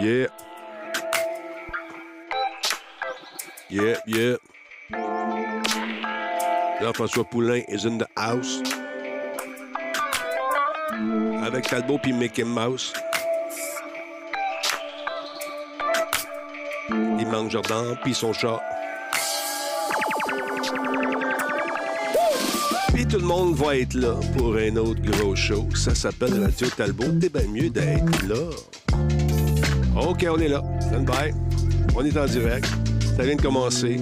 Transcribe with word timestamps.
Yeah. 0.00 0.28
Yeah, 3.68 3.96
yeah. 4.06 4.36
Jean-François 6.80 7.24
Poulain 7.24 7.62
is 7.68 7.84
in 7.86 7.98
the 7.98 8.06
house. 8.16 8.62
Avec 11.42 11.66
Talbot 11.66 11.98
puis 11.98 12.12
Mickey 12.12 12.44
Mouse. 12.44 12.92
Il 16.90 17.26
manque 17.26 17.50
Jordan 17.50 17.96
puis 18.02 18.14
son 18.14 18.32
chat. 18.32 18.60
Puis 22.94 23.06
tout 23.06 23.18
le 23.18 23.24
monde 23.24 23.54
va 23.56 23.76
être 23.76 23.94
là 23.94 24.14
pour 24.36 24.56
un 24.56 24.76
autre 24.76 25.02
gros 25.02 25.34
show. 25.34 25.66
Ça 25.74 25.94
s'appelle 25.94 26.42
Radio 26.42 26.68
Talbot. 26.68 27.18
T'es 27.20 27.28
bien 27.28 27.46
mieux 27.48 27.70
d'être 27.70 28.22
là. 28.28 28.50
OK, 29.96 30.26
on 30.30 30.38
est 30.38 30.48
là. 30.48 30.62
Stand 30.80 31.06
by. 31.06 31.32
On 31.96 32.04
est 32.04 32.16
en 32.16 32.26
direct. 32.26 32.66
Ça 33.16 33.22
vient 33.22 33.36
de 33.36 33.42
commencer. 33.42 33.98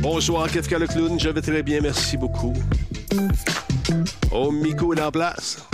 Bonsoir, 0.00 0.50
Kefka 0.50 0.78
le 0.78 0.86
clown. 0.86 1.20
Je 1.20 1.28
vais 1.28 1.42
très 1.42 1.62
bien, 1.62 1.80
merci 1.82 2.16
beaucoup. 2.16 2.54
Oh, 4.32 4.50
Miko 4.50 4.94
est 4.94 5.00
en 5.02 5.10
place. 5.10 5.66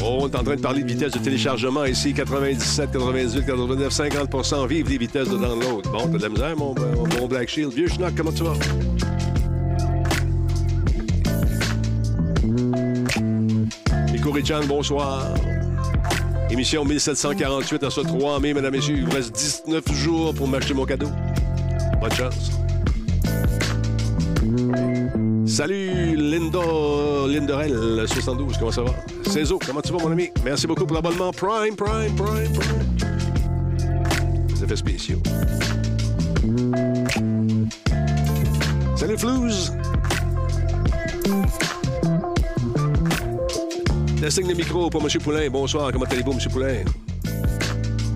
Oh, 0.00 0.18
on 0.20 0.28
est 0.28 0.36
en 0.36 0.44
train 0.44 0.56
de 0.56 0.60
parler 0.60 0.82
de 0.82 0.88
vitesse 0.88 1.12
de 1.12 1.18
téléchargement 1.18 1.84
ici, 1.86 2.12
97, 2.12 2.92
98, 2.92 3.46
89, 3.46 3.92
50% 3.92 4.68
Vive 4.68 4.90
les 4.90 4.98
vitesses 4.98 5.30
de 5.30 5.38
download. 5.38 5.84
Bon, 5.90 6.06
t'as 6.06 6.18
de 6.18 6.22
la 6.22 6.28
misère, 6.28 6.56
mon, 6.56 6.74
mon 7.18 7.26
Black 7.26 7.48
Shield? 7.48 7.72
Vieux 7.72 7.88
schnock, 7.88 8.14
comment 8.14 8.32
tu 8.32 8.44
vas? 8.44 8.52
Richan, 14.44 14.66
bonsoir. 14.66 15.22
Émission 16.50 16.84
1748 16.84 17.82
à 17.82 17.88
ce 17.88 18.02
3 18.02 18.40
mai, 18.40 18.52
mesdames 18.52 18.74
et 18.74 18.76
messieurs. 18.76 18.96
Il 18.98 19.06
vous 19.06 19.10
reste 19.12 19.34
19 19.34 19.90
jours 19.94 20.34
pour 20.34 20.46
m'acheter 20.46 20.74
mon 20.74 20.84
cadeau. 20.84 21.08
Bonne 21.98 22.12
chance. 22.12 22.50
Salut 25.46 26.14
Linda, 26.16 26.58
Linderel 27.26 28.04
72, 28.06 28.58
comment 28.58 28.70
ça 28.70 28.82
va? 28.82 28.90
Cézo, 29.30 29.58
comment 29.64 29.80
tu 29.80 29.92
vas 29.94 29.98
mon 29.98 30.12
ami? 30.12 30.28
Merci 30.44 30.66
beaucoup 30.66 30.84
pour 30.84 30.94
l'abonnement 30.94 31.32
Prime, 31.32 31.74
Prime, 31.74 32.14
Prime, 32.14 32.52
Prime. 32.52 32.98
Les 34.50 34.62
effets 34.62 34.76
spéciaux. 34.76 35.22
Salut 38.94 39.16
Flouze. 39.16 39.72
Testing 44.24 44.48
le 44.48 44.54
micro 44.54 44.88
pour 44.88 45.02
M. 45.02 45.08
Poulain. 45.22 45.50
Bonsoir, 45.50 45.92
comment 45.92 46.06
allez-vous, 46.06 46.32
M. 46.32 46.38
Poulain? 46.50 46.82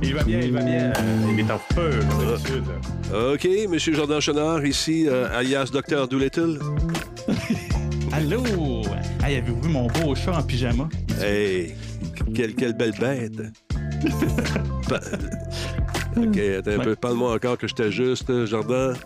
Il 0.03 0.15
va 0.15 0.25
bien, 0.25 0.41
il 0.41 0.53
va 0.53 0.63
bien. 0.63 0.91
Il 1.31 1.39
est 1.39 1.51
en 1.51 1.59
feu, 1.75 2.01
d'habitude. 2.19 2.65
OK, 3.13 3.45
M. 3.45 3.79
Jordan 3.79 4.19
Chenard, 4.19 4.65
ici, 4.65 5.05
euh, 5.07 5.29
alias 5.39 5.67
Dr. 5.71 6.09
Doolittle. 6.09 6.61
Allô? 8.13 8.43
Hey, 9.23 9.37
avez-vous 9.37 9.61
vu 9.61 9.69
mon 9.69 9.87
beau 9.89 10.15
chat 10.15 10.39
en 10.39 10.43
pyjama? 10.43 10.89
Hey, 11.21 11.75
quelle, 12.35 12.55
quelle 12.55 12.73
belle 12.73 12.95
bête. 12.99 13.43
OK, 16.17 16.39
attends 16.39 16.71
un 16.71 16.85
peu. 16.85 16.97
Parle-moi 16.97 17.35
encore 17.35 17.59
que 17.59 17.69
je 17.69 17.75
t'ajuste, 17.75 18.47
Jordan. 18.47 18.97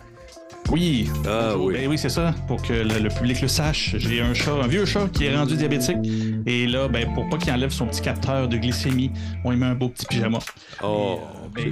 Oui. 0.71 1.09
Ah 1.27 1.55
oui. 1.57 1.73
Ben 1.75 1.87
oui, 1.87 1.97
c'est 1.97 2.09
ça. 2.09 2.33
Pour 2.47 2.61
que 2.61 2.73
le, 2.73 2.99
le 2.99 3.09
public 3.09 3.41
le 3.41 3.47
sache. 3.47 3.95
J'ai 3.97 4.21
un 4.21 4.33
chat, 4.33 4.53
un 4.53 4.67
vieux 4.67 4.85
chat 4.85 5.07
qui 5.11 5.25
est 5.25 5.35
rendu 5.35 5.55
diabétique. 5.55 5.97
Et 6.45 6.65
là, 6.67 6.87
ben, 6.87 7.13
pour 7.13 7.29
pas 7.29 7.37
qu'il 7.37 7.51
enlève 7.53 7.69
son 7.71 7.85
petit 7.87 8.01
capteur 8.01 8.47
de 8.47 8.57
glycémie, 8.57 9.11
on 9.43 9.51
lui 9.51 9.57
met 9.57 9.67
un 9.67 9.75
beau 9.75 9.89
petit 9.89 10.05
pyjama. 10.05 10.39
Oh, 10.83 11.19
Ben, 11.53 11.69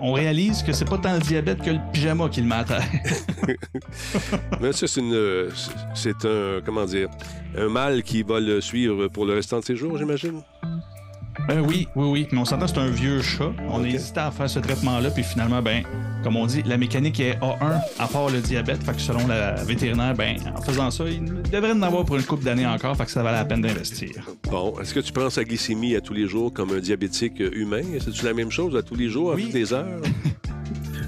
on 0.00 0.12
réalise 0.12 0.62
que 0.62 0.72
c'est 0.72 0.84
pas 0.88 0.98
tant 0.98 1.14
le 1.14 1.20
diabète 1.20 1.62
que 1.62 1.70
le 1.70 1.80
pyjama 1.92 2.28
qui 2.28 2.40
le 2.42 2.46
met 2.48 2.56
à 2.56 2.64
terre. 2.64 2.84
mais 4.60 4.72
ça, 4.72 4.86
c'est 4.86 5.00
une. 5.00 5.48
C'est 5.94 6.24
un. 6.24 6.60
Comment 6.64 6.84
dire? 6.84 7.08
Un 7.56 7.68
mal 7.68 8.02
qui 8.02 8.22
va 8.22 8.40
le 8.40 8.60
suivre 8.60 9.08
pour 9.08 9.24
le 9.24 9.34
restant 9.34 9.60
de 9.60 9.64
ses 9.64 9.76
jours, 9.76 9.96
j'imagine? 9.98 10.42
Euh, 11.50 11.60
oui, 11.60 11.88
oui, 11.96 12.08
oui. 12.10 12.28
Mais 12.32 12.38
on 12.38 12.44
s'entend, 12.44 12.66
c'est 12.66 12.78
un 12.78 12.88
vieux 12.88 13.20
chat. 13.22 13.52
On 13.70 13.82
hésité 13.84 14.20
à 14.20 14.30
faire 14.30 14.48
ce 14.48 14.58
traitement-là, 14.58 15.10
puis 15.10 15.22
finalement, 15.24 15.62
ben, 15.62 15.82
comme 16.22 16.36
on 16.36 16.46
dit, 16.46 16.62
la 16.66 16.76
mécanique 16.76 17.18
est 17.20 17.38
A1, 17.40 17.80
à 17.98 18.06
part 18.06 18.28
le 18.30 18.40
diabète. 18.40 18.82
Fait 18.84 18.92
que 18.92 19.00
selon 19.00 19.26
la 19.26 19.54
vétérinaire, 19.64 20.14
ben, 20.14 20.36
en 20.56 20.60
faisant 20.60 20.90
ça, 20.90 21.04
il 21.08 21.24
devrait 21.50 21.72
en 21.72 21.82
avoir 21.82 22.04
pour 22.04 22.16
une 22.16 22.22
couple 22.24 22.44
d'années 22.44 22.66
encore, 22.66 22.96
fait 22.96 23.06
que 23.06 23.10
ça 23.10 23.22
valait 23.22 23.38
la 23.38 23.44
peine 23.44 23.62
d'investir. 23.62 24.10
Bon, 24.50 24.74
est-ce 24.80 24.94
que 24.94 25.00
tu 25.00 25.12
prends 25.12 25.30
sa 25.30 25.42
glycémie 25.44 25.96
à 25.96 26.00
tous 26.00 26.14
les 26.14 26.28
jours 26.28 26.52
comme 26.52 26.70
un 26.72 26.80
diabétique 26.80 27.40
humain? 27.40 27.82
C'est-tu 27.98 28.24
la 28.24 28.34
même 28.34 28.50
chose 28.50 28.76
à 28.76 28.82
tous 28.82 28.94
les 28.94 29.08
jours, 29.08 29.32
à 29.32 29.34
Oui. 29.34 29.44
toutes 29.44 29.54
les 29.54 29.72
heures? 29.72 29.86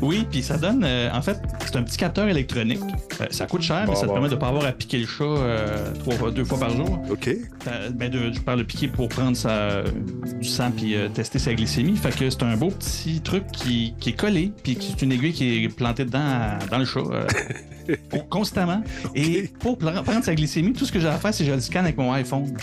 Oui, 0.04 0.26
puis 0.30 0.42
ça 0.42 0.56
donne, 0.58 0.82
euh, 0.84 1.08
en 1.12 1.22
fait, 1.22 1.38
c'est 1.64 1.76
un 1.76 1.82
petit 1.82 1.96
capteur 1.96 2.28
électronique. 2.28 2.80
Euh, 3.20 3.26
ça 3.30 3.46
coûte 3.46 3.62
cher, 3.62 3.84
mais 3.88 3.94
ça 3.94 4.06
te 4.06 4.12
permet 4.12 4.28
de 4.28 4.34
pas 4.36 4.48
avoir 4.48 4.64
à 4.66 4.72
piquer 4.72 4.98
le 4.98 5.06
chat 5.06 5.24
euh, 5.24 5.92
trois 5.94 6.30
deux 6.30 6.44
fois 6.44 6.58
par 6.60 6.70
jour. 6.70 6.98
OK. 7.10 7.30
Ben 7.94 8.10
de, 8.10 8.30
je 8.32 8.40
parle 8.40 8.58
de 8.58 8.64
piquer 8.64 8.88
pour 8.88 9.08
prendre 9.08 9.36
sa, 9.36 9.82
du 10.40 10.46
sang 10.48 10.70
puis 10.76 10.94
tester 11.14 11.38
sa 11.38 11.54
glycémie. 11.54 11.96
Fait 11.96 12.14
que 12.16 12.28
c'est 12.28 12.42
un 12.42 12.56
beau 12.56 12.68
petit 12.68 13.20
truc 13.20 13.44
qui, 13.52 13.94
qui 13.98 14.10
est 14.10 14.18
collé, 14.18 14.52
puis 14.62 14.76
c'est 14.80 15.02
une 15.02 15.12
aiguille 15.12 15.32
qui 15.32 15.64
est 15.64 15.68
plantée 15.68 16.04
dedans 16.04 16.20
à- 16.22 16.58
dans 16.70 16.78
le 16.78 16.84
chat 16.84 17.00
con- 18.10 18.24
constamment. 18.30 18.82
Et 19.14 19.50
pour 19.60 19.78
prendre 19.78 20.22
sa 20.24 20.34
glycémie, 20.34 20.72
tout 20.74 20.84
ce 20.84 20.92
que 20.92 21.00
j'ai 21.00 21.08
à 21.08 21.12
faire, 21.18 21.32
c'est 21.32 21.44
que 21.44 21.50
je 21.50 21.54
le 21.54 21.60
scanne 21.60 21.84
avec 21.84 21.96
mon 21.96 22.12
iPhone. 22.12 22.54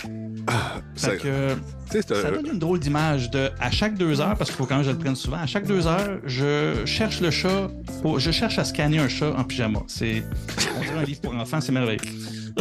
Ça- 0.94 1.10
Fait 1.12 1.16
que 1.18 1.56
ça 2.02 2.30
donne 2.30 2.46
une 2.54 2.58
drôle 2.58 2.78
d'image 2.80 3.30
de 3.30 3.50
à 3.60 3.70
chaque 3.70 3.94
deux 3.96 4.20
heures, 4.20 4.36
parce 4.36 4.50
qu'il 4.50 4.56
faut 4.56 4.64
quand 4.66 4.76
même 4.76 4.82
que 4.84 4.90
je 4.90 4.94
le 4.94 4.98
prenne 4.98 5.14
souvent, 5.16 5.36
à 5.38 5.46
chaque 5.46 5.66
deux 5.66 5.86
heures, 5.86 6.18
je 6.26 6.84
cherche 6.86 7.20
le 7.20 7.30
chat, 7.30 7.70
pour- 8.02 8.18
je 8.18 8.30
cherche 8.30 8.58
à 8.58 8.64
scanner 8.64 8.98
un 8.98 9.08
chat 9.08 9.32
en 9.36 9.44
pyjama. 9.44 9.80
C'est 9.88 10.22
on 10.78 10.80
dirait 10.82 10.98
un 10.98 11.04
livre 11.04 11.20
pour 11.20 11.34
enfants, 11.34 11.60
c'est 11.60 11.72
merveilleux. 11.72 12.00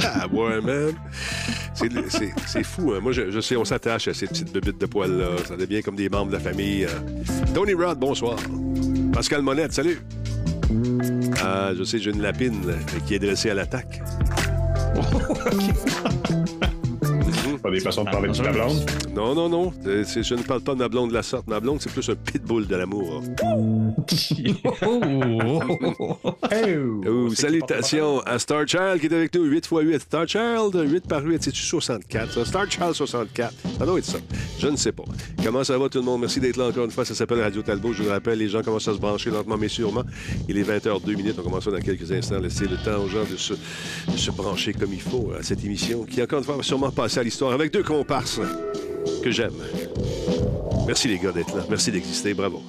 Ah 0.03 0.25
ouais, 0.27 0.61
man. 0.61 0.93
C'est, 1.73 1.89
c'est, 2.09 2.33
c'est 2.45 2.63
fou. 2.63 2.93
Hein? 2.93 2.99
Moi, 3.01 3.11
je, 3.11 3.29
je 3.31 3.39
sais, 3.41 3.55
on 3.57 3.65
s'attache 3.65 4.07
à 4.07 4.13
ces 4.13 4.25
petites 4.27 4.51
bébites 4.53 4.79
de 4.79 4.85
poils-là. 4.85 5.37
Ça 5.47 5.57
devient 5.57 5.81
comme 5.81 5.95
des 5.95 6.07
membres 6.09 6.27
de 6.31 6.37
la 6.37 6.39
famille. 6.41 6.85
euh. 6.85 6.89
Tony 7.53 7.73
Rod, 7.73 7.99
bonsoir. 7.99 8.37
Pascal 9.13 9.41
Monette, 9.41 9.73
salut. 9.73 9.99
Ah, 11.43 11.71
je 11.77 11.83
sais, 11.83 11.99
j'ai 11.99 12.11
une 12.11 12.21
lapine 12.21 12.61
euh, 12.67 12.75
qui 13.05 13.15
est 13.15 13.19
dressée 13.19 13.49
à 13.49 13.53
l'attaque. 13.53 14.01
Pas 17.63 17.69
des 17.69 17.79
façons 17.79 18.03
de 18.03 18.09
parler 18.09 18.29
de 18.29 18.33
ta 18.35 18.51
blonde. 18.51 18.89
Non, 19.15 19.35
non, 19.35 19.47
non. 19.49 19.71
C'est- 20.05 20.23
je 20.23 20.35
ne 20.35 20.41
parle 20.41 20.61
pas 20.61 20.73
de 20.73 20.79
ma 20.79 20.89
blonde 20.89 21.09
de 21.09 21.13
la 21.13 21.21
sorte. 21.23 21.47
Ma 21.47 21.59
blonde, 21.59 21.79
c'est 21.81 21.91
plus 21.91 22.09
un 22.09 22.15
pitbull 22.15 22.65
de 22.67 22.75
l'amour. 22.75 23.21
Oh, 27.07 27.29
salutations 27.35 28.19
à 28.21 28.39
Star 28.39 28.67
Child 28.67 28.99
qui 28.99 29.07
est 29.07 29.13
avec 29.13 29.33
nous. 29.35 29.43
8 29.43 29.57
x 29.57 29.69
8. 29.71 29.99
Star 30.01 30.27
Child, 30.27 30.73
8 30.91 31.07
par 31.07 31.23
8, 31.23 31.43
c'est-tu 31.43 31.61
64? 31.61 32.33
ça? 32.33 32.45
Star 32.45 32.69
Child 32.71 32.93
64. 32.93 33.53
Ça 33.77 33.85
doit 33.85 33.97
être 33.99 34.05
ça. 34.05 34.17
Je 34.59 34.67
ne 34.67 34.75
sais 34.75 34.91
pas. 34.91 35.03
Comment 35.43 35.63
ça 35.63 35.77
va 35.77 35.89
tout 35.89 35.99
le 35.99 36.05
monde? 36.05 36.21
Merci 36.21 36.39
d'être 36.39 36.57
là 36.57 36.67
encore 36.67 36.85
une 36.85 36.91
fois. 36.91 37.05
Ça 37.05 37.13
s'appelle 37.15 37.41
Radio 37.41 37.61
Talbot. 37.61 37.93
Je 37.93 37.99
vous 38.03 38.07
le 38.09 38.13
rappelle, 38.13 38.39
les 38.39 38.47
gens 38.49 38.61
commencent 38.63 38.87
à 38.87 38.93
se 38.93 38.99
brancher 38.99 39.29
lentement 39.29 39.57
mais 39.57 39.67
sûrement. 39.67 40.03
Il 40.49 40.57
est 40.57 40.63
20h02 40.63 41.15
minutes. 41.15 41.35
On 41.39 41.43
commence 41.43 41.65
ça 41.65 41.71
dans 41.71 41.79
quelques 41.79 42.11
instants. 42.11 42.39
Laissez 42.39 42.65
le 42.65 42.77
temps 42.77 43.03
aux 43.03 43.07
gens 43.07 43.23
de 43.29 43.37
se, 43.37 43.53
de 43.53 44.17
se 44.17 44.31
brancher 44.31 44.73
comme 44.73 44.93
il 44.93 45.01
faut 45.01 45.31
à 45.39 45.43
cette 45.43 45.63
émission 45.63 46.03
qui, 46.05 46.21
encore 46.21 46.39
une 46.39 46.45
fois, 46.45 46.57
va 46.57 46.63
sûrement 46.63 46.91
passer 46.91 47.19
à 47.19 47.23
l'histoire 47.23 47.50
avec 47.51 47.71
deux 47.73 47.83
comparses 47.83 48.39
que 49.23 49.31
j'aime. 49.31 49.53
Merci 50.87 51.07
les 51.07 51.17
gars 51.19 51.31
d'être 51.31 51.55
là. 51.55 51.63
Merci 51.69 51.91
d'exister. 51.91 52.33
Bravo. 52.33 52.61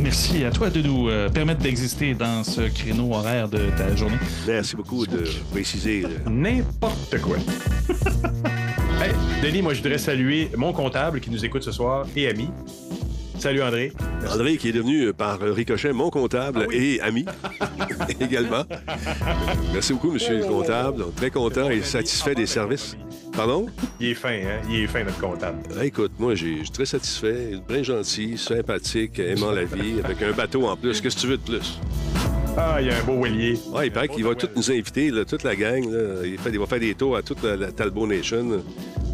Merci 0.00 0.44
à 0.44 0.50
toi 0.50 0.68
de 0.70 0.82
nous 0.82 1.08
euh, 1.08 1.28
permettre 1.30 1.60
d'exister 1.62 2.14
dans 2.14 2.44
ce 2.44 2.62
créneau 2.68 3.12
horaire 3.14 3.48
de 3.48 3.58
ta 3.76 3.94
journée. 3.96 4.16
Merci 4.46 4.76
beaucoup 4.76 5.06
de 5.06 5.24
préciser. 5.50 6.02
le- 6.02 6.30
N'importe 6.30 7.18
quoi. 7.20 7.36
hey, 9.02 9.12
Denis, 9.42 9.62
moi, 9.62 9.72
je 9.74 9.82
voudrais 9.82 9.98
saluer 9.98 10.50
mon 10.56 10.72
comptable 10.72 11.20
qui 11.20 11.30
nous 11.30 11.42
écoute 11.44 11.62
ce 11.62 11.72
soir 11.72 12.06
et 12.14 12.28
ami. 12.28 12.48
Salut, 13.38 13.62
André. 13.62 13.92
André, 14.32 14.56
qui 14.56 14.70
est 14.70 14.72
devenu 14.72 15.04
euh, 15.06 15.12
par 15.12 15.38
ricochet 15.40 15.92
mon 15.92 16.10
comptable 16.10 16.66
et 16.72 17.00
ami 17.00 17.24
également. 18.20 18.64
Merci 19.72 19.92
beaucoup, 19.92 20.12
monsieur 20.12 20.38
le 20.38 20.44
comptable. 20.44 20.98
Donc, 20.98 21.14
Très 21.16 21.30
content 21.30 21.70
et 21.70 21.82
satisfait 21.82 22.34
des 22.34 22.46
services. 22.46 22.96
Pardon? 23.34 23.66
Il 24.00 24.08
est 24.08 24.14
fin, 24.14 24.30
hein? 24.30 24.60
Il 24.70 24.76
est 24.82 24.86
fin, 24.86 25.04
notre 25.04 25.20
comptable. 25.20 25.58
Ah, 25.78 25.84
écoute, 25.84 26.12
moi, 26.18 26.34
j'ai- 26.34 26.58
je 26.58 26.62
suis 26.64 26.70
très 26.70 26.86
satisfait, 26.86 27.52
bien 27.68 27.82
gentil, 27.82 28.36
sympathique, 28.38 29.18
aimant 29.18 29.50
la 29.52 29.64
vie, 29.64 29.96
avec 30.02 30.22
un 30.22 30.32
bateau 30.32 30.66
en 30.66 30.76
plus. 30.76 31.00
Qu'est-ce 31.00 31.16
que 31.16 31.20
tu 31.20 31.26
veux 31.28 31.36
de 31.36 31.42
plus? 31.42 31.78
Ah, 32.58 32.78
il 32.80 32.86
y 32.86 32.90
a 32.90 32.98
un 32.98 33.02
beau 33.02 33.20
Wellier. 33.22 33.58
Ouais, 33.70 33.88
il 33.88 33.92
paraît 33.92 34.08
qu'il 34.08 34.24
va 34.24 34.34
tous 34.34 34.48
nous 34.56 34.70
inviter, 34.70 35.10
là, 35.10 35.24
toute 35.26 35.42
la 35.42 35.54
gang. 35.54 35.84
là. 35.90 36.24
Il, 36.24 36.38
fait- 36.38 36.50
il 36.50 36.58
va 36.58 36.66
faire 36.66 36.80
des 36.80 36.94
tours 36.94 37.16
à 37.16 37.22
toute 37.22 37.42
la, 37.42 37.54
la 37.56 37.70
Talbot 37.70 38.06
Nation 38.06 38.48
là, 38.48 38.56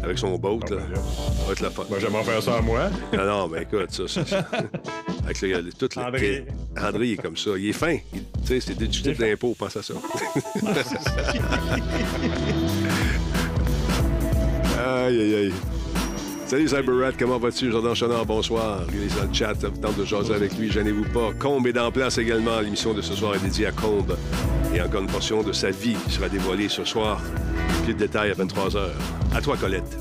avec 0.01 0.17
son 0.17 0.37
boat. 0.37 0.59
Là. 0.69 0.77
Ça 0.77 1.45
va 1.45 1.51
être 1.51 1.59
la 1.59 1.69
fun. 1.69 1.83
Moi, 1.89 1.99
j'aimerais 1.99 2.23
faire 2.23 2.41
ça 2.41 2.57
à 2.57 2.61
moi. 2.61 2.89
Non, 3.11 3.25
non, 3.25 3.47
mais 3.49 3.63
écoute, 3.63 3.91
ça, 3.91 4.07
ça, 4.07 4.25
ça. 4.25 4.47
Avec 5.25 5.41
le, 5.41 5.61
le- 5.61 5.73
toute 5.73 5.95
la- 5.95 6.07
André. 6.07 6.45
André, 6.81 7.07
il 7.07 7.13
est 7.13 7.17
comme 7.17 7.37
ça. 7.37 7.51
Il 7.57 7.67
est 7.69 7.73
fin. 7.73 7.97
Tu 8.13 8.19
sais, 8.45 8.59
c'est 8.59 8.77
déductible 8.77 9.15
d'impôt, 9.17 9.55
pense 9.57 9.75
à 9.77 9.83
ça. 9.83 9.93
Aïe, 14.79 15.19
aïe, 15.21 15.35
aïe. 15.35 15.53
Salut 16.53 16.67
Cyberrat, 16.67 17.13
comment 17.17 17.39
vas-tu? 17.39 17.71
Jordan 17.71 17.95
Chenard, 17.95 18.27
bonsoir. 18.27 18.81
Il 18.93 19.05
est 19.05 19.17
dans 19.17 19.27
le 19.27 19.33
chat, 19.33 19.55
ça 19.55 19.69
vous 19.69 19.77
tente 19.77 19.97
de 19.97 20.05
jaser 20.05 20.35
avec 20.35 20.55
lui, 20.55 20.69
gênez-vous 20.71 21.05
pas. 21.05 21.31
Combe 21.39 21.65
est 21.65 21.79
en 21.79 21.91
place 21.91 22.19
également. 22.19 22.59
L'émission 22.59 22.93
de 22.93 23.01
ce 23.01 23.15
soir 23.15 23.33
est 23.33 23.39
dédiée 23.39 23.65
à 23.65 23.71
Combe. 23.71 24.15
Et 24.71 24.79
encore 24.79 25.01
une 25.01 25.07
portion 25.07 25.41
de 25.41 25.51
sa 25.51 25.71
vie 25.71 25.97
sera 26.09 26.29
dévoilée 26.29 26.69
ce 26.69 26.85
soir. 26.85 27.19
Plus 27.83 27.95
de 27.95 27.97
détails 27.97 28.29
à 28.29 28.35
23h. 28.35 28.89
À 29.33 29.41
toi, 29.41 29.57
Colette. 29.57 29.97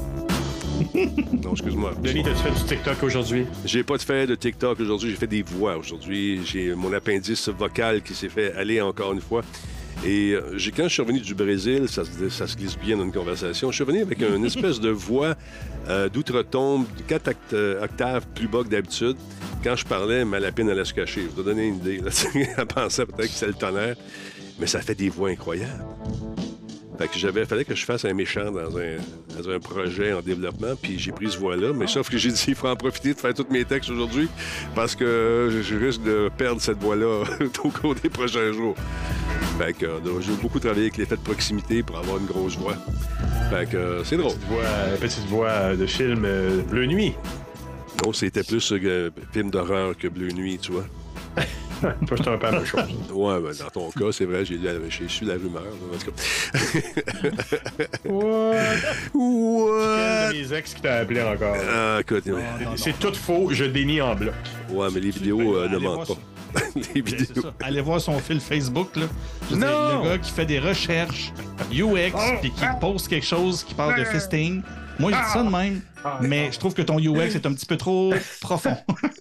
non, 1.43 1.53
excuse-moi. 1.53 1.95
Denis, 2.03 2.21
as-tu 2.21 2.35
fait 2.35 2.51
du 2.51 2.65
TikTok 2.67 3.03
aujourd'hui? 3.03 3.47
J'ai 3.65 3.83
pas 3.83 3.97
fait 3.97 4.27
de 4.27 4.35
TikTok 4.35 4.79
aujourd'hui, 4.79 5.09
j'ai 5.09 5.17
fait 5.17 5.27
des 5.27 5.43
voix 5.43 5.79
aujourd'hui. 5.79 6.43
J'ai 6.45 6.75
mon 6.75 6.93
appendice 6.93 7.49
vocal 7.49 8.03
qui 8.03 8.13
s'est 8.13 8.29
fait 8.29 8.53
aller 8.57 8.83
encore 8.83 9.15
une 9.15 9.23
fois. 9.23 9.41
Et 10.05 10.33
euh, 10.33 10.59
quand 10.77 10.85
je 10.85 10.89
suis 10.89 11.03
revenu 11.03 11.21
du 11.21 11.35
Brésil, 11.35 11.87
ça, 11.89 12.05
se 12.05 12.57
glisse 12.57 12.77
bien 12.77 12.97
dans 12.97 13.05
une 13.05 13.13
conversation, 13.13 13.71
je 13.71 13.77
suis 13.77 13.85
revenu 13.85 14.03
avec 14.03 14.21
une 14.21 14.45
espèce 14.45 14.81
de 14.81 14.91
voix 14.91 15.37
euh, 15.89 16.09
d'outre-tombe, 16.09 16.87
quatre 17.07 17.31
euh, 17.53 17.85
octaves 17.85 18.27
plus 18.35 18.49
bas 18.49 18.65
que 18.65 18.69
d'habitude. 18.69 19.17
Quand 19.63 19.77
je 19.77 19.85
parlais, 19.85 20.25
ma 20.25 20.41
lapine 20.41 20.69
allait 20.71 20.85
se 20.85 20.95
cacher. 20.95 21.23
Je 21.23 21.37
vous 21.37 21.43
donner 21.45 21.69
une 21.69 21.77
idée. 21.77 21.99
Là. 21.99 22.11
Elle 22.59 22.67
pensait 22.67 23.07
peut-être 23.07 23.31
que 23.31 23.37
c'est 23.37 23.47
le 23.47 23.55
tonnerre, 23.55 23.97
mais 24.59 24.67
ça 24.67 24.81
fait 24.81 24.97
des 24.97 25.09
voix 25.09 25.29
incroyables. 25.29 25.85
Fait 26.99 27.09
que 27.09 27.19
j'avais, 27.19 27.45
fallait 27.47 27.65
que 27.65 27.75
je 27.75 27.85
fasse 27.85 28.05
un 28.05 28.13
méchant 28.13 28.51
dans 28.51 28.77
un, 28.77 29.55
un 29.55 29.61
projet 29.61 30.13
en 30.13 30.21
développement, 30.21 30.75
puis 30.81 30.99
j'ai 30.99 31.13
pris 31.13 31.31
ce 31.31 31.39
voie-là. 31.39 31.73
Mais 31.75 31.87
sauf 31.87 32.11
que 32.11 32.19
j'ai 32.19 32.31
dit, 32.31 32.45
il 32.49 32.55
faut 32.55 32.69
en 32.69 32.77
profiter 32.77 33.15
de 33.15 33.19
faire 33.19 33.35
tous 33.35 33.47
mes 33.51 33.65
textes 33.65 33.91
aujourd'hui, 33.91 34.29
parce 34.75 34.95
que 34.95 35.63
je 35.63 35.77
risque 35.77 36.03
de 36.03 36.31
perdre 36.37 36.61
cette 36.61 36.79
voie-là 36.79 37.25
au 37.65 37.71
cours 37.71 37.95
des 37.95 38.09
prochains 38.09 38.53
jours. 38.53 38.77
Fait 39.59 39.73
que 39.75 39.87
euh, 39.87 40.21
j'ai 40.21 40.33
beaucoup 40.35 40.59
travaillé 40.59 40.85
avec 40.85 40.97
l'effet 40.97 41.17
de 41.17 41.21
proximité 41.21 41.83
pour 41.83 41.99
avoir 41.99 42.19
une 42.19 42.27
grosse 42.27 42.57
voix. 42.57 42.77
Fait 43.51 43.69
que 43.69 43.77
euh, 43.77 44.05
c'est 44.05 44.17
drôle. 44.17 44.33
Petite 44.33 44.49
voix, 44.49 44.65
petite 45.01 45.27
voix 45.27 45.77
de 45.77 45.87
film 45.87 46.25
euh, 46.25 46.63
Bleu 46.63 46.87
Nuit. 46.87 47.15
Non, 48.05 48.13
c'était 48.13 48.43
plus 48.43 48.73
film 49.33 49.51
d'horreur 49.51 49.97
que 49.97 50.09
Bleu 50.09 50.29
Nuit, 50.29 50.59
tu 50.59 50.73
vois. 50.73 50.87
Toi, 52.07 52.17
je 52.17 52.31
un 52.31 52.39
peu 52.39 52.47
la 52.47 52.53
même 52.53 52.65
chose. 52.65 52.81
Ouais, 53.13 53.41
ben, 53.41 53.53
dans 53.59 53.71
ton 53.71 53.91
cas, 53.91 54.13
c'est 54.13 54.25
vrai, 54.25 54.45
j'ai, 54.45 54.59
su 55.09 55.25
la 55.25 55.35
rumeur. 55.35 55.65
En 55.93 55.99
tout 55.99 56.11
cas. 56.11 57.29
What? 58.05 58.55
What? 59.15 60.31
C'est 60.31 60.33
mes 60.33 60.53
ex 60.55 60.75
qui 60.75 60.83
t'a 60.83 60.97
appelé 60.97 61.23
encore. 61.23 61.57
Ah, 61.71 61.99
écoute, 62.01 62.25
c'est 62.77 62.99
tout 62.99 63.15
faux, 63.15 63.49
je 63.51 63.65
dénie 63.65 64.01
en 64.01 64.15
bloc. 64.15 64.35
Ouais, 64.71 64.89
mais 64.93 65.01
les 65.01 65.11
vidéos 65.11 65.69
ne 65.69 65.79
mentent 65.79 66.09
pas. 66.09 66.15
les 66.95 67.01
vidéos. 67.01 67.45
Allez 67.61 67.81
voir 67.81 68.01
son 68.01 68.19
fil 68.19 68.41
Facebook. 68.41 68.97
Là. 68.97 69.07
le 69.51 70.09
gars 70.09 70.19
qui 70.19 70.31
fait 70.31 70.47
des 70.47 70.59
recherches 70.59 71.33
UX 71.73 72.13
oh! 72.15 72.19
puis 72.41 72.51
qui 72.51 72.65
poste 72.81 73.09
quelque 73.09 73.27
chose 73.27 73.65
qui 73.65 73.75
parle 73.75 73.99
de 73.99 74.05
fisting. 74.05 74.63
Moi, 74.99 75.13
je 75.13 75.17
dis 75.17 75.33
ça 75.33 75.43
de 75.43 75.51
même. 75.51 75.81
Ah, 76.05 76.19
mais 76.21 76.51
je 76.53 76.59
trouve 76.59 76.75
que 76.75 76.83
ton 76.83 76.99
UX 76.99 77.35
est 77.35 77.47
un 77.47 77.53
petit 77.53 77.67
peu 77.67 77.77
trop 77.77 78.13
profond. 78.41 78.77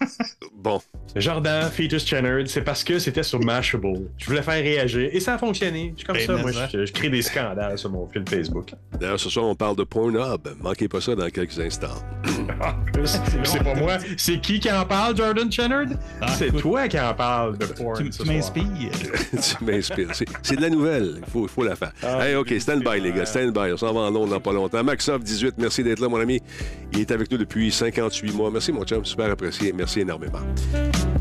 bon. 0.54 0.80
Jordan, 1.14 1.70
Fetus 1.70 2.06
Channard, 2.06 2.46
c'est 2.46 2.62
parce 2.62 2.82
que 2.82 2.98
c'était 2.98 3.22
sur 3.22 3.40
Mashable. 3.40 4.10
Je 4.16 4.26
voulais 4.26 4.42
faire 4.42 4.62
réagir 4.62 5.10
et 5.12 5.20
ça 5.20 5.34
a 5.34 5.38
fonctionné. 5.38 5.92
Je 5.92 5.98
suis 5.98 6.06
comme 6.06 6.16
ben, 6.16 6.26
ça, 6.26 6.36
moi, 6.36 6.50
je, 6.72 6.92
crée 6.92 7.10
des 7.10 7.22
scandales 7.22 7.78
sur 7.78 7.90
mon 7.90 8.08
fil 8.08 8.24
Facebook. 8.28 8.72
D'ailleurs, 8.98 9.20
ce 9.20 9.28
soir, 9.28 9.46
on 9.46 9.54
parle 9.54 9.76
de 9.76 9.84
Pornhub. 9.84 10.48
Manquez 10.60 10.88
pas 10.88 11.00
ça 11.00 11.14
dans 11.14 11.28
quelques 11.28 11.58
instants. 11.58 12.02
c'est 13.44 13.62
pas 13.62 13.74
moi. 13.74 13.98
C'est 14.16 14.40
qui 14.40 14.58
qui 14.58 14.70
en 14.70 14.84
parle, 14.84 15.16
Jordan 15.16 15.50
Channard? 15.50 15.86
Ah, 16.20 16.28
c'est 16.28 16.50
toi 16.52 16.88
qui 16.88 16.98
en 16.98 17.14
parle 17.14 17.58
de 17.58 17.66
porn. 17.66 17.92
Tu, 18.12 18.24
m'inspires. 18.24 18.64
tu 18.64 19.64
m'inspires. 19.64 20.10
C'est 20.42 20.56
de 20.56 20.62
la 20.62 20.70
nouvelle. 20.70 21.20
Il 21.26 21.30
faut, 21.30 21.46
faut 21.48 21.64
la 21.64 21.76
faire. 21.76 21.92
Ah, 22.02 22.28
hey, 22.28 22.34
OK, 22.36 22.52
stand 22.58 22.82
by, 22.82 23.00
les 23.00 23.12
gars. 23.12 23.26
Stand 23.26 23.52
by. 23.52 23.72
On 23.72 23.76
s'en 23.76 23.92
va 23.92 24.00
en 24.00 24.10
long 24.10 24.26
dans 24.26 24.40
pas 24.40 24.52
longtemps. 24.52 24.82
Maxoff 24.82 25.22
18, 25.22 25.54
merci 25.58 25.82
d'être 25.82 26.00
là, 26.00 26.08
mon 26.08 26.20
ami. 26.20 26.40
Il 26.92 27.00
est 27.00 27.10
avec 27.10 27.30
nous 27.30 27.38
depuis 27.38 27.72
58 27.72 28.32
mois. 28.32 28.50
Merci, 28.50 28.72
mon 28.72 28.84
chum. 28.84 29.04
Super 29.04 29.30
apprécié. 29.30 29.72
Merci 29.72 30.00
énormément. 30.00 30.40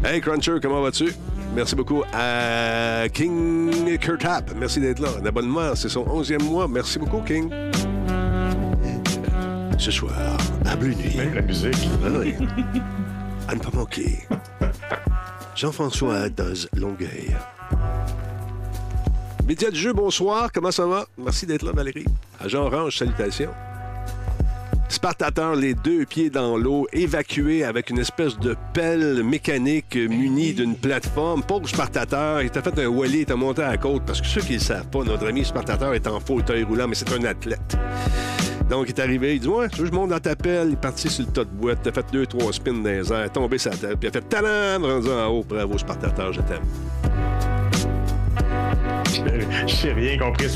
Hey, 0.04 0.20
Cruncher, 0.20 0.56
comment 0.62 0.82
vas-tu? 0.82 1.14
Merci 1.56 1.76
beaucoup 1.76 2.04
à 2.14 3.04
King 3.14 3.98
Kurtap. 4.00 4.52
Merci 4.56 4.80
d'être 4.80 5.00
là. 5.00 5.10
Un 5.22 5.26
abonnement, 5.26 5.76
c'est 5.76 5.90
son 5.90 6.04
11e 6.04 6.44
mois. 6.44 6.68
Merci 6.68 7.00
beaucoup, 7.00 7.22
King. 7.22 7.50
Ce 9.78 9.92
soir, 9.92 10.38
à 10.66 10.76
Bleu 10.76 10.94
Nuit. 10.94 11.16
la 11.34 11.42
musique. 11.42 11.90
Ah 12.06 12.10
oui. 12.20 12.36
à 13.48 13.56
ne 13.56 13.60
pas 13.60 13.72
manquer. 13.74 14.20
Jean-François 15.56 16.30
Doz 16.30 16.70
Longueuil. 16.76 17.36
Média 19.48 19.70
du 19.70 19.80
jeu, 19.80 19.92
bonsoir. 19.94 20.52
Comment 20.54 20.72
ça 20.72 20.86
va? 20.86 21.06
Merci 21.18 21.46
d'être 21.46 21.64
là, 21.64 21.72
Valérie. 21.74 22.06
Agent 22.40 22.64
Orange, 22.64 22.98
salutations. 22.98 23.52
Spartateur, 24.92 25.56
les 25.56 25.74
deux 25.74 26.06
pieds 26.06 26.30
dans 26.30 26.58
l'eau, 26.58 26.86
évacué 26.92 27.64
avec 27.64 27.90
une 27.90 28.00
espèce 28.00 28.38
de 28.38 28.58
pelle 28.74 29.24
mécanique 29.24 29.96
munie 29.96 30.54
d'une 30.54 30.76
plateforme. 30.76 31.44
Pauvre 31.44 31.68
Spartateur, 31.68 32.42
il 32.42 32.50
t'a 32.50 32.62
fait 32.62 32.78
un 32.78 32.88
wally, 32.88 33.20
il 33.20 33.26
t'a 33.26 33.38
monté 33.38 33.62
à 33.62 33.70
la 33.70 33.78
côte. 33.78 34.04
Parce 34.06 34.20
que 34.20 34.28
ceux 34.28 34.42
qui 34.42 34.54
ne 34.54 34.58
le 34.58 34.64
savent 34.64 34.90
pas, 34.90 35.04
notre 35.06 35.26
ami 35.28 35.46
Spartateur 35.46 35.94
est 35.94 36.06
en 36.08 36.20
fauteuil 36.20 36.64
roulant, 36.64 36.90
mais 36.90 36.96
c'est 36.96 37.10
un 37.14 37.24
athlète. 37.24 37.78
Donc, 38.70 38.88
il 38.90 38.90
est 38.90 39.00
arrivé, 39.00 39.36
il 39.36 39.40
dit 39.40 39.48
Ouais, 39.48 39.70
tu 39.70 39.80
veux 39.80 39.86
je 39.86 39.94
monte 39.94 40.10
dans 40.10 40.20
ta 40.20 40.36
pelle. 40.36 40.68
Il 40.68 40.74
est 40.74 40.82
parti 40.82 41.10
sur 41.10 41.26
le 41.26 41.32
tas 41.32 41.46
de 41.46 41.50
boîte, 41.50 41.80
t'as 41.84 41.94
fait 41.94 42.06
deux, 42.12 42.26
trois 42.26 42.52
spins 42.52 42.74
dans 42.74 42.84
les 42.84 43.14
airs, 43.14 43.32
tombé 43.32 43.58
sa 43.58 43.70
tête, 43.70 43.98
puis 43.98 44.08
il 44.08 44.08
a 44.10 44.12
fait 44.12 44.28
Tadam, 44.28 44.84
rendu 44.84 45.10
en 45.10 45.28
haut. 45.28 45.46
Bravo, 45.48 45.78
Spartateur, 45.78 46.34
je 46.34 46.42
t'aime. 46.42 46.66
J'ai 49.68 49.94
rien 49.94 50.18
compris. 50.18 50.48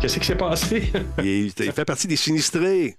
Qu'est-ce 0.00 0.18
qui 0.18 0.26
s'est 0.26 0.36
passé? 0.36 0.92
il 1.24 1.50
fait 1.50 1.84
partie 1.86 2.06
des 2.06 2.16
sinistrés. 2.16 2.98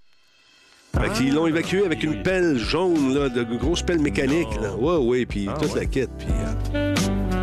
Ils 1.19 1.33
l'ont 1.33 1.47
évacué 1.47 1.85
avec 1.85 2.03
une 2.03 2.21
pelle 2.21 2.57
jaune, 2.57 3.13
là, 3.13 3.29
de 3.29 3.43
grosse 3.57 3.81
pelle 3.81 3.99
mécanique. 3.99 4.49
Là. 4.61 4.75
Ouais, 4.75 4.97
ouais, 4.97 5.25
puis 5.25 5.47
ah, 5.49 5.57
toute 5.59 5.75
la 5.75 5.85
quête. 5.85 6.09
Puis, 6.17 6.27
euh, 6.75 6.95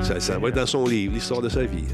ça, 0.03 0.39
va 0.39 0.49
être 0.49 0.57
dans 0.57 0.67
son 0.67 0.87
livre, 0.87 1.15
l'histoire 1.15 1.41
de 1.41 1.49
sa 1.49 1.63
vie. 1.63 1.85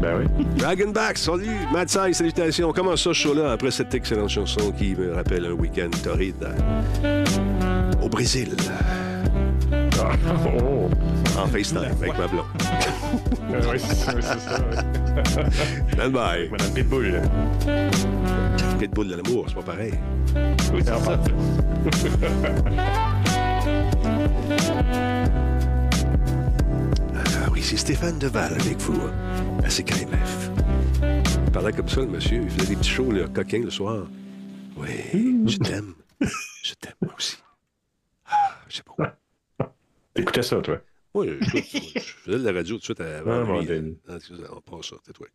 Ben 0.00 0.28
oui. 0.38 0.46
Dragonback, 0.58 1.18
salut! 1.18 1.48
Mad 1.72 1.88
Size, 1.88 2.16
salutations. 2.16 2.72
Comment 2.72 2.96
ça, 2.96 3.04
ce 3.04 3.12
show-là, 3.14 3.52
après 3.52 3.70
cette 3.70 3.94
excellente 3.94 4.28
chanson 4.28 4.72
qui 4.72 4.94
me 4.94 5.14
rappelle 5.14 5.46
un 5.46 5.52
week-end 5.52 5.90
torride 6.02 6.48
au 8.02 8.08
Brésil? 8.08 8.54
Ah, 10.00 10.16
oh. 10.46 10.90
En 11.38 11.46
FaceTime 11.46 11.96
avec 12.00 12.18
ma 12.18 12.26
blonde. 12.26 12.44
oui, 13.72 13.78
c'est 13.78 13.94
ça. 13.94 14.58
Bye 15.96 16.10
bye. 16.10 16.48
Madame 16.50 16.72
Pitbull. 16.74 17.20
Pitbull 18.78 19.08
de 19.08 19.14
l'amour, 19.16 19.46
c'est 19.48 19.54
pas 19.54 19.62
pareil. 19.62 19.94
Oui, 20.72 20.82
c'est 20.84 20.84
ça. 20.84 21.20
ah 27.16 27.48
oui, 27.52 27.62
c'est 27.62 27.76
Stéphane 27.76 28.18
Deval 28.18 28.52
avec 28.54 28.78
vous 28.78 29.00
à 29.64 29.68
CKMF. 29.68 30.50
Il 31.46 31.52
parlait 31.52 31.72
comme 31.72 31.88
ça, 31.88 32.00
le 32.00 32.08
monsieur. 32.08 32.42
Il 32.42 32.50
faisait 32.50 32.68
des 32.70 32.76
petits 32.76 32.90
shows 32.90 33.12
là, 33.12 33.26
coquins 33.28 33.62
le 33.62 33.70
soir. 33.70 34.06
Oui, 34.76 35.40
je 35.46 35.56
t'aime. 35.58 35.94
Je 36.20 36.74
t'aime, 36.74 36.94
moi 37.02 37.14
aussi. 37.16 37.36
Ah, 38.26 38.56
je 38.68 38.76
sais 38.76 38.82
pas. 38.96 39.16
Écoutez 40.16 40.42
ça, 40.42 40.60
toi? 40.60 40.80
Oui, 41.14 41.28
je 41.40 42.00
faisais 42.00 42.38
de 42.38 42.44
la 42.44 42.52
radio 42.52 42.74
tout 42.74 42.80
de 42.80 42.84
suite 42.84 43.00
avant. 43.00 43.58
Ah, 43.58 43.60
lui. 43.62 43.96
Ah, 44.08 44.16
on 44.50 44.60
passe 44.60 44.90
ça, 44.90 44.96
toi. 45.12 45.26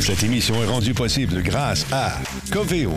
Cette 0.00 0.22
émission 0.22 0.62
est 0.62 0.66
rendue 0.66 0.94
possible 0.94 1.42
grâce 1.42 1.86
à 1.90 2.12
Coveo. 2.52 2.92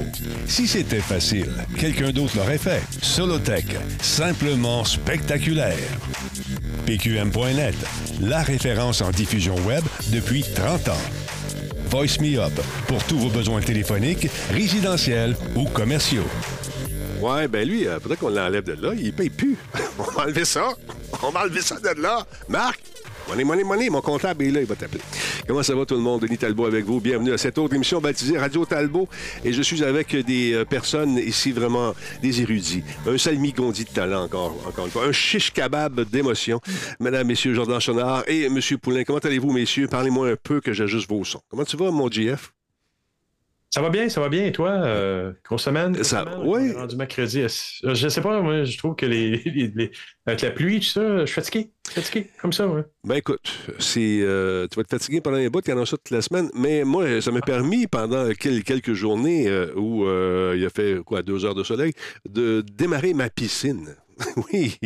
Si 0.46 0.68
c'était 0.68 1.00
facile, 1.00 1.52
quelqu'un 1.80 2.12
d'autre 2.12 2.38
l'aurait 2.38 2.58
fait. 2.58 2.82
Solotech, 3.02 3.66
simplement 4.02 4.84
spectaculaire. 4.84 5.78
PQM.net, 6.86 7.76
la 8.22 8.44
référence 8.44 9.02
en 9.02 9.12
diffusion 9.12 9.56
web 9.66 9.84
depuis 10.10 10.44
30 10.44 10.90
ans. 10.90 11.06
Voice 11.90 12.20
Me 12.20 12.38
Up, 12.40 12.54
pour 12.88 13.04
tous 13.06 13.18
vos 13.18 13.30
besoins 13.30 13.62
téléphoniques, 13.62 14.28
résidentiels 14.52 15.36
ou 15.56 15.66
commerciaux. 15.66 16.28
Ouais, 17.22 17.48
ben 17.48 17.68
lui, 17.68 17.88
euh, 17.88 18.00
faudrait 18.00 18.18
qu'on 18.18 18.30
l'enlève 18.30 18.64
de 18.64 18.74
là. 18.74 18.94
Il 18.96 19.12
paye 19.14 19.30
plus. 19.30 19.58
On 20.00 20.04
va 20.04 20.24
enlever 20.24 20.46
ça. 20.46 20.70
On 21.24 21.30
va 21.32 21.42
enlever 21.42 21.62
ça 21.62 21.80
de 21.80 22.02
là. 22.02 22.28
Marc, 22.48 22.80
Money, 23.30 23.44
money, 23.44 23.64
money, 23.64 23.90
mon 23.90 24.00
comptable 24.02 24.46
est 24.46 24.52
là, 24.52 24.62
il 24.62 24.66
va 24.66 24.76
t'appeler. 24.76 25.02
Comment 25.46 25.62
ça 25.62 25.76
va 25.76 25.86
tout 25.86 25.96
le 25.96 26.02
monde? 26.02 26.22
Denis 26.22 26.38
Talbot 26.38 26.66
avec 26.66 26.86
vous. 26.86 27.02
Bienvenue 27.02 27.34
à 27.34 27.38
cette 27.38 27.58
autre 27.58 27.76
émission 27.76 28.00
baptisée 28.00 28.38
Radio 28.38 28.66
Talbot. 28.66 29.10
Et 29.44 29.52
je 29.52 29.62
suis 29.62 29.84
avec 29.84 30.16
des 30.16 30.54
euh, 30.54 30.66
personnes 30.66 31.18
ici 31.18 31.52
vraiment 31.52 31.94
des 32.22 32.42
érudits. 32.42 32.84
Un 33.06 33.18
Salmi 33.18 33.52
Gondi 33.52 33.84
de 33.84 33.90
talent 33.90 34.24
encore, 34.24 34.56
encore 34.66 34.86
une 34.86 34.92
fois. 34.92 35.06
Un 35.06 35.12
chiche 35.12 35.52
kebab 35.52 36.10
d'émotion. 36.10 36.62
Madame, 37.02 37.28
messieurs, 37.28 37.54
Jordan 37.54 37.82
Chonard 37.82 38.24
et 38.28 38.48
Monsieur 38.48 38.78
Poulain. 38.78 39.04
Comment 39.04 39.20
allez-vous, 39.20 39.52
messieurs? 39.52 39.88
Parlez-moi 39.88 40.30
un 40.30 40.36
peu 40.42 40.62
que 40.62 40.72
j'ajuste 40.72 41.10
vos 41.10 41.26
sons. 41.26 41.42
Comment 41.50 41.66
tu 41.66 41.76
vas, 41.76 41.92
mon 41.92 42.10
GF? 42.10 42.54
Ça 43.70 43.82
va 43.82 43.90
bien, 43.90 44.08
ça 44.08 44.22
va 44.22 44.30
bien. 44.30 44.46
Et 44.46 44.52
toi, 44.52 44.70
euh, 44.70 45.34
grosse 45.44 45.64
semaine? 45.64 46.02
Ça, 46.04 46.22
semaine, 46.22 46.40
oui. 46.46 46.72
Rendu 46.72 46.96
mercredi. 46.96 47.42
Je 47.84 48.08
sais 48.08 48.22
pas, 48.22 48.42
moi, 48.42 48.64
je 48.64 48.78
trouve 48.78 48.96
que 48.96 49.06
les, 49.08 49.38
les, 49.44 49.92
avec 50.26 50.42
la 50.42 50.52
pluie, 50.52 50.80
tout 50.80 50.88
ça, 50.88 51.20
je 51.20 51.26
suis 51.26 51.36
fatigué. 51.36 51.72
Fatigué, 51.90 52.30
comme 52.42 52.54
ça, 52.54 52.68
ouais. 52.68 52.84
Ben 53.04 53.16
écoute, 53.16 53.42
si 53.80 54.22
euh, 54.22 54.68
tu 54.68 54.76
vas 54.76 54.82
être 54.82 54.90
fatigué 54.90 55.22
pendant 55.22 55.38
les 55.38 55.50
bouts, 55.50 55.62
il 55.66 55.72
y 55.72 55.74
en 55.74 55.82
a 55.82 55.86
ça 55.86 55.98
toute 55.98 56.12
la 56.12 56.22
semaine. 56.22 56.50
Mais 56.54 56.84
moi, 56.84 57.22
ça 57.22 57.32
m'a 57.32 57.42
permis, 57.42 57.88
pendant 57.88 58.30
quelques 58.34 58.94
journées 58.94 59.48
euh, 59.48 59.74
où 59.76 60.06
euh, 60.06 60.56
il 60.58 60.66
a 60.66 60.70
fait, 60.70 61.02
quoi, 61.06 61.22
deux 61.22 61.46
heures 61.46 61.56
de 61.56 61.64
soleil, 61.64 61.94
de 62.28 62.62
démarrer 62.62 63.14
ma 63.14 63.30
piscine. 63.30 63.96
Oui. 64.54 64.78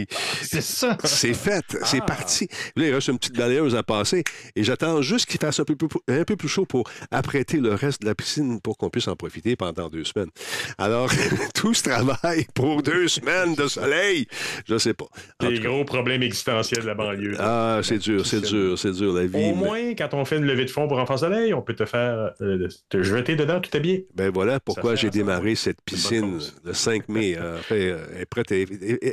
C'est 0.42 0.62
ça. 0.62 0.98
C'est 1.04 1.34
fait. 1.34 1.64
C'est 1.84 2.00
Ah. 2.02 2.06
parti. 2.06 2.48
Là, 2.76 2.88
il 2.88 2.94
reste 2.94 3.08
une 3.10 3.18
petite 3.20 3.38
balayeuse 3.38 3.76
à 3.76 3.84
passer. 3.84 4.24
Et 4.56 4.64
j'attends 4.64 5.02
juste 5.02 5.26
qu'il 5.28 5.40
fasse 5.40 5.60
un 5.60 5.64
peu, 5.66 5.76
plus, 5.76 5.88
un 6.08 6.24
peu 6.24 6.36
plus 6.36 6.48
chaud 6.48 6.66
pour 6.66 6.90
apprêter 7.12 7.58
le 7.58 7.74
reste 7.74 8.02
de 8.02 8.08
la 8.08 8.16
piscine 8.16 8.60
pour 8.62 8.78
qu'on 8.78 8.90
puisse 8.90 9.08
en 9.08 9.16
profiter 9.16 9.56
pendant 9.56 9.90
deux 9.90 10.04
semaines. 10.04 10.30
Alors, 10.78 11.10
tout 11.54 11.74
ce 11.74 11.84
travail 11.84 12.46
pour 12.54 12.82
deux 12.84 13.08
semaines 13.08 13.56
de 13.56 13.68
soleil, 13.68 14.28
je 14.68 14.78
sais 14.78 14.94
pas. 14.94 15.06
En 15.44 15.50
cas, 15.50 15.58
gros 15.60 15.86
problèmes 15.86 16.24
existentiels 16.24 16.82
de 16.82 16.88
la 16.88 16.96
banlieue. 16.96 17.36
ah, 17.40 17.80
c'est 17.84 17.98
dur, 18.00 18.26
c'est 18.26 18.42
dur, 18.42 18.78
c'est 18.78 18.92
dur, 18.92 19.14
la 19.14 19.26
vie. 19.26 19.36
Au 19.36 19.40
mais- 19.40 19.54
moins, 19.54 19.94
quand 19.96 20.14
on 20.14 20.26
fait 20.26 20.38
une 20.38 20.46
levée 20.46 20.66
de 20.66 20.70
fonds 20.70 20.88
pour 20.88 20.98
Enfant 21.00 21.18
Soleil, 21.18 21.54
on 21.54 21.62
peut 21.62 21.76
te 21.76 21.86
faire 21.86 22.32
euh, 22.42 22.68
te 22.90 23.02
jeter 23.04 23.36
dedans 23.36 23.60
tout 23.60 23.76
habillé. 23.76 24.08
Ben 24.16 24.30
voilà 24.32 24.60
pourquoi 24.60 24.96
j'ai 24.96 25.10
démarré 25.10 25.56
cette 25.56 25.82
piscine 25.84 26.40
le 26.64 26.74
5 26.74 27.10
mai. 27.10 27.36
Euh, 27.38 27.58
elle 27.70 28.22
est 28.22 28.26
prête, 28.26 28.52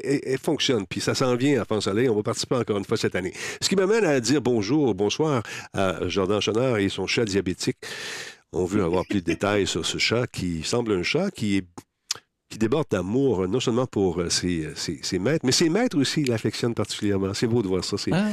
elle- 0.09 0.39
fonctionne. 0.39 0.87
Puis 0.87 1.01
ça 1.01 1.15
s'en 1.15 1.35
vient 1.37 1.61
à 1.61 1.65
Fond 1.65 1.81
Soleil. 1.81 2.09
On 2.09 2.15
va 2.17 2.23
participer 2.23 2.57
encore 2.57 2.79
une 2.79 2.85
fois 2.85 2.97
cette 2.97 3.15
année. 3.17 3.33
Ce 3.61 3.69
qui 3.69 3.77
m'amène 3.77 4.05
à 4.05 4.21
dire 4.21 4.41
bonjour, 4.41 4.95
bonsoir 4.95 5.43
à 5.75 6.09
Jordan 6.09 6.41
Chenard 6.41 6.79
et 6.79 6.89
son 6.89 7.07
chat 7.07 7.25
diabétique. 7.25 7.77
On 8.53 8.65
veut 8.65 8.83
avoir 8.83 9.05
plus 9.05 9.21
de 9.21 9.27
détails 9.27 9.67
sur 9.67 9.85
ce 9.85 9.99
chat 9.99 10.27
qui 10.27 10.63
semble 10.63 10.93
un 10.93 11.03
chat 11.03 11.31
qui 11.31 11.57
est 11.59 11.67
qui 12.51 12.57
déborde 12.57 12.87
d'amour, 12.91 13.43
euh, 13.43 13.47
non 13.47 13.61
seulement 13.61 13.87
pour 13.87 14.21
euh, 14.23 14.31
ses, 14.31 14.69
ses- 14.75 15.01
ses 15.03 15.19
maîtres, 15.19 15.45
mais 15.45 15.53
ses 15.53 15.69
maîtres 15.69 15.99
aussi 15.99 16.25
l'affectionnent 16.25 16.73
particulièrement. 16.73 17.35
C'est 17.35 17.47
beau 17.47 17.61
de 17.61 17.69
voir 17.69 17.85
ça. 17.85 17.99
c'est- 17.99 18.11
Ah, 18.11 18.27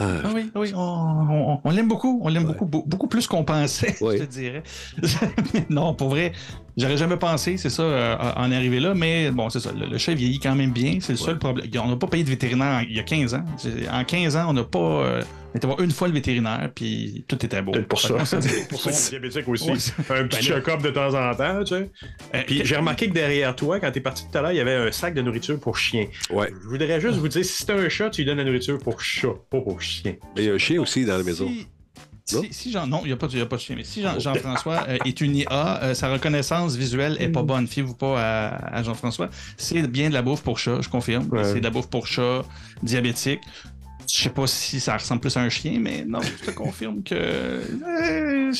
Ah, 0.00 0.20
ah 0.24 0.30
oui, 0.34 0.50
oui, 0.56 0.72
on, 0.74 0.80
on- 0.80 1.60
on 1.62 1.70
l'aime 1.70 1.86
beaucoup. 1.86 2.18
On 2.24 2.28
l'aime 2.28 2.42
beaucoup, 2.44 2.64
beau- 2.66 2.82
beaucoup 2.84 3.06
plus 3.06 3.28
qu'on 3.28 3.44
pensait, 3.44 3.94
Ouais. 4.02 4.18
je 4.18 4.24
te 4.24 4.28
dirais. 4.28 4.64
non, 5.70 5.94
pour 5.94 6.08
vrai, 6.08 6.32
j'aurais 6.76 6.96
jamais 6.96 7.16
pensé, 7.16 7.56
c'est 7.56 7.70
ça, 7.70 7.82
euh, 7.82 8.16
en 8.36 8.50
arriver 8.52 8.80
là, 8.80 8.94
mais 8.94 9.30
bon, 9.30 9.48
c'est 9.50 9.60
ça. 9.60 9.70
Le, 9.72 9.86
le 9.86 9.98
chat 9.98 10.14
vieillit 10.14 10.38
quand 10.40 10.54
même 10.54 10.72
bien. 10.72 10.98
C'est 11.00 11.12
le 11.12 11.18
seul 11.18 11.38
problème. 11.38 11.66
On 11.82 11.88
n'a 11.88 11.96
pas 11.96 12.06
payé 12.06 12.24
de 12.24 12.28
vétérinaire 12.30 12.80
en- 12.80 12.80
il 12.88 12.94
y 12.94 13.00
a 13.00 13.02
15 13.02 13.34
ans. 13.34 13.44
En 13.92 14.04
15 14.04 14.36
ans, 14.36 14.46
on 14.48 14.52
n'a 14.52 14.64
pas. 14.64 14.78
euh, 14.78 15.22
on 15.54 15.56
était 15.56 15.66
voir 15.66 15.80
une 15.80 15.90
fois 15.90 16.06
le 16.08 16.12
vétérinaire, 16.12 16.70
puis 16.74 17.24
tout 17.28 17.42
était 17.42 17.62
beau. 17.62 17.72
Peut-être 17.72 17.88
pour 17.88 17.98
ça. 18.00 18.08
Pour 18.68 18.78
ça 18.80 19.10
diabétique 19.10 19.48
aussi. 19.48 19.70
Ouais. 19.70 19.76
Un 20.10 20.24
petit 20.28 20.36
Ben 20.50 20.56
check-up 20.56 20.82
de 20.82 20.90
temps 20.90 21.14
en 21.14 21.34
temps, 21.34 21.60
tu 21.64 21.74
sais. 21.74 21.90
Euh, 22.34 22.42
Puis 22.46 22.60
j'ai 22.64 22.76
remarqué 22.76 23.08
que 23.08 23.14
derrière 23.14 23.56
toi, 23.56 23.80
quand 23.80 23.90
t'es 23.90 24.00
parti 24.02 24.24
tout 24.30 24.36
à 24.36 24.42
l'heure, 24.42 24.52
il 24.52 24.58
y 24.58 24.60
avait 24.60 24.74
un 24.74 24.92
sac 24.92 25.14
de 25.14 25.22
nourriture 25.22 25.58
pour 25.58 25.78
chien. 25.78 26.06
ouais. 26.30 26.52
Je 26.62 26.68
voudrais 26.68 27.00
juste 27.00 27.16
vous 27.16 27.28
dire, 27.28 27.42
si 27.44 27.62
c'est 27.64 27.70
un 27.70 27.88
chat, 27.88 28.10
tu 28.10 28.20
lui 28.20 28.26
donnes 28.26 28.36
la 28.38 28.44
nourriture 28.44 28.78
pour 28.78 29.00
chat, 29.00 29.28
pas 29.50 29.60
pour 29.62 29.80
chien. 29.80 30.16
Mais 30.36 30.42
il 30.42 30.48
y 30.48 30.50
a 30.50 30.54
un 30.54 30.58
chien 30.58 30.78
aussi 30.78 31.06
dans 31.06 31.16
la 31.16 31.22
maison. 31.24 31.48
Si? 31.48 31.66
Si, 32.26 32.52
si 32.52 32.72
Jean, 32.72 32.86
non, 32.88 33.00
il 33.04 33.06
n'y 33.06 33.12
a, 33.12 33.16
pas 33.16 33.28
de- 33.28 33.32
il 33.34 33.38
y 33.38 33.42
a 33.42 33.46
pas 33.46 33.56
de 33.56 33.60
chien, 33.60 33.76
mais 33.76 33.84
si 33.84 34.02
Jean- 34.02 34.18
Jean-François 34.18 34.84
euh, 34.88 34.98
est 35.04 35.20
une 35.20 35.36
IA, 35.36 35.82
euh, 35.82 35.94
sa 35.94 36.10
reconnaissance 36.12 36.74
visuelle 36.76 37.16
est 37.20 37.28
pas 37.28 37.42
Mm. 37.42 37.46
bonne. 37.46 37.66
Fiez-vous 37.68 37.94
pas 37.94 38.20
à, 38.20 38.76
à 38.78 38.82
Jean-François. 38.82 39.28
C'est 39.56 39.86
bien 39.86 40.08
de 40.08 40.14
la 40.14 40.22
bouffe 40.22 40.42
pour 40.42 40.58
chat, 40.58 40.80
je 40.80 40.88
confirme. 40.88 41.28
Ouais. 41.30 41.44
C'est 41.44 41.60
de 41.60 41.64
la 41.64 41.70
bouffe 41.70 41.88
pour 41.88 42.06
chat 42.06 42.44
diabétique. 42.82 43.40
Je 44.08 44.22
sais 44.22 44.30
pas 44.30 44.46
si 44.46 44.80
ça 44.80 44.96
ressemble 44.96 45.20
plus 45.20 45.36
à 45.36 45.40
un 45.40 45.48
chien, 45.48 45.78
mais 45.80 46.04
non, 46.06 46.20
je 46.20 46.46
te 46.46 46.50
confirme 46.52 47.02
que. 47.02 47.14
euh, 47.14 48.52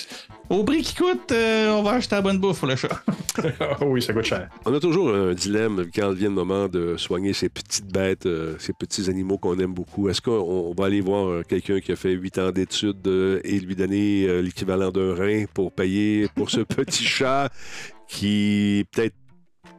au 0.50 0.64
prix 0.64 0.82
qui 0.82 0.94
coûte, 0.94 1.30
euh, 1.32 1.70
on 1.70 1.82
va 1.82 1.92
acheter 1.92 2.16
la 2.16 2.22
bonne 2.22 2.38
bouffe 2.38 2.58
pour 2.58 2.68
le 2.68 2.76
chat. 2.76 3.02
Oui, 3.80 4.00
ça 4.02 4.12
coûte 4.12 4.24
cher. 4.24 4.48
On 4.64 4.74
a 4.74 4.80
toujours 4.80 5.14
un 5.14 5.34
dilemme 5.34 5.86
quand 5.94 6.10
vient 6.12 6.28
le 6.28 6.34
moment 6.34 6.68
de 6.68 6.96
soigner 6.96 7.32
ces 7.32 7.48
petites 7.48 7.92
bêtes, 7.92 8.26
euh, 8.26 8.56
ces 8.58 8.72
petits 8.72 9.08
animaux 9.10 9.38
qu'on 9.38 9.58
aime 9.58 9.74
beaucoup. 9.74 10.08
Est-ce 10.08 10.20
qu'on 10.22 10.32
on 10.32 10.74
va 10.74 10.86
aller 10.86 11.00
voir 11.00 11.44
quelqu'un 11.46 11.80
qui 11.80 11.92
a 11.92 11.96
fait 11.96 12.12
huit 12.12 12.38
ans 12.38 12.50
d'études 12.50 13.06
euh, 13.06 13.40
et 13.44 13.58
lui 13.60 13.76
donner 13.76 14.26
euh, 14.26 14.40
l'équivalent 14.40 14.90
d'un 14.90 15.14
rein 15.14 15.44
pour 15.52 15.72
payer 15.72 16.28
pour 16.34 16.50
ce 16.50 16.60
petit 16.76 17.04
chat 17.04 17.50
qui 18.08 18.84
peut-être 18.92 19.14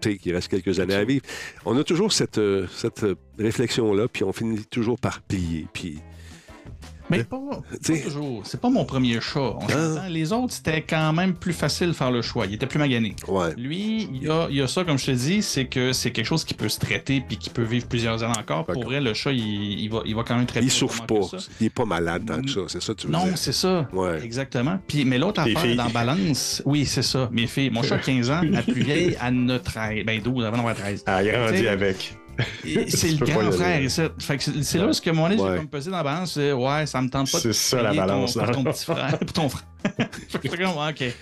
tu 0.01 0.11
sais, 0.11 0.17
qui 0.17 0.31
reste 0.31 0.47
quelques 0.47 0.79
années 0.79 0.95
à 0.95 1.03
vivre. 1.03 1.25
On 1.65 1.77
a 1.77 1.83
toujours 1.83 2.11
cette, 2.13 2.37
euh, 2.37 2.67
cette 2.75 3.05
réflexion-là, 3.37 4.07
puis 4.07 4.23
on 4.23 4.33
finit 4.33 4.65
toujours 4.65 4.99
par 4.99 5.21
plier. 5.21 5.67
Puis, 5.73 5.99
Mais 7.09 7.23
pas, 7.23 7.37
pas 7.37 7.61
toujours. 8.03 8.41
C'est 8.45 8.59
pas 8.59 8.69
mon 8.69 8.85
premier 8.85 9.19
chat. 9.21 9.39
On 9.39 9.59
Ah. 9.69 10.09
Les 10.09 10.33
autres, 10.33 10.53
c'était 10.53 10.81
quand 10.81 11.13
même 11.13 11.33
plus 11.33 11.53
facile 11.53 11.87
de 11.87 11.93
faire 11.93 12.11
le 12.11 12.21
choix. 12.21 12.45
Il 12.45 12.53
était 12.55 12.65
plus 12.65 12.79
magané. 12.79 13.15
ouais. 13.27 13.53
Lui, 13.57 14.09
il 14.13 14.23
y 14.23 14.29
a, 14.29 14.47
il 14.49 14.61
a 14.61 14.67
ça, 14.67 14.83
comme 14.83 14.97
je 14.97 15.05
te 15.07 15.11
dis, 15.11 15.41
c'est 15.41 15.65
que 15.65 15.93
c'est 15.93 16.11
quelque 16.11 16.25
chose 16.25 16.43
qui 16.43 16.53
peut 16.53 16.69
se 16.69 16.79
traiter 16.79 17.21
puis 17.25 17.37
qui 17.37 17.49
peut 17.49 17.63
vivre 17.63 17.87
plusieurs 17.87 18.23
années 18.23 18.37
encore. 18.37 18.65
Pour 18.65 18.83
vrai, 18.83 18.99
le 19.01 19.13
chat, 19.13 19.31
il, 19.31 19.79
il 19.79 19.89
va, 19.89 20.01
il 20.05 20.15
va 20.15 20.23
quand 20.23 20.35
même 20.35 20.45
très 20.45 20.59
Il 20.59 20.67
bien, 20.67 20.73
souffre 20.73 21.03
autrement 21.03 21.27
pas. 21.27 21.37
Il 21.59 21.67
est 21.67 21.69
pas 21.69 21.85
malade 21.85 22.23
tant 22.27 22.41
que 22.41 22.49
ça. 22.49 22.61
C'est 22.67 22.81
ça 22.81 22.93
tu 22.93 23.07
veux 23.07 23.13
Non, 23.13 23.25
c'est 23.35 23.53
ça. 23.53 23.87
Ouais. 23.93 24.19
Exactement. 24.23 24.79
Puis, 24.87 25.05
mais 25.05 25.17
l'autre 25.17 25.41
affaire 25.41 25.61
filles. 25.61 25.75
dans 25.75 25.89
balance, 25.89 26.61
oui, 26.65 26.85
c'est 26.85 27.01
ça. 27.03 27.29
Mes 27.31 27.47
filles. 27.47 27.69
Mon 27.69 27.83
chat 27.83 27.95
a 27.95 27.99
15 27.99 28.29
ans, 28.31 28.41
la 28.43 28.61
plus 28.61 28.81
vieille, 28.83 29.15
a 29.19 29.31
13. 29.59 30.05
Ben 30.05 30.21
12, 30.21 30.43
avant 30.45 30.57
d'en 30.57 30.59
avoir 30.63 30.75
13. 30.75 31.03
Ah, 31.05 31.23
il 31.23 31.29
est 31.29 31.45
rendu 31.45 31.67
avec. 31.67 32.17
C'est 32.89 33.11
le 33.19 33.25
grand 33.25 33.51
frère. 33.51 33.81
Fait 34.19 34.37
que 34.37 34.43
c'est 34.63 34.77
là 34.77 34.93
ce 34.93 35.01
que 35.01 35.09
mon 35.09 35.27
j'ai 35.29 35.37
Ouais. 35.39 35.57
comme 35.57 35.67
pesé 35.67 35.89
dans 35.89 35.97
la 35.97 36.03
balance. 36.03 36.33
c'est, 36.33 36.51
Ouais, 36.51 36.85
ça 36.85 37.01
me 37.01 37.09
tente 37.09 37.31
pas 37.31 37.39
C'est 37.39 37.53
ça, 37.53 37.81
la 37.81 37.89
payer 37.89 38.01
ton- 38.01 38.07
balance, 38.07 38.33
pour 38.33 38.51
ton 38.51 38.63
petit 38.63 38.85
frère. 38.85 39.19
Pour 39.19 39.33
ton 39.33 39.49
frère. 39.49 39.63
fait 40.29 40.39
que 40.49 40.89
OK. 40.89 41.13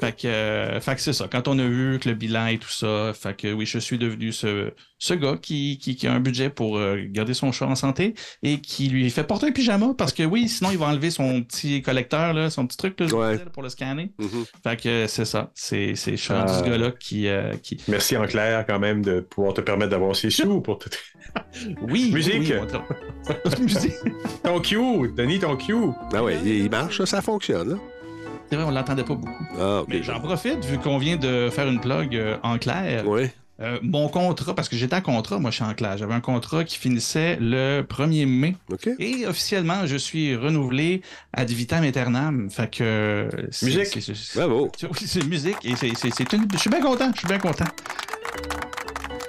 Fait 0.00 0.16
que, 0.20 0.26
euh, 0.26 0.80
fait 0.80 0.96
que 0.96 1.00
c'est 1.00 1.12
ça. 1.12 1.28
Quand 1.30 1.46
on 1.46 1.58
a 1.60 1.64
vu 1.66 1.98
que 2.00 2.08
le 2.08 2.14
bilan 2.16 2.46
et 2.46 2.58
tout 2.58 2.68
ça, 2.70 3.12
fait 3.14 3.36
que 3.36 3.52
oui, 3.52 3.66
je 3.66 3.78
suis 3.78 3.98
devenu 3.98 4.32
ce, 4.32 4.72
ce 4.98 5.14
gars 5.14 5.36
qui, 5.40 5.78
qui, 5.78 5.94
qui 5.94 6.06
a 6.08 6.12
un 6.12 6.18
budget 6.18 6.50
pour 6.50 6.76
euh, 6.76 6.98
garder 7.06 7.34
son 7.34 7.52
chat 7.52 7.66
en 7.66 7.76
santé 7.76 8.14
et 8.42 8.60
qui 8.60 8.88
lui 8.88 9.08
fait 9.10 9.22
porter 9.22 9.46
un 9.46 9.52
pyjama 9.52 9.94
parce 9.96 10.12
que 10.12 10.24
oui, 10.24 10.48
sinon 10.48 10.70
il 10.72 10.78
va 10.78 10.86
enlever 10.86 11.10
son 11.10 11.42
petit 11.42 11.82
collecteur, 11.82 12.32
là, 12.32 12.50
son 12.50 12.66
petit 12.66 12.78
truc 12.78 12.98
là, 12.98 13.06
Ouais. 13.14 13.38
pour 13.52 13.62
le 13.62 13.68
scanner. 13.68 14.10
Mhm. 14.18 14.44
Fait 14.64 14.80
que 14.80 15.06
c'est 15.06 15.24
ça. 15.26 15.52
C'est, 15.54 15.94
c'est, 15.94 16.12
je 16.16 16.22
suis 16.22 16.32
rendu 16.32 16.46
Ah. 16.52 16.58
ce 16.58 16.64
gars-là 16.68 16.90
qui, 16.98 17.28
euh, 17.28 17.52
qui. 17.62 17.76
Merci 17.86 18.16
en 18.16 18.26
clair 18.26 18.64
quand 18.66 18.80
même 18.80 19.04
de 19.04 19.20
pouvoir 19.20 19.54
te 19.54 19.60
permettre 19.60 19.90
d'avoir 19.90 20.16
ces 20.16 20.30
sous 20.30 20.60
pour 20.62 20.78
te... 20.78 20.88
Oui, 21.82 22.10
Musique. 22.12 22.34
oui, 22.40 22.52
oui. 23.28 23.76
Ton 24.42 24.60
Q, 24.60 24.76
Denis, 25.16 25.38
ton 25.38 25.56
Q. 25.56 25.74
Ah 26.12 26.24
ouais, 26.24 26.38
il 26.44 26.68
marche, 26.70 26.98
ça, 26.98 27.06
ça 27.06 27.22
fonctionne. 27.22 27.70
Là. 27.70 27.76
C'est 28.52 28.56
vrai, 28.56 28.66
on 28.66 28.70
l'entendait 28.70 29.02
pas 29.02 29.14
beaucoup. 29.14 29.46
Ah. 29.58 29.82
Mais 29.88 30.02
j'en 30.02 30.20
profite, 30.20 30.62
vu 30.66 30.76
qu'on 30.76 30.98
vient 30.98 31.16
de 31.16 31.48
faire 31.50 31.66
une 31.68 31.80
plug 31.80 32.14
euh, 32.14 32.36
en 32.42 32.58
clair. 32.58 33.02
Oui. 33.06 33.22
Euh, 33.62 33.78
mon 33.80 34.08
contrat, 34.08 34.54
parce 34.54 34.68
que 34.68 34.76
j'étais 34.76 34.94
en 34.94 35.00
contrat, 35.00 35.38
moi 35.38 35.50
je 35.50 35.54
suis 35.54 35.64
en 35.64 35.72
clair. 35.72 35.96
J'avais 35.96 36.12
un 36.12 36.20
contrat 36.20 36.62
qui 36.62 36.76
finissait 36.76 37.38
le 37.40 37.80
1er 37.80 38.26
mai. 38.26 38.56
OK. 38.70 38.90
Et 38.98 39.26
officiellement, 39.26 39.86
je 39.86 39.96
suis 39.96 40.36
renouvelé 40.36 41.00
ad 41.32 41.48
vitam 41.48 41.82
aeternam. 41.82 42.50
Fait 42.50 42.70
que. 42.70 43.30
c'est- 43.50 43.64
Musique. 43.64 43.86
c'est- 43.86 44.02
c'est- 44.14 44.38
Bravo. 44.38 44.70
c'est- 44.76 45.24
musique. 45.24 45.56
Et 45.64 45.74
c'est, 45.74 45.96
c'est- 45.96 46.10
c'est 46.14 46.30
une... 46.34 46.46
Je 46.52 46.58
suis 46.58 46.68
bien 46.68 46.82
content. 46.82 47.10
Je 47.14 47.20
suis 47.20 47.28
bien 47.28 47.38
content. 47.38 47.64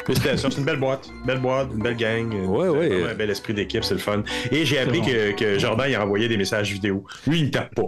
Félicitations, 0.05 0.49
c'est 0.51 0.57
une 0.57 0.65
belle 0.65 0.81
boîte. 0.81 1.09
Belle 1.25 1.39
boîte, 1.39 1.69
une 1.73 1.81
belle 1.81 1.95
gang. 1.95 2.29
Ouais, 2.49 2.67
ouais. 2.67 2.89
Vraiment 2.89 3.07
Un 3.11 3.13
bel 3.15 3.29
esprit 3.29 3.53
d'équipe, 3.53 3.85
c'est 3.85 3.93
le 3.93 4.01
fun. 4.01 4.21
Et 4.51 4.65
j'ai 4.65 4.79
appris 4.79 4.99
bon. 4.99 5.05
que, 5.05 5.31
que 5.31 5.57
Jordan, 5.59 5.85
il 5.89 5.95
a 5.95 6.03
envoyé 6.03 6.27
des 6.27 6.35
messages 6.35 6.73
vidéo. 6.73 7.05
Lui, 7.25 7.39
il 7.39 7.45
ne 7.45 7.51
tape 7.51 7.73
pas. 7.73 7.83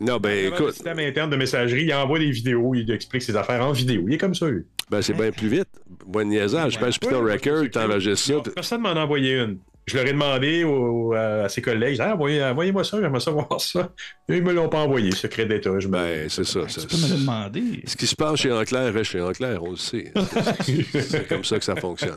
Non, 0.00 0.18
ben 0.18 0.30
Il 0.30 0.46
a 0.52 0.54
un 0.54 0.58
écoute, 0.58 0.72
système 0.74 0.98
interne 0.98 1.30
de 1.30 1.36
messagerie, 1.36 1.84
il 1.84 1.94
envoie 1.94 2.18
des 2.18 2.30
vidéos, 2.30 2.74
il 2.74 2.90
explique 2.90 3.22
ses 3.22 3.34
affaires 3.36 3.64
en 3.64 3.72
vidéo. 3.72 4.04
Il 4.08 4.14
est 4.14 4.18
comme 4.18 4.34
ça, 4.34 4.48
lui. 4.48 4.64
ben, 4.90 5.00
c'est 5.02 5.14
bien 5.14 5.30
plus 5.32 5.48
vite. 5.48 5.68
Bon 6.06 6.28
niaisage. 6.28 6.74
Je 6.74 6.78
pense 6.78 6.98
que 6.98 7.06
Peter 7.06 7.16
Ouais, 7.20 7.32
Record, 7.34 7.60
c'est 7.64 7.70
t'en 7.70 7.88
que- 7.88 7.98
gestion. 8.00 8.36
Non, 8.38 8.42
Personne 8.54 8.80
m'en 8.82 8.90
a 8.90 9.00
envoyé 9.04 9.38
une. 9.40 9.58
Je 9.86 9.96
leur 9.96 10.06
ai 10.06 10.12
demandé 10.12 10.64
au- 10.64 11.12
à, 11.12 11.44
à 11.44 11.48
ses 11.48 11.62
collègues, 11.62 11.98
Ah, 12.00 12.14
envoyez, 12.14 12.42
envoyez-moi 12.42 12.82
ça, 12.82 13.00
j'aimerais 13.00 13.20
savoir 13.20 13.60
ça. 13.60 13.92
Et 14.28 14.36
ils 14.38 14.42
me 14.42 14.52
l'ont 14.52 14.68
pas 14.68 14.80
envoyé, 14.80 15.12
secret 15.12 15.46
d'État. 15.46 15.78
Je 15.78 15.86
me... 15.86 15.92
Ben, 15.92 16.28
c'est 16.28 16.42
ça. 16.44 16.68
ça- 16.68 16.80
Tu 16.80 16.88
peux 16.88 16.96
me 16.96 17.08
le 17.12 17.20
demander. 17.20 17.62
Ce 17.86 17.96
qui 17.96 18.06
se 18.08 18.16
passe 18.16 18.40
chez 18.40 18.50
Enclair 18.52 18.92
reste 18.92 19.12
chez 19.12 19.20
Enclair, 19.20 19.62
on 19.62 19.70
le 19.70 19.76
sait. 19.76 20.12
C'est 20.64 21.28
comme 21.28 21.44
ça 21.44 21.58
que 21.58 21.64
ça 21.64 21.76
fonctionne. 21.76 22.16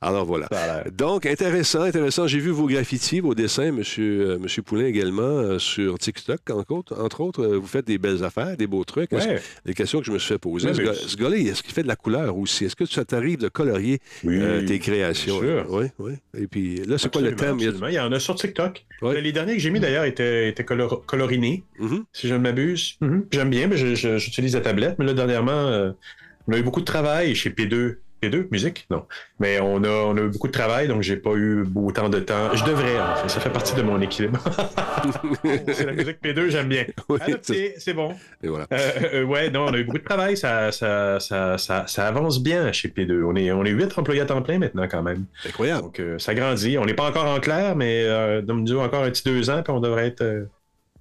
Alors 0.00 0.24
voilà. 0.24 0.48
Donc, 0.92 1.26
intéressant, 1.26 1.82
intéressant. 1.82 2.26
J'ai 2.26 2.40
vu 2.40 2.50
vos 2.50 2.66
graffitis, 2.66 3.20
vos 3.20 3.34
dessins, 3.36 3.70
monsieur, 3.70 4.30
euh, 4.32 4.38
monsieur 4.38 4.62
Poulain 4.62 4.86
également, 4.86 5.22
euh, 5.22 5.58
sur 5.60 5.98
TikTok, 5.98 6.40
entre 6.50 6.72
autres. 6.72 7.00
Entre 7.00 7.20
autres, 7.20 7.42
euh, 7.44 7.56
vous 7.58 7.66
faites 7.68 7.86
des 7.86 7.98
belles 7.98 8.24
affaires, 8.24 8.56
des 8.56 8.66
beaux 8.66 8.84
trucs. 8.84 9.12
Ouais. 9.12 9.40
Les 9.64 9.74
questions 9.74 10.00
que 10.00 10.06
je 10.06 10.12
me 10.12 10.18
suis 10.18 10.28
fait 10.34 10.38
poser? 10.38 10.68
Ouais, 10.68 10.74
ce, 10.74 10.78
mais- 10.80 10.86
gars- 10.86 10.94
ce 10.94 11.16
gars-là, 11.16 11.36
est-ce 11.36 11.62
qu'il 11.62 11.72
fait 11.72 11.82
de 11.84 11.88
la 11.88 11.96
couleur 11.96 12.36
aussi? 12.36 12.64
Est-ce 12.64 12.74
que 12.76 12.86
ça 12.86 13.04
t'arrive 13.04 13.38
de 13.38 13.48
colorier 13.48 14.00
Oui, 14.24 14.36
euh, 14.40 14.66
tes 14.66 14.80
créations? 14.80 15.40
bien 15.40 15.62
sûr. 15.62 15.66
Oui, 15.70 15.86
oui. 16.00 16.12
Et 16.36 16.46
puis 16.48 16.76
là, 16.86 16.98
c'est 17.04 17.12
quoi 17.12 17.22
le 17.22 17.36
thème? 17.36 17.56
Il 17.58 17.62
y 17.62 17.66
a- 17.66 17.68
absolument. 17.70 17.88
Il 17.88 17.94
y 17.94 18.00
en 18.00 18.12
a 18.12 18.18
sur 18.18 18.34
TikTok. 18.34 18.84
Ouais. 19.02 19.20
Les 19.20 19.32
derniers 19.32 19.54
que 19.54 19.60
j'ai 19.60 19.70
mis 19.70 19.80
d'ailleurs 19.80 20.04
étaient, 20.04 20.48
étaient 20.48 20.64
color- 20.64 21.04
colorinés, 21.06 21.64
Mhm. 21.78 22.04
si 22.12 22.28
je 22.28 22.34
ne 22.34 22.38
m'abuse. 22.40 22.96
J'aime 23.32 23.50
bien, 23.50 23.66
mais 23.68 23.76
j'utilise 23.76 24.54
la 24.54 24.60
tablette. 24.60 24.96
Mais 24.98 25.04
là, 25.04 25.12
dernièrement, 25.14 25.52
euh, 25.68 25.92
on 26.48 26.52
a 26.52 26.58
eu 26.58 26.62
beaucoup 26.62 26.80
de 26.80 26.84
travail 26.84 27.34
chez 27.34 27.50
P2. 27.50 28.00
P2, 28.24 28.48
musique? 28.50 28.86
Non. 28.90 29.04
Mais 29.40 29.60
on 29.60 29.82
a, 29.84 29.88
on 29.88 30.16
a 30.16 30.20
eu 30.20 30.28
beaucoup 30.28 30.46
de 30.46 30.52
travail, 30.52 30.88
donc 30.88 31.02
j'ai 31.02 31.16
pas 31.16 31.34
eu 31.34 31.64
autant 31.74 32.08
de 32.08 32.20
temps. 32.20 32.54
Je 32.54 32.64
devrais, 32.64 32.98
en 32.98 33.16
fait. 33.16 33.28
Ça 33.28 33.40
fait 33.40 33.50
partie 33.50 33.74
de 33.74 33.82
mon 33.82 34.00
équilibre. 34.00 34.38
c'est 35.44 35.86
la 35.86 35.92
musique 35.92 36.22
P2, 36.22 36.48
j'aime 36.48 36.68
bien. 36.68 36.84
c'est 37.42 37.94
bon. 37.94 38.14
Et 38.42 38.48
voilà. 38.48 38.66
Euh, 38.72 38.90
euh, 39.14 39.24
ouais, 39.24 39.50
non, 39.50 39.66
on 39.68 39.74
a 39.74 39.78
eu 39.78 39.84
beaucoup 39.84 39.98
de 39.98 40.04
travail. 40.04 40.36
Ça, 40.36 40.72
ça, 40.72 41.20
ça, 41.20 41.58
ça, 41.58 42.06
avance 42.06 42.42
bien 42.42 42.72
chez 42.72 42.88
P2. 42.88 43.22
On 43.24 43.36
est, 43.36 43.52
on 43.52 43.64
est 43.64 43.70
8 43.70 43.98
employés 43.98 44.20
à 44.20 44.26
temps 44.26 44.42
plein 44.42 44.58
maintenant, 44.58 44.86
quand 44.88 45.02
même. 45.02 45.24
Incroyable. 45.46 45.82
Donc, 45.82 46.02
ça 46.18 46.34
grandit. 46.34 46.78
On 46.78 46.84
n'est 46.84 46.94
pas 46.94 47.08
encore 47.08 47.26
en 47.26 47.40
clair, 47.40 47.76
mais 47.76 48.04
euh, 48.04 48.42
nous 48.42 48.78
encore 48.78 49.04
un 49.04 49.10
petit 49.10 49.24
deux 49.24 49.50
ans, 49.50 49.62
puis 49.62 49.72
on 49.72 49.80
devrait 49.80 50.06
être 50.06 50.46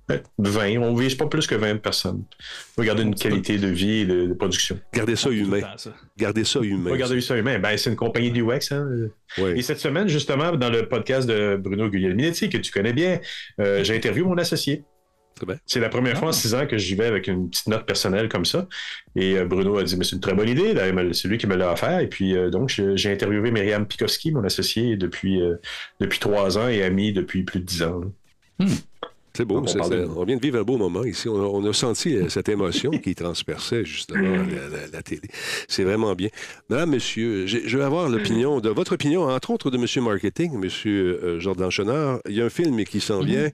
20. 0.09 0.77
On 0.77 0.93
vise 0.93 1.15
pas 1.15 1.27
plus 1.27 1.47
que 1.47 1.55
20 1.55 1.77
personnes. 1.77 2.23
Il 2.39 2.73
faut 2.75 2.83
garder 2.83 3.03
une 3.03 3.15
qualité 3.15 3.57
de 3.57 3.67
vie 3.67 3.99
et 3.99 4.05
de, 4.05 4.33
production. 4.33 4.79
Garder 4.93 5.15
ça 5.15 5.29
humain. 5.29 5.61
Garder 6.17 6.43
ça 6.43 6.59
humain. 6.59 6.95
garder 6.95 7.21
ça 7.21 7.37
humain. 7.37 7.59
Ben, 7.59 7.77
c'est 7.77 7.89
une 7.89 7.95
compagnie 7.95 8.31
du 8.31 8.41
Wex. 8.41 8.71
Hein. 8.71 8.89
Et 9.37 9.61
cette 9.61 9.79
semaine, 9.79 10.07
justement, 10.07 10.51
dans 10.55 10.69
le 10.69 10.87
podcast 10.87 11.27
de 11.27 11.57
Bruno 11.57 11.89
Guglielminetti, 11.89 12.49
que 12.49 12.57
tu 12.57 12.71
connais 12.71 12.93
bien, 12.93 13.19
euh, 13.59 13.83
j'ai 13.83 13.95
interviewé 13.95 14.27
mon 14.27 14.37
associé. 14.37 14.83
C'est 15.65 15.79
la 15.79 15.89
première 15.89 16.17
fois 16.17 16.29
en 16.29 16.31
six 16.31 16.53
ans 16.53 16.67
que 16.67 16.77
j'y 16.77 16.93
vais 16.95 17.07
avec 17.07 17.27
une 17.27 17.49
petite 17.49 17.67
note 17.67 17.85
personnelle 17.85 18.29
comme 18.29 18.45
ça. 18.45 18.67
Et 19.15 19.37
euh, 19.37 19.45
Bruno 19.45 19.77
a 19.77 19.83
dit, 19.83 19.97
mais 19.97 20.03
c'est 20.03 20.15
une 20.15 20.21
très 20.21 20.35
bonne 20.35 20.47
idée. 20.47 20.75
C'est 21.13 21.27
lui 21.27 21.37
qui 21.37 21.47
me 21.47 21.55
l'a 21.55 21.71
offert. 21.71 21.99
Et 21.99 22.07
puis, 22.07 22.35
euh, 22.35 22.49
donc, 22.49 22.69
j'ai 22.69 23.11
interviewé 23.11 23.51
Myriam 23.51 23.87
Pikowski, 23.87 24.31
mon 24.31 24.43
associé, 24.43 24.95
depuis, 24.95 25.41
depuis 25.99 26.19
trois 26.19 26.57
ans 26.57 26.67
et 26.67 26.83
ami 26.83 27.13
depuis 27.13 27.43
plus 27.43 27.61
de 27.61 27.65
dix 27.65 27.83
ans. 27.83 28.01
Hmm. 28.59 28.67
C'est 29.35 29.45
beau. 29.45 29.63
on 30.15 30.23
vient 30.25 30.35
de 30.35 30.41
vivre 30.41 30.59
un 30.59 30.63
beau 30.63 30.77
moment 30.77 31.03
ici. 31.03 31.27
On 31.27 31.65
a, 31.65 31.73
senti 31.73 32.15
euh, 32.15 32.29
cette 32.29 32.49
émotion 32.49 32.91
qui 32.91 33.15
transperçait 33.15 33.83
justement 33.83 34.37
la, 34.91 35.01
télé. 35.01 35.21
C'est 35.67 35.83
vraiment 35.83 36.13
bien. 36.13 36.29
Madame, 36.69 36.91
monsieur, 36.91 37.47
je 37.47 37.77
vais 37.77 37.83
avoir 37.83 38.09
l'opinion, 38.09 38.59
de 38.59 38.69
votre 38.69 38.93
opinion, 38.93 39.23
entre 39.23 39.49
autres 39.49 39.71
de 39.71 39.77
monsieur 39.77 40.01
marketing, 40.01 40.57
monsieur 40.59 41.19
euh, 41.23 41.39
Jordan 41.39 41.71
Chenard. 41.71 42.19
Il 42.29 42.35
y 42.35 42.41
a 42.41 42.45
un 42.45 42.49
film 42.49 42.83
qui 42.83 42.99
s'en 42.99 43.21
mm-hmm. 43.21 43.25
vient. 43.25 43.49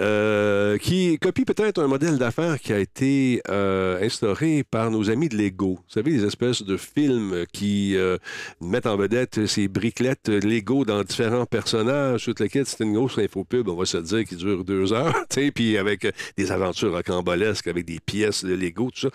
Euh, 0.00 0.78
qui 0.78 1.18
copie 1.18 1.44
peut-être 1.44 1.82
un 1.82 1.88
modèle 1.88 2.18
d'affaires 2.18 2.60
qui 2.60 2.72
a 2.72 2.78
été 2.78 3.42
euh, 3.48 4.00
instauré 4.00 4.62
par 4.62 4.92
nos 4.92 5.10
amis 5.10 5.28
de 5.28 5.36
Lego. 5.36 5.74
Vous 5.74 5.92
savez, 5.92 6.12
les 6.12 6.24
espèces 6.24 6.62
de 6.62 6.76
films 6.76 7.44
qui 7.52 7.96
euh, 7.96 8.16
mettent 8.60 8.86
en 8.86 8.96
vedette 8.96 9.46
ces 9.46 9.66
briquettes 9.66 10.28
Lego 10.28 10.84
dans 10.84 11.02
différents 11.02 11.46
personnages. 11.46 12.24
Toute 12.24 12.38
la 12.38 12.46
c'est 12.48 12.80
une 12.84 12.94
grosse 12.94 13.18
infopub, 13.18 13.68
on 13.68 13.74
va 13.74 13.86
se 13.86 13.98
dire, 13.98 14.24
qui 14.24 14.36
dure 14.36 14.64
deux 14.64 14.92
heures, 14.92 15.14
puis 15.54 15.76
avec 15.76 16.06
des 16.36 16.52
aventures 16.52 16.92
rocambolesques, 16.92 17.66
avec 17.66 17.84
des 17.84 17.98
pièces 17.98 18.44
de 18.44 18.54
Lego, 18.54 18.90
tout 18.90 19.00
ça. 19.00 19.10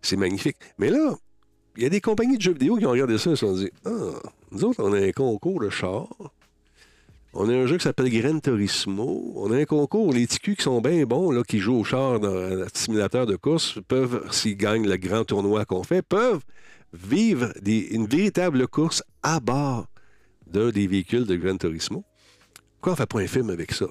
C'est 0.00 0.16
magnifique. 0.16 0.56
Mais 0.78 0.88
là, 0.88 1.14
il 1.76 1.82
y 1.82 1.86
a 1.86 1.90
des 1.90 2.00
compagnies 2.00 2.38
de 2.38 2.42
jeux 2.42 2.52
vidéo 2.52 2.76
qui 2.76 2.86
ont 2.86 2.90
regardé 2.90 3.18
ça 3.18 3.32
et 3.32 3.36
se 3.36 3.46
sont 3.46 3.54
dit 3.54 3.70
Ah, 3.84 3.90
nous 4.50 4.64
autres, 4.64 4.82
on 4.82 4.92
a 4.94 4.98
un 4.98 5.12
concours 5.12 5.60
de 5.60 5.68
chars 5.68 6.08
on 7.34 7.48
a 7.48 7.52
un 7.54 7.66
jeu 7.66 7.78
qui 7.78 7.84
s'appelle 7.84 8.10
Gran 8.10 8.38
Turismo. 8.40 9.32
On 9.36 9.50
a 9.52 9.56
un 9.56 9.64
concours. 9.64 10.12
Les 10.12 10.26
TQ 10.26 10.56
qui 10.56 10.62
sont 10.62 10.80
bien 10.80 11.04
bons, 11.04 11.30
là, 11.30 11.42
qui 11.42 11.58
jouent 11.58 11.80
au 11.80 11.84
char 11.84 12.20
dans 12.20 12.34
un 12.34 12.66
simulateur 12.74 13.26
de 13.26 13.36
course, 13.36 13.78
peuvent, 13.88 14.26
s'ils 14.30 14.56
gagnent 14.56 14.86
le 14.86 14.96
grand 14.96 15.24
tournoi 15.24 15.64
qu'on 15.64 15.82
fait, 15.82 16.02
peuvent 16.02 16.42
vivre 16.92 17.52
une 17.64 18.06
véritable 18.06 18.68
course 18.68 19.02
à 19.22 19.40
bord 19.40 19.86
d'un 20.46 20.70
des 20.70 20.86
véhicules 20.86 21.24
de 21.24 21.36
Gran 21.36 21.56
Turismo. 21.56 22.04
Pourquoi 22.74 22.92
on 22.92 22.96
fait 22.96 23.06
pas 23.06 23.20
un 23.20 23.26
film 23.26 23.48
avec 23.50 23.72
ça? 23.72 23.86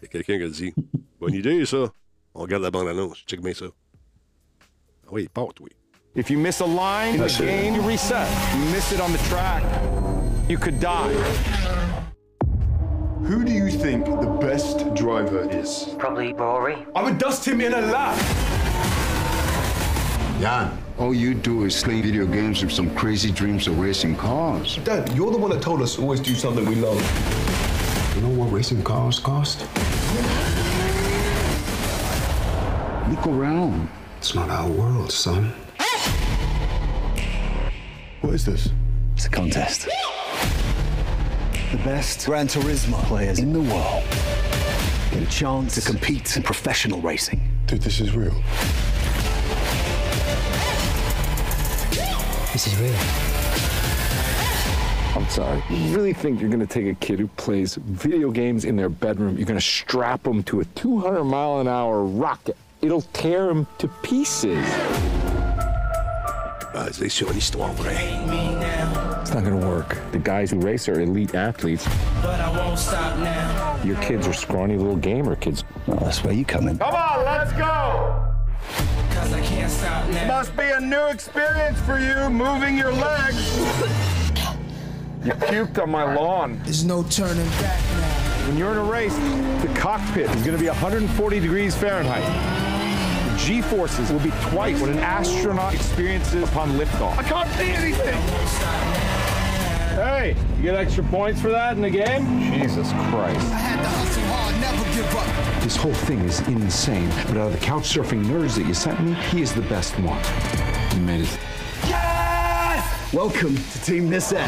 Il 0.00 0.02
y 0.02 0.04
a 0.04 0.08
quelqu'un 0.08 0.38
qui 0.38 0.44
a 0.44 0.48
dit 0.48 0.74
Bonne 1.20 1.34
idée, 1.34 1.64
ça. 1.64 1.90
On 2.34 2.40
regarde 2.42 2.62
la 2.62 2.70
bande-annonce. 2.70 3.24
Check 3.26 3.40
bien 3.40 3.54
ça. 3.54 3.66
Ah 5.06 5.10
oui, 5.12 5.28
porte, 5.32 5.60
oui. 5.60 5.70
If 6.16 6.30
you 6.30 6.38
miss 6.38 6.60
a 6.60 6.66
line 6.66 7.20
in 7.20 7.26
the 7.26 7.38
game, 7.38 7.74
you 7.74 7.82
reset. 7.82 8.28
You 8.54 8.64
miss 8.72 8.92
it 8.92 9.00
on 9.00 9.10
the 9.10 9.18
track, 9.28 9.62
you 10.48 10.58
could 10.58 10.78
die. 10.78 11.63
Who 13.26 13.42
do 13.42 13.52
you 13.52 13.70
think 13.70 14.04
the 14.04 14.36
best 14.38 14.94
driver 14.94 15.50
is? 15.50 15.94
Probably 15.98 16.34
Rory. 16.34 16.76
I 16.94 17.02
would 17.02 17.16
dust 17.16 17.48
him 17.48 17.62
in 17.62 17.72
a 17.72 17.80
lap. 17.80 18.18
Jan, 20.42 20.76
all 20.98 21.14
you 21.14 21.32
do 21.32 21.64
is 21.64 21.82
play 21.82 22.02
video 22.02 22.26
games 22.26 22.62
with 22.62 22.70
some 22.70 22.94
crazy 22.94 23.30
dreams 23.30 23.66
of 23.66 23.78
racing 23.78 24.16
cars. 24.16 24.76
Dad, 24.84 25.10
you're 25.14 25.30
the 25.30 25.38
one 25.38 25.50
that 25.52 25.62
told 25.62 25.80
us 25.80 25.94
to 25.94 26.02
always 26.02 26.20
do 26.20 26.34
something 26.34 26.66
we 26.66 26.74
love. 26.74 27.00
You 28.14 28.20
know 28.20 28.44
what 28.44 28.52
racing 28.52 28.82
cars 28.82 29.20
cost? 29.20 29.60
Look 33.08 33.26
around. 33.26 33.88
It's 34.18 34.34
not 34.34 34.50
our 34.50 34.68
world, 34.68 35.10
son. 35.10 35.50
What 38.20 38.34
is 38.34 38.44
this? 38.44 38.68
It's 39.14 39.24
a 39.24 39.30
contest 39.30 39.88
the 41.70 41.78
best 41.78 42.26
Gran 42.26 42.46
Turismo 42.46 43.02
players 43.04 43.38
in 43.38 43.52
the 43.52 43.60
world 43.60 44.04
get 45.10 45.22
a 45.22 45.30
chance 45.30 45.74
to 45.74 45.80
compete 45.80 46.36
in 46.36 46.42
professional 46.42 47.00
racing. 47.00 47.40
Dude, 47.66 47.82
this 47.82 48.00
is 48.00 48.14
real. 48.14 48.34
This 52.52 52.66
is 52.66 52.76
real. 52.78 52.94
I'm 55.16 55.28
sorry. 55.28 55.62
You 55.70 55.94
really 55.94 56.12
think 56.12 56.40
you're 56.40 56.50
going 56.50 56.60
to 56.60 56.66
take 56.66 56.86
a 56.86 56.94
kid 56.94 57.18
who 57.18 57.28
plays 57.28 57.76
video 57.76 58.30
games 58.30 58.64
in 58.64 58.76
their 58.76 58.88
bedroom, 58.88 59.36
you're 59.36 59.46
going 59.46 59.58
to 59.58 59.64
strap 59.64 60.22
them 60.24 60.42
to 60.44 60.60
a 60.60 60.64
200 60.64 61.24
mile 61.24 61.60
an 61.60 61.68
hour 61.68 62.04
rocket? 62.04 62.56
It'll 62.82 63.02
tear 63.02 63.48
him 63.48 63.66
to 63.78 63.88
pieces. 64.02 64.64
basé 66.74 67.08
sur 67.08 67.30
une 67.30 67.38
histoire 67.38 67.72
vraie. 67.72 67.96
It's 69.24 69.32
not 69.32 69.42
gonna 69.42 69.66
work. 69.66 69.96
The 70.12 70.18
guys 70.18 70.50
who 70.50 70.58
race 70.58 70.86
are 70.86 71.00
elite 71.00 71.34
athletes. 71.34 71.88
But 72.20 72.42
I 72.42 72.50
won't 72.54 72.78
stop 72.78 73.18
now. 73.20 73.82
Your 73.82 73.96
kids 74.02 74.28
are 74.28 74.34
scrawny 74.34 74.76
little 74.76 74.98
gamer 74.98 75.34
kids. 75.34 75.64
Well, 75.86 75.98
that's 76.00 76.22
where 76.22 76.34
you 76.34 76.44
come 76.44 76.68
in. 76.68 76.76
Come 76.76 76.94
on, 76.94 77.24
let's 77.24 77.50
go! 77.52 78.22
Cause 79.14 79.32
I 79.32 79.40
can't 79.40 79.72
stop 79.72 80.10
now. 80.10 80.28
Must 80.28 80.54
be 80.54 80.64
a 80.64 80.78
new 80.78 81.06
experience 81.06 81.80
for 81.80 81.98
you, 81.98 82.28
moving 82.28 82.76
your 82.76 82.92
legs. 82.92 83.56
you 85.24 85.32
puked 85.32 85.82
on 85.82 85.88
my 85.88 86.14
lawn. 86.14 86.60
There's 86.64 86.84
no 86.84 87.02
turning 87.04 87.48
back 87.62 87.80
now. 87.80 88.46
When 88.48 88.58
you're 88.58 88.72
in 88.72 88.76
a 88.76 88.84
race, 88.84 89.16
the 89.62 89.72
cockpit 89.74 90.28
is 90.36 90.42
gonna 90.42 90.58
be 90.58 90.68
140 90.68 91.40
degrees 91.40 91.74
Fahrenheit. 91.74 93.38
G-forces 93.38 94.12
will 94.12 94.20
be 94.20 94.32
twice 94.42 94.78
what 94.82 94.90
an 94.90 94.98
astronaut 94.98 95.72
experiences 95.74 96.42
upon 96.44 96.72
liftoff. 96.72 97.16
I 97.16 97.22
can't 97.22 97.50
see 97.52 97.70
anything! 97.70 99.13
Hey, 99.94 100.34
you 100.56 100.62
get 100.64 100.74
extra 100.74 101.04
points 101.04 101.40
for 101.40 101.50
that 101.50 101.76
in 101.76 101.82
the 101.82 101.88
game? 101.88 102.40
Jesus 102.40 102.90
Christ. 102.90 103.46
I 103.52 103.58
had 103.58 103.80
to 103.80 103.88
hustle 103.88 104.24
hard, 104.24 104.60
never 104.60 104.84
give 104.92 105.14
up. 105.14 105.62
This 105.62 105.76
whole 105.76 105.94
thing 105.94 106.18
is 106.20 106.40
insane, 106.48 107.08
but 107.28 107.36
out 107.36 107.46
of 107.46 107.52
the 107.52 107.64
couch 107.64 107.94
surfing 107.94 108.24
nerds 108.24 108.56
that 108.56 108.66
you 108.66 108.74
sent 108.74 109.00
me, 109.00 109.14
he 109.30 109.40
is 109.40 109.54
the 109.54 109.62
best 109.62 109.96
one. 110.00 110.20
You 110.96 111.00
made 111.06 111.20
it. 111.20 111.38
Yes! 111.84 113.12
Welcome 113.12 113.54
to 113.54 113.84
Team 113.84 114.10
Nissan. 114.10 114.44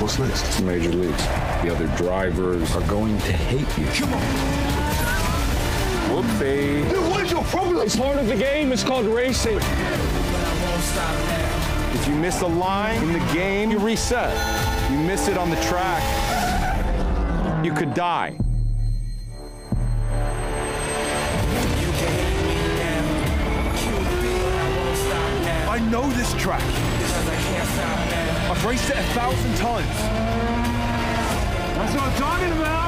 What's 0.00 0.18
next? 0.18 0.62
Major 0.62 0.92
leagues. 0.92 1.26
The 1.62 1.74
other 1.74 1.88
drivers 1.98 2.74
are 2.74 2.88
going 2.88 3.18
to 3.18 3.32
hate 3.32 3.68
you. 3.76 3.84
Come 4.00 4.14
on. 4.14 4.22
Whoopsie. 6.08 6.88
Dude, 6.88 7.10
what 7.10 7.22
is 7.22 7.30
your 7.30 7.44
problem? 7.44 7.82
It's 7.82 7.96
part 7.96 8.16
of 8.16 8.26
the 8.28 8.36
game. 8.36 8.72
It's 8.72 8.82
called 8.82 9.04
racing. 9.04 9.60
If 12.02 12.08
you 12.08 12.14
miss 12.16 12.40
a 12.40 12.48
line 12.48 13.00
in 13.00 13.12
the 13.12 13.32
game, 13.32 13.70
you 13.70 13.78
reset. 13.78 14.32
You 14.90 14.98
miss 14.98 15.28
it 15.28 15.38
on 15.38 15.50
the 15.50 15.56
track, 15.62 16.02
you 17.64 17.72
could 17.72 17.94
die. 17.94 18.36
I 25.68 25.78
know 25.92 26.10
this 26.10 26.34
track. 26.42 26.60
I've 28.50 28.64
raced 28.64 28.90
it 28.90 28.96
a 28.96 29.02
thousand 29.14 29.56
times. 29.58 29.96
That's 31.76 31.94
what 31.94 32.02
I'm 32.02 32.18
talking 32.18 32.52
about. 32.58 32.82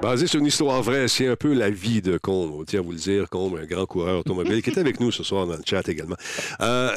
Basé 0.00 0.28
sur 0.28 0.38
une 0.38 0.46
histoire 0.46 0.80
vraie, 0.80 1.08
c'est 1.08 1.26
un 1.26 1.34
peu 1.34 1.52
la 1.52 1.70
vie 1.70 2.00
de 2.00 2.18
Combe. 2.18 2.64
Tiens, 2.66 2.80
vous 2.80 2.92
le 2.92 2.98
dire, 2.98 3.28
Combe, 3.28 3.58
un 3.60 3.66
grand 3.66 3.84
coureur 3.84 4.20
automobile 4.20 4.62
qui 4.62 4.70
est 4.70 4.78
avec 4.78 5.00
nous 5.00 5.10
ce 5.10 5.24
soir 5.24 5.46
dans 5.46 5.56
le 5.56 5.62
chat 5.66 5.88
également. 5.88 6.16
Euh, 6.60 6.90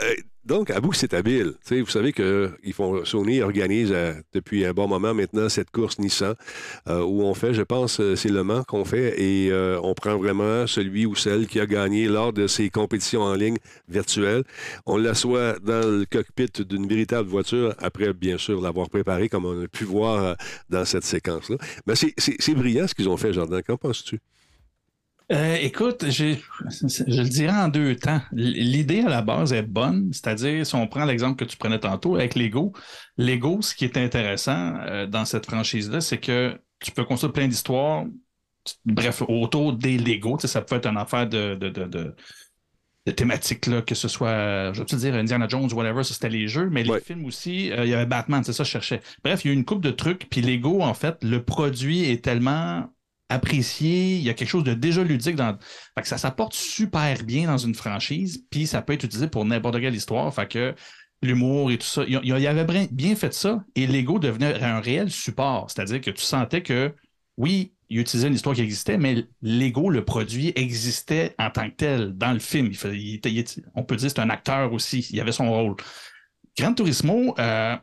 donc, 0.43 0.71
à 0.71 0.79
bout, 0.79 0.93
c'est 0.93 1.13
habile. 1.13 1.53
vous 1.69 1.85
savez 1.85 2.13
que 2.13 2.51
ils 2.63 2.73
font, 2.73 3.05
Sony 3.05 3.41
organise 3.41 3.91
euh, 3.91 4.13
depuis 4.33 4.65
un 4.65 4.73
bon 4.73 4.87
moment 4.87 5.13
maintenant 5.13 5.49
cette 5.49 5.69
course 5.69 5.99
Nissan 5.99 6.33
euh, 6.89 7.03
où 7.03 7.21
on 7.21 7.35
fait, 7.35 7.53
je 7.53 7.61
pense, 7.61 7.99
euh, 7.99 8.15
c'est 8.15 8.29
Le 8.29 8.43
Mans 8.43 8.63
qu'on 8.63 8.83
fait 8.83 9.21
et 9.21 9.51
on 9.83 9.93
prend 9.93 10.17
vraiment 10.17 10.65
celui 10.65 11.05
ou 11.05 11.15
celle 11.15 11.47
qui 11.47 11.59
a 11.59 11.67
gagné 11.67 12.07
lors 12.07 12.33
de 12.33 12.47
ces 12.47 12.69
compétitions 12.69 13.21
en 13.21 13.35
ligne 13.35 13.57
virtuelles. 13.87 14.43
On 14.87 14.97
l'assoit 14.97 15.59
dans 15.59 15.87
le 15.87 16.05
cockpit 16.05 16.63
d'une 16.67 16.87
véritable 16.87 17.29
voiture 17.29 17.75
après, 17.79 18.13
bien 18.13 18.37
sûr, 18.37 18.61
l'avoir 18.61 18.89
préparé 18.89 19.29
comme 19.29 19.45
on 19.45 19.63
a 19.63 19.67
pu 19.67 19.83
voir 19.83 20.35
dans 20.69 20.85
cette 20.85 21.03
séquence-là. 21.03 21.57
Mais 21.85 21.93
c'est 21.95 22.55
brillant 22.55 22.87
ce 22.87 22.95
qu'ils 22.95 23.09
ont 23.09 23.17
fait, 23.17 23.33
Jordan. 23.33 23.61
Qu'en 23.61 23.77
penses-tu? 23.77 24.19
Euh, 25.31 25.55
écoute, 25.61 26.09
je 26.09 26.35
le 27.07 27.29
dirais 27.29 27.57
en 27.57 27.69
deux 27.69 27.95
temps. 27.95 28.21
L'idée 28.33 29.01
à 29.01 29.09
la 29.09 29.21
base 29.21 29.53
est 29.53 29.61
bonne, 29.61 30.11
c'est-à-dire, 30.11 30.65
si 30.65 30.75
on 30.75 30.87
prend 30.87 31.05
l'exemple 31.05 31.37
que 31.37 31.49
tu 31.49 31.55
prenais 31.55 31.79
tantôt 31.79 32.15
avec 32.15 32.35
Lego, 32.35 32.73
Lego, 33.17 33.61
ce 33.61 33.73
qui 33.73 33.85
est 33.85 33.95
intéressant 33.97 34.75
euh, 34.79 35.07
dans 35.07 35.23
cette 35.23 35.45
franchise-là, 35.45 36.01
c'est 36.01 36.17
que 36.17 36.59
tu 36.79 36.91
peux 36.91 37.05
construire 37.05 37.31
plein 37.31 37.47
d'histoires, 37.47 38.05
bref, 38.83 39.21
autour 39.27 39.73
des 39.73 39.97
Lego. 39.97 40.37
Ça 40.39 40.61
peut 40.61 40.75
être 40.75 40.87
une 40.87 40.97
affaire 40.97 41.29
de, 41.29 41.55
de, 41.55 41.69
de, 41.69 42.15
thématiques, 43.15 43.67
là, 43.67 43.81
que 43.81 43.95
ce 43.95 44.09
soit, 44.09 44.73
je 44.73 44.79
veux 44.81 44.97
dire, 44.97 45.15
Indiana 45.15 45.47
Jones, 45.47 45.71
whatever, 45.71 46.03
ça 46.03 46.13
c'était 46.13 46.29
les 46.29 46.49
jeux, 46.49 46.69
mais 46.69 46.83
les 46.83 46.99
films 46.99 47.25
aussi, 47.25 47.71
euh, 47.71 47.85
il 47.85 47.89
y 47.89 47.93
avait 47.93 48.05
Batman, 48.05 48.43
c'est 48.43 48.53
ça 48.53 48.63
que 48.63 48.67
je 48.67 48.71
cherchais. 48.71 49.01
Bref, 49.23 49.45
il 49.45 49.47
y 49.47 49.51
a 49.51 49.53
eu 49.53 49.57
une 49.57 49.65
coupe 49.65 49.81
de 49.81 49.91
trucs, 49.91 50.29
puis 50.29 50.41
Lego, 50.41 50.81
en 50.81 50.93
fait, 50.93 51.23
le 51.23 51.41
produit 51.41 52.03
est 52.03 52.23
tellement 52.23 52.89
apprécié, 53.31 54.15
il 54.17 54.21
y 54.21 54.29
a 54.29 54.33
quelque 54.33 54.49
chose 54.49 54.63
de 54.63 54.73
déjà 54.73 55.03
ludique 55.03 55.35
dans. 55.35 55.57
Fait 55.95 56.01
que 56.01 56.07
ça 56.07 56.17
s'apporte 56.17 56.53
super 56.53 57.23
bien 57.23 57.47
dans 57.47 57.57
une 57.57 57.75
franchise, 57.75 58.45
puis 58.49 58.67
ça 58.67 58.81
peut 58.81 58.93
être 58.93 59.03
utilisé 59.03 59.27
pour 59.27 59.45
n'importe 59.45 59.79
quelle 59.79 59.95
histoire. 59.95 60.33
Fait 60.33 60.47
que 60.47 60.75
l'humour 61.21 61.71
et 61.71 61.77
tout 61.77 61.87
ça, 61.87 62.03
il 62.07 62.47
avait 62.47 62.87
bien 62.91 63.15
fait 63.15 63.33
ça, 63.33 63.63
et 63.75 63.87
Lego 63.87 64.19
devenait 64.19 64.61
un 64.61 64.79
réel 64.79 65.09
support. 65.11 65.69
C'est-à-dire 65.69 66.01
que 66.01 66.11
tu 66.11 66.23
sentais 66.23 66.63
que, 66.63 66.93
oui, 67.37 67.73
il 67.89 67.99
utilisait 67.99 68.27
une 68.27 68.33
histoire 68.33 68.55
qui 68.55 68.61
existait, 68.61 68.97
mais 68.97 69.25
Lego, 69.41 69.89
le 69.89 70.03
produit, 70.05 70.53
existait 70.55 71.35
en 71.37 71.49
tant 71.49 71.69
que 71.69 71.75
tel 71.75 72.17
dans 72.17 72.31
le 72.31 72.39
film. 72.39 72.71
on 73.75 73.83
peut 73.83 73.95
dire 73.95 74.07
que 74.07 74.13
c'est 74.13 74.19
un 74.19 74.29
acteur 74.29 74.71
aussi, 74.73 75.07
il 75.11 75.19
avait 75.19 75.31
son 75.31 75.51
rôle. 75.51 75.75
Gran 76.57 76.73
Turismo, 76.73 77.35
euh, 77.39 77.75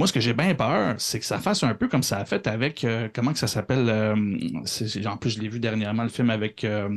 moi, 0.00 0.06
ce 0.06 0.14
que 0.14 0.20
j'ai 0.20 0.32
bien 0.32 0.54
peur, 0.54 0.94
c'est 0.96 1.20
que 1.20 1.26
ça 1.26 1.38
fasse 1.38 1.62
un 1.62 1.74
peu 1.74 1.86
comme 1.86 2.02
ça 2.02 2.16
a 2.16 2.24
fait 2.24 2.46
avec. 2.46 2.84
Euh, 2.84 3.10
comment 3.14 3.34
que 3.34 3.38
ça 3.38 3.46
s'appelle 3.46 3.86
euh, 3.86 4.14
En 5.04 5.16
plus, 5.18 5.28
je 5.28 5.40
l'ai 5.40 5.48
vu 5.48 5.60
dernièrement, 5.60 6.04
le 6.04 6.08
film 6.08 6.30
avec. 6.30 6.64
Euh, 6.64 6.88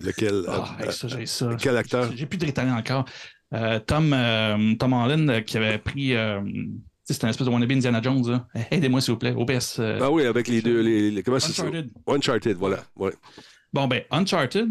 Lequel 0.00 0.44
ah, 0.46 0.92
ça, 0.92 1.08
j'ai 1.08 1.26
ça. 1.26 1.56
Quel 1.58 1.76
acteur? 1.76 2.12
J'ai 2.14 2.26
plus 2.26 2.38
de 2.38 2.46
rétalien 2.46 2.76
encore. 2.76 3.06
Tom, 3.86 4.16
Tom 4.78 4.92
Holland 4.92 5.44
qui 5.44 5.56
avait 5.56 5.78
pris. 5.78 6.14
c'est 7.02 7.24
un 7.24 7.28
espèce 7.28 7.44
de 7.44 7.50
wannabe 7.50 7.72
Indiana 7.72 8.00
Jones. 8.00 8.46
Aidez-moi, 8.70 9.00
s'il 9.00 9.14
vous 9.14 9.18
plaît. 9.18 9.34
OBS. 9.36 9.80
Ah 10.00 10.08
oui, 10.08 10.24
avec 10.24 10.46
les 10.46 10.62
deux. 10.62 10.80
Les, 10.80 11.20
comment 11.24 11.38
Uncharted. 11.38 11.90
Uncharted, 12.06 12.56
voilà. 12.56 12.84
Ouais. 12.94 13.14
Bon, 13.72 13.88
ben, 13.88 14.02
Uncharted, 14.12 14.68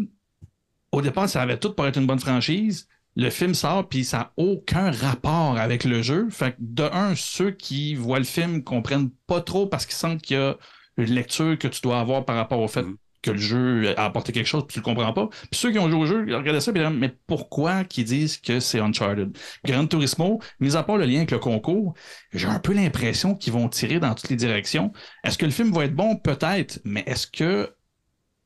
au 0.90 1.02
départ, 1.02 1.28
ça 1.28 1.42
avait 1.42 1.58
tout 1.58 1.74
pour 1.74 1.86
être 1.86 1.98
une 1.98 2.06
bonne 2.06 2.20
franchise 2.20 2.88
le 3.18 3.30
film 3.30 3.52
sort, 3.52 3.88
puis 3.88 4.04
ça 4.04 4.18
n'a 4.18 4.32
aucun 4.36 4.92
rapport 4.92 5.58
avec 5.58 5.82
le 5.82 6.02
jeu. 6.02 6.28
Fait 6.30 6.52
que, 6.52 6.56
de 6.60 6.84
un, 6.84 7.16
ceux 7.16 7.50
qui 7.50 7.96
voient 7.96 8.20
le 8.20 8.24
film 8.24 8.62
comprennent 8.62 9.10
pas 9.26 9.40
trop 9.40 9.66
parce 9.66 9.86
qu'ils 9.86 9.96
sentent 9.96 10.22
qu'il 10.22 10.36
y 10.36 10.40
a 10.40 10.56
une 10.96 11.12
lecture 11.12 11.58
que 11.58 11.66
tu 11.66 11.80
dois 11.80 11.98
avoir 11.98 12.24
par 12.24 12.36
rapport 12.36 12.60
au 12.60 12.68
fait 12.68 12.82
mm. 12.82 12.96
que 13.22 13.32
le 13.32 13.38
jeu 13.38 13.98
a 13.98 14.04
apporté 14.04 14.30
quelque 14.30 14.46
chose, 14.46 14.64
puis 14.68 14.74
tu 14.74 14.78
le 14.78 14.84
comprends 14.84 15.12
pas. 15.12 15.28
Puis 15.50 15.58
ceux 15.58 15.72
qui 15.72 15.80
ont 15.80 15.90
joué 15.90 15.98
au 15.98 16.06
jeu, 16.06 16.26
ils 16.28 16.34
regardaient 16.36 16.60
ça, 16.60 16.70
puis 16.70 16.80
ils 16.80 16.88
disent, 16.88 16.96
mais 16.96 17.12
pourquoi 17.26 17.82
qu'ils 17.82 18.04
disent 18.04 18.36
que 18.36 18.60
c'est 18.60 18.78
Uncharted? 18.78 19.36
Gran 19.64 19.88
Turismo, 19.88 20.40
mis 20.60 20.76
à 20.76 20.84
part 20.84 20.96
le 20.96 21.04
lien 21.04 21.16
avec 21.16 21.32
le 21.32 21.40
concours, 21.40 21.94
j'ai 22.32 22.46
un 22.46 22.60
peu 22.60 22.72
l'impression 22.72 23.34
qu'ils 23.34 23.52
vont 23.52 23.68
tirer 23.68 23.98
dans 23.98 24.14
toutes 24.14 24.30
les 24.30 24.36
directions. 24.36 24.92
Est-ce 25.24 25.36
que 25.36 25.44
le 25.44 25.50
film 25.50 25.72
va 25.72 25.86
être 25.86 25.94
bon? 25.94 26.14
Peut-être, 26.14 26.78
mais 26.84 27.02
est-ce 27.08 27.26
que 27.26 27.68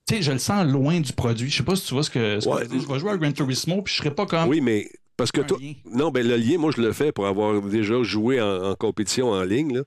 tu 0.07 0.17
sais, 0.17 0.23
je 0.23 0.33
le 0.33 0.39
sens 0.39 0.67
loin 0.67 1.01
du 1.01 1.13
produit. 1.13 1.51
Je 1.51 1.59
sais 1.59 1.63
pas 1.63 1.77
si 1.77 1.87
tu 1.87 1.95
vois 1.95 2.03
ce 2.03 2.11
que, 2.11 2.39
je 2.41 2.93
vais 2.93 2.99
jouer 2.99 3.11
à 3.11 3.17
Gran 3.17 3.33
Turismo, 3.33 3.83
puis 3.83 3.95
je 3.95 3.99
serais 3.99 4.15
pas 4.15 4.27
comme. 4.27 4.49
Oui, 4.49 4.61
mais 4.61 4.89
parce 5.17 5.31
que 5.31 5.41
toi. 5.43 5.59
Non, 5.85 6.11
ben 6.11 6.27
le 6.27 6.37
lien, 6.37 6.59
moi, 6.59 6.73
je 6.75 6.81
le 6.81 6.93
fais 6.93 7.13
pour 7.13 7.27
avoir 7.27 7.61
déjà 7.63 8.03
joué 8.03 8.41
en, 8.41 8.75
compétition 8.75 9.31
en 9.31 9.43
ligne. 9.45 9.77
Là. 9.77 9.83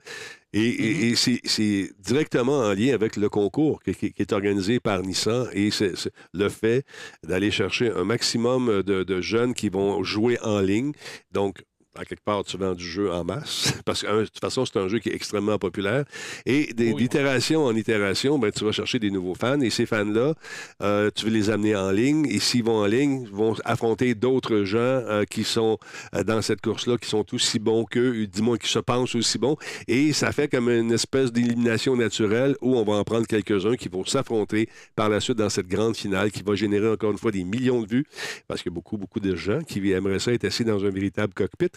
Et, 0.54 1.12
mm-hmm. 1.12 1.40
c'est 1.44 1.90
directement 2.00 2.60
en 2.60 2.74
lien 2.74 2.94
avec 2.94 3.18
le 3.18 3.28
concours 3.28 3.84
qui, 3.84 4.14
est 4.18 4.32
organisé 4.32 4.80
par 4.80 5.02
Nissan 5.02 5.48
et 5.52 5.70
c'est 5.70 5.94
le 6.34 6.48
fait 6.48 6.86
d'aller 7.28 7.52
chercher 7.52 7.92
un 7.92 8.06
maximum 8.06 8.82
de, 8.84 9.04
de, 9.04 9.22
jeunes 9.22 9.54
qui 9.54 9.68
vont 9.68 10.02
jouer 10.04 10.40
en 10.42 10.62
ligne. 10.62 10.94
Donc, 11.34 11.62
à 11.98 12.06
quelque 12.06 12.24
part, 12.24 12.44
tu 12.44 12.58
vends 12.58 12.74
du 12.74 12.88
jeu 12.88 13.12
en 13.12 13.24
masse, 13.24 13.74
parce 13.86 14.02
que 14.02 14.22
de 14.22 14.26
toute 14.26 14.40
façon, 14.40 14.66
c'est 14.66 14.78
un 14.78 14.88
jeu 14.88 15.00
qui 15.00 15.10
est 15.10 15.16
extrêmement 15.16 15.58
populaire. 15.58 16.06
Et 16.46 16.74
d'itération 16.74 17.66
en 17.66 17.76
itération, 17.76 18.38
ben, 18.38 18.52
tu 18.52 18.66
vas 18.66 18.72
chercher 18.72 19.00
des 19.00 19.12
nouveaux 19.12 19.36
fans, 19.36 19.60
et 19.62 19.70
ces 19.70 19.86
fans-là, 19.86 20.34
euh, 20.82 21.10
tu 21.16 21.26
veux 21.26 21.32
les 21.32 21.50
amener 21.50 21.76
en 21.76 21.92
ligne, 21.92 22.26
et 22.30 22.40
s'ils 22.40 22.64
vont 22.64 22.78
en 22.80 22.86
ligne, 22.86 23.24
ils 23.24 23.36
vont 23.36 23.56
affronter 23.64 24.16
d'autres 24.16 24.64
gens 24.64 24.78
euh, 24.80 25.24
qui 25.24 25.44
sont 25.44 25.78
euh, 26.14 26.24
dans 26.24 26.42
cette 26.42 26.62
course-là, 26.62 26.98
qui 26.98 27.10
sont 27.10 27.26
aussi 27.34 27.60
bons 27.60 27.86
qu'eux, 27.86 28.28
du 28.28 28.42
moins 28.42 28.58
qui 28.58 28.70
se 28.70 28.80
pensent 28.80 29.16
aussi 29.16 29.38
bons, 29.38 29.58
et 29.88 30.14
ça 30.14 30.32
fait 30.32 30.48
comme 30.48 30.70
une 30.70 30.92
espèce 30.92 31.32
d'élimination 31.32 31.96
naturelle 31.96 32.56
où 32.62 32.76
on 32.76 32.84
va 32.84 32.94
en 32.94 33.04
prendre 33.04 33.26
quelques-uns 33.26 33.76
qui 33.76 33.90
vont 33.90 34.06
s'affronter 34.06 34.70
par 34.96 35.10
la 35.10 35.20
suite 35.20 35.38
dans 35.38 35.50
cette 35.50 35.68
grande 35.68 35.96
finale 35.96 36.32
qui 36.32 36.44
va 36.44 36.56
générer 36.56 36.90
encore 36.90 37.12
une 37.12 37.18
fois 37.18 37.32
des 37.32 37.44
millions 37.44 37.82
de 37.82 37.88
vues, 37.88 38.06
parce 38.48 38.62
qu'il 38.62 38.72
y 38.72 38.74
a 38.74 38.76
beaucoup, 38.76 38.98
beaucoup 38.98 39.20
de 39.20 39.36
gens 39.36 39.62
qui 39.62 39.92
aimeraient 39.92 40.20
ça 40.20 40.34
être 40.34 40.46
assis 40.46 40.66
dans 40.66 40.84
un 40.84 40.90
véritable 40.90 41.34
cockpit. 41.34 41.70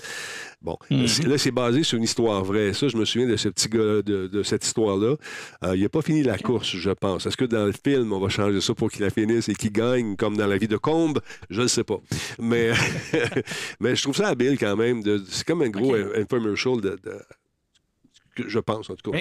Bon, 0.61 0.77
mhm. 0.91 1.07
là, 1.27 1.39
c'est 1.39 1.53
basé 1.53 1.85
sur 1.85 1.99
une 1.99 2.05
histoire 2.05 2.43
vraie. 2.43 2.73
Ça, 2.73 2.89
je 2.89 2.97
me 2.97 3.05
souviens 3.05 3.29
de 3.29 3.37
ce 3.37 3.49
petit 3.49 3.69
gars, 3.69 4.03
de, 4.03 4.43
cette 4.43 4.65
histoire-là. 4.65 5.15
Euh, 5.65 5.77
il 5.77 5.83
n'a 5.83 5.89
pas 5.89 6.03
fini 6.03 6.23
la 6.23 6.37
course, 6.37 6.77
je 6.77 6.91
pense. 6.91 7.27
Est-ce 7.27 7.37
que 7.37 7.45
dans 7.45 7.65
le 7.65 7.73
film, 7.73 8.13
on 8.13 8.19
va 8.19 8.29
changer 8.29 8.61
ça 8.61 8.75
pour 8.75 8.91
qu'il 8.91 9.03
la 9.03 9.11
finisse 9.11 9.49
et 9.49 9.55
qu'il 9.55 9.71
gagne, 9.71 10.17
comme 10.17 10.37
dans 10.37 10.47
la 10.47 10.59
vie 10.59 10.67
de 10.67 10.77
Combe? 10.77 11.21
Je 11.49 11.63
ne 11.63 11.69
sais 11.69 11.85
pas. 11.85 12.01
Mais, 12.41 12.73
mais 13.81 13.95
je 13.95 14.03
trouve 14.03 14.17
ça 14.17 14.29
habile 14.29 14.59
quand 14.59 14.77
même. 14.77 15.03
C'est 15.29 15.47
comme 15.47 15.63
un 15.63 15.71
gros 15.71 15.95
infomercial 15.95 16.81
de, 16.81 16.99
je 18.37 18.59
pense, 18.59 18.91
en 18.91 18.97
tout 18.97 19.13
cas. 19.13 19.19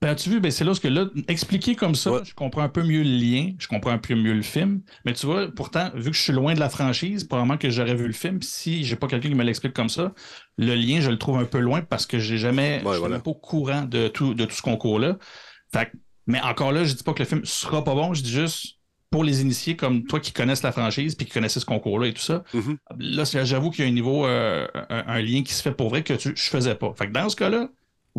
Ben, 0.00 0.14
tu 0.14 0.30
vois, 0.30 0.38
ben, 0.38 0.50
c'est 0.52 0.64
là 0.64 0.72
que 0.80 0.86
là, 0.86 1.06
expliquer 1.26 1.74
comme 1.74 1.96
ça, 1.96 2.22
je 2.24 2.32
comprends 2.32 2.62
un 2.62 2.68
peu 2.68 2.84
mieux 2.84 3.02
le 3.02 3.10
lien, 3.10 3.52
je 3.58 3.66
comprends 3.66 3.90
un 3.90 3.98
peu 3.98 4.14
mieux 4.14 4.34
le 4.34 4.42
film. 4.42 4.80
Mais 5.04 5.12
tu 5.12 5.26
vois, 5.26 5.48
pourtant, 5.50 5.90
vu 5.94 6.10
que 6.10 6.16
je 6.16 6.22
suis 6.22 6.32
loin 6.32 6.54
de 6.54 6.60
la 6.60 6.68
franchise, 6.68 7.24
probablement 7.24 7.56
que 7.56 7.68
j'aurais 7.68 7.96
vu 7.96 8.06
le 8.06 8.12
film. 8.12 8.40
Si 8.40 8.84
j'ai 8.84 8.94
pas 8.94 9.08
quelqu'un 9.08 9.28
qui 9.28 9.34
me 9.34 9.42
l'explique 9.42 9.74
comme 9.74 9.88
ça, 9.88 10.14
le 10.56 10.76
lien, 10.76 11.00
je 11.00 11.10
le 11.10 11.18
trouve 11.18 11.38
un 11.38 11.44
peu 11.44 11.58
loin 11.58 11.82
parce 11.82 12.06
que 12.06 12.20
j'ai 12.20 12.38
jamais, 12.38 12.80
je 12.84 12.92
suis 12.92 13.08
pas 13.08 13.30
au 13.30 13.34
courant 13.34 13.82
de 13.82 14.06
tout, 14.06 14.34
de 14.34 14.44
tout 14.44 14.54
ce 14.54 14.62
concours-là. 14.62 15.18
Fait, 15.72 15.90
mais 16.28 16.40
encore 16.42 16.70
là, 16.70 16.84
je 16.84 16.94
dis 16.94 17.02
pas 17.02 17.12
que 17.12 17.22
le 17.22 17.28
film 17.28 17.44
sera 17.44 17.82
pas 17.82 17.94
bon, 17.94 18.14
je 18.14 18.22
dis 18.22 18.30
juste 18.30 18.78
pour 19.10 19.24
les 19.24 19.40
initiés 19.40 19.74
comme 19.74 20.04
toi 20.04 20.20
qui 20.20 20.32
connaissent 20.32 20.62
la 20.62 20.72
franchise 20.72 21.14
puis 21.14 21.26
qui 21.26 21.32
connaissais 21.32 21.60
ce 21.60 21.64
concours-là 21.64 22.08
et 22.08 22.12
tout 22.12 22.22
ça. 22.22 22.44
Mm-hmm. 22.54 22.76
Là, 22.98 23.44
j'avoue 23.44 23.70
qu'il 23.70 23.84
y 23.84 23.88
a 23.88 23.90
un 23.90 23.94
niveau, 23.94 24.26
euh, 24.26 24.66
un, 24.90 25.20
lien 25.22 25.42
qui 25.42 25.54
se 25.54 25.62
fait 25.62 25.72
pour 25.72 25.88
vrai 25.88 26.02
que 26.02 26.12
tu, 26.14 26.32
je 26.36 26.50
faisais 26.50 26.74
pas. 26.74 26.92
Fait 26.96 27.06
que 27.06 27.12
dans 27.12 27.28
ce 27.28 27.36
cas-là, 27.36 27.68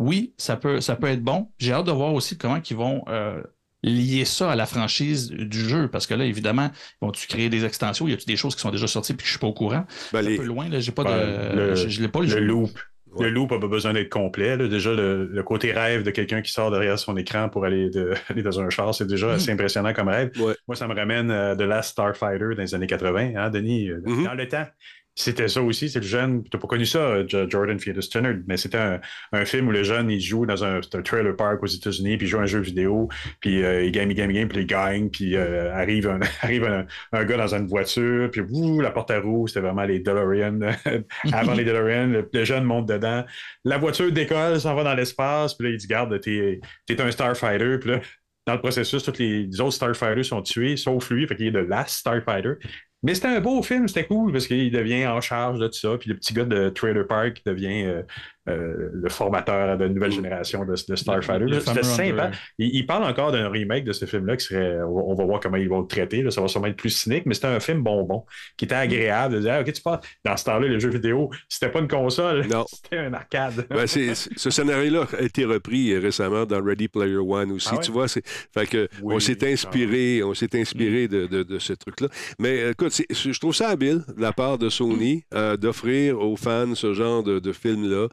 oui, 0.00 0.32
ça 0.38 0.56
peut, 0.56 0.80
ça 0.80 0.96
peut 0.96 1.08
être 1.08 1.22
bon. 1.22 1.48
J'ai 1.58 1.72
hâte 1.72 1.84
de 1.84 1.92
voir 1.92 2.14
aussi 2.14 2.38
comment 2.38 2.58
ils 2.68 2.76
vont 2.76 3.04
euh, 3.08 3.42
lier 3.82 4.24
ça 4.24 4.50
à 4.50 4.56
la 4.56 4.64
franchise 4.64 5.30
du 5.30 5.60
jeu. 5.60 5.88
Parce 5.88 6.06
que 6.06 6.14
là, 6.14 6.24
évidemment, 6.24 6.70
vont-tu 7.02 7.28
créer 7.28 7.50
des 7.50 7.66
extensions? 7.66 8.08
Y 8.08 8.14
a-tu 8.14 8.24
des 8.24 8.36
choses 8.36 8.54
qui 8.54 8.62
sont 8.62 8.70
déjà 8.70 8.86
sorties 8.86 9.12
et 9.12 9.16
que 9.16 9.22
je 9.22 9.28
suis 9.28 9.38
pas 9.38 9.46
au 9.46 9.52
courant? 9.52 9.84
Ben, 10.14 10.26
un 10.26 10.36
peu 10.36 10.44
loin, 10.44 10.70
là, 10.70 10.80
j'ai 10.80 10.92
pas 10.92 11.04
de. 11.04 11.54
Le, 11.54 11.74
je, 11.74 12.00
l'ai 12.00 12.08
pas 12.08 12.20
le, 12.20 12.40
loop. 12.40 12.70
Le 13.18 13.28
loop 13.28 13.50
n'a 13.50 13.58
pas 13.58 13.66
besoin 13.66 13.92
d'être 13.92 14.08
complet. 14.08 14.56
Déjà, 14.56 14.94
le, 14.94 15.42
côté 15.42 15.70
rêve 15.70 16.02
de 16.02 16.10
quelqu'un 16.10 16.40
qui 16.40 16.50
sort 16.50 16.70
derrière 16.70 16.98
son 16.98 17.18
écran 17.18 17.50
pour 17.50 17.66
aller, 17.66 17.90
dans 18.42 18.58
un 18.58 18.70
char, 18.70 18.94
c'est 18.94 19.06
déjà 19.06 19.32
assez 19.32 19.50
hmm. 19.50 19.54
impressionnant 19.54 19.92
comme 19.92 20.08
rêve. 20.08 20.30
Moi, 20.66 20.76
ça 20.76 20.88
me 20.88 20.94
ramène 20.94 21.28
de 21.28 21.64
Last 21.64 21.90
Starfighter 21.90 22.54
dans 22.56 22.62
les 22.62 22.74
années 22.74 22.86
80, 22.86 23.32
hein, 23.36 23.50
Denis? 23.50 23.90
Euh, 23.90 24.00
mm-hmm. 24.00 24.24
Dans 24.24 24.34
le 24.34 24.48
temps. 24.48 24.66
C'était 25.16 25.48
ça 25.48 25.60
aussi, 25.60 25.90
c'est 25.90 26.00
le 26.00 26.06
jeune. 26.06 26.44
Tu 26.44 26.50
n'as 26.54 26.60
pas 26.60 26.68
connu 26.68 26.86
ça, 26.86 27.26
Jordan 27.26 27.78
Fetus 27.78 28.08
Turner, 28.08 28.36
mais 28.46 28.56
c'était 28.56 28.98
un, 29.32 29.44
film 29.44 29.68
où 29.68 29.70
le 29.72 29.82
jeune, 29.82 30.10
il 30.10 30.20
joue 30.20 30.46
dans 30.46 30.64
un, 30.64 30.80
trailer 30.80 31.36
park 31.36 31.62
aux 31.62 31.66
États-Unis, 31.66 32.16
puis 32.16 32.26
il 32.26 32.30
joue 32.30 32.38
un 32.38 32.46
jeu 32.46 32.60
vidéo, 32.60 33.08
puis 33.40 33.62
euh, 33.62 33.84
il 33.84 33.92
gagne, 33.92 34.10
il 34.10 34.14
gagne, 34.14 34.30
il 34.30 34.34
gagne, 34.34 34.48
puis 34.48 34.60
il 34.60 34.66
gagne, 34.66 35.10
puis 35.10 35.36
euh, 35.36 35.74
arrive, 35.74 36.08
un, 36.08 36.20
arrive 36.42 36.86
un, 37.12 37.24
gars 37.24 37.36
dans 37.36 37.54
une 37.54 37.66
voiture, 37.66 38.30
puis 38.30 38.42
la 38.80 38.90
porte 38.90 39.10
à 39.10 39.20
roues, 39.20 39.48
c'était 39.48 39.60
vraiment 39.60 39.84
les 39.84 39.98
DeLorean. 40.00 40.60
Avant 41.32 41.54
les 41.54 41.64
DeLorean, 41.64 42.24
le, 42.32 42.44
jeune 42.44 42.64
monte 42.64 42.86
dedans. 42.86 43.24
La 43.64 43.78
voiture 43.78 44.10
décolle, 44.10 44.60
s'en 44.60 44.74
va 44.74 44.84
dans 44.84 44.94
l'espace, 44.94 45.54
puis 45.54 45.66
là, 45.66 45.72
il 45.74 45.78
dit 45.78 45.86
Garde, 45.86 46.18
t'es 46.20 46.60
es 46.88 47.00
un 47.00 47.10
Starfighter, 47.10 47.78
puis 47.78 47.90
là, 47.90 48.00
dans 48.46 48.54
le 48.54 48.60
processus, 48.60 49.02
tous 49.02 49.18
les 49.18 49.60
autres 49.60 49.74
Starfighters 49.74 50.24
sont 50.24 50.42
tués, 50.42 50.76
sauf 50.76 51.10
lui, 51.10 51.26
fait 51.26 51.36
qu'il 51.36 51.46
est 51.46 51.52
de 51.52 51.58
last 51.58 51.98
Starfighter. 51.98 52.54
Mais 53.02 53.14
c'était 53.14 53.28
un 53.28 53.40
beau 53.40 53.62
film, 53.62 53.88
c'était 53.88 54.06
cool 54.06 54.30
parce 54.32 54.46
qu'il 54.46 54.70
devient 54.70 55.06
en 55.06 55.20
charge 55.20 55.58
de 55.58 55.68
tout 55.68 55.78
ça. 55.78 55.96
Puis 55.98 56.10
le 56.10 56.16
petit 56.16 56.34
gars 56.34 56.44
de 56.44 56.68
Trailer 56.68 57.06
Park 57.06 57.42
devient 57.46 57.84
euh, 57.84 58.02
euh, 58.50 58.90
le 58.92 59.08
formateur 59.08 59.76
de 59.78 59.88
nouvelle 59.88 60.12
génération 60.12 60.64
de, 60.64 60.76
Starfighter. 60.76 61.60
C'était 61.60 61.82
sympa. 61.82 62.30
Il, 62.58 62.86
parle 62.86 63.04
encore 63.04 63.32
d'un 63.32 63.48
remake 63.48 63.84
de 63.84 63.92
ce 63.92 64.04
film-là 64.04 64.36
qui 64.36 64.46
serait. 64.46 64.78
On 64.82 65.14
va 65.14 65.24
voir 65.24 65.40
comment 65.40 65.56
ils 65.56 65.68
vont 65.68 65.80
le 65.80 65.86
traiter. 65.86 66.28
Ça 66.30 66.40
va 66.40 66.48
sûrement 66.48 66.66
être 66.66 66.76
plus 66.76 66.90
cynique, 66.90 67.24
mais 67.26 67.34
c'était 67.34 67.48
un 67.48 67.60
film 67.60 67.82
bonbon 67.82 68.24
qui 68.56 68.64
était 68.64 68.74
agréable 68.74 69.34
de 69.34 69.40
dire 69.40 69.52
ah, 69.54 69.60
OK, 69.60 69.72
tu 69.72 69.82
parles. 69.82 70.00
Dans 70.24 70.36
ce 70.36 70.44
temps-là, 70.44 70.68
les 70.68 70.80
jeux 70.80 70.90
vidéo, 70.90 71.30
c'était 71.48 71.70
pas 71.70 71.80
une 71.80 71.88
console, 71.88 72.46
c'était 72.74 72.98
un 72.98 73.12
arcade. 73.12 73.66
Ben, 73.70 73.86
ce 73.86 74.50
scénario-là 74.50 75.06
a 75.18 75.22
été 75.22 75.44
repris 75.44 75.96
récemment 75.96 76.44
dans 76.44 76.62
Ready 76.62 76.88
Player 76.88 77.16
One 77.16 77.52
aussi. 77.52 77.70
Ah 77.72 77.78
tu 77.78 77.90
vois, 77.90 78.06
fait 78.08 78.66
que 78.66 78.88
on 79.02 79.18
s'est 79.20 79.50
inspiré, 79.50 80.22
on 80.22 80.34
s'est 80.34 80.58
inspiré 80.58 81.08
de, 81.08 81.26
de, 81.26 81.58
ce 81.58 81.72
truc-là. 81.72 82.08
Mais 82.38 82.70
écoute, 82.70 82.92
je 83.10 83.38
trouve 83.38 83.54
ça 83.54 83.68
habile 83.68 84.02
de 84.16 84.20
la 84.20 84.32
part 84.32 84.58
de 84.58 84.68
Sony 84.68 85.24
euh, 85.34 85.56
d'offrir 85.56 86.20
aux 86.20 86.36
fans 86.36 86.74
ce 86.74 86.94
genre 86.94 87.22
de, 87.22 87.38
de 87.38 87.52
film-là. 87.52 88.08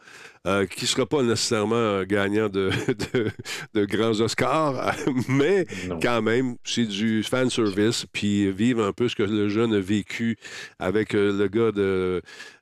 Euh, 0.46 0.66
qui 0.66 0.86
ne 0.86 0.88
sera 0.88 1.06
pas 1.06 1.24
nécessairement 1.24 2.04
gagnant 2.04 2.50
de, 2.50 2.72
de, 3.74 3.86
grands 3.86 4.20
Oscars, 4.22 4.96
mais 5.30 5.66
quand 6.02 6.22
même, 6.22 6.56
c'est 6.64 6.86
du 6.86 7.24
fan 7.24 7.50
service, 7.50 8.06
puis 8.12 8.52
vivre 8.52 8.84
un 8.84 8.94
peu 8.94 9.10
ce 9.10 9.16
que 9.16 9.24
le 9.24 9.50
jeune 9.50 9.74
a 9.74 9.80
vécu 9.80 10.38
avec 10.80 11.14
le 11.14 11.48
gars 11.48 11.72
de 11.72 12.22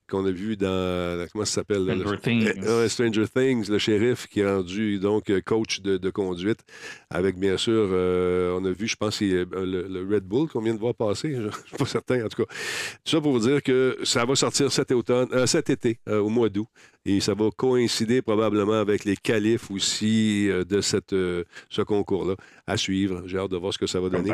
qu'on 0.10 0.26
a 0.26 0.32
vu 0.32 0.56
dans. 0.56 1.28
Comment 1.32 1.46
ça 1.46 1.56
s'appelle? 1.56 1.84
Stranger 1.84 2.20
Things. 2.22 2.88
Stranger 2.90 3.28
Things, 3.28 3.70
le 3.70 3.80
shérif 3.80 4.28
qui 4.28 4.42
est 4.42 4.50
rendu 4.50 5.00
donc 5.00 5.32
coach 5.42 5.82
de, 5.82 6.10
conduite. 6.10 6.60
Avec 7.10 7.38
bien 7.38 7.58
sûr, 7.58 7.90
euh, 7.92 8.58
on 8.60 8.66
a 8.66 8.72
vu, 8.72 8.88
je 8.88 8.96
pense, 8.96 9.22
le, 9.22 9.46
le, 9.46 10.16
Red 10.16 10.24
Bull 10.24 10.48
qu'on 10.48 10.62
vient 10.62 10.74
de 10.74 10.80
voir 10.80 10.96
passer. 10.96 11.34
Je 11.36 11.48
ne 11.48 11.52
suis 11.52 11.78
pas 11.78 11.86
certain, 11.86 12.26
en 12.26 12.30
tout 12.30 12.44
cas. 12.44 12.50
Tout 13.04 13.12
ça 13.12 13.22
pour 13.22 13.32
vous 13.32 13.48
dire 13.48 13.62
que 13.64 13.98
ça 14.04 14.26
va 14.26 14.36
sortir 14.36 14.72
cet, 14.72 14.92
automne, 14.92 15.28
euh, 15.34 15.46
cet 15.46 15.70
été, 15.70 16.00
euh, 16.08 16.20
au 16.20 16.30
mois 16.30 16.50
d'août. 16.50 16.68
Et 17.06 17.20
ça 17.20 17.34
va 17.34 17.50
coïncider 17.56 18.22
probablement 18.22 18.74
avec 18.74 19.06
les 19.06 19.16
qualifs 19.16 19.70
aussi 19.70 20.48
de 20.48 20.82
cette, 20.82 21.12
ce 21.12 21.82
concours-là. 21.82 22.36
À 22.68 22.78
suivre. 22.78 23.22
J'ai 23.28 23.38
hâte 23.38 23.52
de 23.52 23.58
voir 23.58 23.74
ce 23.74 23.78
que 23.78 23.86
ça 23.86 24.00
va 24.00 24.10
donner. 24.10 24.32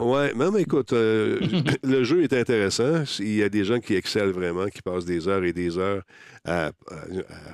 Oui, 0.00 0.28
mais 0.36 0.62
écoute, 0.62 0.92
le 0.92 2.04
jeu 2.04 2.22
est 2.22 2.32
intéressant. 2.32 3.02
Il 3.18 3.34
y 3.34 3.42
a 3.42 3.48
des 3.48 3.64
gens 3.64 3.80
qui 3.80 3.96
excellent 3.96 4.30
vraiment, 4.30 4.66
qui 4.66 4.82
passent 4.82 5.04
des 5.04 5.26
heures 5.26 5.42
et 5.42 5.52
des 5.52 5.78
heures 5.78 6.02
à, 6.44 6.72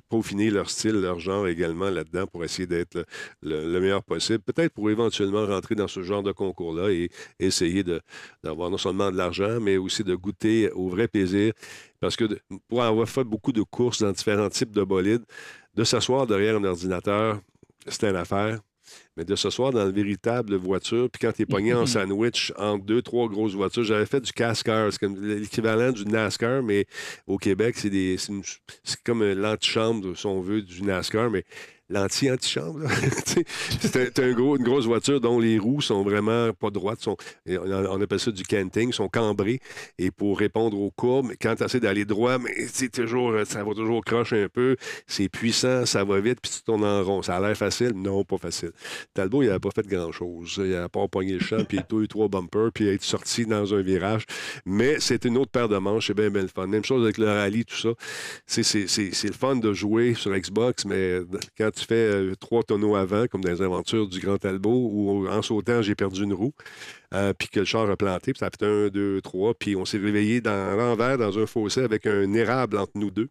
peaufiner 0.08 0.50
leur 0.50 0.70
style, 0.70 1.00
leur 1.00 1.18
genre 1.18 1.46
également 1.46 1.90
là-dedans 1.90 2.26
pour 2.26 2.44
essayer 2.44 2.66
d'être 2.66 3.04
le, 3.42 3.78
meilleur 3.80 4.02
possible. 4.02 4.40
Peut-être 4.40 4.72
pour 4.72 4.90
éventuellement 4.90 5.46
rentrer 5.46 5.74
dans 5.74 5.88
ce 5.88 6.02
genre 6.02 6.22
de 6.22 6.32
concours-là 6.32 6.90
et 6.90 7.10
essayer 7.38 7.84
d'avoir 8.42 8.70
non 8.70 8.78
seulement 8.78 9.10
de 9.10 9.16
l'argent, 9.16 9.60
mais 9.60 9.76
aussi 9.76 10.04
de 10.04 10.14
goûter 10.14 10.70
au 10.72 10.88
vrai 10.88 11.08
plaisir. 11.08 11.52
Parce 12.00 12.16
que 12.16 12.24
pour 12.68 12.82
avoir 12.82 13.08
fait 13.08 13.24
beaucoup 13.24 13.52
de 13.52 13.62
courses 13.62 14.02
dans 14.02 14.12
différents 14.12 14.48
types 14.48 14.72
de 14.72 14.84
bolides, 14.84 15.24
de 15.74 15.84
s'asseoir 15.84 16.26
derrière 16.26 16.56
un 16.56 16.64
ordinateur, 16.64 17.40
c'est 17.86 18.08
une 18.08 18.16
affaire. 18.16 18.60
Mais 19.16 19.24
de 19.24 19.34
ce 19.34 19.50
soir 19.50 19.72
dans 19.72 19.84
la 19.84 19.90
véritable 19.90 20.54
voiture, 20.56 21.08
puis 21.10 21.20
quand 21.20 21.32
tu 21.32 21.42
es 21.42 21.46
pogné 21.46 21.74
en 21.74 21.86
sandwich 21.86 22.52
entre 22.56 22.84
deux, 22.84 23.02
trois 23.02 23.28
grosses 23.28 23.54
voitures, 23.54 23.84
j'avais 23.84 24.06
fait 24.06 24.20
du 24.20 24.32
CASCAR, 24.32 24.92
c'est 24.92 24.98
comme 24.98 25.20
l'équivalent 25.20 25.92
du 25.92 26.04
NASCAR, 26.04 26.62
mais 26.62 26.86
au 27.26 27.38
Québec, 27.38 27.76
c'est, 27.76 28.16
c'est, 28.18 29.02
comme 29.04 29.24
l'antichambre, 29.24 30.16
si 30.16 30.26
on 30.26 30.40
veut, 30.40 30.62
du 30.62 30.82
NASCAR, 30.82 31.30
mais 31.30 31.44
l'anti-antichambre. 31.88 32.80
c'est 33.80 34.18
une 34.18 34.34
grosse 34.34 34.86
voiture 34.86 35.20
dont 35.20 35.38
les 35.38 35.58
roues 35.58 35.80
sont 35.80 36.02
vraiment 36.02 36.52
pas 36.52 36.70
droites. 36.70 37.00
Sont, 37.00 37.16
on 37.46 38.00
appelle 38.00 38.20
ça 38.20 38.30
du 38.30 38.42
canting, 38.42 38.92
sont 38.92 39.08
cambrées. 39.08 39.60
Et 39.98 40.10
pour 40.10 40.38
répondre 40.38 40.78
aux 40.78 40.90
courbes, 40.90 41.32
quand 41.40 41.54
tu 41.56 41.64
essaies 41.64 41.80
d'aller 41.80 42.04
droit, 42.04 42.38
mais 42.38 42.52
toujours, 42.92 43.34
ça 43.46 43.64
va 43.64 43.74
toujours 43.74 44.04
crocher 44.04 44.44
un 44.44 44.48
peu. 44.48 44.76
C'est 45.06 45.28
puissant, 45.28 45.86
ça 45.86 46.04
va 46.04 46.20
vite, 46.20 46.40
puis 46.42 46.50
tu 46.50 46.62
tournes 46.62 46.84
en 46.84 47.02
rond. 47.02 47.22
Ça 47.22 47.36
a 47.36 47.40
l'air 47.40 47.56
facile? 47.56 47.92
Non, 47.94 48.24
pas 48.24 48.38
facile. 48.38 48.72
Talbot, 49.14 49.42
il 49.42 49.46
n'avait 49.46 49.58
pas 49.58 49.70
fait 49.70 49.86
grand-chose. 49.86 50.56
Il 50.58 50.70
n'a 50.70 50.88
pas 50.88 51.06
pogné 51.08 51.34
le 51.34 51.40
champ, 51.40 51.64
puis 51.64 51.78
il 51.78 51.96
a 51.96 52.00
eu 52.02 52.08
trois 52.08 52.28
bumpers, 52.28 52.70
puis 52.72 52.88
être 52.88 53.02
sorti 53.02 53.46
dans 53.46 53.74
un 53.74 53.80
virage. 53.80 54.24
Mais 54.66 54.96
c'est 55.00 55.24
une 55.24 55.38
autre 55.38 55.50
paire 55.50 55.68
de 55.68 55.78
manches. 55.78 56.08
C'est 56.08 56.14
bien, 56.14 56.30
bien 56.30 56.42
le 56.42 56.48
fun. 56.48 56.66
Même 56.66 56.84
chose 56.84 57.02
avec 57.02 57.18
le 57.18 57.26
rallye, 57.26 57.64
tout 57.64 57.76
ça. 57.76 57.90
C'est 58.46 59.24
le 59.24 59.32
fun 59.32 59.56
de 59.56 59.72
jouer 59.72 60.14
sur 60.14 60.32
Xbox, 60.32 60.84
mais 60.84 61.20
quand 61.56 61.70
tu 61.78 61.86
fais 61.86 61.94
euh, 61.94 62.34
trois 62.38 62.62
tonneaux 62.62 62.96
avant, 62.96 63.26
comme 63.26 63.42
dans 63.42 63.50
les 63.50 63.62
aventures 63.62 64.08
du 64.08 64.20
Grand 64.20 64.38
Talbot, 64.38 64.90
où 64.92 65.28
en 65.28 65.42
sautant, 65.42 65.82
j'ai 65.82 65.94
perdu 65.94 66.24
une 66.24 66.34
roue. 66.34 66.52
Euh, 67.14 67.32
puis 67.32 67.48
que 67.48 67.60
le 67.60 67.64
char 67.64 67.88
a 67.88 67.96
planté, 67.96 68.34
puis 68.34 68.40
ça 68.40 68.46
a 68.46 68.50
fait 68.50 68.66
un, 68.66 68.88
deux, 68.88 69.22
trois, 69.22 69.54
puis 69.54 69.74
on 69.76 69.86
s'est 69.86 69.96
réveillé 69.96 70.42
dans 70.42 70.76
l'envers, 70.76 71.16
dans 71.16 71.38
un 71.38 71.46
fossé, 71.46 71.80
avec 71.80 72.06
un 72.06 72.34
érable 72.34 72.76
entre 72.76 72.92
nous 72.96 73.10
deux. 73.10 73.28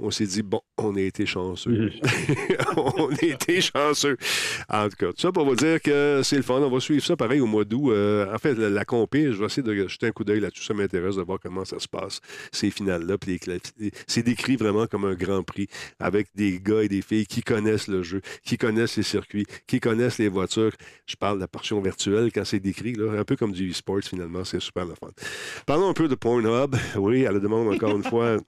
On 0.00 0.10
s'est 0.10 0.26
dit, 0.26 0.42
bon, 0.42 0.60
on 0.78 0.96
a 0.96 1.00
été 1.00 1.24
chanceux. 1.24 1.92
on 2.76 3.10
a 3.14 3.24
été 3.24 3.60
chanceux. 3.60 4.16
En 4.68 4.88
tout 4.88 4.96
cas, 4.96 5.12
tout 5.12 5.20
ça 5.20 5.30
pour 5.30 5.44
vous 5.44 5.54
dire 5.54 5.80
que 5.80 6.22
c'est 6.24 6.36
le 6.36 6.42
fun. 6.42 6.54
On 6.54 6.70
va 6.70 6.80
suivre 6.80 7.04
ça 7.04 7.16
pareil 7.16 7.40
au 7.40 7.46
mois 7.46 7.64
d'août. 7.64 7.92
Euh, 7.92 8.34
en 8.34 8.38
fait, 8.38 8.54
la, 8.54 8.68
la 8.68 8.84
je 8.84 9.38
vais 9.38 9.46
essayer 9.46 9.62
de 9.62 9.86
jeter 9.86 10.08
un 10.08 10.10
coup 10.10 10.24
d'œil 10.24 10.40
là-dessus. 10.40 10.64
Ça 10.64 10.74
m'intéresse 10.74 11.14
de 11.14 11.22
voir 11.22 11.38
comment 11.40 11.64
ça 11.64 11.78
se 11.78 11.88
passe, 11.88 12.20
ces 12.50 12.70
finales-là. 12.70 13.16
C'est 14.08 14.22
décrit 14.24 14.56
vraiment 14.56 14.86
comme 14.86 15.04
un 15.04 15.14
grand 15.14 15.44
prix 15.44 15.68
avec 16.00 16.28
des 16.34 16.60
gars 16.60 16.82
et 16.82 16.88
des 16.88 17.02
filles 17.02 17.26
qui 17.26 17.42
connaissent 17.42 17.73
le 17.88 18.02
jeu, 18.02 18.20
qui 18.44 18.56
connaissent 18.56 18.96
les 18.96 19.02
circuits, 19.02 19.46
qui 19.66 19.80
connaissent 19.80 20.18
les 20.18 20.28
voitures. 20.28 20.72
Je 21.06 21.16
parle 21.16 21.36
de 21.36 21.40
la 21.40 21.48
portion 21.48 21.80
virtuelle 21.80 22.30
quand 22.32 22.44
c'est 22.44 22.60
décrit. 22.60 22.94
Là 22.94 23.12
un 23.18 23.24
peu 23.24 23.36
comme 23.36 23.52
du 23.52 23.70
e-sport 23.70 24.00
finalement. 24.02 24.44
C'est 24.44 24.60
super 24.60 24.84
le 24.84 24.94
fun. 24.94 25.10
Parlons 25.66 25.88
un 25.88 25.94
peu 25.94 26.08
de 26.08 26.14
Pornhub. 26.14 26.76
Oui, 26.96 27.26
à 27.26 27.32
la 27.32 27.38
demande 27.38 27.72
encore 27.72 27.96
une 27.96 28.04
fois 28.04 28.38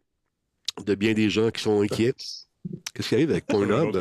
de 0.84 0.94
bien 0.94 1.12
des 1.12 1.30
gens 1.30 1.50
qui 1.50 1.62
sont 1.62 1.82
inquiets. 1.82 2.14
Qu'est-ce 2.94 3.08
qui 3.08 3.14
arrive 3.14 3.30
avec 3.30 3.46
Pornhub? 3.46 3.96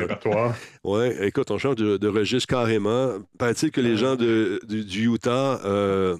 Oui, 0.84 1.06
écoute, 1.20 1.50
on 1.50 1.58
change 1.58 1.76
de, 1.76 2.08
registre 2.08 2.48
carrément. 2.48 3.18
Paraît-il 3.38 3.70
que 3.70 3.80
les 3.80 3.96
gens 3.96 4.16
de, 4.16 4.60
du 4.66 5.12
Utah 5.12 5.60
euh, 5.64 6.16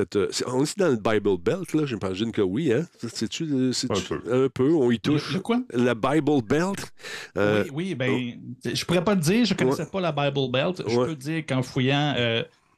euh, 0.00 0.28
on 0.46 0.62
est 0.62 0.78
dans 0.78 0.88
le 0.88 0.96
Bible 0.96 1.38
Belt, 1.38 1.72
là, 1.72 1.86
j'imagine 1.86 2.32
que 2.32 2.42
oui, 2.42 2.72
hein? 2.72 2.86
C'est-tu, 2.98 3.44
euh, 3.44 3.72
un, 3.90 4.00
peu. 4.00 4.44
un 4.44 4.48
peu. 4.48 4.72
on 4.72 4.90
y 4.90 4.98
touche? 4.98 5.34
Le, 5.34 5.40
quoi? 5.40 5.60
La 5.72 5.94
Bible 5.94 6.42
Belt? 6.42 6.92
Euh, 7.36 7.64
oui, 7.66 7.70
oui, 7.72 7.94
ben, 7.94 8.10
oh. 8.10 8.68
je 8.72 8.84
pourrais 8.84 9.04
pas 9.04 9.16
te 9.16 9.22
dire, 9.22 9.44
je 9.44 9.54
connaissais 9.54 9.86
pas 9.86 10.00
la 10.00 10.12
Bible 10.12 10.50
Belt. 10.50 10.82
Je 10.86 10.96
peux 10.96 11.14
te 11.14 11.20
dire 11.20 11.46
qu'en 11.46 11.62
fouillant, 11.62 12.14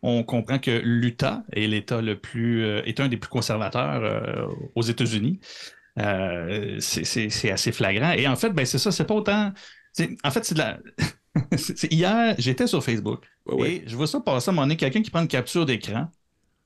on 0.02 0.22
comprend 0.22 0.58
que 0.58 0.80
l'Utah 0.82 1.44
est 1.52 1.66
l'État 1.66 2.00
le 2.00 2.18
plus 2.18 2.64
est 2.64 3.00
un 3.00 3.08
des 3.08 3.16
plus 3.16 3.30
conservateurs 3.30 4.48
aux 4.74 4.82
États-Unis. 4.82 5.40
c'est 6.78 7.50
assez 7.50 7.72
flagrant. 7.72 8.12
Et 8.12 8.26
en 8.26 8.36
fait, 8.36 8.50
ben, 8.50 8.66
c'est 8.66 8.78
ça, 8.78 8.92
c'est 8.92 9.06
pas 9.06 9.14
autant. 9.14 9.52
En 10.24 10.30
fait, 10.30 10.44
c'est 10.44 10.54
de 10.54 10.60
la. 10.60 10.78
Hier, 11.90 12.34
j'étais 12.38 12.66
sur 12.66 12.82
Facebook 12.82 13.24
et 13.60 13.82
je 13.86 13.94
vois 13.94 14.06
ça 14.06 14.20
passer 14.20 14.48
à 14.48 14.52
un 14.52 14.54
moment 14.54 14.66
donné, 14.66 14.76
quelqu'un 14.76 15.02
qui 15.02 15.10
prend 15.10 15.20
une 15.20 15.28
capture 15.28 15.66
d'écran 15.66 16.08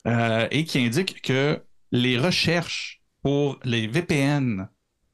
euh, 0.07 0.47
et 0.51 0.65
qui 0.65 0.79
indique 0.79 1.21
que 1.21 1.61
les 1.91 2.17
recherches 2.17 3.01
pour 3.21 3.59
les 3.63 3.87
VPN 3.87 4.67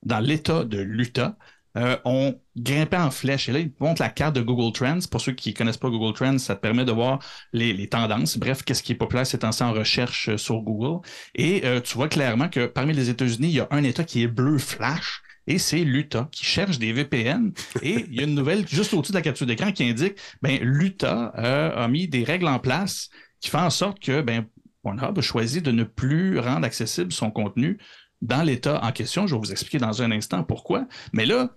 dans 0.04 0.20
l'État 0.20 0.64
de 0.64 0.80
l'Utah 0.80 1.38
euh, 1.78 1.98
ont 2.06 2.40
grimpé 2.56 2.96
en 2.96 3.12
flèche. 3.12 3.50
Et 3.50 3.52
là, 3.52 3.60
il 3.60 3.72
montre 3.80 4.02
la 4.02 4.10
carte 4.10 4.36
de 4.36 4.42
Google 4.42 4.72
Trends. 4.72 5.00
Pour 5.12 5.20
ceux 5.20 5.34
qui 5.34 5.50
ne 5.50 5.56
connaissent 5.56 5.78
pas 5.78 5.90
Google 5.90 6.14
Trends, 6.14 6.38
ça 6.38 6.56
te 6.56 6.62
permet 6.62 6.86
de 6.86 6.92
voir 6.94 7.20
les, 7.52 7.88
tendances. 7.90 8.38
Bref, 8.38 8.64
qu'est-ce 8.64 8.82
qui 8.82 8.94
est 8.94 8.96
populaire 8.96 9.28
ces 9.28 9.40
temps 9.40 9.62
en 9.62 9.74
recherche 9.74 10.30
euh, 10.30 10.38
sur 10.38 10.62
Google. 10.62 11.06
Et 11.36 11.64
tu 11.84 11.96
vois 11.96 12.08
clairement 12.08 12.48
que 12.48 12.66
parmi 12.66 12.94
les 12.94 13.10
États-Unis, 13.10 13.50
il 13.50 13.56
y 13.56 13.60
a 13.60 13.68
un 13.72 13.84
État 13.84 14.04
qui 14.04 14.24
est 14.24 14.28
bleu 14.28 14.58
flash 14.58 15.22
et 15.46 15.58
c'est 15.60 15.84
l'Utah 15.84 16.30
qui 16.32 16.46
cherche 16.46 16.80
des 16.80 16.94
VPN. 16.94 17.52
Et 17.82 18.06
il 18.10 18.16
y 18.16 18.20
a 18.22 18.24
une 18.24 18.36
nouvelle 18.36 18.68
juste 18.68 18.94
au-dessus 18.94 19.12
de 19.12 19.18
la 19.18 19.22
capture 19.22 19.46
d'écran 19.46 19.72
qui 19.72 19.84
indique 19.84 20.18
ben 20.42 20.60
l'Utah 20.62 21.28
a 21.28 21.88
mis 21.88 22.08
des 22.08 22.24
règles 22.24 22.48
en 22.48 22.60
place 22.60 23.10
qui 23.40 23.50
font 23.50 23.60
en 23.60 23.70
sorte 23.70 24.00
que 24.00 24.22
ben 24.22 24.46
Pornhub 24.88 25.18
a 25.18 25.22
choisi 25.22 25.62
de 25.62 25.72
ne 25.72 25.84
plus 25.84 26.40
rendre 26.40 26.66
accessible 26.66 27.12
son 27.12 27.30
contenu 27.30 27.78
dans 28.22 28.42
l'État 28.42 28.84
en 28.84 28.92
question. 28.92 29.28
Je 29.28 29.36
vais 29.36 29.40
vous 29.40 29.52
expliquer 29.52 29.80
dans 29.80 30.02
un 30.02 30.12
instant 30.12 30.44
pourquoi. 30.44 30.88
Mais 31.14 31.26
là, 31.26 31.50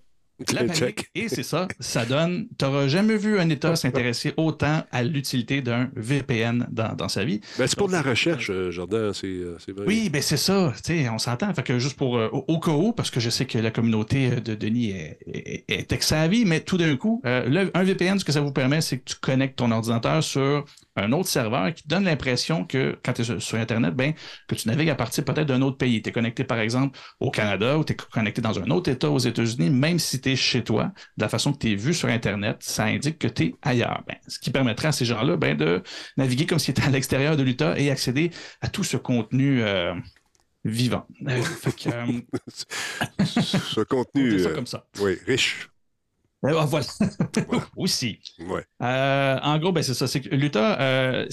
et 1.15 1.29
c'est 1.29 1.43
ça, 1.43 1.69
ça 1.81 2.07
donne. 2.07 2.49
Tu 2.59 2.65
n'auras 2.65 2.89
jamais 2.89 3.17
vu 3.17 3.39
un 3.39 3.49
État 3.51 3.77
s'intéresser 3.77 4.33
autant 4.37 4.85
à 4.91 5.03
l'utilité 5.03 5.61
d'un 5.61 5.91
VPN 5.95 6.67
dans, 6.71 7.09
sa 7.09 7.25
vie. 7.25 7.41
Ben, 7.59 7.67
c'est 7.67 7.77
pour 7.77 7.89
de 7.89 7.93
la 7.93 8.03
recherche, 8.03 8.49
euh, 8.51 8.71
Jordan, 8.71 9.13
euh, 9.23 9.57
c'est 9.59 9.73
vrai. 9.73 9.85
Oui, 9.87 10.09
ben 10.09 10.23
c'est 10.23 10.37
ça. 10.37 10.73
On 11.13 11.19
s'entend. 11.19 11.53
Fait 11.53 11.63
que 11.63 11.79
juste 11.79 11.97
pour 11.97 12.17
euh, 12.17 12.29
au, 12.33 12.59
cas 12.59 12.73
où, 12.73 12.93
parce 12.93 13.11
que 13.11 13.21
je 13.21 13.29
sais 13.29 13.45
que 13.45 13.59
la 13.59 13.71
communauté 13.71 14.41
de 14.41 14.55
Denis 14.55 14.91
est, 14.91 15.19
est, 15.69 15.93
est 15.93 16.45
mais 16.47 16.61
tout 16.61 16.79
d'un 16.79 16.97
coup, 16.97 17.21
un 17.25 17.83
VPN, 17.83 18.19
ce 18.19 18.25
que 18.25 18.33
ça 18.33 18.41
vous 18.41 18.53
permet, 18.53 18.81
c'est 18.81 18.99
que 18.99 19.05
tu 19.05 19.17
connectes 19.17 19.59
ton 19.59 19.71
ordinateur 19.71 20.23
sur 20.23 20.65
un 21.01 21.13
autre 21.13 21.29
serveur 21.29 21.73
qui 21.75 21.87
donne 21.87 22.05
l'impression 22.05 22.65
que 22.65 22.99
quand 23.05 23.13
tu 23.13 23.23
es 23.23 23.41
sur 23.41 23.59
Internet, 23.59 23.95
ben, 23.95 24.15
que 24.49 24.55
tu 24.55 24.69
navigues 24.69 24.91
à 24.91 24.95
partir 24.95 25.25
peut-être 25.25 25.47
d'un 25.47 25.63
autre 25.63 25.77
pays. 25.77 26.03
Tu 26.03 26.11
es 26.11 26.13
connecté, 26.13 26.45
par 26.45 26.59
exemple, 26.61 26.99
au 27.21 27.31
Canada 27.31 27.79
ou 27.79 27.85
tu 27.85 27.93
es 27.93 27.97
connecté 27.97 28.41
dans 28.41 28.59
un 28.59 28.71
autre 28.71 28.91
État 28.91 29.11
aux 29.11 29.19
États-Unis, 29.19 29.71
même 29.71 29.99
si 29.99 30.21
tu 30.21 30.31
es 30.31 30.37
chez 30.37 30.63
toi, 30.65 30.93
de 31.17 31.23
la 31.23 31.29
façon 31.29 31.53
que 31.53 31.59
tu 31.59 31.73
es 31.73 31.75
vu 31.75 31.95
sur 31.95 32.09
Internet, 32.09 32.59
ça 32.61 32.85
indique 32.85 33.19
que 33.19 33.29
tu 33.29 33.45
es 33.45 33.55
ailleurs. 33.63 34.03
Ben, 34.07 34.17
ce 34.29 34.39
qui 34.39 34.51
permettrait 34.51 34.89
à 34.89 34.93
ces 34.93 35.05
gens-là 35.05 35.37
ben, 35.37 35.57
de 35.57 35.83
naviguer 36.17 36.47
comme 36.47 36.59
s'ils 36.59 36.73
étaient 36.73 36.83
à 36.83 36.91
l'extérieur 36.91 37.37
de 37.37 37.43
l'Utah 37.43 37.79
et 37.79 37.91
accéder 37.91 38.31
à 38.61 38.69
tout 38.69 38.85
ce 38.85 38.97
contenu. 38.97 39.63
Euh, 39.63 39.95
vivant. 40.65 41.07
Euh, 41.27 41.43
euh, 41.87 42.21
ce 43.25 43.81
contenu. 43.81 44.43
comme 44.55 44.67
ça. 44.67 44.87
Oui, 45.01 45.17
riche. 45.27 45.70
Eh 46.49 46.53
ben, 46.53 46.65
voilà. 46.65 46.87
Aussi. 47.77 48.19
Euh, 48.83 49.39
en 49.43 49.59
gros, 49.59 49.73
ben, 49.73 49.83
c'est 49.83 49.95
ça. 49.95 50.07
C'est 50.07 50.23
que 50.23 50.35
l'Utah, 50.35 50.81
euh, 50.81 51.27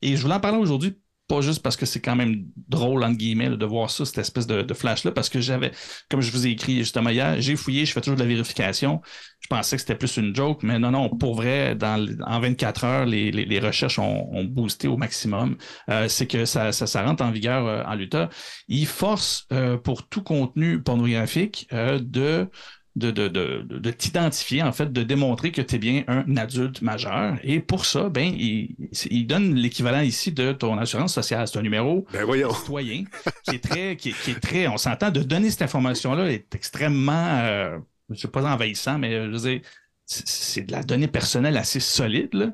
et 0.00 0.16
je 0.16 0.22
voulais 0.22 0.34
en 0.34 0.40
parler 0.40 0.58
aujourd'hui, 0.58 0.98
pas 1.28 1.40
juste 1.40 1.62
parce 1.62 1.76
que 1.76 1.86
c'est 1.86 2.00
quand 2.00 2.16
même 2.16 2.46
drôle, 2.68 3.02
entre 3.02 3.16
guillemets, 3.16 3.50
de 3.50 3.66
voir 3.66 3.90
ça, 3.90 4.04
cette 4.04 4.18
espèce 4.18 4.46
de, 4.46 4.74
flash-là, 4.74 5.10
parce 5.12 5.30
que 5.30 5.40
j'avais, 5.40 5.70
comme 6.10 6.20
je 6.20 6.30
vous 6.30 6.46
ai 6.46 6.50
écrit 6.50 6.78
justement 6.78 7.10
hier, 7.10 7.40
j'ai 7.40 7.56
fouillé, 7.56 7.86
je 7.86 7.92
fais 7.92 8.00
toujours 8.00 8.16
de 8.16 8.22
la 8.22 8.28
vérification. 8.28 9.00
Je 9.40 9.48
pensais 9.48 9.76
que 9.76 9.80
c'était 9.80 9.94
plus 9.94 10.16
une 10.16 10.34
joke, 10.34 10.62
mais 10.62 10.78
non, 10.78 10.90
non, 10.90 11.08
pour 11.10 11.34
vrai, 11.34 11.74
dans, 11.74 12.06
en 12.26 12.40
24 12.40 12.84
heures, 12.84 13.06
les, 13.06 13.60
recherches 13.60 13.98
ont, 13.98 14.44
boosté 14.44 14.88
au 14.88 14.96
maximum. 14.96 15.56
Euh, 15.90 16.08
c'est 16.08 16.26
que 16.26 16.44
ça, 16.44 16.72
ça, 16.72 17.04
rentre 17.04 17.22
en 17.22 17.30
vigueur 17.30 17.86
en 17.86 17.94
l'Utah. 17.94 18.28
Ils 18.68 18.86
forcent 18.86 19.46
pour 19.82 20.08
tout 20.08 20.22
contenu 20.22 20.82
pornographique 20.82 21.68
de 21.70 22.48
de, 22.96 23.10
de, 23.10 23.28
de, 23.28 23.90
t'identifier, 23.90 24.62
en 24.62 24.72
fait, 24.72 24.92
de 24.92 25.02
démontrer 25.02 25.50
que 25.50 25.60
tu 25.60 25.74
es 25.76 25.78
bien 25.78 26.04
un 26.06 26.36
adulte 26.36 26.80
majeur. 26.80 27.36
Et 27.42 27.58
pour 27.60 27.86
ça, 27.86 28.08
ben, 28.08 28.32
il, 28.38 28.76
il 29.10 29.26
donne 29.26 29.54
l'équivalent 29.54 30.00
ici 30.00 30.30
de 30.30 30.52
ton 30.52 30.78
assurance 30.78 31.12
sociale. 31.12 31.48
C'est 31.48 31.58
un 31.58 31.62
numéro 31.62 32.06
ben 32.12 32.24
citoyen 32.52 33.04
qui 33.44 33.56
est 33.56 33.64
très, 33.64 33.96
qui, 33.96 34.10
est 34.10 34.40
très, 34.40 34.68
on 34.68 34.76
s'entend, 34.76 35.10
de 35.10 35.22
donner 35.22 35.50
cette 35.50 35.62
information-là 35.62 36.30
est 36.30 36.54
extrêmement, 36.54 37.40
euh, 37.42 37.78
je 38.10 38.14
ne 38.14 38.18
sais 38.18 38.28
pas 38.28 38.44
envahissant, 38.44 38.98
mais 38.98 39.12
je 39.12 39.30
veux 39.30 39.50
dire, 39.50 39.60
c'est 40.06 40.62
de 40.62 40.72
la 40.72 40.82
donnée 40.82 41.08
personnelle 41.08 41.56
assez 41.56 41.80
solide. 41.80 42.32
Là. 42.32 42.52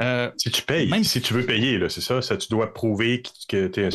Euh, 0.00 0.30
si 0.36 0.50
tu 0.50 0.62
payes, 0.62 0.88
même 0.88 1.04
si 1.04 1.20
tu 1.20 1.32
veux 1.32 1.46
payer, 1.46 1.78
c'est 1.88 2.00
ça, 2.00 2.20
ça, 2.22 2.36
tu 2.36 2.48
dois 2.48 2.74
prouver 2.74 3.22
que 3.48 3.68
tu 3.68 3.80
es 3.80 3.88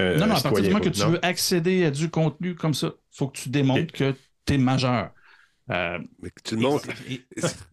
euh, 0.00 0.18
non, 0.18 0.26
non, 0.26 0.34
à 0.34 0.40
partir 0.40 0.62
du 0.62 0.68
moment 0.68 0.80
que 0.80 0.90
tu 0.90 1.04
veux 1.04 1.24
accéder 1.24 1.84
à 1.86 1.90
du 1.90 2.10
contenu 2.10 2.54
comme 2.54 2.74
ça, 2.74 2.88
il 2.88 3.16
faut 3.16 3.28
que 3.28 3.38
tu 3.38 3.48
démontres 3.48 3.92
que 3.92 4.14
tu 4.44 4.54
es 4.54 4.58
majeur. 4.58 5.10
Euh, 5.70 5.98
mais. 6.22 6.30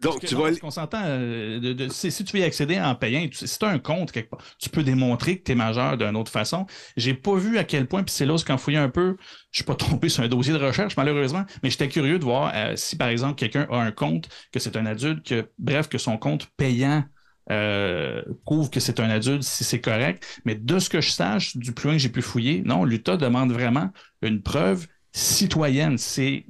Donc, 0.02 0.26
tu 0.26 0.36
vas. 0.36 0.56
qu'on 0.56 0.72
s'entend, 0.72 1.04
euh, 1.04 1.90
si, 1.90 2.24
tu 2.24 2.38
veux 2.38 2.42
y 2.42 2.46
accéder 2.46 2.80
en 2.80 2.96
payant, 2.96 3.28
si 3.32 3.60
tu 3.60 3.66
as 3.66 3.70
un 3.70 3.80
compte 3.80 4.12
quelque 4.12 4.30
part, 4.30 4.42
tu 4.60 4.70
peux 4.70 4.84
démontrer 4.84 5.38
que 5.38 5.44
tu 5.44 5.52
es 5.52 5.56
majeur 5.56 5.98
d'une 5.98 6.16
autre 6.16 6.32
façon. 6.32 6.66
J'ai 6.98 7.14
pas 7.14 7.36
vu 7.36 7.58
à 7.58 7.64
quel 7.64 7.88
point, 7.88 8.04
puis 8.04 8.14
c'est 8.14 8.26
là 8.26 8.36
qu'en 8.46 8.58
fouillant 8.58 8.84
un 8.84 8.90
peu, 8.90 9.18
je 9.52 9.58
suis 9.58 9.64
pas 9.64 9.76
tombé 9.76 10.10
sur 10.10 10.24
un 10.24 10.28
dossier 10.28 10.54
de 10.54 10.58
recherche, 10.58 10.98
malheureusement, 10.98 11.46
mais 11.62 11.70
j'étais 11.70 11.88
curieux 11.88 12.20
de 12.20 12.24
voir 12.24 12.54
si, 12.76 12.96
par 12.96 13.10
exemple, 13.10 13.36
quelqu'un 13.36 13.68
a 13.70 13.78
un 13.78 13.92
compte, 13.92 14.28
que 14.52 14.60
c'est 14.60 14.76
un 14.76 14.86
adulte, 14.86 15.28
que, 15.28 15.50
bref, 15.60 15.88
que 15.88 15.98
son 15.98 16.18
compte 16.18 16.48
payant 16.58 17.04
euh, 17.52 18.22
prouve 18.46 18.70
que 18.70 18.80
c'est 18.80 19.02
un 19.02 19.10
adulte 19.10 19.44
si 19.44 19.64
c'est 19.64 19.82
correct. 19.82 20.42
Mais 20.46 20.56
de 20.56 20.80
ce 20.80 20.90
que 20.90 21.02
je 21.02 21.10
sache, 21.10 21.58
du 21.58 21.74
plus 21.74 21.88
loin 21.88 21.96
que 21.96 22.02
j'ai 22.02 22.10
pu 22.10 22.22
fouiller, 22.22 22.62
non, 22.66 22.86
l'Utah 22.86 23.18
demande 23.18 23.52
vraiment 23.52 23.92
une 24.22 24.42
preuve 24.42 24.88
citoyenne. 25.12 25.98
C'est 25.98 26.46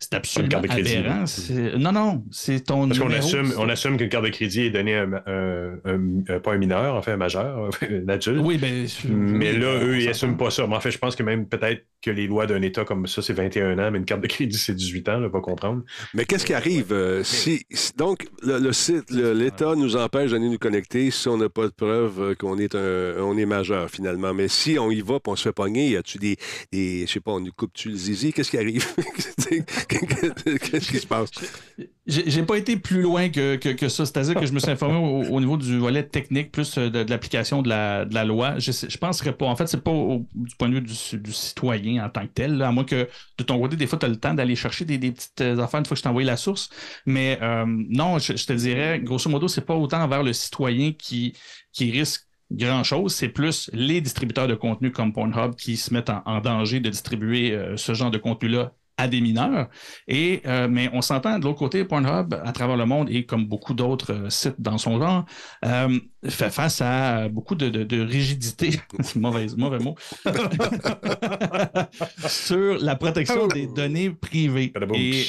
c'est 0.00 0.14
absolument 0.14 0.62
aberrant. 0.68 1.24
Non, 1.78 1.92
non, 1.92 2.24
c'est 2.30 2.60
ton 2.60 2.88
Parce 2.88 2.98
qu'on 2.98 3.12
assume, 3.12 3.52
on 3.58 3.68
assume 3.68 3.98
qu'une 3.98 4.08
carte 4.08 4.24
de 4.24 4.30
crédit 4.30 4.62
est 4.62 4.70
donnée 4.70 4.96
à 4.96 5.02
un, 5.04 6.38
pas 6.40 6.52
un 6.52 6.56
mineur, 6.56 6.94
en 6.94 7.02
fait, 7.02 7.12
un 7.12 7.18
majeur, 7.18 7.68
un 7.82 8.08
adulte. 8.08 8.40
Oui, 8.42 8.56
ben, 8.56 8.86
mais 9.08 9.52
là, 9.52 9.74
eux, 9.82 10.00
ils 10.00 10.06
n'assument 10.06 10.38
pas 10.38 10.50
ça. 10.50 10.66
Mais 10.66 10.74
en 10.74 10.80
fait, 10.80 10.90
je 10.90 10.98
pense 10.98 11.16
que 11.16 11.22
même 11.22 11.46
peut-être 11.46 11.84
que 12.00 12.10
les 12.10 12.26
lois 12.26 12.46
d'un 12.46 12.62
État 12.62 12.84
comme 12.84 13.06
ça, 13.06 13.20
c'est 13.20 13.34
21 13.34 13.78
ans, 13.78 13.90
mais 13.90 13.98
une 13.98 14.06
carte 14.06 14.22
de 14.22 14.26
crédit, 14.26 14.56
c'est 14.56 14.74
18 14.74 15.08
ans, 15.10 15.20
là, 15.20 15.28
pas 15.28 15.42
comprendre. 15.42 15.82
Mais 16.14 16.24
qu'est-ce 16.24 16.46
qui 16.46 16.54
arrive 16.54 16.92
euh, 16.92 17.22
si, 17.22 17.66
donc 17.96 18.26
le, 18.42 18.72
site, 18.72 19.10
l'État 19.10 19.74
nous 19.74 19.96
empêche 19.96 20.30
de 20.30 20.38
nous 20.38 20.56
connecter 20.56 21.10
si 21.10 21.28
on 21.28 21.36
n'a 21.36 21.50
pas 21.50 21.66
de 21.66 21.72
preuve 21.72 22.22
euh, 22.22 22.34
qu'on 22.34 22.58
est 22.58 22.74
un, 22.74 23.16
on 23.18 23.36
est 23.36 23.44
majeur 23.44 23.90
finalement. 23.90 24.32
Mais 24.32 24.48
si 24.48 24.78
on 24.78 24.90
y 24.90 25.02
va, 25.02 25.16
et 25.16 25.20
on 25.26 25.36
se 25.36 25.42
fait 25.42 25.52
pogner, 25.52 25.90
y 25.90 25.96
a-tu 25.96 26.16
des, 26.16 26.36
des, 26.72 27.06
je 27.06 27.12
sais 27.12 27.20
pas, 27.20 27.32
on 27.32 27.40
nous 27.40 27.52
coupe-tu 27.52 27.90
le 27.90 27.96
zizi, 27.96 28.32
qu'est-ce 28.32 28.50
qui 28.50 28.58
arrive? 28.58 28.86
Qu'est-ce 30.60 30.90
qui 30.90 30.98
se 30.98 31.06
passe? 31.06 31.30
J'ai 32.06 32.42
pas 32.42 32.56
été 32.56 32.76
plus 32.76 33.02
loin 33.02 33.28
que, 33.28 33.56
que, 33.56 33.88
ça. 33.88 34.06
C'est-à-dire 34.06 34.34
que 34.34 34.46
je 34.46 34.52
me 34.52 34.58
suis 34.58 34.70
informé 34.70 34.98
au, 35.28 35.40
niveau 35.40 35.56
du 35.56 35.78
volet 35.78 36.02
technique, 36.02 36.52
plus 36.52 36.78
euh, 36.78 36.90
de, 36.90 37.08
l'application 37.08 37.62
de 37.62 37.68
la, 37.68 38.04
de 38.04 38.14
la, 38.14 38.24
loi. 38.24 38.58
Je, 38.58 38.72
je 38.72 38.98
penserais 38.98 39.32
pas. 39.32 39.46
En 39.46 39.56
fait, 39.56 39.66
c'est 39.66 39.82
pas 39.82 39.92
du 39.92 40.56
point 40.56 40.68
de 40.68 40.74
vue 40.74 40.80
du, 40.80 41.32
citoyen 41.32 42.04
en 42.04 42.08
tant 42.08 42.22
que 42.22 42.32
tel. 42.32 42.62
à 42.62 42.72
moins 42.72 42.84
que 42.84 43.08
de 43.38 43.44
ton 43.44 43.60
côté, 43.60 43.76
des 43.76 43.86
fois, 43.86 43.98
tu 43.98 44.06
as 44.06 44.08
le 44.08 44.16
temps 44.16 44.34
d'aller 44.34 44.56
chercher 44.56 44.84
des, 44.84 44.98
petites 44.98 45.40
euh, 45.40 45.58
affaires 45.58 45.80
une 45.80 45.86
fois 45.86 45.94
que 45.94 45.98
je 45.98 46.02
t'ai 46.02 46.08
envoyé 46.08 46.26
la 46.26 46.36
source. 46.36 46.70
Mais 47.06 47.38
euh, 47.42 47.64
non, 47.66 48.18
je, 48.18 48.32
te 48.32 48.52
dirais, 48.52 49.00
grosso 49.00 49.28
modo, 49.28 49.48
c'est 49.48 49.66
pas 49.66 49.74
autant 49.74 50.00
envers 50.02 50.22
le 50.22 50.32
citoyen 50.32 50.92
qui, 50.92 51.34
qui 51.72 51.90
risque 51.90 52.26
grand-chose, 52.52 53.14
c'est 53.14 53.28
plus 53.28 53.70
les 53.72 54.00
distributeurs 54.00 54.48
de 54.48 54.56
contenu 54.56 54.90
comme 54.90 55.12
Pornhub 55.12 55.54
qui 55.54 55.76
se 55.76 55.94
mettent 55.94 56.10
en, 56.10 56.40
danger 56.40 56.80
de 56.80 56.88
distribuer 56.90 57.56
ce 57.76 57.94
genre 57.94 58.10
de 58.10 58.18
contenu-là 58.18 58.72
à 59.00 59.08
des 59.08 59.20
mineurs. 59.20 59.68
Et, 60.06 60.42
euh, 60.46 60.68
mais 60.70 60.90
on 60.92 61.00
s'entend 61.00 61.38
de 61.38 61.44
l'autre 61.44 61.58
côté, 61.58 61.84
Pornhub, 61.84 62.34
à 62.34 62.52
travers 62.52 62.76
le 62.76 62.84
monde 62.84 63.08
et 63.10 63.24
comme 63.24 63.46
beaucoup 63.46 63.72
d'autres 63.72 64.12
euh, 64.12 64.30
sites 64.30 64.60
dans 64.60 64.76
son 64.76 65.00
genre, 65.00 65.24
euh, 65.64 65.98
fait 66.28 66.50
face 66.50 66.82
à 66.82 67.30
beaucoup 67.30 67.54
de, 67.54 67.70
de, 67.70 68.00
rigidité, 68.00 68.78
mauvais, 69.16 69.46
mauvais 69.56 69.78
mot, 69.78 69.94
sur 72.28 72.78
la 72.78 72.94
protection 72.94 73.46
des 73.46 73.66
données 73.68 74.10
privées. 74.10 74.70
Et 74.94 75.24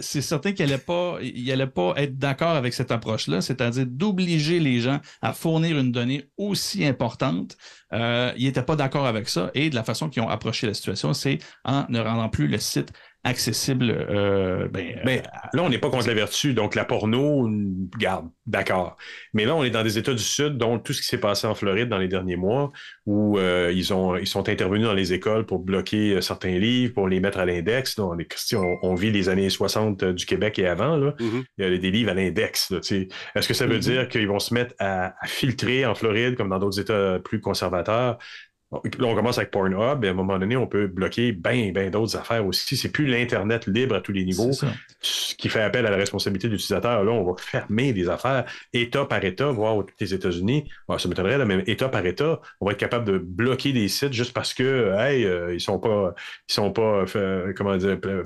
c'est 0.00 0.22
certain 0.22 0.52
qu'il 0.52 0.64
n'allait 0.64 0.78
pas, 0.78 1.18
il 1.20 1.52
allait 1.52 1.66
pas 1.66 1.92
être 1.96 2.16
d'accord 2.16 2.56
avec 2.56 2.72
cette 2.72 2.90
approche-là, 2.90 3.42
c'est-à-dire 3.42 3.84
d'obliger 3.86 4.60
les 4.60 4.80
gens 4.80 5.00
à 5.20 5.34
fournir 5.34 5.78
une 5.78 5.92
donnée 5.92 6.30
aussi 6.38 6.86
importante. 6.86 7.58
il 7.92 8.44
n'était 8.44 8.62
pas 8.62 8.76
d'accord 8.76 9.06
avec 9.06 9.28
ça. 9.28 9.50
Et 9.52 9.68
de 9.68 9.74
la 9.74 9.84
façon 9.84 10.08
qu'ils 10.08 10.22
ont 10.22 10.30
approché 10.30 10.66
la 10.66 10.74
situation, 10.74 11.12
c'est 11.12 11.38
en 11.66 11.84
ne 11.90 12.00
rendant 12.00 12.30
plus 12.30 12.48
le 12.48 12.56
site 12.56 12.92
accessible. 13.22 13.90
Euh, 13.90 14.66
ben, 14.68 15.00
ben 15.04 15.18
euh, 15.18 15.48
là, 15.52 15.62
on 15.62 15.68
n'est 15.68 15.78
pas 15.78 15.90
contre 15.90 16.08
la 16.08 16.14
vertu. 16.14 16.54
Donc, 16.54 16.74
la 16.74 16.84
porno, 16.84 17.48
garde, 17.98 18.30
d'accord. 18.46 18.96
Mais 19.34 19.44
là, 19.44 19.54
on 19.54 19.62
est 19.62 19.70
dans 19.70 19.82
des 19.82 19.98
États 19.98 20.14
du 20.14 20.22
Sud, 20.22 20.56
dont 20.56 20.78
tout 20.78 20.92
ce 20.92 21.02
qui 21.02 21.06
s'est 21.06 21.20
passé 21.20 21.46
en 21.46 21.54
Floride 21.54 21.88
dans 21.88 21.98
les 21.98 22.08
derniers 22.08 22.36
mois, 22.36 22.72
où 23.04 23.38
euh, 23.38 23.70
ils, 23.74 23.92
ont, 23.92 24.16
ils 24.16 24.26
sont 24.26 24.48
intervenus 24.48 24.86
dans 24.86 24.94
les 24.94 25.12
écoles 25.12 25.44
pour 25.44 25.58
bloquer 25.58 26.20
certains 26.22 26.58
livres, 26.58 26.94
pour 26.94 27.08
les 27.08 27.20
mettre 27.20 27.38
à 27.38 27.44
l'index. 27.44 27.98
On, 27.98 28.16
on, 28.82 28.94
vit 28.94 29.10
les 29.10 29.28
années 29.28 29.50
60 29.50 30.04
du 30.04 30.24
Québec 30.24 30.58
et 30.58 30.66
avant. 30.66 30.96
Là. 30.96 31.14
Mm-hmm. 31.18 31.44
Il 31.58 31.64
y 31.64 31.66
a 31.66 31.78
des 31.78 31.90
livres 31.90 32.10
à 32.10 32.14
l'index. 32.14 32.72
Est-ce 32.72 33.48
que 33.48 33.54
ça 33.54 33.66
veut 33.66 33.76
mm-hmm. 33.76 33.80
dire 33.80 34.08
qu'ils 34.08 34.28
vont 34.28 34.38
se 34.38 34.54
mettre 34.54 34.74
à, 34.78 35.14
filtrer 35.26 35.84
en 35.84 35.94
Floride, 35.94 36.36
comme 36.36 36.48
dans 36.48 36.58
d'autres 36.58 36.80
États 36.80 37.18
plus 37.18 37.40
conservateurs, 37.40 38.18
Là, 38.72 39.06
on 39.06 39.14
commence 39.16 39.38
avec 39.38 39.50
Pornhub, 39.50 40.04
et 40.04 40.08
à 40.08 40.10
un 40.12 40.14
moment 40.14 40.38
donné, 40.38 40.56
on 40.56 40.68
peut 40.68 40.86
bloquer 40.86 41.32
bien, 41.32 41.72
bien 41.72 41.90
d'autres 41.90 42.16
affaires 42.16 42.46
aussi. 42.46 42.76
C'est 42.76 42.90
plus 42.90 43.06
l'Internet 43.06 43.66
libre 43.66 43.96
à 43.96 44.00
tous 44.00 44.12
les 44.12 44.24
niveaux 44.24 44.50
qui 45.02 45.48
fait 45.48 45.62
appel 45.62 45.86
à 45.86 45.90
la 45.90 45.96
responsabilité 45.96 46.46
de 46.46 46.52
l'utilisateur. 46.52 47.02
Là, 47.02 47.10
on 47.10 47.24
va 47.24 47.32
fermer 47.36 47.92
des 47.92 48.08
affaires 48.08 48.44
État 48.72 49.04
par 49.06 49.24
État, 49.24 49.50
voire 49.50 49.76
aux 49.76 49.84
les 49.98 50.14
États-Unis. 50.14 50.68
ça 50.98 51.08
m'étonnerait, 51.08 51.38
là, 51.38 51.44
mais 51.46 51.64
État 51.66 51.88
par 51.88 52.06
État, 52.06 52.40
on 52.60 52.66
va 52.66 52.72
être 52.72 52.78
capable 52.78 53.06
de 53.06 53.18
bloquer 53.18 53.72
des 53.72 53.88
sites 53.88 54.12
juste 54.12 54.32
parce 54.32 54.54
que, 54.54 54.94
hey, 54.96 55.24
euh, 55.24 55.52
ils 55.52 55.60
sont 55.60 55.80
pas, 55.80 56.14
ils 56.48 56.52
sont 56.52 56.70
pas, 56.70 57.04
euh, 57.16 57.52
comment 57.56 57.76
dire, 57.76 57.98
euh, 58.04 58.24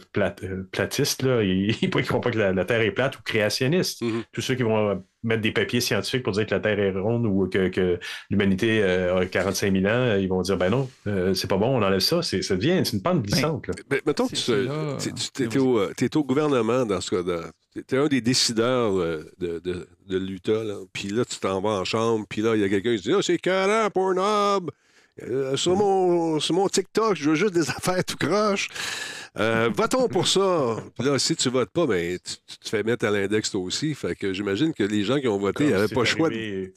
platistes, 0.72 1.22
là. 1.22 1.42
Ils 1.42 1.74
ne 1.82 2.02
croient 2.02 2.20
pas 2.20 2.30
que 2.30 2.38
la, 2.38 2.64
Terre 2.66 2.82
est 2.82 2.90
plate 2.90 3.18
ou 3.18 3.22
créationniste. 3.22 4.02
Mm-hmm. 4.02 4.22
Tous 4.32 4.40
ceux 4.42 4.54
qui 4.56 4.62
vont 4.62 5.02
mettre 5.24 5.42
des 5.42 5.52
papiers 5.52 5.80
scientifiques 5.80 6.22
pour 6.22 6.32
dire 6.32 6.46
que 6.46 6.54
la 6.54 6.60
Terre 6.60 6.78
est 6.78 6.92
ronde 6.92 7.26
ou 7.26 7.48
que, 7.48 7.98
l'humanité 8.30 8.82
euh, 8.82 9.20
a 9.20 9.26
45 9.26 9.72
000 9.72 9.86
ans, 9.86 10.16
ils 10.16 10.28
vont 10.28 10.42
dire 10.42 10.56
ben 10.56 10.70
non, 10.70 10.88
euh, 11.06 11.34
c'est 11.34 11.48
pas 11.48 11.56
bon, 11.56 11.78
on 11.78 11.82
enlève 11.82 12.00
ça. 12.00 12.22
C'est, 12.22 12.42
ça 12.42 12.56
devient 12.56 12.82
une 12.92 13.02
pente 13.02 13.22
glissante. 13.22 13.66
Ben, 13.88 14.00
mettons 14.06 14.28
que 14.28 14.34
tu 14.34 16.04
es, 16.04 16.16
au, 16.16 16.24
gouvernement 16.24 16.86
dans 16.86 17.00
ce 17.00 17.10
cas. 17.10 17.40
Tu 17.74 17.94
es 17.94 17.98
un 17.98 18.06
des 18.06 18.20
décideurs 18.20 18.96
euh, 18.98 19.24
de, 19.38 19.58
de, 19.58 19.88
de 20.08 20.18
l'Utah, 20.18 20.62
puis 20.92 21.08
là, 21.08 21.24
tu 21.24 21.38
t'en 21.38 21.60
vas 21.60 21.70
en 21.70 21.84
chambre, 21.84 22.24
puis 22.28 22.42
là, 22.42 22.54
il 22.54 22.60
y 22.60 22.64
a 22.64 22.68
quelqu'un 22.68 22.94
qui 22.96 23.02
dit 23.02 23.12
Ah, 23.12 23.22
c'est 23.22 23.38
carré, 23.38 23.88
Pornhub! 23.90 24.70
Sur, 25.56 25.76
mon, 25.76 26.40
sur 26.40 26.54
mon 26.54 26.68
TikTok, 26.68 27.16
je 27.16 27.30
veux 27.30 27.36
juste 27.36 27.54
des 27.54 27.70
affaires 27.70 28.04
tout 28.04 28.16
croche. 28.16 28.68
Euh, 29.36 29.68
votons 29.74 30.08
pour 30.08 30.28
ça? 30.28 30.76
Puis 30.96 31.08
là, 31.08 31.18
si 31.18 31.34
tu 31.34 31.48
votes 31.48 31.70
pas, 31.70 31.86
ben, 31.86 32.18
tu, 32.18 32.58
te 32.58 32.68
fais 32.68 32.82
mettre 32.82 33.04
à 33.04 33.10
l'index 33.10 33.50
toi 33.50 33.60
aussi. 33.62 33.94
Fait 33.94 34.14
que 34.14 34.32
j'imagine 34.32 34.72
que 34.72 34.84
les 34.84 35.02
gens 35.02 35.18
qui 35.18 35.26
ont 35.28 35.38
voté 35.38 35.70
n'avaient 35.70 35.92
pas 35.92 36.00
le 36.00 36.06
choix 36.06 36.30
de. 36.30 36.72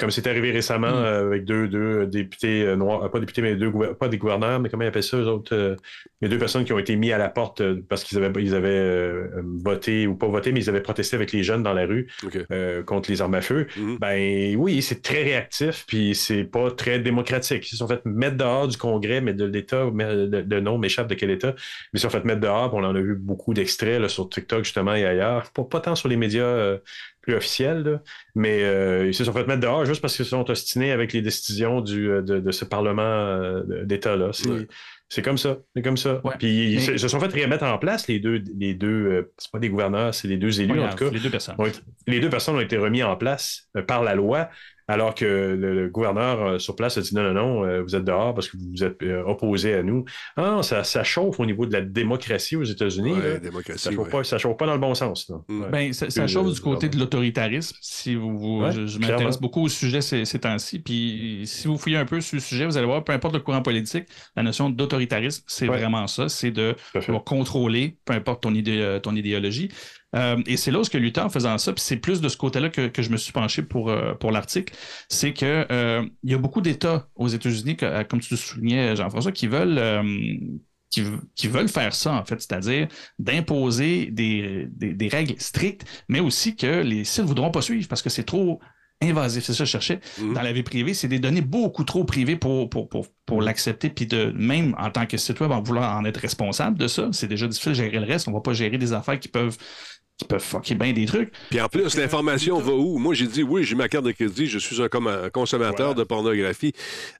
Comme 0.00 0.10
c'est 0.10 0.26
arrivé 0.26 0.50
récemment 0.50 0.88
hmm. 0.88 1.04
euh, 1.04 1.26
avec 1.26 1.44
deux, 1.44 1.68
deux 1.68 2.06
députés 2.06 2.62
euh, 2.62 2.74
noirs, 2.74 3.10
pas 3.10 3.20
députés, 3.20 3.42
mais 3.42 3.54
deux, 3.54 3.70
pas 3.98 4.08
des 4.08 4.16
gouverneurs, 4.16 4.58
mais 4.58 4.70
comment 4.70 4.82
ils 4.82 4.86
appellent 4.86 5.02
ça, 5.02 5.18
eux 5.18 5.26
autres? 5.26 5.54
Euh, 5.54 5.76
a 6.24 6.28
deux 6.28 6.38
personnes 6.38 6.64
qui 6.64 6.72
ont 6.72 6.78
été 6.78 6.96
mis 6.96 7.12
à 7.12 7.18
la 7.18 7.28
porte 7.28 7.62
parce 7.88 8.02
qu'ils 8.02 8.16
avaient, 8.16 8.42
ils 8.42 8.54
avaient 8.54 9.22
voté 9.42 10.06
ou 10.06 10.14
pas 10.14 10.26
voté, 10.26 10.52
mais 10.52 10.60
ils 10.60 10.70
avaient 10.70 10.80
protesté 10.80 11.16
avec 11.16 11.32
les 11.32 11.42
jeunes 11.42 11.62
dans 11.62 11.74
la 11.74 11.86
rue 11.86 12.08
contre 12.86 13.10
les 13.10 13.20
armes 13.20 13.34
à 13.34 13.42
feu. 13.42 13.66
Hmm. 13.76 13.96
Ben 14.00 14.56
oui, 14.56 14.80
c'est 14.80 15.02
très 15.02 15.22
réactif, 15.22 15.84
puis 15.86 16.14
c'est 16.14 16.44
pas 16.44 16.70
très 16.70 16.98
démocratique. 16.98 17.66
Ils 17.66 17.70
se 17.70 17.76
sont 17.76 17.88
fait 17.88 18.04
mettre 18.06 18.36
dehors 18.36 18.68
du 18.68 18.76
Congrès, 18.78 19.20
mais 19.20 19.34
de 19.34 19.44
l'État, 19.44 19.84
de, 19.84 20.60
nom 20.60 20.78
m'échappe 20.78 21.08
de 21.08 21.14
quel 21.14 21.30
État, 21.30 21.54
mais 21.56 21.98
ils 21.98 22.00
se 22.00 22.08
sont 22.08 22.10
fait 22.10 22.24
mettre 22.24 22.40
dehors, 22.40 22.72
on 22.74 22.84
en 22.84 22.94
a 22.94 23.00
vu 23.00 23.14
beaucoup 23.14 23.54
d'extraits 23.54 24.08
sur 24.08 24.28
TikTok 24.28 24.64
justement 24.64 24.94
et 24.94 25.04
ailleurs. 25.04 25.50
Pas, 25.52 25.64
pas 25.64 25.80
tant 25.80 25.94
sur 25.94 26.08
les 26.08 26.16
médias 26.16 26.78
plus 27.20 27.34
officiel, 27.34 28.00
mais 28.34 28.62
euh, 28.62 29.06
ils 29.06 29.14
se 29.14 29.24
sont 29.24 29.32
fait 29.32 29.46
mettre 29.46 29.60
dehors 29.60 29.84
juste 29.84 30.00
parce 30.00 30.16
qu'ils 30.16 30.24
se 30.24 30.30
sont 30.30 30.48
ostinés 30.50 30.92
avec 30.92 31.12
les 31.12 31.22
décisions 31.22 31.80
du, 31.80 32.10
euh, 32.10 32.22
de, 32.22 32.50
ce 32.50 32.64
Parlement 32.64 33.02
euh, 33.02 33.84
d'État-là. 33.84 34.30
C'est 35.12 35.22
comme 35.22 35.38
ça. 35.38 35.58
C'est 35.74 35.82
comme 35.82 35.96
ça. 35.96 36.22
Puis 36.38 36.74
ils 36.74 36.98
se 36.98 37.08
sont 37.08 37.18
fait 37.18 37.42
remettre 37.42 37.64
en 37.64 37.78
place, 37.78 38.06
les 38.06 38.20
deux, 38.20 38.42
les 38.56 38.74
deux 38.74 39.30
c'est 39.38 39.50
pas 39.50 39.58
des 39.58 39.68
gouverneurs, 39.68 40.14
c'est 40.14 40.28
les 40.28 40.36
deux 40.36 40.60
élus 40.60 40.80
en 40.80 40.88
tout 40.90 41.04
cas. 41.04 41.10
Les 41.10 41.20
deux 41.20 41.30
personnes. 41.30 41.56
les 42.06 42.20
deux 42.20 42.30
personnes 42.30 42.56
ont 42.56 42.60
été 42.60 42.76
remis 42.76 43.02
en 43.02 43.16
place 43.16 43.68
par 43.86 44.04
la 44.04 44.14
loi 44.14 44.48
alors 44.90 45.14
que 45.14 45.24
le, 45.24 45.88
gouverneur 45.88 46.42
euh, 46.42 46.58
sur 46.58 46.74
place 46.74 46.98
a 46.98 47.00
dit 47.00 47.14
non, 47.14 47.22
non, 47.22 47.32
non, 47.32 47.64
euh, 47.64 47.82
vous 47.82 47.94
êtes 47.94 48.04
dehors 48.04 48.34
parce 48.34 48.48
que 48.48 48.56
vous 48.56 48.70
vous 48.70 48.84
êtes 48.84 49.00
euh, 49.02 49.22
opposé 49.24 49.74
à 49.74 49.82
nous. 49.84 50.04
Ah, 50.36 50.60
ça, 50.62 50.82
ça, 50.82 51.04
chauffe 51.04 51.38
au 51.38 51.46
niveau 51.46 51.64
de 51.64 51.72
la 51.72 51.80
démocratie 51.80 52.56
aux 52.56 52.64
États-Unis. 52.64 53.14
ça 53.76 53.90
ne 53.90 54.38
chauffe, 54.38 54.56
pas 54.56 54.66
dans 54.66 54.72
le 54.72 54.80
bon 54.80 54.94
sens. 54.94 55.30
Mm. 55.48 55.64
Ben, 55.70 55.92
ça, 55.92 56.26
chauffe 56.26 56.52
du 56.52 56.60
côté 56.60 56.88
de 56.88 56.98
l'autoritarisme. 56.98 57.76
Si 57.80 58.16
vous, 58.16 58.64
je, 58.70 58.98
m'intéresse 58.98 59.40
beaucoup 59.40 59.62
au 59.62 59.68
sujet 59.68 60.00
ces, 60.00 60.24
temps-ci. 60.40 60.80
Puis 60.80 61.42
si 61.44 61.68
vous 61.68 61.78
fouillez 61.78 61.98
un 61.98 62.06
peu 62.06 62.20
sur 62.20 62.36
le 62.36 62.40
sujet, 62.40 62.66
vous 62.66 62.76
allez 62.76 62.86
voir, 62.86 63.04
peu 63.04 63.12
importe 63.12 63.34
le 63.34 63.40
courant 63.40 63.62
politique, 63.62 64.06
la 64.34 64.42
notion 64.42 64.70
d'autoritarisme, 64.70 65.44
c'est 65.46 65.66
vraiment 65.66 66.06
ça. 66.08 66.28
C'est 66.28 66.50
de 66.50 66.74
contrôler, 67.24 67.96
peu 68.04 68.14
importe 68.14 68.42
ton, 68.42 68.54
idée, 68.54 68.98
ton 69.02 69.14
idéologie. 69.14 69.70
Euh, 70.16 70.42
et 70.46 70.56
c'est 70.56 70.70
là 70.70 70.80
où 70.80 70.84
ce 70.84 70.90
que 70.90 70.98
Luther, 70.98 71.24
en 71.24 71.28
faisant 71.28 71.56
ça, 71.58 71.72
puis 71.72 71.82
c'est 71.82 71.96
plus 71.96 72.20
de 72.20 72.28
ce 72.28 72.36
côté-là 72.36 72.68
que, 72.68 72.88
que, 72.88 73.02
je 73.02 73.10
me 73.10 73.16
suis 73.16 73.32
penché 73.32 73.62
pour, 73.62 73.90
euh, 73.90 74.14
pour 74.14 74.32
l'article, 74.32 74.74
c'est 75.08 75.32
que 75.32 75.66
euh, 75.70 76.04
il 76.22 76.30
y 76.30 76.34
a 76.34 76.38
beaucoup 76.38 76.60
d'États 76.60 77.08
aux 77.14 77.28
États-Unis, 77.28 77.76
comme 77.76 78.20
tu 78.20 78.34
le 78.34 78.36
soulignais, 78.36 78.96
Jean-François, 78.96 79.32
qui 79.32 79.46
veulent 79.46 79.80
qui, 80.90 81.04
qui, 81.36 81.46
veulent 81.46 81.68
faire 81.68 81.94
ça, 81.94 82.14
en 82.14 82.24
fait, 82.24 82.40
c'est-à-dire 82.40 82.88
d'imposer 83.20 84.06
des, 84.06 84.66
des, 84.72 84.92
des, 84.92 85.08
règles 85.08 85.40
strictes, 85.40 85.84
mais 86.08 86.18
aussi 86.18 86.56
que 86.56 86.82
les 86.82 87.04
sites 87.04 87.22
ne 87.22 87.28
voudront 87.28 87.52
pas 87.52 87.62
suivre 87.62 87.86
parce 87.86 88.02
que 88.02 88.10
c'est 88.10 88.24
trop 88.24 88.60
invasif, 89.02 89.44
c'est 89.44 89.52
ça 89.54 89.60
que 89.60 89.64
je 89.64 89.70
cherchais. 89.70 90.00
Mhm. 90.18 90.34
Dans 90.34 90.42
la 90.42 90.52
vie 90.52 90.62
privée, 90.62 90.94
c'est 90.94 91.08
des 91.08 91.18
données 91.18 91.40
beaucoup 91.40 91.84
trop 91.84 92.04
privées 92.04 92.36
pour, 92.36 92.68
pour, 92.68 92.88
pour, 92.88 93.06
pour 93.24 93.40
l'accepter, 93.40 93.88
puis 93.88 94.06
de 94.06 94.32
même 94.36 94.74
en 94.78 94.90
tant 94.90 95.06
que 95.06 95.16
site 95.16 95.40
web, 95.40 95.50
en 95.52 95.62
vouloir 95.62 95.96
en 95.98 96.04
être 96.04 96.18
responsable 96.18 96.78
de 96.78 96.86
ça, 96.86 97.08
c'est 97.12 97.28
déjà 97.28 97.46
difficile 97.46 97.72
de 97.72 97.76
gérer 97.76 97.98
le 97.98 98.06
reste. 98.06 98.28
On 98.28 98.32
va 98.32 98.40
pas 98.40 98.52
gérer 98.52 98.78
des 98.78 98.92
affaires 98.92 99.18
qui 99.18 99.28
peuvent 99.28 99.56
qui 100.20 100.26
peuvent 100.26 100.42
fucker 100.42 100.74
bien 100.74 100.92
des 100.92 101.06
trucs. 101.06 101.32
Puis 101.48 101.60
en 101.60 101.68
plus, 101.68 101.96
l'information 101.96 102.60
va 102.60 102.72
où? 102.72 102.98
Moi, 102.98 103.14
j'ai 103.14 103.26
dit, 103.26 103.42
oui, 103.42 103.64
j'ai 103.64 103.74
ma 103.74 103.88
carte 103.88 104.04
de 104.04 104.12
crédit, 104.12 104.46
je 104.46 104.58
suis 104.58 104.82
un, 104.82 104.88
consommateur 105.30 105.94
de 105.94 106.04
pornographie. 106.04 106.72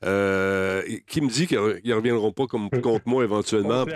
Euh, 0.04 0.82
qui 1.06 1.22
me 1.22 1.28
dit 1.28 1.46
qu'ils 1.46 1.80
ne 1.82 1.94
reviendront 1.94 2.32
pas 2.32 2.46
comme, 2.46 2.68
contre 2.82 3.08
moi 3.08 3.24
éventuellement? 3.24 3.86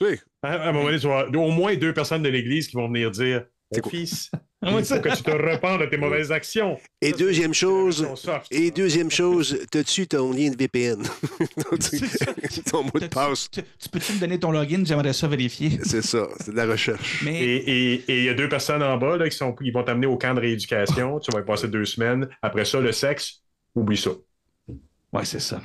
Oui. 0.00 0.18
À 0.42 0.68
un 0.68 0.72
moment 0.72 0.84
donné, 0.86 0.98
tu 0.98 1.06
vas 1.06 1.26
au 1.26 1.50
moins 1.50 1.74
deux 1.74 1.94
personnes 1.94 2.22
de 2.22 2.28
l'Église 2.28 2.68
qui 2.68 2.76
vont 2.76 2.88
venir 2.88 3.10
dire 3.10 3.44
mon 3.72 3.88
fils, 3.88 4.30
il 4.62 4.84
faut 4.84 5.00
que 5.00 5.16
tu 5.16 5.22
te 5.22 5.30
repens 5.30 5.78
de 5.78 5.86
tes 5.86 5.96
mauvaises 5.96 6.32
actions. 6.32 6.78
Et 7.00 7.12
deuxième 7.12 7.54
chose, 7.54 8.06
et 8.50 8.70
deuxième 8.70 9.10
chose, 9.10 9.58
t'as-tu 9.70 10.06
ton 10.06 10.32
lien 10.32 10.50
de 10.50 10.56
VPN? 10.56 11.02
ton 12.70 12.84
mot 12.84 13.00
de 13.00 13.06
passe. 13.06 13.50
Tu, 13.50 13.88
peux-tu 13.90 14.12
me 14.14 14.20
donner 14.20 14.38
ton 14.38 14.50
login? 14.50 14.84
J'aimerais 14.84 15.12
ça 15.12 15.28
vérifier. 15.28 15.78
C'est 15.82 16.02
ça, 16.02 16.28
c'est 16.40 16.52
de 16.52 16.56
la 16.56 16.66
recherche. 16.66 17.24
Et 17.26 18.04
il 18.08 18.24
y 18.24 18.28
a 18.28 18.34
deux 18.34 18.48
personnes 18.48 18.82
en 18.82 18.96
bas 18.96 19.16
là, 19.16 19.28
qui, 19.28 19.36
sont, 19.36 19.52
qui 19.52 19.70
vont 19.70 19.82
t'amener 19.82 20.06
au 20.06 20.16
camp 20.16 20.34
de 20.34 20.40
rééducation. 20.40 21.18
tu 21.20 21.30
vas 21.32 21.40
y 21.40 21.44
passer 21.44 21.68
deux 21.68 21.84
semaines. 21.84 22.28
Après 22.42 22.64
ça, 22.64 22.80
le 22.80 22.92
sexe, 22.92 23.42
oublie 23.74 23.96
ça. 23.96 24.10
Oui, 25.14 25.20
c'est 25.24 25.40
ça. 25.40 25.62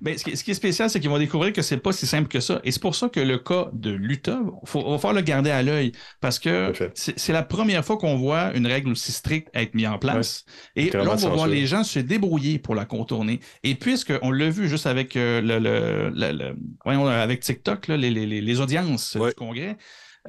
Mais 0.00 0.16
ce, 0.16 0.22
qui, 0.22 0.50
est 0.52 0.54
spécial, 0.54 0.88
c'est 0.88 1.00
qu'ils 1.00 1.10
vont 1.10 1.18
découvrir 1.18 1.52
que 1.52 1.62
c'est 1.62 1.78
pas 1.78 1.92
si 1.92 2.06
simple 2.06 2.28
que 2.28 2.38
ça. 2.38 2.60
Et 2.62 2.70
c'est 2.70 2.80
pour 2.80 2.94
ça 2.94 3.08
que 3.08 3.18
le 3.18 3.38
cas 3.38 3.68
de 3.72 3.90
l'Utah, 3.90 4.38
il 4.40 4.82
va 4.82 4.98
falloir 4.98 5.12
le 5.12 5.20
garder 5.20 5.50
à 5.50 5.64
l'œil 5.64 5.90
parce 6.20 6.38
que 6.38 6.72
c'est 6.94 7.32
la 7.32 7.42
première 7.42 7.84
fois 7.84 7.96
qu'on 7.96 8.16
voit 8.16 8.54
une 8.54 8.68
règle 8.68 8.92
aussi 8.92 9.10
stricte 9.10 9.48
être 9.52 9.74
mise 9.74 9.88
en 9.88 9.98
place. 9.98 10.44
Et 10.76 10.90
là, 10.90 11.02
on 11.10 11.16
va 11.16 11.28
voir 11.28 11.48
les 11.48 11.66
gens 11.66 11.82
se 11.82 11.98
débrouiller 11.98 12.60
pour 12.60 12.76
la 12.76 12.84
contourner. 12.84 13.40
Et 13.64 13.74
puisqu'on 13.74 14.30
l'a 14.30 14.48
vu 14.48 14.68
juste 14.68 14.86
avec 14.86 15.16
euh, 15.16 15.40
le, 15.42 16.54
voyons, 16.84 17.08
avec 17.08 17.40
TikTok, 17.40 17.88
les, 17.88 18.60
audiences 18.60 19.16
du 19.16 19.34
Congrès, 19.34 19.76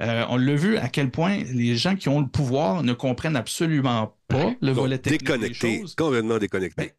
euh, 0.02 0.24
on 0.28 0.36
l'a 0.36 0.54
vu 0.56 0.76
à 0.76 0.88
quel 0.88 1.12
point 1.12 1.38
les 1.54 1.76
gens 1.76 1.94
qui 1.94 2.08
ont 2.08 2.20
le 2.20 2.26
pouvoir 2.26 2.82
ne 2.82 2.92
comprennent 2.94 3.36
absolument 3.36 4.16
pas 4.26 4.52
le 4.60 4.72
volet 4.72 4.98
technique 4.98 5.22
déconnecté, 5.22 5.84
complètement 5.96 6.38
déconnecté. 6.38 6.82
Ben, 6.82 6.90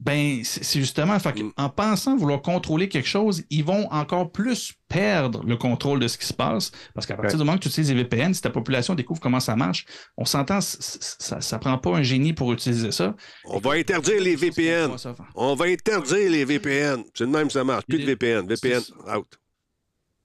ben, 0.00 0.40
c'est 0.44 0.80
justement, 0.80 1.16
mm. 1.16 1.52
en 1.58 1.68
pensant 1.68 2.16
vouloir 2.16 2.40
contrôler 2.40 2.88
quelque 2.88 3.08
chose, 3.08 3.44
ils 3.50 3.64
vont 3.64 3.86
encore 3.92 4.32
plus 4.32 4.72
perdre 4.88 5.44
le 5.44 5.56
contrôle 5.56 6.00
de 6.00 6.08
ce 6.08 6.16
qui 6.16 6.26
se 6.26 6.32
passe. 6.32 6.72
Parce 6.94 7.06
qu'à 7.06 7.16
partir 7.16 7.38
du 7.38 7.44
moment 7.44 7.58
que 7.58 7.62
tu 7.62 7.68
utilises 7.68 7.92
les 7.92 8.02
VPN, 8.02 8.32
si 8.32 8.40
ta 8.40 8.50
population 8.50 8.94
découvre 8.94 9.20
comment 9.20 9.40
ça 9.40 9.56
marche, 9.56 9.84
on 10.16 10.24
s'entend, 10.24 10.60
ça 10.62 11.36
ne 11.36 11.58
prend 11.58 11.78
pas 11.78 11.90
un 11.90 12.02
génie 12.02 12.32
pour 12.32 12.52
utiliser 12.52 12.92
ça. 12.92 13.14
On 13.44 13.58
va 13.58 13.72
interdire 13.72 14.22
les 14.22 14.36
VPN. 14.36 14.90
On 15.34 15.54
va 15.54 15.66
interdire 15.66 16.30
les 16.30 16.44
VPN. 16.46 17.04
C'est 17.14 17.26
de 17.26 17.30
même 17.30 17.50
ça 17.50 17.62
marche. 17.62 17.84
Plus 17.86 17.98
de 17.98 18.06
VPN. 18.06 18.46
VPN, 18.46 18.82
out. 19.14 19.26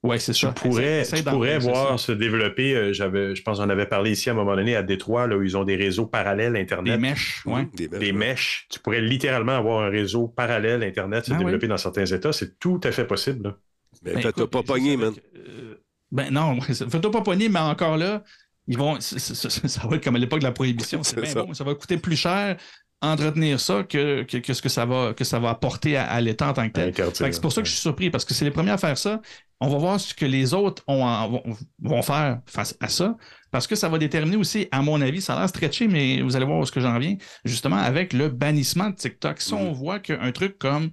Oui, 0.06 0.20
c'est 0.20 0.34
ça. 0.34 0.53
Tu 0.56 0.70
pourrais, 0.70 1.03
pourrais 1.26 1.58
voir 1.58 1.99
se 1.99 2.12
développer, 2.12 2.76
euh, 2.76 2.93
j'avais, 2.93 3.36
je 3.36 3.41
pense 3.41 3.60
qu'on 3.60 3.70
avait 3.70 3.88
parlé 3.88 4.12
ici 4.12 4.30
à 4.30 4.34
un 4.34 4.36
moment 4.36 4.56
donné 4.56 4.76
à 4.76 4.84
Détroit, 4.84 5.28
là, 5.28 5.36
où 5.36 5.43
ils 5.43 5.58
ont 5.58 5.64
des 5.64 5.76
réseaux 5.76 6.06
parallèles 6.06 6.56
Internet. 6.56 6.93
Des 6.93 6.99
mèches, 6.99 7.41
oui. 7.45 7.62
Des, 7.74 8.12
mèches. 8.12 8.68
Tu 8.70 8.80
pourrais 8.80 9.01
littéralement 9.01 9.58
avoir 9.58 9.84
un 9.84 9.89
réseau 9.89 10.28
parallèle 10.28 10.84
Internet 10.84 11.26
se 11.26 11.34
ah 11.34 11.38
développer 11.38 11.68
dans 11.68 11.78
certains 11.78 12.06
États. 12.06 12.32
C'est 12.32 12.60
tout 12.60 12.80
à 12.84 12.91
fait 12.91 13.06
possible. 13.06 13.56
Mais 14.03 14.14
ben, 14.14 14.22
fais-toi 14.22 14.49
pas 14.49 14.64
pogner, 14.64 14.97
man. 14.97 15.14
Euh, 15.36 15.76
ben 16.12 16.32
non, 16.32 16.62
fais-toi 16.62 17.12
pas 17.12 17.22
pogner, 17.22 17.49
mais 17.49 17.60
encore 17.60 17.97
là, 17.97 18.24
ils 18.68 18.78
vont, 18.78 18.97
ça, 18.99 19.88
va 19.88 19.95
être 19.95 20.03
comme 20.03 20.16
à 20.16 20.20
l'époque 20.20 20.39
de 20.39 20.45
la 20.45 20.51
prohibition. 20.51 21.01
C'est 21.03 21.20
bien 21.20 21.34
bon, 21.34 21.53
ça 21.53 21.64
va 21.64 21.74
coûter 21.74 21.97
plus 21.97 22.16
cher 22.16 22.58
entretenir 23.02 23.60
ça 23.60 23.84
que, 23.84 24.24
que, 24.24 24.54
ce 24.54 24.62
que 24.62 24.70
ça 24.70 24.86
va, 24.86 25.14
que 25.14 25.24
ça 25.24 25.39
va 25.39 25.50
apporter 25.50 25.98
à, 25.98 26.20
l'État 26.22 26.50
en 26.50 26.54
tant 26.54 26.68
que 26.68 26.74
tel. 26.89 26.93
C'est 27.14 27.41
pour 27.41 27.52
ça 27.52 27.62
que 27.62 27.68
je 27.68 27.74
suis 27.74 27.82
surpris, 27.82 28.10
parce 28.10 28.26
que 28.26 28.34
c'est 28.34 28.46
les 28.46 28.52
premiers 28.52 28.72
à 28.72 28.78
faire 28.78 28.98
ça. 28.98 29.22
On 29.62 29.70
va 29.70 29.78
voir 29.78 30.00
ce 30.00 30.14
que 30.14 30.26
les 30.26 30.54
autres 30.54 30.84
ont 30.88 31.41
vont, 31.80 32.02
faire 32.02 32.41
face 32.46 32.76
à 32.80 32.89
ça, 32.89 33.16
parce 33.52 33.68
que 33.68 33.76
ça 33.76 33.88
va 33.88 33.98
déterminer 33.98 34.38
aussi, 34.38 34.68
à 34.72 34.82
mon 34.82 35.00
avis, 35.02 35.22
ça 35.22 35.36
a 35.36 35.39
l'air 35.39 35.50
stretché, 35.50 35.88
mais 35.88 36.22
vous 36.22 36.36
allez 36.36 36.46
voir 36.46 36.60
où 36.60 36.66
ce 36.66 36.72
que 36.72 36.82
j'en 36.82 36.98
viens, 37.00 37.16
justement 37.46 37.78
avec 37.78 38.12
le 38.12 38.30
bannissement 38.30 38.89
de 38.89 38.96
TikTok. 38.96 39.39
Si 39.39 39.54
on 39.54 39.72
mm-hmm. 39.72 39.76
voit 39.76 40.00
qu'un 40.00 40.32
truc 40.32 40.58
comme 40.58 40.89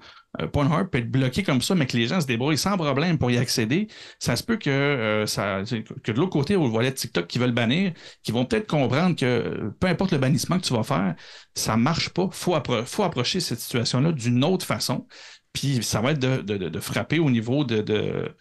Pornhub 0.52 0.88
peut 0.88 0.98
être 0.98 1.10
bloqué 1.10 1.42
comme 1.42 1.60
ça, 1.60 1.74
mais 1.74 1.86
que 1.86 1.96
les 1.96 2.06
gens 2.06 2.20
se 2.20 2.26
débrouillent 2.26 2.56
sans 2.56 2.76
problème 2.76 3.18
pour 3.18 3.30
y 3.30 3.36
accéder, 3.36 3.88
ça 4.18 4.34
se 4.34 4.42
peut 4.42 4.56
que, 4.56 4.70
euh, 4.70 5.26
ça, 5.26 5.62
que 6.02 6.12
de 6.12 6.16
l'autre 6.18 6.32
côté, 6.32 6.56
au 6.56 6.68
volet 6.68 6.90
de 6.90 6.96
TikTok 6.96 7.26
qui 7.26 7.38
veulent 7.38 7.52
bannir, 7.52 7.92
qui 8.22 8.32
vont 8.32 8.46
peut-être 8.46 8.66
comprendre 8.66 9.14
que 9.14 9.70
peu 9.78 9.88
importe 9.88 10.12
le 10.12 10.18
bannissement 10.18 10.58
que 10.58 10.64
tu 10.64 10.72
vas 10.72 10.84
faire, 10.84 11.14
ça 11.54 11.76
marche 11.76 12.08
pas. 12.10 12.28
Il 12.32 12.36
faut, 12.36 12.56
faut 12.86 13.02
approcher 13.02 13.40
cette 13.40 13.60
situation-là 13.60 14.12
d'une 14.12 14.42
autre 14.42 14.64
façon. 14.64 15.06
Puis 15.52 15.82
ça 15.82 16.00
va 16.00 16.12
être 16.12 16.18
de, 16.18 16.80
frapper 16.80 17.18
au 17.18 17.30
niveau 17.30 17.64
de. 17.64 18.34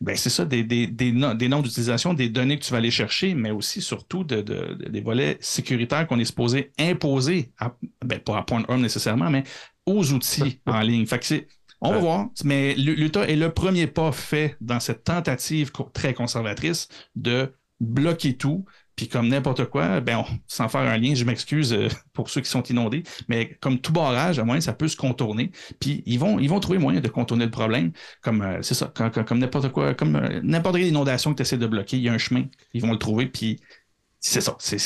ben 0.00 0.16
c'est 0.16 0.30
ça, 0.30 0.46
des, 0.46 0.64
des, 0.64 0.86
des, 0.86 1.12
noms 1.12 1.60
d'utilisation, 1.60 2.14
des 2.14 2.30
données 2.30 2.58
que 2.58 2.64
tu 2.64 2.70
vas 2.70 2.78
aller 2.78 2.90
chercher, 2.90 3.34
mais 3.34 3.50
aussi 3.50 3.82
surtout 3.82 4.24
de, 4.24 4.40
des 4.88 5.00
volets 5.02 5.36
sécuritaires 5.40 6.06
qu'on 6.06 6.18
est 6.18 6.24
supposé 6.24 6.72
imposer, 6.78 7.52
à, 7.58 7.74
ben, 8.02 8.18
pas 8.18 8.38
à 8.38 8.42
Pornhub 8.42 8.78
nécessairement, 8.78 9.28
mais 9.28 9.44
aux 9.86 10.12
outils 10.12 10.60
en 10.66 10.80
ligne. 10.80 11.06
Fait 11.06 11.18
que 11.18 11.46
on 11.80 11.92
va 11.92 11.98
voir, 11.98 12.28
mais 12.44 12.74
l'Utah 12.74 13.28
est 13.28 13.36
le 13.36 13.52
premier 13.52 13.86
pas 13.86 14.10
fait 14.10 14.56
dans 14.62 14.80
cette 14.80 15.04
tentative 15.04 15.70
très 15.92 16.14
conservatrice 16.14 16.88
de 17.14 17.52
bloquer 17.78 18.38
tout, 18.38 18.64
puis 18.96 19.08
comme 19.08 19.28
n'importe 19.28 19.66
quoi, 19.66 20.00
ben 20.00 20.24
sans 20.46 20.68
faire 20.68 20.82
un 20.82 20.96
lien, 20.96 21.14
je 21.14 21.24
m'excuse 21.24 21.72
euh, 21.72 21.88
pour 22.12 22.30
ceux 22.30 22.40
qui 22.40 22.48
sont 22.48 22.62
inondés, 22.62 23.02
mais 23.28 23.56
comme 23.60 23.80
tout 23.80 23.92
barrage, 23.92 24.38
à 24.38 24.44
moins 24.44 24.60
ça 24.60 24.72
peut 24.72 24.88
se 24.88 24.96
contourner. 24.96 25.50
Puis 25.80 26.02
ils 26.06 26.18
vont, 26.18 26.38
ils 26.38 26.48
vont 26.48 26.60
trouver 26.60 26.78
moyen 26.78 27.00
de 27.00 27.08
contourner 27.08 27.44
le 27.44 27.50
problème. 27.50 27.92
Comme 28.22 28.42
euh, 28.42 28.62
c'est 28.62 28.74
ça, 28.74 28.92
comme, 28.94 29.38
n'importe 29.38 29.70
quoi, 29.70 29.94
comme 29.94 30.16
euh, 30.16 30.40
n'importe 30.42 30.76
quelle 30.76 30.86
inondation 30.86 31.32
que 31.32 31.36
tu 31.36 31.42
essaies 31.42 31.58
de 31.58 31.66
bloquer, 31.66 31.96
il 31.96 32.04
y 32.04 32.08
a 32.08 32.12
un 32.12 32.18
chemin, 32.18 32.44
ils 32.72 32.82
vont 32.82 32.92
le 32.92 32.98
trouver, 32.98 33.26
puis 33.26 33.60
c'est 34.20 34.40
ça. 34.40 34.56
C'est, 34.58 34.78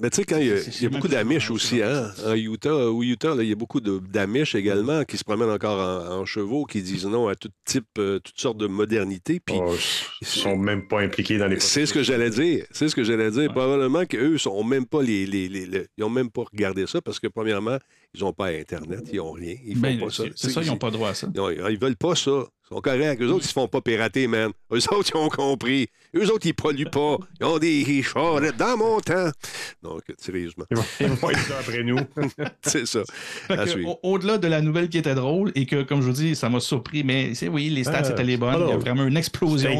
mais 0.00 0.10
tu 0.10 0.16
sais, 0.16 0.24
quand 0.24 0.38
il 0.38 0.46
y 0.46 0.86
a, 0.86 0.88
beaucoup 0.88 1.08
d'Amish 1.08 1.50
aussi, 1.50 1.82
hein, 1.82 2.10
en 2.24 2.34
Utah, 2.34 2.90
ou 2.90 3.02
Utah, 3.02 3.34
il 3.40 3.48
y 3.48 3.52
a 3.52 3.56
beaucoup 3.56 3.80
d'Amish 3.80 4.54
également 4.54 5.04
qui 5.04 5.18
se 5.18 5.24
promènent 5.24 5.50
encore 5.50 5.80
en, 6.10 6.24
chevaux, 6.24 6.66
qui 6.66 6.82
disent 6.82 7.06
non 7.06 7.26
à 7.26 7.34
tout 7.34 7.48
type, 7.64 7.86
euh, 7.98 8.20
toutes 8.20 8.38
sortes 8.38 8.58
de 8.58 8.68
modernité. 8.68 9.40
Puis 9.40 9.56
oh, 9.58 9.74
ils 10.20 10.26
sont 10.26 10.56
même 10.56 10.86
pas 10.86 11.00
impliqués 11.00 11.38
dans 11.38 11.48
les. 11.48 11.58
C'est 11.58 11.84
ce 11.84 11.92
que 11.92 12.04
j'allais 12.04 12.30
dire. 12.30 12.64
C'est 12.70 12.88
ce 12.88 12.94
que 12.94 13.02
j'allais 13.02 13.30
dire. 13.30 13.50
Probablement 13.50 14.04
qu'eux 14.06 14.38
sont 14.38 14.62
même 14.62 14.86
pas 14.86 15.02
les, 15.02 15.26
les, 15.26 15.48
ils 15.96 16.04
ont 16.04 16.10
même 16.10 16.30
pas 16.30 16.44
regardé 16.50 16.86
ça 16.86 17.00
parce 17.00 17.18
que 17.18 17.26
premièrement, 17.26 17.78
ils 18.14 18.20
n'ont 18.20 18.32
pas 18.32 18.46
Internet, 18.46 19.08
ils 19.12 19.16
n'ont 19.16 19.32
rien, 19.32 19.56
ils 19.64 19.74
font 19.74 19.80
ben, 19.80 20.00
pas 20.00 20.10
ça. 20.10 20.24
C'est 20.34 20.50
ça, 20.50 20.62
ils 20.62 20.68
n'ont 20.68 20.78
pas 20.78 20.90
droit 20.90 21.10
à 21.10 21.14
ça. 21.14 21.28
Ils, 21.34 21.64
ils 21.70 21.78
veulent 21.78 21.96
pas 21.96 22.14
ça. 22.14 22.46
Ils 22.70 22.74
sont 22.74 22.80
corrects. 22.82 23.22
Eux 23.22 23.30
autres, 23.30 23.44
ils 23.44 23.48
se 23.48 23.52
font 23.52 23.68
pas 23.68 23.80
pirater, 23.80 24.26
man. 24.26 24.50
Eux 24.72 24.76
autres, 24.92 25.10
ils 25.14 25.16
ont 25.16 25.28
compris. 25.28 25.88
Eux 26.14 26.30
autres, 26.30 26.46
ils 26.46 26.54
polluent 26.54 26.90
pas. 26.90 27.16
Ils 27.40 27.46
ont 27.46 27.58
des 27.58 28.02
chars 28.02 28.40
dans 28.58 28.76
mon 28.76 29.00
temps. 29.00 29.30
Donc, 29.82 30.02
sérieusement. 30.18 30.64
Ils 31.00 31.06
vont 31.06 31.30
être 31.30 31.52
après 31.58 31.82
nous. 31.82 31.98
c'est 32.62 32.86
ça. 32.86 33.00
Au-delà 34.02 34.38
de 34.38 34.48
la 34.48 34.60
nouvelle 34.60 34.88
qui 34.88 34.98
était 34.98 35.14
drôle 35.14 35.50
et 35.54 35.64
que, 35.66 35.82
comme 35.82 36.02
je 36.02 36.06
vous 36.06 36.12
dis, 36.12 36.36
ça 36.36 36.48
m'a 36.48 36.60
surpris, 36.60 37.04
mais 37.04 37.32
oui, 37.50 37.70
les 37.70 37.84
stats 37.84 38.10
étaient 38.10 38.24
les 38.24 38.36
bonnes. 38.36 38.64
Il 38.66 38.70
y 38.70 38.72
a 38.72 38.76
vraiment 38.76 39.04
une 39.04 39.16
explosion. 39.16 39.78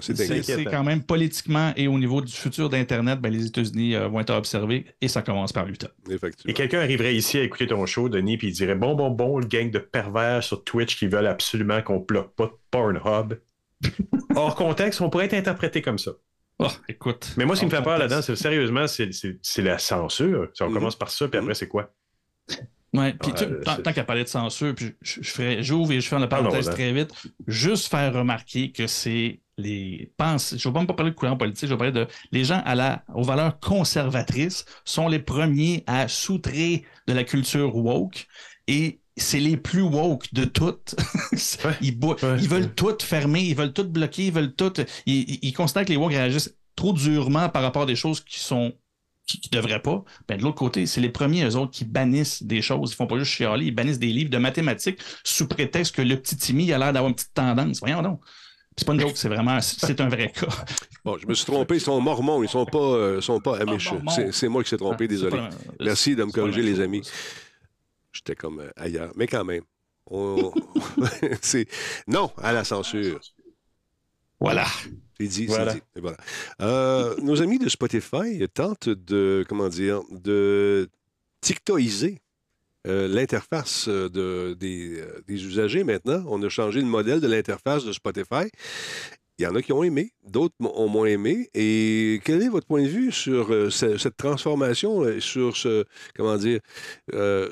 C'est 0.00 0.64
quand 0.64 0.84
même 0.84 1.02
politiquement 1.02 1.72
et 1.76 1.88
au 1.88 1.98
niveau 1.98 2.20
du 2.20 2.32
futur 2.32 2.68
d'Internet, 2.68 3.20
ben, 3.20 3.32
les 3.32 3.46
États-Unis 3.46 3.94
euh, 3.94 4.08
vont 4.08 4.20
être 4.20 4.34
observés 4.34 4.84
et 5.00 5.08
ça 5.08 5.22
commence 5.22 5.52
par 5.52 5.64
l'Utah. 5.64 5.90
Et 6.46 6.52
quelqu'un 6.52 6.80
arriverait 6.80 7.14
ici 7.18 7.38
à 7.38 7.42
écouter 7.42 7.66
ton 7.66 7.84
show, 7.86 8.08
Denis, 8.08 8.38
puis 8.38 8.48
il 8.48 8.52
dirait 8.52 8.74
Bon, 8.74 8.94
bon, 8.94 9.10
bon, 9.10 9.38
le 9.38 9.46
gang 9.46 9.70
de 9.70 9.78
pervers 9.78 10.42
sur 10.42 10.64
Twitch 10.64 10.98
qui 10.98 11.06
veulent 11.06 11.26
absolument 11.26 11.82
qu'on 11.82 11.98
bloque 11.98 12.34
pas 12.34 12.50
Pornhub. 12.70 13.34
Hors 14.36 14.54
contexte, 14.54 15.00
on 15.00 15.10
pourrait 15.10 15.26
être 15.26 15.34
interprété 15.34 15.82
comme 15.82 15.98
ça. 15.98 16.12
Oh, 16.58 16.66
écoute. 16.88 17.34
Mais 17.36 17.44
moi, 17.44 17.54
ce 17.54 17.60
qui 17.60 17.66
me 17.66 17.70
fait 17.70 17.82
peur 17.82 17.98
là-dedans, 17.98 18.20
c'est 18.20 18.34
sérieusement, 18.34 18.86
c'est 18.88 19.62
la 19.62 19.78
censure. 19.78 20.48
Si 20.54 20.62
on 20.62 20.68
mhm. 20.68 20.74
commence 20.74 20.96
par 20.96 21.10
ça, 21.10 21.28
puis 21.28 21.38
après, 21.38 21.54
c'est 21.54 21.68
quoi? 21.68 21.92
Ouais, 22.94 23.12
puis 23.12 23.32
tant, 23.64 23.92
qu'à 23.92 24.04
parler 24.04 24.24
de 24.24 24.28
censure, 24.28 24.74
puis 24.74 24.94
je, 25.02 25.22
ferai, 25.22 25.62
j'ouvre 25.62 25.92
et 25.92 26.00
je 26.00 26.08
fais 26.08 26.18
la 26.18 26.26
parenthèse 26.26 26.70
très 26.70 26.92
vite, 26.92 27.12
juste 27.46 27.88
faire 27.88 28.12
remarquer 28.14 28.72
que 28.72 28.86
c'est 28.86 29.40
les 29.58 30.12
je 30.18 30.68
ne 30.68 30.72
vais 30.72 30.78
même 30.78 30.86
pas 30.86 30.94
parler 30.94 31.10
de 31.10 31.16
courant 31.16 31.36
politique, 31.36 31.68
je 31.68 31.74
vais 31.74 31.78
parler 31.78 31.92
de 31.92 32.06
les 32.32 32.44
gens 32.44 32.62
à 32.64 32.74
la, 32.74 33.04
aux 33.14 33.24
valeurs 33.24 33.58
conservatrices 33.60 34.64
sont 34.84 35.08
les 35.08 35.18
premiers 35.18 35.84
à 35.86 36.08
soutrer 36.08 36.84
de 37.06 37.12
la 37.12 37.24
culture 37.24 37.74
woke 37.76 38.26
et 38.68 39.00
c'est 39.16 39.40
les 39.40 39.56
plus 39.56 39.82
woke 39.82 40.32
de 40.32 40.44
toutes. 40.44 40.94
ils, 41.80 41.98
ils, 42.40 42.48
veulent 42.48 42.72
tout 42.74 42.96
fermer, 43.00 43.42
ils 43.42 43.56
veulent 43.56 43.72
tout 43.72 43.88
bloquer, 43.88 44.26
ils 44.26 44.32
veulent 44.32 44.54
tout. 44.54 44.72
Ils, 45.06 45.38
ils 45.42 45.52
considèrent 45.52 45.84
que 45.84 45.90
les 45.90 45.96
woke 45.96 46.12
réagissent 46.12 46.54
trop 46.76 46.92
durement 46.92 47.48
par 47.48 47.62
rapport 47.62 47.82
à 47.82 47.86
des 47.86 47.96
choses 47.96 48.20
qui 48.20 48.38
sont 48.38 48.72
qui 49.26 49.50
ne 49.52 49.60
devraient 49.60 49.82
pas. 49.82 50.02
Ben, 50.26 50.38
de 50.38 50.42
l'autre 50.42 50.56
côté, 50.56 50.86
c'est 50.86 51.02
les 51.02 51.10
premiers, 51.10 51.44
eux 51.44 51.56
autres, 51.56 51.72
qui 51.72 51.84
bannissent 51.84 52.42
des 52.42 52.62
choses. 52.62 52.92
Ils 52.92 52.96
font 52.96 53.06
pas 53.06 53.18
juste 53.18 53.32
chialer, 53.32 53.66
ils 53.66 53.74
bannissent 53.74 53.98
des 53.98 54.06
livres 54.06 54.30
de 54.30 54.38
mathématiques 54.38 55.00
sous 55.22 55.46
prétexte 55.46 55.94
que 55.94 56.02
le 56.02 56.16
petit 56.16 56.36
Timmy 56.36 56.72
a 56.72 56.78
l'air 56.78 56.92
d'avoir 56.92 57.10
une 57.10 57.14
petite 57.14 57.34
tendance. 57.34 57.80
Voyons 57.80 58.00
donc. 58.00 58.20
C'est 58.78 58.86
pas 58.86 58.94
une 58.94 59.00
joke, 59.00 59.16
c'est 59.16 59.28
vraiment 59.28 59.60
c'est 59.60 60.00
un 60.00 60.08
vrai 60.08 60.30
cas. 60.30 60.46
Bon, 61.04 61.18
je 61.18 61.26
me 61.26 61.34
suis 61.34 61.44
trompé, 61.44 61.74
ils 61.74 61.80
sont 61.80 62.00
mormons, 62.00 62.44
ils 62.44 62.48
sont 62.48 62.64
pas, 62.64 62.78
euh, 62.78 63.20
sont 63.20 63.40
pas 63.40 63.58
amish. 63.58 63.90
C'est 64.30 64.46
moi 64.46 64.62
qui 64.62 64.70
s'est 64.70 64.76
trompé, 64.76 65.04
ah, 65.04 65.08
désolé. 65.08 65.36
Merci 65.80 66.14
de 66.14 66.22
me 66.22 66.30
corriger, 66.30 66.62
les 66.62 66.78
amis. 66.80 67.02
J'étais 68.12 68.36
comme 68.36 68.60
euh, 68.60 68.70
ailleurs, 68.76 69.10
mais 69.16 69.26
quand 69.26 69.44
même. 69.44 69.64
non 72.06 72.30
à 72.38 72.52
la 72.52 72.62
censure. 72.64 73.20
Voilà. 74.40 74.64
C'est 75.18 75.26
dit, 75.26 75.48
c'est 75.48 75.74
dit. 75.74 75.82
voilà. 75.96 76.16
Euh, 76.62 77.16
nos 77.20 77.42
amis 77.42 77.58
de 77.58 77.68
Spotify 77.68 78.48
tentent 78.54 78.88
de, 78.88 79.44
comment 79.48 79.68
dire, 79.68 80.00
de 80.10 80.88
TikToiser 81.40 82.20
euh, 82.86 83.08
l'interface 83.08 83.88
de, 83.88 84.54
des, 84.58 85.02
des, 85.26 85.44
usagers 85.44 85.84
maintenant. 85.84 86.22
On 86.28 86.42
a 86.42 86.48
changé 86.48 86.80
le 86.80 86.86
modèle 86.86 87.20
de 87.20 87.26
l'interface 87.26 87.84
de 87.84 87.92
Spotify. 87.92 88.48
Il 89.38 89.44
y 89.44 89.46
en 89.46 89.54
a 89.54 89.62
qui 89.62 89.72
ont 89.72 89.84
aimé, 89.84 90.12
d'autres 90.26 90.54
ont 90.60 90.88
moins 90.88 91.06
aimé. 91.06 91.48
Et 91.54 92.20
quel 92.24 92.42
est 92.42 92.48
votre 92.48 92.66
point 92.66 92.82
de 92.82 92.88
vue 92.88 93.12
sur 93.12 93.52
euh, 93.52 93.70
cette 93.70 94.16
transformation, 94.16 95.20
sur 95.20 95.56
ce, 95.56 95.84
comment 96.16 96.36
dire, 96.36 96.60
euh, 97.14 97.48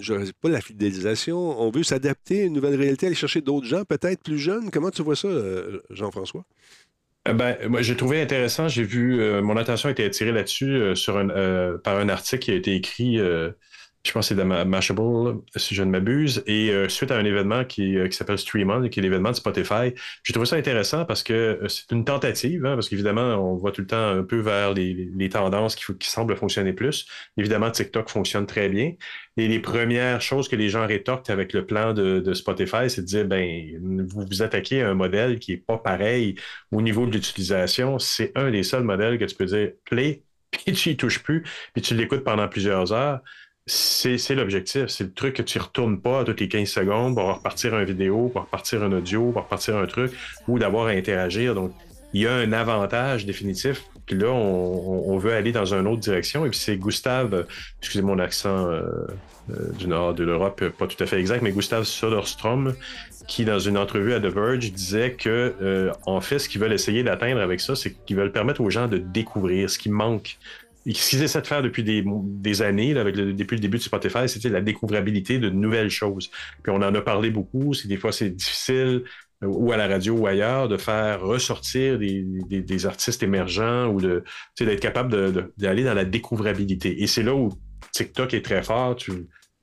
je 0.00 0.14
pas 0.40 0.48
la 0.48 0.60
fidélisation, 0.60 1.60
on 1.60 1.70
veut 1.70 1.82
s'adapter 1.82 2.42
à 2.42 2.44
une 2.44 2.54
nouvelle 2.54 2.76
réalité, 2.76 3.06
aller 3.06 3.14
chercher 3.14 3.42
d'autres 3.42 3.66
gens, 3.66 3.84
peut-être 3.84 4.22
plus 4.22 4.38
jeunes. 4.38 4.70
Comment 4.70 4.90
tu 4.90 5.02
vois 5.02 5.16
ça, 5.16 5.28
Jean-François? 5.90 6.44
Euh, 7.28 7.32
ben, 7.32 7.56
moi, 7.68 7.82
j'ai 7.82 7.96
trouvé 7.96 8.20
intéressant. 8.20 8.68
J'ai 8.68 8.82
vu, 8.82 9.20
euh, 9.20 9.42
mon 9.42 9.56
attention 9.56 9.88
a 9.88 9.92
été 9.92 10.04
attirée 10.04 10.32
là-dessus 10.32 10.70
euh, 10.70 11.78
par 11.78 11.98
un 11.98 12.08
article 12.08 12.44
qui 12.44 12.50
a 12.50 12.54
été 12.54 12.74
écrit 12.74 13.18
je 14.08 14.12
pense 14.14 14.28
que 14.28 14.34
c'est 14.34 14.40
de 14.40 14.42
Mashable, 14.42 15.40
si 15.56 15.74
je 15.74 15.82
ne 15.82 15.90
m'abuse. 15.90 16.42
Et 16.46 16.70
euh, 16.70 16.88
suite 16.88 17.10
à 17.10 17.16
un 17.16 17.24
événement 17.24 17.64
qui, 17.64 17.98
euh, 17.98 18.08
qui 18.08 18.16
s'appelle 18.16 18.38
Stream 18.38 18.70
On, 18.70 18.88
qui 18.88 19.00
est 19.00 19.02
l'événement 19.02 19.30
de 19.30 19.36
Spotify, 19.36 19.92
j'ai 20.24 20.32
trouvé 20.32 20.46
ça 20.46 20.56
intéressant 20.56 21.04
parce 21.04 21.22
que 21.22 21.32
euh, 21.32 21.68
c'est 21.68 21.92
une 21.92 22.04
tentative, 22.04 22.64
hein, 22.64 22.74
parce 22.74 22.88
qu'évidemment, 22.88 23.34
on 23.36 23.56
voit 23.56 23.70
tout 23.70 23.82
le 23.82 23.86
temps 23.86 24.08
un 24.08 24.22
peu 24.22 24.38
vers 24.38 24.72
les, 24.72 25.10
les 25.14 25.28
tendances 25.28 25.76
qui, 25.76 25.84
qui, 25.98 26.08
semblent 26.08 26.36
fonctionner 26.36 26.72
plus. 26.72 27.06
Évidemment, 27.36 27.70
TikTok 27.70 28.08
fonctionne 28.08 28.46
très 28.46 28.68
bien. 28.70 28.94
Et 29.36 29.46
les 29.46 29.60
premières 29.60 30.22
choses 30.22 30.48
que 30.48 30.56
les 30.56 30.70
gens 30.70 30.86
rétorquent 30.86 31.30
avec 31.30 31.52
le 31.52 31.66
plan 31.66 31.92
de, 31.92 32.20
de 32.20 32.34
Spotify, 32.34 32.88
c'est 32.88 33.02
de 33.02 33.06
dire, 33.06 33.26
ben, 33.26 33.78
vous 34.08 34.24
vous 34.26 34.42
attaquez 34.42 34.82
à 34.82 34.88
un 34.88 34.94
modèle 34.94 35.38
qui 35.38 35.52
n'est 35.52 35.58
pas 35.58 35.78
pareil 35.78 36.34
au 36.72 36.80
niveau 36.80 37.06
de 37.06 37.12
l'utilisation. 37.12 37.98
C'est 37.98 38.32
un 38.36 38.50
des 38.50 38.62
seuls 38.62 38.84
modèles 38.84 39.18
que 39.18 39.26
tu 39.26 39.34
peux 39.34 39.44
dire 39.44 39.72
play, 39.84 40.22
puis 40.50 40.72
tu 40.72 40.88
n'y 40.88 40.96
touches 40.96 41.22
plus, 41.22 41.44
puis 41.74 41.82
tu 41.82 41.94
l'écoutes 41.94 42.24
pendant 42.24 42.48
plusieurs 42.48 42.92
heures 42.92 43.20
c'est 43.68 44.34
l'objectif. 44.34 44.86
C'est 44.88 45.04
le 45.04 45.12
truc 45.12 45.34
que 45.36 45.42
tu 45.42 45.58
ne 45.58 45.62
retournes 45.62 46.00
pas 46.00 46.24
toutes 46.24 46.40
les 46.40 46.48
15 46.48 46.68
secondes 46.68 47.14
pour 47.14 47.34
repartir 47.34 47.78
une 47.78 47.84
vidéo, 47.84 48.28
pour 48.28 48.42
repartir 48.42 48.82
un 48.82 48.92
audio, 48.92 49.30
pour 49.30 49.42
repartir 49.42 49.76
un 49.76 49.86
truc, 49.86 50.12
ou 50.46 50.58
d'avoir 50.58 50.86
à 50.86 50.90
interagir. 50.90 51.54
Donc, 51.54 51.72
il 52.12 52.22
y 52.22 52.26
a 52.26 52.34
un 52.34 52.52
avantage 52.52 53.26
définitif. 53.26 53.84
Puis 54.06 54.16
là, 54.16 54.28
on, 54.28 55.18
veut 55.18 55.34
aller 55.34 55.52
dans 55.52 55.74
une 55.74 55.86
autre 55.86 56.00
direction. 56.00 56.46
Et 56.46 56.48
puis 56.48 56.58
c'est 56.58 56.76
Gustave, 56.76 57.44
excusez 57.80 58.00
mon 58.00 58.18
accent 58.18 58.70
euh, 58.70 58.80
euh, 59.50 59.72
du 59.78 59.86
nord 59.86 60.14
de 60.14 60.24
l'Europe, 60.24 60.64
pas 60.78 60.86
tout 60.86 61.02
à 61.02 61.06
fait 61.06 61.20
exact, 61.20 61.42
mais 61.42 61.52
Gustave 61.52 61.84
Soderstrom, 61.84 62.74
qui, 63.26 63.44
dans 63.44 63.58
une 63.58 63.76
entrevue 63.76 64.14
à 64.14 64.20
The 64.20 64.26
Verge, 64.26 64.72
disait 64.72 65.12
que, 65.12 65.54
euh, 65.60 65.92
en 66.06 66.22
fait, 66.22 66.38
ce 66.38 66.48
qu'ils 66.48 66.60
veulent 66.62 66.72
essayer 66.72 67.02
d'atteindre 67.02 67.42
avec 67.42 67.60
ça, 67.60 67.76
c'est 67.76 67.92
qu'ils 68.06 68.16
veulent 68.16 68.32
permettre 68.32 68.62
aux 68.62 68.70
gens 68.70 68.88
de 68.88 68.96
découvrir 68.96 69.68
ce 69.68 69.78
qui 69.78 69.90
manque 69.90 70.38
ce 70.94 71.10
qu'ils 71.10 71.22
essaient 71.22 71.40
de 71.40 71.46
faire 71.46 71.62
depuis 71.62 71.84
des, 71.84 72.62
années, 72.62 72.96
avec 72.96 73.14
depuis 73.14 73.56
le 73.56 73.60
début 73.60 73.78
de 73.78 73.82
Spotify, 73.82 74.28
c'était 74.28 74.48
la 74.48 74.60
découvrabilité 74.60 75.38
de 75.38 75.50
nouvelles 75.50 75.90
choses. 75.90 76.30
Puis 76.62 76.72
on 76.72 76.76
en 76.76 76.94
a 76.94 77.00
parlé 77.00 77.30
beaucoup. 77.30 77.74
C'est 77.74 77.88
des 77.88 77.96
fois 77.96 78.12
c'est 78.12 78.30
difficile 78.30 79.04
euh, 79.42 79.46
ou 79.46 79.72
à 79.72 79.76
la 79.76 79.86
radio 79.86 80.14
ou 80.14 80.26
ailleurs 80.26 80.68
de 80.68 80.76
faire 80.76 81.20
ressortir 81.20 81.98
des, 81.98 82.86
artistes 82.86 83.22
émergents 83.22 83.88
ou 83.88 84.00
de 84.00 84.24
d'être 84.58 84.80
capable 84.80 85.50
d'aller 85.56 85.84
dans 85.84 85.94
la 85.94 86.04
découvrabilité. 86.04 87.02
Et 87.02 87.06
c'est 87.06 87.22
là 87.22 87.34
où 87.34 87.50
TikTok 87.92 88.34
est 88.34 88.44
très 88.44 88.62
fort. 88.62 88.96
Tu, 88.96 89.12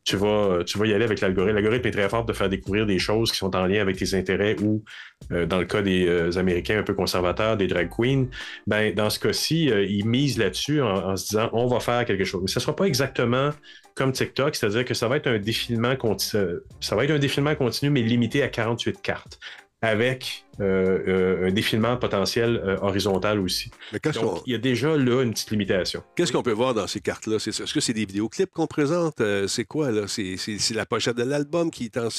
tu 0.05 0.17
vas, 0.17 0.63
tu 0.63 0.77
vas 0.77 0.85
y 0.85 0.93
aller 0.93 1.03
avec 1.03 1.19
l'algorithme. 1.19 1.55
L'algorithme 1.55 1.87
est 1.87 1.91
très 1.91 2.07
fort 2.07 2.25
de 2.25 2.33
faire 2.33 2.47
découvrir 2.47 2.85
des 2.85 2.99
choses 2.99 3.31
qui 3.31 3.37
sont 3.37 3.55
en 3.55 3.65
lien 3.65 3.81
avec 3.81 3.97
tes 3.97 4.13
intérêts 4.13 4.55
ou, 4.61 4.83
euh, 5.31 5.47
dans 5.47 5.57
le 5.57 5.65
cas 5.65 5.81
des 5.81 6.07
euh, 6.07 6.37
Américains 6.37 6.79
un 6.79 6.83
peu 6.83 6.93
conservateurs, 6.93 7.57
des 7.57 7.65
drag 7.67 7.89
queens, 7.89 8.27
ben, 8.67 8.93
dans 8.93 9.09
ce 9.09 9.19
cas-ci, 9.19 9.71
euh, 9.71 9.83
ils 9.83 10.05
misent 10.05 10.37
là-dessus 10.37 10.79
en, 10.81 11.17
se 11.17 11.29
disant 11.29 11.49
on 11.53 11.65
va 11.65 11.79
faire 11.79 12.05
quelque 12.05 12.23
chose. 12.23 12.41
Mais 12.43 12.47
ce 12.47 12.59
ne 12.59 12.61
sera 12.61 12.75
pas 12.75 12.85
exactement 12.85 13.49
comme 13.95 14.11
TikTok, 14.11 14.55
c'est-à-dire 14.55 14.85
que 14.85 14.93
ça 14.93 15.07
va 15.07 15.17
être 15.17 15.27
un 15.27 15.39
défilement 15.39 15.95
ça 16.19 16.95
va 16.95 17.03
être 17.03 17.11
un 17.11 17.19
défilement 17.19 17.55
continu, 17.55 17.89
mais 17.89 18.01
limité 18.01 18.43
à 18.43 18.47
48 18.49 19.01
cartes 19.01 19.39
avec 19.85 20.45
euh, 20.59 20.99
euh, 21.07 21.47
un 21.47 21.51
défilement 21.51 21.95
potentiel 21.97 22.61
euh, 22.63 22.77
horizontal 22.81 23.39
aussi. 23.39 23.69
Donc, 23.91 24.41
il 24.45 24.53
y 24.53 24.55
a 24.55 24.57
déjà 24.57 24.97
là 24.97 25.21
une 25.21 25.31
petite 25.31 25.51
limitation. 25.51 26.01
Qu'est-ce 26.15 26.31
qu'on 26.31 26.43
peut 26.43 26.51
voir 26.51 26.73
dans 26.73 26.87
ces 26.87 27.01
cartes-là? 27.01 27.35
Est-ce 27.35 27.73
que 27.73 27.79
c'est 27.79 27.93
des 27.93 28.05
vidéoclips 28.05 28.51
qu'on 28.51 28.67
présente? 28.67 29.21
c'est 29.47 29.65
quoi, 29.65 29.91
là? 29.91 30.03
C'est 30.07 30.73
la 30.73 30.85
pochette 30.85 31.17
de 31.17 31.23
l'album 31.23 31.69
qui 31.69 31.85
est, 31.85 31.97
en, 31.97 32.09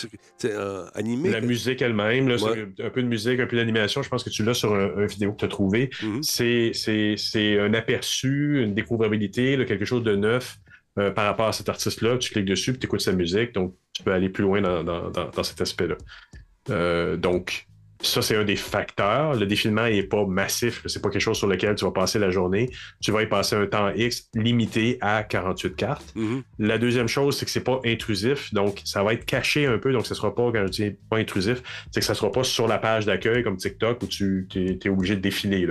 animée? 0.94 1.30
La 1.30 1.40
musique 1.40 1.82
elle-même, 1.82 2.30
un 2.30 2.90
peu 2.90 3.02
de 3.02 3.08
musique, 3.08 3.40
un 3.40 3.46
peu 3.46 3.56
d'animation. 3.56 4.02
Je 4.02 4.08
pense 4.08 4.22
que 4.22 4.30
tu 4.30 4.44
l'as 4.44 4.54
sur 4.54 4.74
un, 4.74 5.06
vidéo 5.06 5.32
que 5.32 5.38
tu 5.38 5.44
as 5.44 5.48
trouvé. 5.48 5.90
Mm-hmm. 6.02 7.12
C'est 7.16 7.58
un 7.58 7.74
aperçu, 7.74 8.62
une 8.62 8.74
découvrabilité, 8.74 9.56
quelque 9.66 9.84
chose 9.84 10.04
de 10.04 10.14
neuf. 10.14 10.58
par 10.94 11.24
rapport 11.24 11.48
à 11.48 11.52
cet 11.52 11.68
artiste-là, 11.68 12.18
tu 12.18 12.32
cliques 12.32 12.46
dessus, 12.46 12.78
tu 12.78 12.86
écoutes 12.86 13.00
sa 13.00 13.12
musique, 13.12 13.52
donc 13.54 13.74
tu 13.92 14.02
peux 14.02 14.12
aller 14.12 14.28
plus 14.28 14.42
loin 14.42 14.60
dans, 14.60 14.84
dans 14.84 15.42
cet 15.42 15.60
aspect-là. 15.60 15.96
Euh, 16.70 17.16
donc, 17.16 17.66
ça, 18.02 18.20
c'est 18.20 18.36
un 18.36 18.44
des 18.44 18.56
facteurs. 18.56 19.34
Le 19.34 19.46
défilement 19.46 19.84
n'est 19.88 20.02
pas 20.02 20.26
massif. 20.26 20.82
C'est 20.86 21.00
pas 21.00 21.08
quelque 21.08 21.22
chose 21.22 21.38
sur 21.38 21.46
lequel 21.46 21.74
tu 21.76 21.84
vas 21.84 21.90
passer 21.90 22.18
la 22.18 22.30
journée. 22.30 22.70
Tu 23.00 23.10
vas 23.10 23.22
y 23.22 23.26
passer 23.26 23.56
un 23.56 23.66
temps 23.66 23.90
X 23.94 24.28
limité 24.34 24.98
à 25.00 25.22
48 25.22 25.76
cartes. 25.76 26.14
Mm-hmm. 26.14 26.42
La 26.58 26.78
deuxième 26.78 27.08
chose, 27.08 27.38
c'est 27.38 27.46
que 27.46 27.50
c'est 27.50 27.64
pas 27.64 27.80
intrusif. 27.84 28.52
Donc, 28.52 28.82
ça 28.84 29.02
va 29.02 29.14
être 29.14 29.24
caché 29.24 29.66
un 29.66 29.78
peu. 29.78 29.92
Donc, 29.92 30.06
ce 30.06 30.14
sera 30.14 30.34
pas, 30.34 30.52
quand 30.52 30.66
je 30.66 30.70
dis 30.70 30.90
pas 31.08 31.16
intrusif, 31.16 31.62
c'est 31.90 32.00
que 32.00 32.06
ça 32.06 32.14
sera 32.14 32.30
pas 32.30 32.44
sur 32.44 32.68
la 32.68 32.78
page 32.78 33.06
d'accueil 33.06 33.42
comme 33.42 33.56
TikTok 33.56 34.02
où 34.02 34.06
tu 34.06 34.46
es, 34.54 34.88
obligé 34.88 35.16
de 35.16 35.20
défiler. 35.20 35.66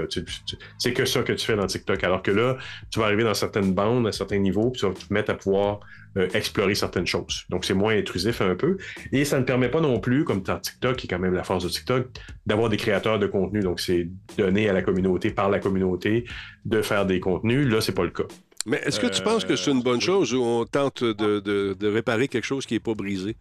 c'est 0.79 0.93
que 0.93 1.05
ça 1.05 1.21
que 1.21 1.33
tu 1.33 1.45
fais 1.45 1.55
dans 1.55 1.67
TikTok. 1.67 2.03
Alors 2.03 2.23
que 2.23 2.31
là, 2.31 2.57
tu 2.89 2.99
vas 2.99 3.05
arriver 3.05 3.23
dans 3.23 3.33
certaines 3.33 3.73
bandes, 3.73 4.07
à 4.07 4.11
certains 4.11 4.39
niveaux, 4.39 4.71
puis 4.71 4.81
tu 4.81 4.87
vas 4.87 4.93
te 4.93 5.13
mettre 5.13 5.31
à 5.31 5.35
pouvoir 5.35 5.79
euh, 6.17 6.29
explorer 6.33 6.75
certaines 6.75 7.07
choses. 7.07 7.45
Donc, 7.49 7.65
c'est 7.65 7.73
moins 7.73 7.97
intrusif 7.97 8.41
un 8.41 8.55
peu. 8.55 8.77
Et 9.11 9.25
ça 9.25 9.37
ne 9.37 9.43
permet 9.43 9.69
pas 9.69 9.81
non 9.81 9.99
plus, 9.99 10.23
comme 10.23 10.41
dans 10.41 10.57
TikTok, 10.57 10.95
qui 10.95 11.07
est 11.07 11.09
quand 11.09 11.19
même 11.19 11.33
la 11.33 11.43
force 11.43 11.63
de 11.65 11.69
TikTok, 11.69 12.07
d'avoir 12.45 12.69
des 12.69 12.77
créateurs 12.77 13.19
de 13.19 13.27
contenu. 13.27 13.59
Donc, 13.59 13.79
c'est 13.81 14.07
donné 14.37 14.69
à 14.69 14.73
la 14.73 14.81
communauté, 14.81 15.31
par 15.31 15.49
la 15.49 15.59
communauté, 15.59 16.25
de 16.63 16.81
faire 16.81 17.05
des 17.05 17.19
contenus. 17.19 17.67
Là, 17.67 17.81
c'est 17.81 17.91
pas 17.91 18.03
le 18.03 18.11
cas. 18.11 18.23
Mais 18.65 18.81
est-ce 18.83 18.99
que 18.99 19.07
tu 19.07 19.21
penses 19.21 19.45
que 19.45 19.55
c'est 19.55 19.71
une 19.71 19.83
bonne 19.83 19.97
euh, 19.97 19.99
chose 19.99 20.33
ou 20.33 20.41
on 20.41 20.65
tente 20.65 21.03
de, 21.03 21.87
réparer 21.87 22.27
quelque 22.27 22.45
chose 22.45 22.65
qui 22.65 22.75
n'est 22.75 22.79
pas 22.79 22.93
brisé? 22.93 23.35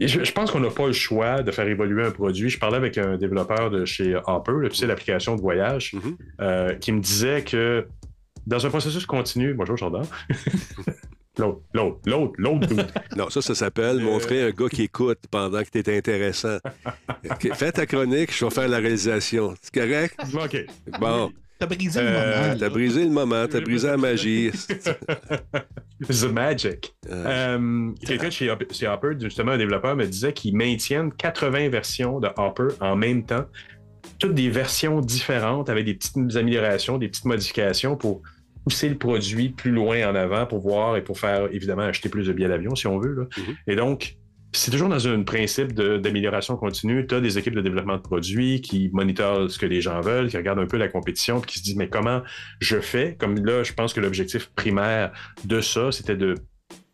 Je, 0.00 0.32
pense 0.32 0.50
qu'on 0.50 0.60
n'a 0.60 0.70
pas 0.70 0.86
le 0.86 0.92
choix 0.92 1.42
de 1.42 1.50
faire 1.50 1.66
évoluer 1.68 2.04
un 2.04 2.10
produit. 2.10 2.50
Je 2.50 2.58
parlais 2.58 2.76
avec 2.76 2.98
un 2.98 3.16
développeur 3.16 3.70
de 3.70 3.84
chez 3.84 4.18
Hopper, 4.26 4.68
tu 4.70 4.74
sais, 4.76 4.86
l'application 4.86 5.36
de 5.36 5.40
voyage, 5.40 5.94
mm-hmm. 5.94 6.16
euh, 6.40 6.74
qui 6.74 6.92
me 6.92 7.00
disait 7.00 7.42
que 7.42 7.86
dans 8.46 8.64
un 8.64 8.70
processus 8.70 9.06
continu, 9.06 9.54
bonjour 9.54 9.76
Jordan. 9.76 10.04
L'autre, 11.38 11.60
l'autre, 11.74 12.00
l'autre, 12.06 12.34
l'autre. 12.40 12.68
Non, 13.14 13.28
ça, 13.28 13.42
ça 13.42 13.54
s'appelle 13.54 14.00
montrer 14.00 14.42
un 14.42 14.50
gars 14.52 14.70
qui 14.70 14.84
écoute 14.84 15.18
pendant 15.30 15.62
que 15.62 15.68
tu 15.68 15.78
es 15.80 15.98
intéressant. 15.98 16.56
Fais 17.52 17.72
ta 17.72 17.84
chronique, 17.84 18.34
je 18.34 18.46
vais 18.46 18.50
faire 18.50 18.68
la 18.68 18.78
réalisation. 18.78 19.54
C'est 19.60 19.74
correct? 19.74 20.18
OK. 20.32 20.66
Bon. 20.98 21.30
T'as 21.58 21.66
brisé 21.66 22.00
le 22.02 22.10
moment. 22.10 22.56
T'as 22.58 22.68
brisé 22.70 23.04
le 23.04 23.10
moment, 23.10 23.46
t'as 23.48 23.60
brisé 23.60 23.88
la 23.88 23.96
magie. 23.98 24.50
The 26.08 26.24
magic. 26.24 26.94
Euh, 27.10 27.92
quelqu'un 28.06 28.30
chez, 28.30 28.50
chez 28.70 28.88
Hopper, 28.88 29.12
justement, 29.20 29.52
un 29.52 29.58
développeur, 29.58 29.96
me 29.96 30.06
disait 30.06 30.32
qu'ils 30.32 30.56
maintiennent 30.56 31.12
80 31.12 31.70
versions 31.70 32.20
de 32.20 32.28
Hopper 32.36 32.68
en 32.80 32.96
même 32.96 33.24
temps. 33.24 33.44
Toutes 34.18 34.34
des 34.34 34.48
versions 34.48 35.00
différentes 35.00 35.68
avec 35.68 35.84
des 35.84 35.94
petites 35.94 36.16
améliorations, 36.36 36.96
des 36.96 37.08
petites 37.08 37.24
modifications 37.26 37.96
pour 37.96 38.22
pousser 38.66 38.88
le 38.88 38.98
produit 38.98 39.50
plus 39.50 39.70
loin 39.70 40.10
en 40.10 40.16
avant 40.16 40.44
pour 40.44 40.58
voir 40.58 40.96
et 40.96 41.02
pour 41.02 41.20
faire 41.20 41.48
évidemment 41.52 41.82
acheter 41.82 42.08
plus 42.08 42.26
de 42.26 42.32
billets 42.32 42.48
d'avion 42.48 42.74
si 42.74 42.88
on 42.88 42.98
veut. 42.98 43.14
Mm-hmm. 43.14 43.54
Et 43.68 43.76
donc, 43.76 44.16
c'est 44.52 44.72
toujours 44.72 44.88
dans 44.88 45.06
un 45.06 45.22
principe 45.22 45.72
d'amélioration 45.72 46.56
continue. 46.56 47.06
Tu 47.06 47.14
as 47.14 47.20
des 47.20 47.38
équipes 47.38 47.54
de 47.54 47.60
développement 47.60 47.96
de 47.96 48.02
produits 48.02 48.60
qui 48.60 48.90
monitorent 48.92 49.48
ce 49.48 49.58
que 49.58 49.66
les 49.66 49.80
gens 49.80 50.00
veulent, 50.00 50.28
qui 50.28 50.36
regardent 50.36 50.58
un 50.58 50.66
peu 50.66 50.78
la 50.78 50.88
compétition, 50.88 51.40
puis 51.40 51.52
qui 51.52 51.58
se 51.60 51.64
disent 51.64 51.76
mais 51.76 51.88
comment 51.88 52.22
je 52.58 52.80
fais? 52.80 53.14
Comme 53.16 53.36
là, 53.44 53.62
je 53.62 53.72
pense 53.72 53.92
que 53.92 54.00
l'objectif 54.00 54.50
primaire 54.56 55.12
de 55.44 55.60
ça, 55.60 55.92
c'était 55.92 56.16
de 56.16 56.34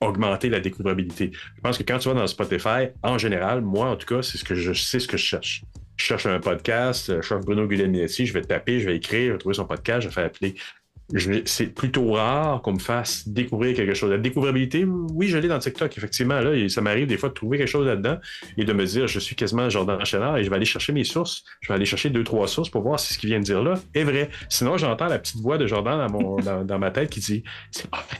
augmenter 0.00 0.50
la 0.50 0.60
découvrabilité. 0.60 1.30
Je 1.32 1.60
pense 1.62 1.78
que 1.78 1.84
quand 1.84 1.98
tu 1.98 2.08
vas 2.08 2.14
dans 2.14 2.26
Spotify, 2.26 2.88
en 3.02 3.16
général, 3.16 3.62
moi 3.62 3.88
en 3.88 3.96
tout 3.96 4.14
cas, 4.14 4.20
c'est 4.20 4.36
ce 4.36 4.44
que 4.44 4.54
je 4.54 4.74
sais 4.74 5.00
ce 5.00 5.08
que 5.08 5.16
je 5.16 5.24
cherche. 5.24 5.64
Je 5.96 6.04
cherche 6.04 6.26
un 6.26 6.40
podcast, 6.40 7.14
je 7.16 7.22
cherche 7.22 7.44
Bruno 7.44 7.66
Guglielminetti, 7.66 8.26
je 8.26 8.32
vais 8.34 8.42
taper, 8.42 8.80
je 8.80 8.86
vais 8.86 8.96
écrire, 8.96 9.28
je 9.28 9.32
vais 9.32 9.38
trouver 9.38 9.54
son 9.54 9.66
podcast, 9.66 10.02
je 10.02 10.08
vais 10.08 10.14
faire 10.14 10.26
appeler 10.26 10.54
c'est 11.44 11.66
plutôt 11.66 12.12
rare 12.12 12.62
qu'on 12.62 12.72
me 12.72 12.78
fasse 12.78 13.28
découvrir 13.28 13.76
quelque 13.76 13.94
chose. 13.94 14.10
La 14.10 14.18
découvrabilité, 14.18 14.84
oui, 14.84 15.28
je 15.28 15.36
l'ai 15.36 15.48
dans 15.48 15.58
TikTok, 15.58 15.96
effectivement. 15.96 16.40
Là, 16.40 16.54
et 16.54 16.68
ça 16.68 16.80
m'arrive 16.80 17.06
des 17.06 17.18
fois 17.18 17.28
de 17.28 17.34
trouver 17.34 17.58
quelque 17.58 17.68
chose 17.68 17.86
là-dedans 17.86 18.18
et 18.56 18.64
de 18.64 18.72
me 18.72 18.86
dire, 18.86 19.06
je 19.06 19.18
suis 19.18 19.36
quasiment 19.36 19.68
Jordan 19.68 20.02
Chénard 20.04 20.38
et 20.38 20.44
je 20.44 20.50
vais 20.50 20.56
aller 20.56 20.64
chercher 20.64 20.92
mes 20.92 21.04
sources. 21.04 21.44
Je 21.60 21.68
vais 21.68 21.74
aller 21.74 21.84
chercher 21.84 22.08
deux, 22.08 22.24
trois 22.24 22.48
sources 22.48 22.70
pour 22.70 22.82
voir 22.82 22.98
si 22.98 23.12
ce 23.12 23.18
qu'il 23.18 23.28
vient 23.28 23.40
de 23.40 23.44
dire 23.44 23.62
là 23.62 23.74
est 23.94 24.04
vrai. 24.04 24.30
Sinon, 24.48 24.78
j'entends 24.78 25.06
la 25.06 25.18
petite 25.18 25.40
voix 25.40 25.58
de 25.58 25.66
Jordan 25.66 25.98
dans, 25.98 26.10
mon, 26.10 26.64
dans, 26.64 26.78
ma 26.78 26.90
tête 26.90 27.10
qui 27.10 27.20
dit, 27.20 27.44
c'est 27.70 27.90
pas 27.90 28.04
vrai. 28.08 28.18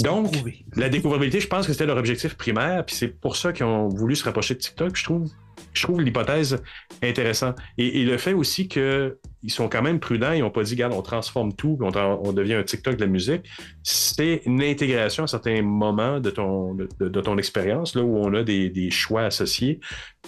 Donc, 0.00 0.32
la 0.76 0.88
découvrabilité, 0.88 1.40
je 1.40 1.46
pense 1.46 1.66
que 1.66 1.72
c'était 1.72 1.86
leur 1.86 1.96
objectif 1.96 2.34
primaire, 2.34 2.84
puis 2.84 2.96
c'est 2.96 3.08
pour 3.08 3.36
ça 3.36 3.52
qu'ils 3.52 3.66
ont 3.66 3.88
voulu 3.88 4.16
se 4.16 4.24
rapprocher 4.24 4.54
de 4.54 4.58
TikTok, 4.60 4.96
je 4.96 5.04
trouve. 5.04 5.30
Je 5.72 5.82
trouve 5.82 6.00
l'hypothèse 6.00 6.62
intéressante. 7.02 7.58
Et, 7.78 8.00
et, 8.00 8.04
le 8.04 8.16
fait 8.16 8.32
aussi 8.32 8.68
que 8.68 9.18
ils 9.44 9.50
sont 9.50 9.68
quand 9.68 9.82
même 9.82 10.00
prudents. 10.00 10.32
Ils 10.32 10.40
n'ont 10.40 10.50
pas 10.50 10.62
dit, 10.62 10.72
regarde, 10.72 10.94
on 10.94 11.02
transforme 11.02 11.52
tout, 11.52 11.78
on, 11.80 11.94
on, 11.94 12.32
devient 12.32 12.54
un 12.54 12.62
TikTok 12.62 12.96
de 12.96 13.00
la 13.02 13.06
musique. 13.06 13.42
C'est 13.82 14.40
une 14.46 14.62
intégration 14.62 15.24
à 15.24 15.26
certains 15.26 15.60
moments 15.60 16.18
de 16.18 16.30
ton, 16.30 16.74
de, 16.74 17.20
ton 17.20 17.36
expérience, 17.36 17.94
là 17.94 18.02
où 18.02 18.16
on 18.16 18.32
a 18.32 18.42
des, 18.42 18.90
choix 18.90 19.22
associés, 19.22 19.80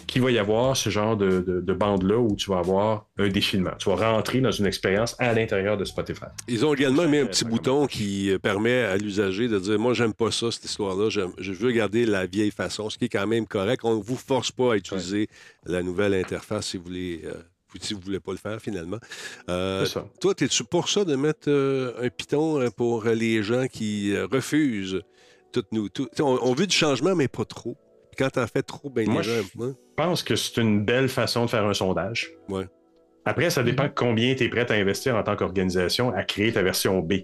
qu'il 0.06 0.22
va 0.22 0.30
y 0.30 0.38
avoir 0.38 0.76
ce 0.76 0.90
genre 0.90 1.16
de, 1.16 1.40
de 1.40 1.72
bande-là 1.72 2.18
où 2.18 2.36
tu 2.36 2.50
vas 2.50 2.58
avoir 2.58 3.06
un 3.18 3.28
défilement. 3.28 3.72
Tu 3.78 3.88
vas 3.88 3.96
rentrer 3.96 4.40
dans 4.40 4.50
une 4.50 4.66
expérience 4.66 5.16
à 5.18 5.32
l'intérieur 5.32 5.78
de 5.78 5.86
Spotify. 5.86 6.26
Ils 6.46 6.66
ont 6.66 6.74
également 6.74 7.08
mis 7.08 7.18
un 7.18 7.26
petit 7.26 7.46
bouton 7.46 7.86
qui 7.86 8.30
euh, 8.30 8.38
permet 8.38 8.82
à 8.82 8.98
l'usager 8.98 9.48
de 9.48 9.58
dire, 9.58 9.78
moi, 9.78 9.94
j'aime 9.94 10.12
pas 10.12 10.30
ça, 10.30 10.50
cette 10.50 10.66
histoire-là. 10.66 11.08
Je 11.08 11.52
veux 11.52 11.72
garder 11.72 12.04
la 12.04 12.26
vieille 12.26 12.50
façon, 12.50 12.90
ce 12.90 12.98
qui 12.98 13.06
est 13.06 13.08
quand 13.08 13.26
même 13.26 13.46
correct. 13.46 13.80
On 13.84 13.96
ne 13.96 14.02
vous 14.02 14.16
force 14.16 14.52
pas 14.52 14.74
à 14.74 14.76
utiliser 14.76 15.28
la 15.64 15.82
nouvelle 15.82 16.12
interface 16.12 16.66
si 16.68 16.76
vous 16.76 16.84
voulez. 16.84 17.22
Euh, 17.24 17.32
si 17.82 17.94
vous 17.94 18.00
ne 18.00 18.04
voulez 18.04 18.20
pas 18.20 18.32
le 18.32 18.38
faire 18.38 18.60
finalement. 18.60 18.98
Euh, 19.48 19.86
toi, 20.20 20.34
es-tu 20.38 20.64
pour 20.64 20.88
ça 20.88 21.04
de 21.04 21.16
mettre 21.16 21.48
euh, 21.48 21.92
un 22.02 22.08
piton 22.08 22.60
euh, 22.60 22.70
pour 22.70 23.04
les 23.04 23.42
gens 23.42 23.66
qui 23.66 24.16
refusent 24.16 25.02
toutes 25.52 25.72
nous? 25.72 25.88
on, 26.20 26.54
veut 26.54 26.66
du 26.66 26.76
changement, 26.76 27.14
mais 27.14 27.28
pas 27.28 27.44
trop. 27.44 27.76
Quand 28.18 28.30
tu 28.30 28.40
en 28.40 28.46
fais 28.46 28.62
trop, 28.62 28.88
ben 28.88 29.08
Moi, 29.08 29.22
Je 29.22 29.42
pense 29.96 30.22
que 30.22 30.36
c'est 30.36 30.60
une 30.60 30.84
belle 30.84 31.08
façon 31.08 31.44
de 31.44 31.50
faire 31.50 31.66
un 31.66 31.74
sondage. 31.74 32.32
Ouais. 32.48 32.66
Après, 33.26 33.50
ça 33.50 33.62
dépend 33.62 33.88
combien 33.92 34.34
tu 34.34 34.44
es 34.44 34.48
prêt 34.48 34.70
à 34.70 34.74
investir 34.74 35.16
en 35.16 35.22
tant 35.22 35.34
qu'organisation 35.34 36.14
à 36.14 36.22
créer 36.22 36.52
ta 36.52 36.62
version 36.62 37.00
B. 37.00 37.14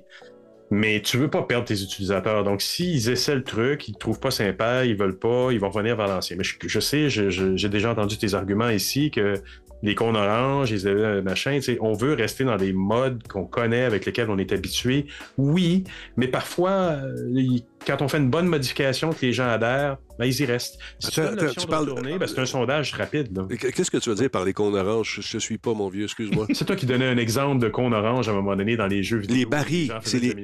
Mais 0.72 1.03
tu 1.03 1.18
veux 1.18 1.28
pas 1.28 1.42
perdre 1.42 1.66
tes 1.66 1.82
utilisateurs. 1.82 2.44
Donc, 2.44 2.62
s'ils 2.62 3.11
essaient 3.11 3.34
le 3.34 3.44
truc, 3.44 3.88
ils 3.88 3.92
ne 3.92 3.98
trouvent 3.98 4.18
pas 4.18 4.30
sympa, 4.30 4.86
ils 4.86 4.96
veulent 4.96 5.18
pas, 5.18 5.53
ils 5.53 5.61
vont 5.61 5.68
revenir 5.68 5.96
vers 5.96 6.09
l'ancien. 6.09 6.34
Mais 6.36 6.44
je, 6.44 6.57
je 6.66 6.80
sais, 6.80 7.11
j'ai 7.11 7.68
déjà 7.68 7.92
entendu 7.92 8.16
tes 8.16 8.32
arguments 8.32 8.70
ici 8.70 9.11
que 9.11 9.34
les 9.83 9.95
cônes 9.95 10.16
oranges, 10.16 10.72
les 10.72 11.22
machin. 11.22 11.59
On 11.80 11.93
veut 11.93 12.14
rester 12.14 12.45
dans 12.45 12.57
des 12.57 12.72
modes 12.72 13.22
qu'on 13.28 13.45
connaît, 13.45 13.85
avec 13.85 14.07
lesquels 14.07 14.30
on 14.30 14.39
est 14.39 14.53
habitué. 14.53 15.07
Oui, 15.39 15.85
mais 16.16 16.28
parfois, 16.28 16.70
euh, 16.70 17.59
quand 17.87 18.03
on 18.03 18.09
fait 18.09 18.18
une 18.18 18.30
bonne 18.30 18.47
modification, 18.47 19.12
que 19.12 19.24
les 19.26 19.33
gens 19.33 19.49
adhèrent, 19.49 19.99
ben, 20.18 20.26
ils 20.26 20.41
y 20.41 20.45
restent. 20.45 20.78
Si 20.99 21.11
tu, 21.11 21.20
parles... 21.20 21.87
de 21.87 22.18
ben, 22.18 22.26
c'est 22.26 22.39
un 22.39 22.47
sondage 22.47 22.93
rapide. 22.93 23.47
Qu'est-ce 23.59 23.91
que 23.91 23.99
tu 23.99 24.11
veux 24.11 24.14
dire 24.14 24.30
par 24.30 24.45
les 24.45 24.53
cônes 24.53 24.74
oranges? 24.74 25.20
Je 25.22 25.37
ne 25.37 25.41
suis 25.41 25.59
pas, 25.59 25.74
mon 25.74 25.89
vieux, 25.89 26.05
excuse-moi. 26.05 26.47
c'est 26.53 26.64
toi 26.64 26.76
qui 26.76 26.87
donnais 26.87 27.07
un 27.07 27.16
exemple 27.16 27.61
de 27.61 27.68
cône 27.68 27.95
orange 27.95 28.28
à 28.28 28.33
un 28.33 28.35
moment 28.35 28.57
donné 28.57 28.76
dans 28.76 28.87
les 28.87 29.03
jeux 29.03 29.18
vidéo. 29.18 29.37
Les 29.37 29.47
barils. 29.47 29.93
C'est 30.05 30.18
les... 30.18 30.35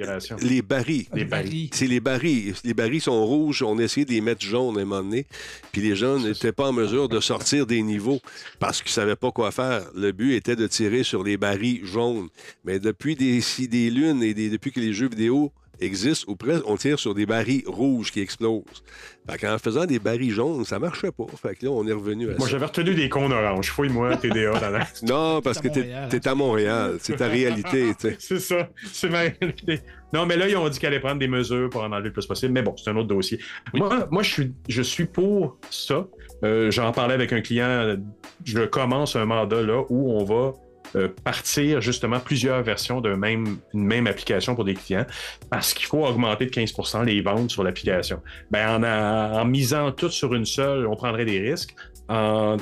les 0.40 0.62
barils. 0.62 1.06
Les 1.14 1.24
barils. 1.24 1.70
C'est 1.72 1.86
les 1.86 2.00
barils. 2.00 2.54
Les 2.64 2.74
barils 2.74 3.00
sont 3.00 3.24
rouges. 3.24 3.62
On 3.62 3.78
a 3.78 3.82
essayé 3.82 4.04
de 4.04 4.12
les 4.12 4.20
mettre 4.20 4.44
jaunes 4.44 4.78
à 4.78 4.82
un 4.82 4.84
moment 4.84 5.02
donné. 5.02 5.26
Puis 5.72 5.82
les 5.82 5.96
gens 5.96 6.18
n'étaient 6.18 6.52
pas 6.52 6.68
en 6.68 6.72
mesure 6.72 7.08
de 7.08 7.20
sortir 7.20 7.66
des 7.66 7.82
niveaux 7.82 8.20
parce 8.58 8.82
qu'ils 8.82 8.90
ne 8.90 8.94
savaient 8.94 9.16
pas 9.16 9.30
quoi 9.30 9.50
faire. 9.50 9.82
Le 9.94 10.12
but 10.12 10.34
était 10.34 10.56
de 10.56 10.66
tirer 10.66 11.02
sur 11.02 11.22
les 11.22 11.36
barils 11.36 11.84
jaunes. 11.84 12.28
Mais 12.64 12.78
depuis 12.78 13.14
des, 13.14 13.40
des 13.68 13.90
lunes 13.90 14.22
et 14.22 14.34
depuis 14.34 14.72
que 14.72 14.80
les 14.80 14.92
jeux 14.92 15.08
vidéo 15.08 15.52
existe 15.80 16.26
ou 16.28 16.36
presque, 16.36 16.62
on 16.66 16.76
tire 16.76 16.98
sur 16.98 17.14
des 17.14 17.26
barils 17.26 17.64
rouges 17.66 18.12
qui 18.12 18.20
explosent. 18.20 18.62
Fait 19.30 19.38
qu'en 19.38 19.58
faisant 19.58 19.84
des 19.84 19.98
barils 19.98 20.30
jaunes, 20.30 20.64
ça 20.64 20.78
marchait 20.78 21.12
pas. 21.12 21.26
Fait 21.40 21.54
que 21.54 21.66
là, 21.66 21.72
on 21.72 21.86
est 21.86 21.92
revenu 21.92 22.30
à 22.30 22.36
Moi, 22.38 22.48
j'avais 22.48 22.64
retenu 22.64 22.94
des 22.94 23.08
cônes 23.08 23.32
oranges. 23.32 23.70
Fouille-moi, 23.70 24.16
TDA 24.16 24.58
dans 24.58 24.78
Non, 25.02 25.42
parce 25.42 25.60
que 25.60 25.68
t'es, 25.68 25.90
es 26.16 26.28
à 26.28 26.34
Montréal. 26.34 26.96
C'est 27.00 27.16
ta 27.16 27.28
réalité, 27.28 27.92
C'est 28.18 28.40
ça. 28.40 28.68
C'est 28.92 29.10
ma 29.10 29.20
réalité. 29.20 29.80
Non, 30.12 30.24
mais 30.24 30.36
là, 30.36 30.48
ils 30.48 30.56
ont 30.56 30.68
dit 30.68 30.78
qu'elle 30.78 30.94
allait 30.94 31.00
prendre 31.00 31.18
des 31.18 31.28
mesures 31.28 31.68
pour 31.68 31.82
en 31.82 31.92
enlever 31.92 32.08
le 32.08 32.12
plus 32.12 32.26
possible. 32.26 32.52
Mais 32.52 32.62
bon, 32.62 32.74
c'est 32.76 32.90
un 32.90 32.96
autre 32.96 33.08
dossier. 33.08 33.38
Moi, 33.74 34.08
moi 34.10 34.22
je, 34.22 34.30
suis, 34.30 34.54
je 34.68 34.82
suis 34.82 35.04
pour 35.04 35.58
ça. 35.70 36.06
Euh, 36.44 36.70
j'en 36.70 36.92
parlais 36.92 37.14
avec 37.14 37.32
un 37.32 37.42
client. 37.42 37.96
Je 38.44 38.60
commence 38.64 39.16
un 39.16 39.26
mandat 39.26 39.62
là 39.62 39.82
où 39.90 40.12
on 40.12 40.24
va 40.24 40.54
euh, 40.96 41.08
partir 41.24 41.80
justement 41.80 42.20
plusieurs 42.20 42.62
versions 42.62 43.00
d'une 43.00 43.16
même, 43.16 43.58
même 43.74 44.06
application 44.06 44.54
pour 44.54 44.64
des 44.64 44.74
clients 44.74 45.06
parce 45.50 45.74
qu'il 45.74 45.86
faut 45.86 46.04
augmenter 46.04 46.46
de 46.46 46.50
15% 46.50 47.04
les 47.04 47.20
ventes 47.20 47.50
sur 47.50 47.62
l'application. 47.62 48.22
Ben, 48.50 48.82
en, 48.82 49.44
misant 49.44 49.92
tout 49.92 50.10
sur 50.10 50.34
une 50.34 50.44
seule, 50.44 50.86
on 50.86 50.96
prendrait 50.96 51.24
des 51.24 51.40
risques. 51.40 51.74
En, 52.08 52.56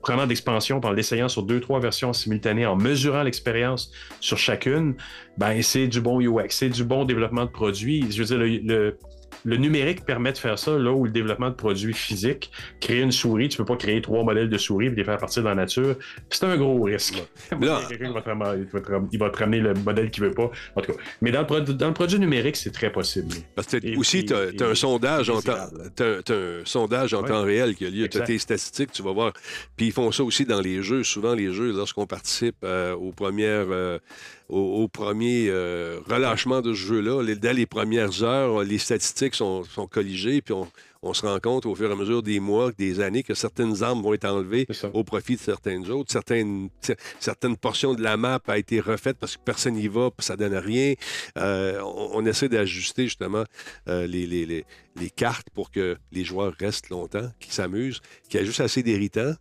prenant 0.00 0.26
d'expansion, 0.26 0.80
en 0.82 0.92
l'essayant 0.92 1.28
sur 1.28 1.42
deux, 1.42 1.60
trois 1.60 1.80
versions 1.80 2.12
simultanées, 2.12 2.64
en 2.66 2.76
mesurant 2.76 3.24
l'expérience 3.24 3.90
sur 4.20 4.38
chacune, 4.38 4.94
ben, 5.36 5.60
c'est 5.60 5.88
du 5.88 6.00
bon 6.00 6.20
UX, 6.20 6.50
c'est 6.50 6.68
du 6.68 6.84
bon 6.84 7.04
développement 7.04 7.44
de 7.44 7.50
produits. 7.50 8.06
Je 8.10 8.22
veux 8.22 8.24
dire, 8.24 8.62
le 8.64 8.96
numérique 9.44 10.04
permet 10.04 10.32
de 10.32 10.38
faire 10.38 10.58
ça 10.58 10.76
là 10.78 10.92
où 10.92 11.04
le 11.04 11.10
développement 11.10 11.50
de 11.50 11.54
produits 11.54 11.94
physiques, 11.94 12.50
créer 12.80 13.00
une 13.00 13.12
souris, 13.12 13.48
tu 13.48 13.56
peux 13.56 13.64
pas 13.64 13.76
créer 13.76 14.00
trois 14.02 14.24
modèles 14.24 14.48
de 14.48 14.58
souris 14.58 14.86
et 14.86 14.90
les 14.90 15.04
faire 15.04 15.18
partir 15.18 15.42
dans 15.42 15.50
la 15.50 15.54
nature. 15.56 15.96
C'est 16.30 16.44
un 16.44 16.56
gros 16.56 16.82
risque. 16.82 17.22
Là, 17.60 17.80
il, 17.90 18.12
va 18.12 18.20
te 19.30 19.38
ramener, 19.38 19.60
le 19.60 19.74
modèle 19.74 20.10
qu'il 20.10 20.24
veut 20.24 20.32
pas. 20.32 20.50
En 20.76 20.80
tout 20.80 20.92
cas. 20.92 20.98
Mais 21.20 21.30
dans 21.30 21.42
le, 21.42 21.72
dans 21.72 21.88
le 21.88 21.94
produit 21.94 22.18
numérique, 22.18 22.56
c'est 22.56 22.70
très 22.70 22.90
possible. 22.90 23.34
Parce 23.54 23.68
que 23.68 23.98
aussi, 23.98 24.24
tu 24.24 24.34
as, 24.34 24.66
un 24.66 24.74
sondage 24.74 25.30
en 25.30 25.40
temps, 25.40 25.68
un 26.00 26.64
sondage 26.64 27.14
en 27.14 27.22
temps 27.22 27.42
réel 27.42 27.74
qui 27.74 27.86
a 27.86 27.90
lieu. 27.90 28.08
Tu 28.08 28.18
as 28.18 28.22
tes 28.22 28.38
statistiques, 28.38 28.92
tu 28.92 29.02
vas 29.02 29.12
voir. 29.12 29.32
Puis 29.76 29.86
ils 29.86 29.92
font 29.92 30.10
ça 30.12 30.24
aussi 30.24 30.44
dans 30.44 30.60
les 30.60 30.82
jeux. 30.82 31.02
Souvent, 31.04 31.34
les 31.34 31.52
jeux, 31.52 31.72
lorsqu'on 31.72 32.06
participe 32.06 32.56
euh, 32.64 32.94
aux 32.94 33.12
premières. 33.12 33.66
Euh, 33.70 33.98
au, 34.48 34.88
premier 34.88 35.48
euh, 35.48 36.00
relâchement 36.08 36.60
de 36.60 36.72
ce 36.72 36.78
jeu-là. 36.78 37.22
Dès 37.34 37.52
les 37.52 37.66
premières 37.66 38.22
heures, 38.22 38.64
les 38.64 38.78
statistiques 38.78 39.34
sont, 39.34 39.64
sont 39.64 39.86
colligées, 39.86 40.40
puis 40.40 40.54
on, 40.54 40.68
on 41.02 41.14
se 41.14 41.24
rend 41.24 41.38
compte 41.38 41.66
au 41.66 41.74
fur 41.74 41.88
et 41.88 41.92
à 41.92 41.96
mesure 41.96 42.22
des 42.22 42.40
mois, 42.40 42.72
des 42.76 43.00
années, 43.00 43.22
que 43.22 43.34
certaines 43.34 43.82
armes 43.82 44.02
vont 44.02 44.14
être 44.14 44.24
enlevées 44.24 44.66
au 44.92 45.04
profit 45.04 45.36
de 45.36 45.40
certaines 45.40 45.88
autres. 45.90 46.10
Certaines, 46.10 46.70
certaines 47.20 47.56
portions 47.56 47.94
de 47.94 48.02
la 48.02 48.16
map 48.16 48.40
a 48.48 48.58
été 48.58 48.80
refaite 48.80 49.16
parce 49.18 49.36
que 49.36 49.42
personne 49.44 49.74
n'y 49.74 49.88
va, 49.88 50.10
ça 50.18 50.36
donne 50.36 50.56
rien. 50.56 50.94
Euh, 51.36 51.80
on, 51.82 52.26
essaie 52.26 52.48
d'ajuster 52.48 53.04
justement 53.04 53.44
euh, 53.88 54.06
les, 54.06 54.26
les, 54.26 54.44
les, 54.44 54.64
les, 55.00 55.10
cartes 55.10 55.48
pour 55.54 55.70
que 55.70 55.96
les 56.12 56.24
joueurs 56.24 56.52
restent 56.58 56.90
longtemps, 56.90 57.30
qu'ils 57.38 57.52
s'amusent, 57.52 58.00
qu'il 58.28 58.40
y 58.40 58.42
a 58.42 58.46
juste 58.46 58.60
assez 58.60 58.82
d'irritants, 58.82 59.34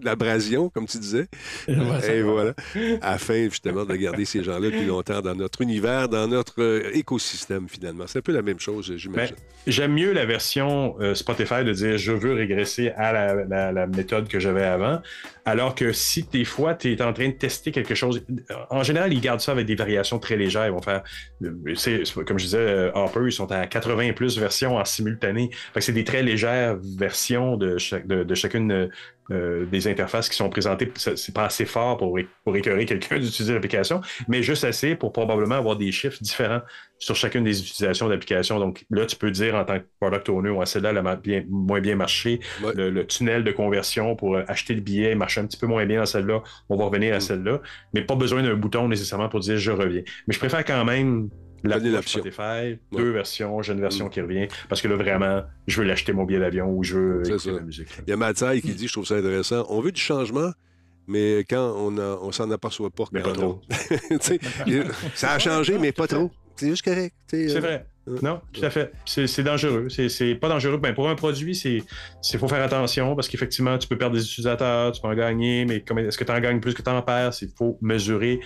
l'abrasion, 0.00 0.68
comme 0.74 0.86
tu 0.86 0.98
disais. 0.98 1.26
Et, 1.66 2.22
voilà. 2.22 2.54
Afin 3.02 3.44
justement 3.44 3.84
de 3.84 3.94
garder 3.96 4.24
ces 4.24 4.44
gens-là 4.44 4.70
plus 4.70 4.86
longtemps 4.86 5.20
dans 5.20 5.34
notre 5.34 5.62
univers, 5.62 6.08
dans 6.08 6.28
notre 6.28 6.62
euh, 6.62 6.90
écosystème 6.94 7.68
finalement. 7.68 8.04
C'est 8.06 8.20
un 8.20 8.22
peu 8.22 8.32
la 8.32 8.42
même 8.42 8.60
chose, 8.60 8.94
j'imagine. 8.96 9.34
Ben, 9.36 9.42
j'aime 9.66 9.92
mieux 9.94 10.12
la 10.12 10.27
version 10.28 10.96
euh, 11.00 11.14
Spotify 11.14 11.64
de 11.64 11.72
dire 11.72 11.98
je 11.98 12.12
veux 12.12 12.34
régresser 12.34 12.90
à 12.90 13.12
la, 13.12 13.86
méthode 13.88 14.28
que 14.28 14.38
j'avais 14.38 14.64
avant. 14.64 15.00
Alors 15.44 15.74
que 15.74 15.92
si 15.92 16.22
des 16.22 16.44
fois 16.44 16.74
tu 16.74 16.92
es 16.92 17.02
en 17.02 17.12
train 17.12 17.28
de 17.28 17.32
tester 17.32 17.72
quelque 17.72 17.94
chose, 17.94 18.24
en 18.70 18.82
général, 18.84 19.12
ils 19.12 19.20
gardent 19.20 19.40
ça 19.40 19.52
avec 19.52 19.66
des 19.66 19.74
variations 19.74 20.18
très 20.18 20.36
légères. 20.36 20.66
Ils 20.66 20.72
vont 20.72 20.82
faire, 20.82 21.02
comme 21.40 22.38
je 22.38 22.44
disais, 22.44 22.58
euh, 22.58 22.92
Hopper, 22.94 23.22
ils 23.26 23.32
sont 23.32 23.50
à 23.50 23.66
80 23.66 24.12
plus 24.12 24.38
versions 24.38 24.76
en 24.76 24.84
simultané. 24.84 25.50
c'est 25.78 25.92
des 25.92 26.04
très 26.04 26.22
légères 26.22 26.76
versions 26.98 27.56
de, 27.56 27.76
de 28.04 28.34
chacune 28.34 28.90
euh, 29.30 29.66
des 29.66 29.86
interfaces 29.88 30.28
qui 30.28 30.36
sont 30.36 30.48
présentées, 30.48 30.90
c'est 30.96 31.34
pas 31.34 31.44
assez 31.44 31.64
fort 31.64 31.96
pour, 31.96 32.18
pour 32.44 32.56
écœurer 32.56 32.84
quelqu'un 32.84 33.18
d'utiliser 33.20 33.54
l'application, 33.54 34.00
mais 34.26 34.42
juste 34.42 34.64
assez 34.64 34.96
pour 34.96 35.12
probablement 35.12 35.56
avoir 35.56 35.76
des 35.76 35.92
chiffres 35.92 36.18
différents 36.20 36.60
sur 36.98 37.14
chacune 37.14 37.44
des 37.44 37.60
utilisations 37.60 38.08
d'application. 38.08 38.58
Donc 38.58 38.84
là, 38.90 39.06
tu 39.06 39.14
peux 39.14 39.30
dire 39.30 39.54
en 39.54 39.64
tant 39.64 39.78
que 39.78 39.84
product 40.00 40.28
owner, 40.30 40.50
ouais, 40.50 40.66
celle-là, 40.66 40.90
a 40.90 41.16
bien, 41.16 41.44
moins 41.48 41.80
bien 41.80 41.94
marché. 41.94 42.40
Le, 42.74 43.02
tunnel 43.04 43.44
de 43.44 43.52
conversion 43.52 44.16
pour 44.16 44.36
acheter 44.36 44.74
le 44.74 44.80
billet 44.80 45.14
marche 45.14 45.28
marche 45.28 45.38
un 45.38 45.46
petit 45.46 45.58
peu 45.58 45.66
moins 45.66 45.84
bien 45.84 46.00
dans 46.00 46.06
celle-là, 46.06 46.42
on 46.70 46.76
va 46.76 46.86
revenir 46.86 47.14
à 47.14 47.18
mm. 47.18 47.20
celle-là. 47.20 47.60
Mais 47.94 48.02
pas 48.02 48.14
besoin 48.14 48.42
d'un 48.42 48.54
bouton 48.54 48.88
nécessairement 48.88 49.28
pour 49.28 49.40
dire 49.40 49.58
je 49.58 49.70
reviens. 49.70 50.02
Mais 50.26 50.34
je 50.34 50.38
préfère 50.38 50.64
quand 50.64 50.84
même 50.84 51.28
la 51.64 52.02
Spotify, 52.02 52.78
deux 52.92 53.10
versions, 53.10 53.62
j'ai 53.62 53.72
une 53.72 53.80
version 53.80 54.06
mm. 54.06 54.10
qui 54.10 54.20
revient, 54.20 54.48
parce 54.68 54.80
que 54.82 54.88
là, 54.88 54.96
vraiment, 54.96 55.42
je 55.66 55.80
veux 55.80 55.86
l'acheter 55.86 56.12
mon 56.12 56.24
billet 56.24 56.40
d'avion 56.40 56.70
ou 56.70 56.82
je 56.82 56.98
veux 56.98 57.26
écouter 57.26 57.52
la 57.52 57.60
musique. 57.60 57.88
Il 58.06 58.10
y 58.10 58.12
a 58.12 58.16
Mathieu 58.16 58.52
qui 58.60 58.72
dit, 58.72 58.86
je 58.86 58.92
trouve 58.92 59.06
ça 59.06 59.16
intéressant, 59.16 59.66
on 59.68 59.80
veut 59.80 59.92
du 59.92 60.00
changement, 60.00 60.52
mais 61.08 61.40
quand 61.48 61.74
on, 61.76 61.96
a, 61.98 62.18
on 62.20 62.32
s'en 62.32 62.50
aperçoit 62.50 62.90
pas. 62.90 63.04
Mais 63.12 63.22
pas 63.22 63.32
trop. 63.32 63.60
ça 65.14 65.32
a 65.32 65.38
changé, 65.38 65.78
mais 65.78 65.90
pas 65.90 66.06
trop. 66.06 66.30
C'est 66.54 66.68
juste 66.68 66.84
correct. 66.84 67.14
C'est 67.28 67.56
euh, 67.56 67.60
vrai. 67.60 67.86
Non, 68.22 68.40
tout 68.52 68.64
à 68.64 68.70
fait. 68.70 68.92
C'est 69.04 69.42
dangereux. 69.42 69.88
C'est 69.88 70.34
pas 70.34 70.48
dangereux. 70.48 70.76
Ben, 70.76 70.94
pour 70.94 71.08
un 71.08 71.14
produit, 71.14 71.56
il 71.64 72.38
faut 72.38 72.48
faire 72.48 72.62
attention 72.62 73.14
parce 73.14 73.28
qu'effectivement, 73.28 73.78
tu 73.78 73.86
peux 73.86 73.96
perdre 73.96 74.16
des 74.16 74.24
utilisateurs, 74.24 74.92
tu 74.92 75.00
peux 75.00 75.08
en 75.08 75.14
gagner, 75.14 75.64
mais 75.64 75.84
est-ce 75.98 76.18
que 76.18 76.24
tu 76.24 76.32
en 76.32 76.40
gagnes 76.40 76.60
plus 76.60 76.74
que 76.74 76.82
tu 76.82 76.90
en 76.90 77.00
perds? 77.02 77.32
Il 77.42 77.48
faut 77.56 77.78
mesurer 77.80 78.40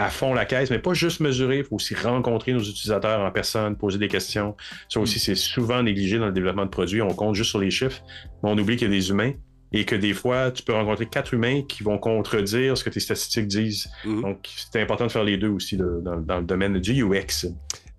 à 0.00 0.10
fond 0.10 0.34
la 0.34 0.44
caisse, 0.46 0.70
mais 0.70 0.78
pas 0.78 0.94
juste 0.94 1.20
mesurer, 1.20 1.58
il 1.58 1.64
faut 1.64 1.76
aussi 1.76 1.94
rencontrer 1.94 2.52
nos 2.52 2.60
utilisateurs 2.60 3.20
en 3.20 3.30
personne, 3.30 3.76
poser 3.76 3.98
des 3.98 4.08
questions. 4.08 4.56
Ça 4.88 5.00
aussi, 5.00 5.16
mm. 5.16 5.20
c'est 5.20 5.34
souvent 5.34 5.82
négligé 5.82 6.18
dans 6.18 6.26
le 6.26 6.32
développement 6.32 6.64
de 6.64 6.70
produits. 6.70 7.02
On 7.02 7.14
compte 7.14 7.34
juste 7.34 7.50
sur 7.50 7.58
les 7.58 7.70
chiffres, 7.70 8.02
mais 8.42 8.50
on 8.50 8.58
oublie 8.58 8.76
qu'il 8.76 8.88
y 8.88 8.90
a 8.90 8.94
des 8.94 9.10
humains 9.10 9.32
et 9.72 9.84
que 9.84 9.94
des 9.94 10.14
fois, 10.14 10.50
tu 10.50 10.62
peux 10.62 10.72
rencontrer 10.72 11.06
quatre 11.06 11.32
humains 11.32 11.62
qui 11.62 11.82
vont 11.82 11.98
contredire 11.98 12.76
ce 12.76 12.82
que 12.82 12.90
tes 12.90 13.00
statistiques 13.00 13.46
disent. 13.46 13.88
Mm. 14.04 14.22
Donc, 14.22 14.48
c'est 14.72 14.80
important 14.80 15.06
de 15.06 15.12
faire 15.12 15.24
les 15.24 15.36
deux 15.36 15.48
aussi 15.48 15.76
dans, 15.76 16.20
dans, 16.20 16.38
le 16.38 16.44
domaine 16.44 16.78
du 16.78 17.04
UX. 17.04 17.46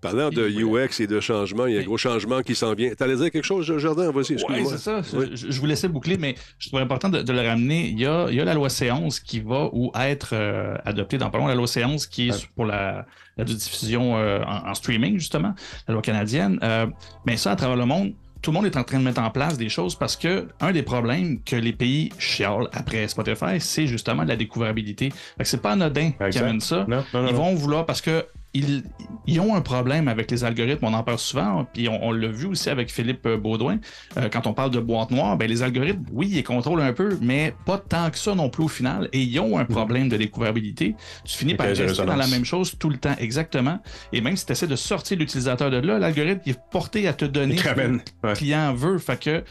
Parlant 0.01 0.29
de 0.29 0.47
UX 0.49 0.99
et 0.99 1.07
de 1.07 1.19
changement, 1.19 1.67
il 1.67 1.75
y 1.75 1.77
a 1.77 1.81
un 1.81 1.83
gros 1.83 1.97
changement 1.97 2.41
qui 2.41 2.55
s'en 2.55 2.73
vient. 2.73 2.91
Tu 2.97 3.03
allais 3.03 3.15
dire 3.15 3.29
quelque 3.29 3.45
chose, 3.45 3.77
Jardin? 3.77 4.11
Vas-y, 4.11 4.33
excuse-moi. 4.33 4.57
Oui, 4.57 4.65
c'est 4.67 4.79
ça. 4.79 5.01
Je, 5.03 5.59
vous 5.59 5.65
laissais 5.67 5.87
boucler, 5.87 6.17
mais 6.17 6.35
je 6.57 6.69
trouve 6.69 6.79
important 6.79 7.09
de, 7.09 7.31
le 7.31 7.47
ramener. 7.47 7.87
Il 7.89 7.99
y, 7.99 8.05
a, 8.07 8.27
la 8.29 8.53
loi 8.55 8.67
C11 8.67 9.21
qui 9.21 9.39
va 9.41 9.69
ou 9.71 9.91
être 9.95 10.31
euh, 10.33 10.75
adoptée 10.85 11.19
dans 11.19 11.29
pas 11.29 11.37
long. 11.37 11.47
La 11.47 11.55
loi 11.55 11.67
C11 11.67 12.09
qui 12.09 12.29
est 12.29 12.47
pour 12.55 12.65
la, 12.65 13.05
diffusion 13.37 14.17
euh, 14.17 14.43
en, 14.43 14.73
streaming, 14.73 15.19
justement, 15.19 15.53
la 15.87 15.93
loi 15.93 16.01
canadienne. 16.01 16.57
Euh, 16.63 16.87
mais 17.27 17.37
ça, 17.37 17.51
à 17.51 17.55
travers 17.55 17.77
le 17.77 17.85
monde, 17.85 18.13
tout 18.41 18.49
le 18.49 18.55
monde 18.55 18.65
est 18.65 18.77
en 18.77 18.83
train 18.83 18.97
de 18.97 19.03
mettre 19.03 19.21
en 19.21 19.29
place 19.29 19.57
des 19.57 19.69
choses 19.69 19.93
parce 19.93 20.15
que 20.15 20.47
un 20.59 20.71
des 20.71 20.81
problèmes 20.81 21.43
que 21.43 21.55
les 21.55 21.73
pays 21.73 22.11
chialent 22.17 22.69
après 22.73 23.07
Spotify, 23.07 23.59
c'est 23.59 23.85
justement 23.85 24.23
la 24.23 24.35
découvrabilité. 24.35 25.09
Fait 25.37 25.43
que 25.43 25.49
c'est 25.49 25.61
pas 25.61 25.73
anodin 25.73 26.11
qui 26.31 26.39
amène 26.39 26.59
ça. 26.59 26.87
Ils 27.13 27.35
vont 27.35 27.53
vouloir 27.53 27.85
parce 27.85 28.01
que 28.01 28.25
ils, 28.53 29.39
ont 29.39 29.55
un 29.55 29.61
problème 29.61 30.07
avec 30.07 30.29
les 30.29 30.43
algorithmes, 30.43 30.85
on 30.85 30.93
en 30.93 31.03
parle 31.03 31.19
souvent, 31.19 31.65
puis 31.73 31.87
on, 31.87 32.11
l'a 32.11 32.27
vu 32.27 32.47
aussi 32.47 32.69
avec 32.69 32.91
Philippe 32.91 33.27
Baudouin. 33.27 33.79
Euh, 34.17 34.27
quand 34.29 34.45
on 34.45 34.53
parle 34.53 34.71
de 34.71 34.79
boîte 34.79 35.11
noire, 35.11 35.37
ben 35.37 35.47
les 35.47 35.63
algorithmes, 35.63 36.03
oui, 36.11 36.29
ils 36.31 36.43
contrôlent 36.43 36.81
un 36.81 36.91
peu, 36.91 37.17
mais 37.21 37.53
pas 37.65 37.77
tant 37.77 38.09
que 38.09 38.17
ça 38.17 38.35
non 38.35 38.49
plus 38.49 38.63
au 38.63 38.67
final. 38.67 39.07
Et 39.13 39.21
ils 39.21 39.39
ont 39.39 39.57
un 39.57 39.65
problème 39.65 40.09
de 40.09 40.17
découvrabilité. 40.17 40.95
Tu 41.23 41.37
finis 41.37 41.55
par 41.55 41.67
rester 41.67 42.05
dans 42.05 42.15
la 42.15 42.27
même 42.27 42.45
chose 42.45 42.77
tout 42.77 42.89
le 42.89 42.97
temps, 42.97 43.15
exactement. 43.19 43.79
Et 44.11 44.19
même 44.21 44.35
si 44.35 44.45
tu 44.45 44.51
essaies 44.51 44.67
de 44.67 44.75
sortir 44.75 45.17
l'utilisateur 45.17 45.71
de 45.71 45.77
là, 45.77 45.97
l'algorithme 45.97 46.41
est 46.45 46.59
porté 46.71 47.07
à 47.07 47.13
te 47.13 47.25
donner 47.25 47.57
ce 47.57 47.63
que 47.63 47.79
le 47.79 48.33
client 48.33 48.73
veut. 48.73 48.97
Fait 48.97 49.19
que 49.19 49.43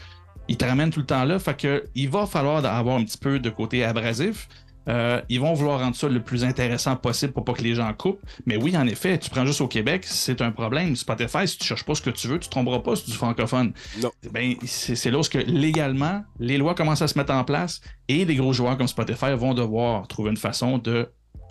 il 0.47 0.57
te 0.57 0.65
ramène 0.65 0.89
tout 0.89 0.99
le 0.99 1.05
temps 1.05 1.23
là. 1.23 1.39
Fait 1.39 1.57
que 1.57 1.85
il 1.95 2.09
va 2.09 2.25
falloir 2.25 2.63
avoir 2.65 2.97
un 2.97 3.03
petit 3.03 3.17
peu 3.17 3.39
de 3.39 3.49
côté 3.49 3.83
abrasif. 3.83 4.47
Euh, 4.87 5.21
ils 5.29 5.39
vont 5.39 5.53
vouloir 5.53 5.79
rendre 5.79 5.95
ça 5.95 6.07
le 6.07 6.21
plus 6.21 6.43
intéressant 6.43 6.95
possible 6.95 7.33
pour 7.33 7.45
pas 7.45 7.53
que 7.53 7.61
les 7.61 7.75
gens 7.75 7.91
coupent. 7.93 8.21
Mais 8.45 8.57
oui, 8.57 8.75
en 8.75 8.87
effet, 8.87 9.17
tu 9.17 9.29
prends 9.29 9.45
juste 9.45 9.61
au 9.61 9.67
Québec, 9.67 10.03
c'est 10.05 10.41
un 10.41 10.51
problème. 10.51 10.95
Spotify, 10.95 11.47
si 11.47 11.57
tu 11.57 11.65
cherches 11.65 11.85
pas 11.85 11.95
ce 11.95 12.01
que 12.01 12.09
tu 12.09 12.27
veux, 12.27 12.39
tu 12.39 12.47
ne 12.47 12.51
tromperas 12.51 12.79
pas 12.79 12.95
si 12.95 13.05
tu 13.05 13.11
es 13.11 13.13
francophone. 13.13 13.73
Non. 14.01 14.11
Ben, 14.31 14.55
c'est 14.65 15.11
là 15.11 15.19
où 15.19 15.23
légalement, 15.47 16.23
les 16.39 16.57
lois 16.57 16.75
commencent 16.75 17.01
à 17.01 17.07
se 17.07 17.17
mettre 17.17 17.33
en 17.33 17.43
place 17.43 17.81
et 18.07 18.25
les 18.25 18.35
gros 18.35 18.53
joueurs 18.53 18.77
comme 18.77 18.87
Spotify 18.87 19.33
vont 19.35 19.53
devoir 19.53 20.07
trouver 20.07 20.31
une 20.31 20.37
façon 20.37 20.77
de 20.77 21.09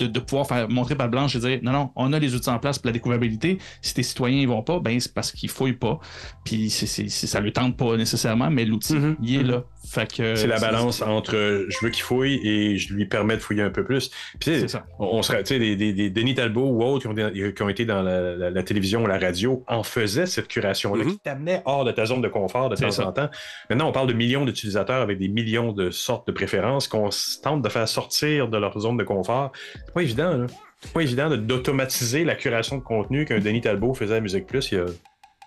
de, 0.09 0.21
pouvoir 0.21 0.47
faire 0.47 0.69
montrer 0.69 0.95
par 0.95 1.09
blanche 1.09 1.37
et 1.37 1.41
dire 1.41 1.59
non, 1.63 1.73
non, 1.73 1.91
on 1.97 2.13
a 2.13 2.19
les 2.19 2.35
outils 2.35 2.49
en 2.49 2.59
place 2.59 2.79
pour 2.79 2.87
la 2.87 2.93
découvrabilité. 2.93 3.59
Si 3.83 3.95
tes 3.95 4.03
citoyens 4.03 4.43
ne 4.43 4.47
vont 4.47 4.63
pas, 4.63 4.81
ben 4.81 4.99
c'est 4.99 5.13
parce 5.13 5.33
qu'ils 5.33 5.51
fouillent 5.51 5.75
pas. 5.75 5.99
Puis 6.45 6.71
ça 6.71 7.39
ne 7.39 7.45
lui 7.45 7.53
tente 7.53 7.77
pas 7.77 7.97
nécessairement, 7.97 8.51
mais 8.51 8.65
l'outil, 8.65 8.95
mm-hmm. 8.95 9.17
il 9.23 9.35
est 9.37 9.43
là. 9.43 9.65
C'est 9.83 10.47
la 10.47 10.59
balance 10.59 11.03
entre 11.03 11.67
je 11.69 11.77
veux 11.83 11.91
qu'il 11.91 12.03
fouille 12.03 12.41
et 12.47 12.77
je 12.77 12.95
lui 12.95 13.07
permets 13.07 13.37
de 13.37 13.43
fouiller 13.43 13.63
un 13.63 13.71
peu 13.71 13.85
plus. 13.85 14.11
Puis 14.39 14.69
ça. 14.69 14.85
On, 14.99 15.23
serait, 15.23 15.43
tu 15.43 15.55
sais, 15.55 15.59
des, 15.59 15.93
des, 15.93 16.11
Denis 16.11 16.35
Talbot 16.35 16.69
ou 16.69 16.83
autres 16.83 17.13
qui 17.55 17.63
ont, 17.63 17.69
été 17.69 17.85
dans 17.85 18.03
la, 18.03 18.63
télévision 18.63 19.03
ou 19.03 19.07
la 19.07 19.19
radio 19.19 19.65
en 19.67 19.83
faisaient 19.83 20.27
cette 20.27 20.49
curation-là 20.49 21.05
mm-hmm. 21.05 21.13
qui 21.13 21.19
t'amenait 21.19 21.63
hors 21.65 21.85
de 21.85 21.93
ta 21.93 22.05
zone 22.05 22.21
de 22.21 22.29
confort 22.29 22.69
de 22.69 22.77
temps 22.77 22.99
en 23.01 23.13
temps. 23.13 23.31
Maintenant, 23.69 23.89
on 23.89 23.93
parle 23.93 24.09
de 24.09 24.13
millions 24.13 24.45
d'utilisateurs 24.45 25.03
avec 25.03 25.19
des 25.19 25.29
millions 25.29 25.73
de 25.73 25.91
sortes 25.91 26.27
de 26.27 26.33
préférences 26.33 26.87
qu'on 26.87 27.09
tente 27.43 27.63
de 27.63 27.69
faire 27.69 27.89
sortir 27.89 28.49
de 28.49 28.59
leur 28.59 28.79
zone 28.79 28.97
de 28.97 29.05
confort 29.05 29.53
c'est 29.75 29.95
pas 29.95 30.03
évident, 30.03 30.37
là. 30.37 30.47
C'est 30.81 30.93
pas 30.93 31.03
évident 31.03 31.37
d'automatiser 31.37 32.25
la 32.25 32.35
curation 32.35 32.79
de 32.79 32.83
contenu 32.83 33.27
qu'un 33.27 33.39
Denis 33.39 33.61
Talbot 33.61 33.93
faisait 33.93 34.17
à 34.17 34.21
Musique 34.21 34.47
Plus 34.47 34.73
il 34.73 34.79
y 34.79 34.81
a 34.81 34.87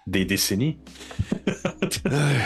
des 0.08 0.26
décennies. 0.26 0.78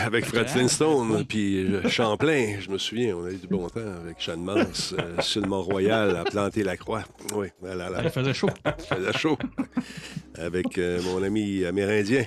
avec 0.05 0.26
Fred 0.26 0.47
Flintstone, 0.47 1.26
puis 1.26 1.64
euh, 1.64 1.88
Champlain, 1.89 2.58
je 2.60 2.70
me 2.70 2.78
souviens, 2.78 3.16
on 3.16 3.26
a 3.26 3.32
eu 3.32 3.38
du 3.38 3.47
bon 3.47 3.68
temps 3.70 3.80
avec 4.03 4.18
Sean 4.20 4.38
Mance 4.38 4.93
euh, 4.97 5.22
sur 5.22 5.41
le 5.41 5.47
Mont-Royal 5.47 6.16
à 6.16 6.24
planter 6.24 6.64
la 6.64 6.78
croix. 6.78 7.03
Oui, 7.34 7.47
là, 7.62 7.89
là. 7.89 8.10
faisait 8.10 8.34
chaud. 8.34 8.49
faisait 8.89 9.14
chaud. 9.14 9.38
Avec 10.36 10.78
euh, 10.78 11.01
mon 11.03 11.24
ami 11.24 11.66
amérindien. 11.66 12.26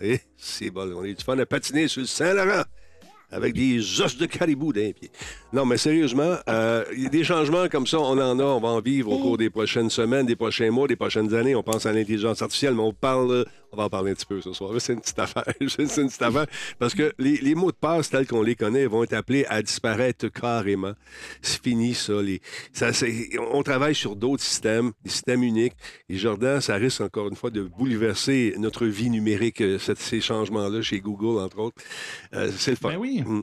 Et 0.00 0.20
c'est 0.36 0.70
bon, 0.70 0.92
on 0.96 1.04
est 1.04 1.14
du 1.14 1.24
fun 1.24 1.38
à 1.38 1.46
patiner 1.46 1.88
sur 1.88 2.00
le 2.00 2.06
Saint-Laurent 2.06 2.64
avec 3.32 3.54
des 3.54 4.00
os 4.00 4.16
de 4.16 4.26
caribou 4.26 4.72
d'un 4.72 4.92
pied. 4.92 5.10
Non, 5.52 5.64
mais 5.64 5.78
sérieusement, 5.78 6.36
euh, 6.48 6.84
des 7.10 7.24
changements 7.24 7.68
comme 7.68 7.86
ça, 7.86 7.98
on 7.98 8.18
en 8.18 8.38
a, 8.38 8.44
on 8.44 8.60
va 8.60 8.68
en 8.68 8.80
vivre 8.80 9.10
au 9.10 9.18
cours 9.18 9.38
des 9.38 9.50
prochaines 9.50 9.90
semaines, 9.90 10.26
des 10.26 10.36
prochains 10.36 10.70
mois, 10.70 10.86
des 10.86 10.96
prochaines 10.96 11.34
années. 11.34 11.56
On 11.56 11.62
pense 11.62 11.86
à 11.86 11.92
l'intelligence 11.92 12.42
artificielle, 12.42 12.74
mais 12.74 12.82
on 12.82 12.92
parle 12.92 13.46
on 13.72 13.76
va 13.76 13.84
en 13.84 13.88
parler 13.88 14.10
un 14.10 14.14
petit 14.14 14.26
peu 14.26 14.40
ce 14.40 14.52
soir. 14.52 14.70
C'est 14.78 14.92
une 14.92 15.00
petite 15.00 15.18
affaire. 15.18 15.44
C'est 15.66 15.82
une 15.82 16.08
petite 16.08 16.22
affaire. 16.22 16.46
Parce 16.78 16.94
que 16.94 17.12
les, 17.18 17.54
mots 17.54 17.70
de 17.70 17.76
passe 17.76 18.10
tels 18.10 18.26
qu'on 18.26 18.42
les 18.42 18.54
connaît 18.54 18.86
vont 18.86 19.02
être 19.02 19.14
appelés 19.14 19.46
à 19.48 19.62
disparaître 19.62 20.28
carrément. 20.28 20.92
C'est 21.40 21.62
fini, 21.62 21.94
ça. 21.94 22.12
on 23.52 23.62
travaille 23.62 23.94
sur 23.94 24.16
d'autres 24.16 24.42
systèmes, 24.42 24.92
des 25.04 25.10
systèmes 25.10 25.42
uniques. 25.42 25.74
Et 26.08 26.16
Jordan, 26.16 26.60
ça 26.60 26.74
risque 26.74 27.00
encore 27.00 27.28
une 27.28 27.36
fois 27.36 27.50
de 27.50 27.62
bouleverser 27.62 28.54
notre 28.58 28.86
vie 28.86 29.10
numérique, 29.10 29.60
euh, 29.62 29.78
ces 29.78 30.20
changements-là 30.20 30.82
chez 30.82 31.00
Google, 31.00 31.40
entre 31.40 31.58
autres. 31.58 31.82
Euh, 32.34 32.50
c'est 32.56 32.72
le 32.72 32.76
fun. 32.76 32.90
Ben 32.90 32.98
oui. 32.98 33.22
Mm. 33.22 33.42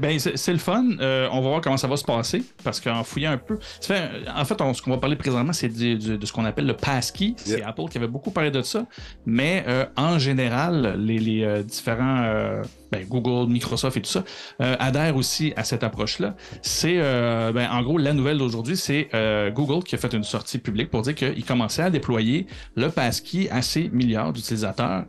Ben, 0.00 0.18
c'est 0.18 0.52
le 0.52 0.58
fun. 0.58 0.84
Euh, 1.00 1.28
on 1.32 1.40
va 1.40 1.48
voir 1.48 1.60
comment 1.60 1.76
ça 1.76 1.88
va 1.88 1.96
se 1.96 2.04
passer 2.04 2.42
parce 2.62 2.80
qu'en 2.80 3.04
fouillant 3.04 3.32
un 3.32 3.38
peu. 3.38 3.54
en 3.54 4.44
fait, 4.44 4.58
ce 4.74 4.82
qu'on 4.82 4.90
va 4.90 4.98
parler 4.98 5.16
présentement, 5.16 5.52
c'est 5.52 5.68
de, 5.68 6.24
ce 6.24 6.32
qu'on 6.32 6.44
appelle 6.44 6.66
le 6.66 6.76
passkey. 6.76 7.34
C'est 7.36 7.62
Apple 7.62 7.88
qui 7.90 7.98
avait 7.98 8.08
beaucoup 8.08 8.30
parlé 8.30 8.50
de 8.50 8.62
ça. 8.62 8.86
Mais 9.26 9.64
euh, 9.66 9.84
en 9.96 10.18
général, 10.18 10.96
les, 10.98 11.44
euh, 11.44 11.62
différents. 11.62 12.62
Ben, 12.94 13.06
Google, 13.08 13.50
Microsoft 13.50 13.96
et 13.96 14.02
tout 14.02 14.10
ça 14.10 14.24
adhèrent 14.58 15.16
aussi 15.16 15.52
à 15.56 15.64
cette 15.64 15.82
approche-là. 15.84 16.34
C'est, 16.62 16.98
ben, 16.98 17.68
en 17.70 17.82
gros, 17.82 17.98
la 17.98 18.12
nouvelle 18.12 18.38
d'aujourd'hui, 18.38 18.76
c'est 18.76 19.08
Google 19.54 19.84
qui 19.84 19.94
a 19.94 19.98
fait 19.98 20.12
une 20.12 20.24
sortie 20.24 20.58
publique 20.58 20.90
pour 20.90 21.02
dire 21.02 21.14
qu'il 21.14 21.44
commençait 21.44 21.82
à 21.82 21.90
déployer 21.90 22.46
le 22.76 22.90
passkey 22.90 23.48
à 23.50 23.62
ses 23.62 23.88
milliards 23.90 24.32
d'utilisateurs. 24.32 25.04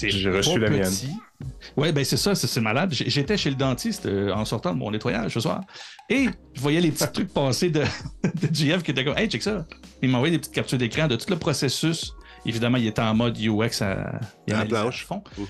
J'ai 0.00 0.30
reçu 0.30 0.58
la 0.58 0.70
mienne. 0.70 0.90
Oui, 1.76 1.92
ben 1.92 2.04
c'est 2.04 2.16
ça, 2.16 2.34
c'est 2.34 2.60
malade. 2.60 2.92
J'étais 2.92 3.36
chez 3.36 3.50
le 3.50 3.56
dentiste 3.56 4.06
euh, 4.06 4.32
en 4.32 4.44
sortant 4.44 4.72
de 4.72 4.78
mon 4.78 4.90
nettoyage 4.90 5.32
ce 5.34 5.40
soir 5.40 5.62
et 6.08 6.28
je 6.54 6.60
voyais 6.60 6.80
les 6.80 6.90
petits 6.90 7.10
trucs 7.12 7.32
passer 7.32 7.70
de, 7.70 7.80
de 8.22 8.54
GF 8.54 8.82
qui 8.82 8.90
était 8.90 9.04
comme 9.04 9.16
Hey, 9.16 9.28
check 9.28 9.42
ça. 9.42 9.66
Il 10.02 10.10
m'a 10.10 10.18
envoyé 10.18 10.32
des 10.32 10.38
petites 10.38 10.54
captures 10.54 10.78
d'écran 10.78 11.06
de 11.06 11.16
tout 11.16 11.30
le 11.30 11.36
processus. 11.36 12.12
Évidemment, 12.44 12.78
il 12.78 12.86
était 12.86 13.02
en 13.02 13.14
mode 13.14 13.38
UX 13.38 13.82
à, 13.82 14.20
à. 14.50 14.90
Fond. 14.92 15.22
Mhm. 15.38 15.46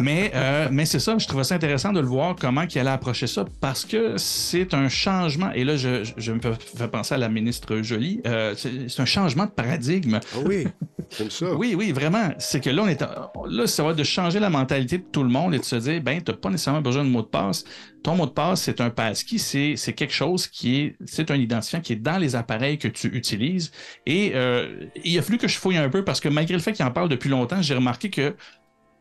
Mais 0.00 0.30
euh, 0.34 0.68
mais 0.70 0.84
c'est 0.84 0.98
ça, 0.98 1.16
je 1.18 1.26
trouvais 1.26 1.44
ça 1.44 1.54
intéressant 1.54 1.92
de 1.92 2.00
le 2.00 2.06
voir 2.06 2.36
comment 2.38 2.62
il 2.62 2.78
allait 2.78 2.90
approcher 2.90 3.26
ça 3.26 3.44
parce 3.60 3.84
que 3.84 4.16
c'est 4.16 4.74
un 4.74 4.88
changement. 4.88 5.50
Et 5.52 5.64
là, 5.64 5.76
je, 5.76 6.04
je, 6.16 6.32
me 6.32 6.40
fais 6.40 6.88
penser 6.88 7.14
à 7.14 7.18
la 7.18 7.28
ministre 7.28 7.80
Jolie. 7.82 8.20
Euh, 8.26 8.54
c'est 8.56 9.00
un 9.00 9.06
changement 9.06 9.46
de 9.46 9.50
paradigme. 9.50 10.20
Ah 10.34 10.38
oui, 10.44 10.66
comme 11.16 11.30
ça. 11.30 11.54
oui, 11.54 11.74
oui, 11.76 11.92
vraiment. 11.92 12.30
C'est 12.38 12.60
que 12.60 12.70
là, 12.70 12.82
on 12.82 12.88
est 12.88 13.02
là, 13.48 13.66
ça 13.66 13.82
va 13.82 13.94
de 13.94 14.04
changer 14.04 14.40
la 14.40 14.50
mentalité 14.50 14.98
de 14.98 15.04
tout 15.04 15.22
le 15.22 15.30
monde 15.30 15.54
et 15.54 15.58
de 15.58 15.64
se 15.64 15.76
dire, 15.76 16.02
ben, 16.02 16.22
tu 16.22 16.30
n'as 16.30 16.36
pas 16.36 16.50
nécessairement 16.50 16.82
besoin 16.82 17.04
de 17.04 17.10
mot 17.10 17.22
de 17.22 17.26
passe. 17.26 17.64
Ton 18.02 18.14
mot 18.14 18.26
de 18.26 18.30
passe, 18.30 18.62
c'est 18.62 18.80
un 18.80 18.90
passkey, 18.90 19.38
c'est, 19.38 19.74
c'est 19.76 19.92
quelque 19.92 20.14
chose 20.14 20.46
qui 20.46 20.80
est, 20.80 20.96
c'est 21.04 21.30
un 21.30 21.36
identifiant 21.36 21.80
qui 21.80 21.94
est 21.94 21.96
dans 21.96 22.18
les 22.18 22.36
appareils 22.36 22.78
que 22.78 22.88
tu 22.88 23.08
utilises. 23.08 23.72
Et 24.06 24.32
euh, 24.34 24.86
il 25.04 25.18
a 25.18 25.22
fallu 25.22 25.38
que 25.38 25.48
je 25.48 25.58
fouille 25.58 25.76
un 25.76 25.88
peu 25.88 26.04
parce 26.04 26.20
que 26.20 26.28
malgré 26.28 26.54
le 26.54 26.60
fait 26.60 26.72
qu'il 26.72 26.84
en 26.84 26.90
parle 26.90 27.08
depuis 27.08 27.28
longtemps, 27.28 27.60
j'ai 27.60 27.74
remarqué 27.74 28.10
que 28.10 28.34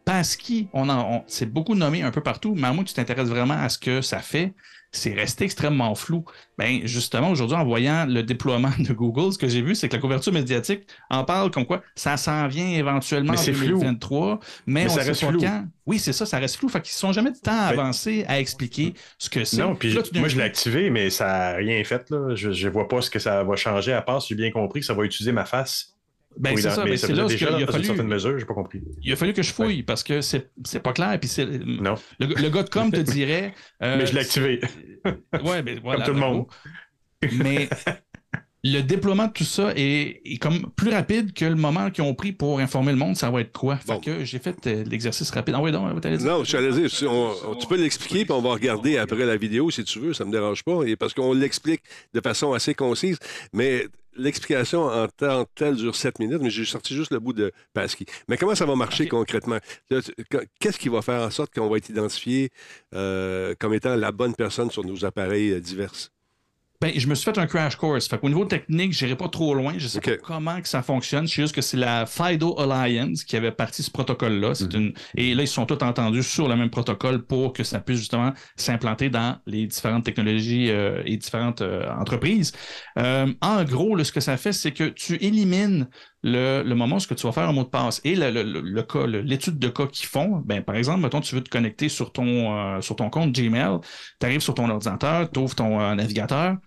Passkey, 0.08 0.70
on, 0.72 0.89
on 0.89 1.24
c'est 1.28 1.51
beaucoup 1.51 1.76
nommé 1.76 2.01
un 2.01 2.12
peu 2.12 2.24
partout, 2.24 2.55
mais 2.55 2.70
à 2.70 2.72
moins 2.72 2.86
que 2.86 2.89
tu 2.89 2.95
t'intéresses 2.95 3.28
vraiment 3.28 3.55
à 3.55 3.68
ce 3.68 3.78
que 3.78 3.99
ça 3.99 4.20
fait, 4.20 4.53
c'est 4.93 5.14
resté 5.14 5.43
extrêmement 5.43 5.93
flou. 5.95 6.24
Ben, 6.58 6.80
justement, 6.86 7.30
aujourd'hui, 7.30 7.58
en 7.58 7.66
voyant 7.66 8.05
le 8.05 8.24
déploiement 8.24 8.72
de 8.80 8.93
Google, 8.93 9.34
ce 9.34 9.38
que 9.38 9.49
j'ai 9.49 9.62
vu, 9.62 9.76
c'est 9.76 9.89
que 9.89 9.97
la 9.97 10.01
couverture 10.01 10.32
médiatique 10.32 10.88
en 11.10 11.26
parle 11.26 11.51
comme 11.51 11.66
quoi 11.66 11.84
ça 11.93 12.16
s'en 12.16 12.47
vient 12.47 12.70
éventuellement 12.70 13.34
en 13.34 13.43
2023, 13.43 14.39
mais, 14.66 14.86
mais 14.86 14.89
on 14.89 14.95
ça 14.95 15.01
reste 15.01 15.20
pas 15.20 15.28
flou. 15.28 15.41
quand. 15.41 15.66
Oui, 15.86 15.99
c'est 15.99 16.14
ça, 16.14 16.26
ça 16.26 16.39
reste 16.39 16.55
flou. 16.55 16.70
Fait 16.70 16.82
qu'ils 16.82 16.95
ne 16.95 16.99
sont 16.99 17.12
jamais 17.12 17.32
de 17.32 17.39
temps 17.39 17.51
ben, 17.51 17.80
avancé 17.80 18.24
à 18.30 18.39
expliquer 18.39 18.93
ce 19.18 19.30
que 19.30 19.43
c'est. 19.43 19.58
Non, 19.58 19.76
puis 19.76 19.93
moi, 20.16 20.30
je 20.30 20.38
l'ai 20.38 20.43
activé, 20.43 20.89
mais 20.89 21.10
ça 21.10 21.28
n'a 21.28 21.51
rien 21.58 21.84
fait. 21.84 22.10
Là. 22.12 22.34
Je 22.34 22.49
ne 22.49 22.72
vois 22.72 22.88
pas 22.88 23.01
ce 23.01 23.10
que 23.10 23.20
ça 23.20 23.43
va 23.43 23.58
changer, 23.58 23.91
à 23.91 24.01
part 24.01 24.22
si 24.22 24.30
j'ai 24.30 24.36
bien 24.36 24.51
compris 24.51 24.80
que 24.80 24.86
ça 24.86 24.93
va 24.93 25.03
utiliser 25.03 25.34
ma 25.34 25.43
face 25.43 25.97
ben, 26.38 26.56
c'est 26.58 26.70
ça, 26.70 26.86
mais 26.86 26.98
c'est 26.98 27.14
là 27.14 27.26
déjà, 27.26 27.58
il 27.58 27.64
a 27.64 27.68
fallu. 27.68 27.84
certaines 27.86 28.08
mesures, 28.08 28.38
j'ai 28.38 28.46
pas 28.46 28.54
compris. 28.54 28.82
Il 29.02 29.12
a 29.12 29.16
fallu 29.16 29.34
que 29.34 29.44
je 29.44 29.52
fouille 29.52 29.84
parce 29.84 30.04
que 30.04 30.22
c'est, 30.22 30.52
c'est 30.66 30.82
pas 30.82 30.94
clair. 30.94 31.18
Puis 31.20 31.30
c'est, 31.30 31.46
non. 31.46 31.96
Le, 32.20 32.28
le, 32.28 32.50
gars 32.50 32.64
de 32.64 32.70
com 32.70 32.92
te 32.92 33.00
dirait. 33.02 33.54
Euh, 33.82 33.98
mais 33.98 34.06
je 34.06 34.14
l'ai 34.14 34.22
activé. 34.22 34.62
ouais, 35.44 35.64
mais 35.64 35.76
voilà. 35.82 36.06
Comme 36.06 36.16
tout 36.16 36.20
le 36.20 36.26
monde. 36.28 36.46
Mais 37.32 37.68
le 38.64 38.82
déploiement 38.82 39.28
de 39.28 39.32
tout 39.32 39.44
ça 39.44 39.72
est, 39.76 40.22
est, 40.26 40.38
comme 40.38 40.72
plus 40.76 40.90
rapide 40.90 41.34
que 41.34 41.46
le 41.46 41.56
moment 41.56 41.90
qu'ils 41.90 42.04
ont 42.04 42.14
pris 42.14 42.32
pour 42.32 42.60
informer 42.60 42.92
le 42.92 42.98
monde, 42.98 43.16
ça 43.16 43.30
va 43.30 43.42
être 43.42 43.58
quoi? 43.58 43.78
Fait 43.78 44.00
que 44.00 44.26
j'ai 44.26 44.40
fait 44.40 44.56
euh, 44.68 44.84
l'exercice 44.84 45.30
rapide. 45.32 45.56
Ah 45.58 45.62
oui, 45.62 45.72
non, 45.72 45.88
Non, 45.88 46.44
je 46.44 46.58
allais 46.58 46.72
dire, 46.72 46.90
tu 46.90 47.68
peux 47.68 47.78
l'expliquer, 47.78 48.26
puis 48.26 48.34
on 48.34 48.42
va 48.42 48.52
regarder 48.52 48.98
après 48.98 49.26
la 49.26 49.38
vidéo 49.38 49.72
si 49.72 49.84
tu 49.84 50.00
veux, 50.00 50.14
ça 50.14 50.26
me 50.26 50.32
dérange 50.32 50.64
pas, 50.64 50.80
parce 51.00 51.14
qu'on 51.14 51.34
l'explique 51.34 51.82
de 52.14 52.22
façon 52.22 52.54
assez 52.54 52.74
concise, 52.74 53.18
mais 53.54 53.86
l'explication 54.18 54.84
en 54.84 55.07
temps 55.07 55.45
tel 55.55 55.76
dure 55.76 55.95
7 55.95 56.20
minutes, 56.20 56.41
mais 56.41 56.49
j'ai 56.49 56.65
sorti 56.65 56.95
juste 56.95 57.11
le 57.11 57.20
bout 57.20 57.34
de 57.34 57.51
Pasky. 57.74 58.05
Mais 58.28 58.38
comment 58.38 58.55
ça 58.55 58.65
va 58.65 58.76
marcher 58.76 59.07
concrètement? 59.07 59.59
Qu'est-ce 60.59 60.80
qui 60.80 60.89
va 60.89 61.01
faire 61.01 61.22
en 61.22 61.30
sorte 61.32 61.53
qu'on 61.53 61.70
va 61.70 61.78
être 61.78 61.89
identifié 61.89 62.49
euh, 62.93 63.55
comme 63.59 63.74
étant 63.74 63.95
la 63.95 64.11
bonne 64.11 64.36
personne 64.36 64.72
sur 64.72 64.84
nos 64.84 65.05
appareils 65.05 65.51
euh, 65.51 65.59
divers? 65.59 66.11
Ben, 66.80 66.91
je 66.95 67.07
me 67.07 67.15
suis 67.15 67.25
fait 67.25 67.39
un 67.39 67.47
crash 67.47 67.75
course. 67.75 68.07
Fait 68.07 68.19
Au 68.21 68.30
niveau 68.30 68.45
technique, 68.45 68.93
je 68.93 69.03
n'irai 69.03 69.17
pas 69.17 69.30
trop 69.30 69.55
loin. 69.55 69.73
Je 69.78 69.88
sais 69.88 69.99
pas 69.99 70.17
comment 70.17 70.61
que 70.61 70.67
ça 70.67 70.84
fonctionne. 70.84 71.28
Je 71.28 71.34
sais 71.34 71.41
juste 71.41 71.55
que 71.55 71.61
c'est 71.61 71.78
la 71.78 72.05
FIDO 72.05 72.59
Alliance 72.59 73.23
qui 73.23 73.36
avait 73.36 73.51
parti 73.51 73.82
ce 73.82 73.89
protocole-là. 73.89 74.53
Mhm. 74.61 74.69
une... 74.75 74.93
Et 75.15 75.34
là, 75.34 75.41
ils 75.41 75.47
sont 75.47 75.65
tous 75.65 75.84
entendus 75.84 76.21
sur 76.21 76.47
le 76.47 76.55
même 76.55 76.69
protocole 76.69 77.23
pour 77.23 77.53
que 77.53 77.63
ça 77.63 77.80
puisse 77.80 77.97
justement 77.97 78.32
s'implanter 78.57 79.09
dans 79.09 79.38
les 79.47 79.65
différentes 79.65 80.05
technologies 80.05 80.69
euh, 80.69 81.01
et 81.05 81.17
différentes 81.17 81.61
euh, 81.61 81.89
entreprises. 81.89 82.51
Euh, 82.99 83.34
en 83.41 83.63
gros, 83.63 83.97
ce 84.03 84.11
que 84.11 84.19
ça 84.19 84.38
fait, 84.38 84.53
c'est 84.53 84.71
que 84.71 84.84
tu 84.84 85.15
élimines 85.15 85.89
le, 86.24 86.74
moment 86.74 86.97
où 86.97 86.99
tu 86.99 87.28
vas 87.28 87.32
faire 87.32 87.47
un 87.47 87.53
mot 87.53 87.63
de 87.63 87.70
passe 87.70 88.01
et 88.03 88.15
le, 88.15 88.32
le, 88.32 89.22
l'étude 89.22 89.59
de 89.59 89.68
cas 89.70 89.88
qu'ils 89.88 90.07
font, 90.07 90.41
ben, 90.45 90.63
par 90.63 90.76
exemple, 90.76 91.01
mettons, 91.01 91.22
tu 91.22 91.36
veux 91.36 91.43
te 91.43 91.49
connecter 91.49 91.89
sur 91.89 92.11
ton, 92.11 92.78
euh, 92.78 93.09
compte 93.11 93.32
Gmail, 93.32 93.80
tu 94.20 94.26
arrives 94.26 94.41
sur 94.41 94.53
ton 94.53 94.70
ordinateur, 94.70 95.30
tu 95.32 95.39
ouvres 95.39 95.55
ton 95.55 95.80
euh, 95.80 95.95
navigateur, 95.95 96.57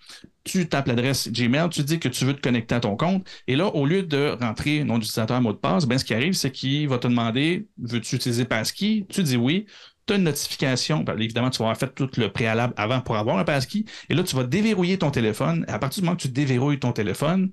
tu 0.44 0.68
tapes 0.68 0.86
l'adresse 0.86 1.30
Gmail, 1.30 1.68
tu 1.68 1.82
dis 1.82 1.98
que 1.98 2.08
tu 2.08 2.24
veux 2.24 2.34
te 2.34 2.40
connecter 2.40 2.74
à 2.74 2.80
ton 2.80 2.96
compte, 2.96 3.26
et 3.46 3.56
là, 3.56 3.66
au 3.66 3.86
lieu 3.86 4.02
de 4.02 4.36
rentrer 4.40 4.84
nom 4.84 4.98
d'utilisateur, 4.98 5.40
mot 5.40 5.52
de 5.52 5.58
passe, 5.58 5.86
ben, 5.86 5.98
ce 5.98 6.04
qui 6.04 6.14
arrive, 6.14 6.34
c'est 6.34 6.52
qu'il 6.52 6.88
va 6.88 6.98
te 6.98 7.08
demander, 7.08 7.68
veux-tu 7.78 8.16
utiliser 8.16 8.44
Passkey? 8.44 9.06
Tu 9.08 9.22
dis 9.22 9.36
oui, 9.36 9.66
tu 10.06 10.14
as 10.14 10.16
une 10.16 10.24
notification. 10.24 11.00
Ben, 11.00 11.18
évidemment, 11.18 11.50
tu 11.50 11.58
vas 11.58 11.66
avoir 11.66 11.78
fait 11.78 11.94
tout 11.94 12.08
le 12.16 12.32
préalable 12.32 12.74
avant 12.76 13.00
pour 13.00 13.16
avoir 13.16 13.38
un 13.38 13.44
passkey. 13.44 13.84
Et 14.08 14.14
là, 14.14 14.22
tu 14.22 14.34
vas 14.36 14.44
déverrouiller 14.44 14.98
ton 14.98 15.10
téléphone. 15.10 15.64
À 15.68 15.78
partir 15.78 16.02
du 16.02 16.06
moment 16.06 16.16
que 16.16 16.22
tu 16.22 16.28
déverrouilles 16.28 16.78
ton 16.78 16.92
téléphone, 16.92 17.50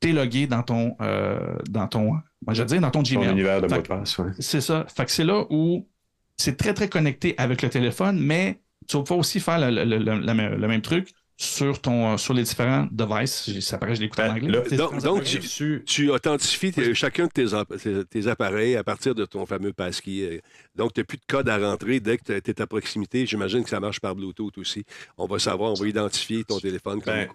t'es 0.00 0.12
logué 0.12 0.46
dans 0.46 0.62
ton, 0.62 0.96
euh, 1.00 1.56
dans 1.68 1.88
ton, 1.88 2.12
moi 2.44 2.54
je 2.54 2.62
dire, 2.62 2.80
dans 2.80 2.90
ton 2.90 3.02
Gmail. 3.02 3.30
univers 3.30 3.60
de 3.60 3.66
mot 3.66 3.82
de 3.82 3.86
passe, 3.88 4.20
C'est 4.38 4.60
ça. 4.60 4.86
Fait 4.88 5.04
que 5.04 5.10
c'est 5.10 5.24
là 5.24 5.44
où 5.50 5.88
c'est 6.36 6.56
très, 6.56 6.74
très 6.74 6.88
connecté 6.88 7.34
avec 7.38 7.62
le 7.62 7.70
téléphone, 7.70 8.18
mais 8.20 8.60
tu 8.88 8.96
vas 8.96 9.16
aussi 9.16 9.40
faire 9.40 9.58
le, 9.58 9.84
le, 9.84 9.98
le 9.98 10.68
même 10.68 10.82
truc 10.82 11.10
sur, 11.40 11.80
ton, 11.80 12.18
sur 12.18 12.34
les 12.34 12.42
différents 12.42 12.88
devices. 12.90 13.60
Ça 13.60 13.78
paraît, 13.78 13.94
je 13.94 14.00
l'écoute 14.00 14.18
en 14.18 14.34
ben, 14.34 14.44
anglais. 14.44 14.76
donc, 14.76 15.22
tu, 15.22 15.84
tu, 15.86 16.10
authentifies 16.10 16.72
chacun 16.94 17.28
de 17.32 18.02
tes, 18.02 18.26
appareils 18.26 18.74
à 18.74 18.82
partir 18.82 19.14
de 19.14 19.24
ton 19.24 19.46
fameux 19.46 19.72
passkey. 19.72 20.42
Donc, 20.74 20.94
tu 20.94 21.00
n'as 21.00 21.04
plus 21.04 21.16
de 21.16 21.24
code 21.28 21.48
à 21.48 21.56
rentrer 21.56 22.00
dès 22.00 22.18
que 22.18 22.40
tu 22.40 22.50
es 22.50 22.60
à 22.60 22.66
proximité. 22.66 23.24
J'imagine 23.24 23.62
que 23.62 23.70
ça 23.70 23.78
marche 23.78 24.00
par 24.00 24.16
Bluetooth 24.16 24.58
aussi. 24.58 24.84
On 25.16 25.26
va 25.26 25.38
savoir, 25.38 25.70
on 25.70 25.74
va 25.74 25.86
identifier 25.86 26.42
ton 26.42 26.58
téléphone. 26.58 27.00
Ben, 27.06 27.28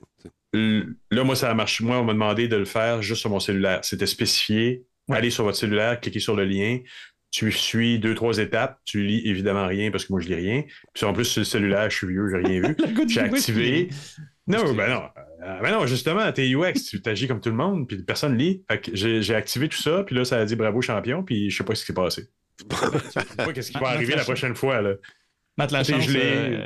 là, 1.10 1.24
moi, 1.24 1.38
ça 1.38 1.50
a 1.50 1.54
marché. 1.54 1.86
Moi, 1.86 1.98
on 1.98 2.04
m'a 2.04 2.14
demandé 2.14 2.50
de 2.50 2.58
le 2.58 2.66
faire 2.66 3.02
juste 3.02 3.22
sur 3.22 3.30
mon 3.30 3.40
cellulaire. 3.40 3.80
C'était 3.84 4.06
spécifié. 4.06 4.86
Allez 5.10 5.32
sur 5.32 5.46
votre 5.46 5.58
cellulaire, 5.58 6.00
cliquez 6.00 6.20
sur 6.20 6.36
le 6.36 6.46
lien 6.46 6.80
tu 7.34 7.52
suis 7.52 7.98
deux, 7.98 8.14
trois 8.14 8.38
étapes, 8.38 8.80
tu 8.86 9.04
lis 9.04 9.24
évidemment 9.26 9.66
rien 9.66 9.90
parce 9.90 10.06
que 10.06 10.14
moi 10.14 10.22
je 10.22 10.28
lis 10.28 10.36
rien. 10.36 10.64
Puis 10.94 11.04
en 11.04 11.14
plus, 11.14 11.26
sur 11.26 11.42
le 11.42 11.46
cellulaire, 11.46 11.90
je 11.90 11.98
suis 11.98 12.08
vieux, 12.08 12.30
j'ai 12.30 12.38
rien 12.38 12.62
vu. 12.62 12.78
j'ai 13.10 13.22
activé. 13.22 13.90
Non, 14.46 14.72
ben 14.74 14.90
non. 14.90 15.04
Euh, 15.42 15.60
ben 15.62 15.72
non, 15.72 15.88
justement, 15.88 16.32
t'es 16.32 16.54
UX, 16.54 16.74
tu 16.88 17.02
t'agis 17.02 17.28
comme 17.28 17.42
tout 17.42 17.50
le 17.50 17.56
monde, 17.56 17.88
puis 17.88 17.98
personne 18.04 18.38
lit. 18.38 18.64
Fait 18.70 18.80
que 18.80 18.92
j'ai 18.94 19.36
activé 19.36 19.68
tout 19.68 19.82
ça, 19.82 20.04
puis 20.04 20.16
là, 20.16 20.26
ça 20.26 20.38
a 20.38 20.46
dit 20.46 20.56
bravo 20.56 20.82
champion, 20.82 21.24
puis 21.24 21.50
je 21.50 21.58
sais 21.58 21.64
pas 21.64 21.74
ce 21.74 21.82
qui 21.82 21.88
s'est 21.88 21.94
passé. 21.94 22.28
je 22.70 23.20
sais 23.20 23.36
pas 23.36 23.52
qu'est-ce 23.52 23.72
qui 23.72 23.80
va 23.80 23.88
arriver 23.88 24.16
la 24.16 24.24
prochaine 24.24 24.54
fois, 24.54 24.82
là. 24.82 24.94
Matt 25.56 25.72
Lachance 25.72 26.08
euh, 26.10 26.66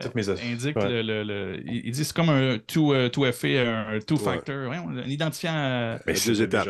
indique 0.49 0.75
le, 0.75 1.01
le, 1.01 1.23
le, 1.23 1.59
il 1.65 1.91
dit 1.91 2.05
c'est 2.05 2.15
comme 2.15 2.29
un 2.29 2.55
2FA, 2.55 3.45
euh, 3.45 3.97
un 3.97 3.99
two-factor, 3.99 4.69
ouais. 4.69 4.77
un 4.77 5.09
identifiant. 5.09 5.51
Euh, 5.53 5.97
mais 6.07 6.13
deux 6.13 6.41
étapes. 6.41 6.69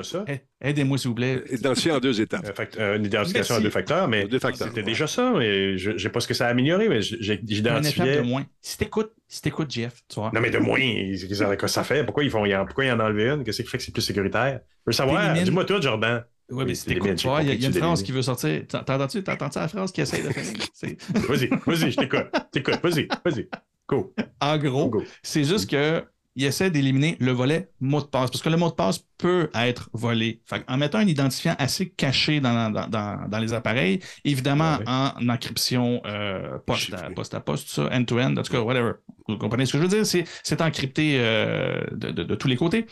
Aidez-moi, 0.59 0.97
s'il 0.97 1.09
vous 1.09 1.15
plaît. 1.15 1.43
Identifiant 1.51 1.97
en 1.97 1.99
deux 1.99 2.19
étapes. 2.19 2.59
une 2.79 3.05
identification 3.05 3.55
en 3.55 3.59
deux 3.61 3.69
facteurs, 3.69 4.07
mais 4.07 4.27
c'était 4.55 4.81
déjà 4.81 5.05
ça. 5.05 5.33
Mais 5.37 5.77
je 5.77 5.91
ne 5.91 5.97
sais 5.99 6.09
pas 6.09 6.19
ce 6.19 6.27
que 6.27 6.33
ça 6.33 6.47
a 6.47 6.49
amélioré, 6.49 6.89
mais 6.89 7.01
j'identifiais. 7.01 8.17
de 8.17 8.21
moins. 8.21 8.45
Si 8.61 8.77
t'écoutes, 8.77 9.13
si 9.27 9.41
t'écoutes, 9.41 9.69
Jeff, 9.69 10.01
tu 10.09 10.19
vois. 10.19 10.31
Non, 10.33 10.41
mais 10.41 10.49
de 10.49 10.57
moins, 10.57 10.79
qu'est-ce 10.79 11.55
que 11.55 11.67
ça 11.67 11.83
fait? 11.83 12.03
Pourquoi 12.03 12.23
ils, 12.23 12.31
font, 12.31 12.45
pourquoi 12.65 12.85
ils 12.85 12.91
en 12.91 12.99
enlevé 12.99 13.29
une? 13.29 13.43
Qu'est-ce 13.43 13.61
qui 13.61 13.67
fait 13.67 13.77
que 13.77 13.83
c'est 13.83 13.91
plus 13.93 14.01
sécuritaire? 14.01 14.61
Je 14.87 14.91
veux 14.91 14.93
savoir, 14.93 15.33
dis-moi 15.33 15.65
toi, 15.65 15.79
Jordan. 15.79 16.23
Oui, 16.49 16.63
mais 16.65 16.75
c'était 16.75 16.97
quoi? 16.97 17.43
Il 17.43 17.61
y, 17.61 17.65
a 17.65 17.67
une 17.67 17.73
phrase 17.73 18.03
qui 18.03 18.11
veut 18.11 18.21
sortir. 18.21 18.65
T'entends-tu? 18.67 19.23
T'entends 19.23 19.49
la 19.55 19.67
phrase 19.67 19.91
qui 19.91 20.01
essaie 20.01 20.23
de 20.23 20.29
faire? 20.29 20.43
vas-y, 21.27 21.47
vas-y, 21.65 21.91
je 21.91 21.97
t'écoute. 21.97 22.27
T'écoute, 22.51 22.79
vas-y, 22.81 23.07
vas-y. 23.25 23.49
Go. 23.87 24.13
En 24.41 24.57
gros, 24.57 24.91
c'est 25.23 25.43
juste 25.43 25.69
que 25.69 26.03
il 26.37 26.45
essaie 26.45 26.69
d'éliminer 26.69 27.17
le 27.19 27.31
volet 27.31 27.71
mot 27.79 27.99
de 27.99 28.05
passe, 28.05 28.29
parce 28.29 28.43
que 28.43 28.49
le 28.49 28.57
mot 28.57 28.69
de 28.69 28.75
passe 28.75 28.99
peut 29.17 29.49
être 29.55 29.89
volé. 29.91 30.43
en 30.67 30.77
mettant 30.77 30.99
un 30.99 31.07
identifiant 31.07 31.55
assez 31.57 31.89
caché 31.89 32.39
dans, 32.39 32.69
dans, 32.69 32.87
dans, 33.27 33.39
les 33.39 33.53
appareils, 33.53 34.01
évidemment 34.23 34.77
en 34.85 35.29
encryption 35.29 35.99
euh, 36.05 36.59
poste, 36.59 36.93
à, 36.93 37.09
poste 37.09 37.33
à 37.33 37.39
poste, 37.39 37.67
tout 37.67 37.73
ça, 37.73 37.89
end-to-end, 37.91 38.37
en 38.37 38.43
tout 38.43 38.51
cas, 38.51 38.61
whatever. 38.61 38.93
Vous 39.27 39.37
comprenez 39.39 39.65
ce 39.65 39.73
que 39.73 39.77
je 39.79 39.83
veux 39.83 39.89
dire? 39.89 40.05
C'est 40.05 40.61
encrypté 40.61 41.17
euh, 41.19 41.81
de, 41.91 42.11
de, 42.11 42.23
de, 42.23 42.35
tous 42.35 42.47
les 42.47 42.55
côtés. 42.55 42.85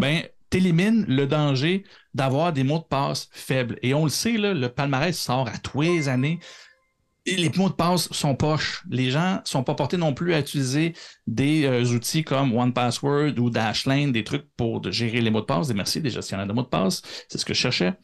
Ben, 0.00 0.22
t'élimines 0.52 1.06
le 1.08 1.26
danger 1.26 1.82
d'avoir 2.12 2.52
des 2.52 2.62
mots 2.62 2.78
de 2.78 2.84
passe 2.84 3.28
faibles. 3.32 3.78
Et 3.82 3.94
on 3.94 4.04
le 4.04 4.10
sait, 4.10 4.36
le 4.36 4.68
palmarès 4.68 5.18
sort 5.18 5.48
à 5.48 5.56
tous 5.58 5.80
les 5.80 6.08
années. 6.08 6.40
Et 7.24 7.36
les 7.36 7.50
mots 7.56 7.70
de 7.70 7.74
passe 7.74 8.12
sont 8.12 8.34
poches. 8.34 8.82
Les 8.90 9.10
gens 9.10 9.40
sont 9.44 9.64
pas 9.64 9.74
portés 9.74 9.96
non 9.96 10.12
plus 10.12 10.34
à 10.34 10.40
utiliser 10.40 10.92
des 11.26 11.64
euh, 11.64 11.84
outils 11.94 12.24
comme 12.24 12.52
OnePassword 12.52 13.38
ou 13.38 13.48
Dashlane, 13.48 14.12
des 14.12 14.24
trucs 14.24 14.44
pour 14.56 14.82
gérer 14.90 15.20
les 15.20 15.30
mots 15.30 15.40
de 15.40 15.46
passe, 15.46 15.68
des 15.68 15.74
merci, 15.74 16.00
des 16.00 16.10
gestionnaires 16.10 16.46
de 16.46 16.52
mots 16.52 16.62
de 16.62 16.68
passe. 16.68 17.00
C'est 17.28 17.38
ce 17.38 17.44
que 17.44 17.54
je 17.54 17.60
cherchais. 17.60 17.94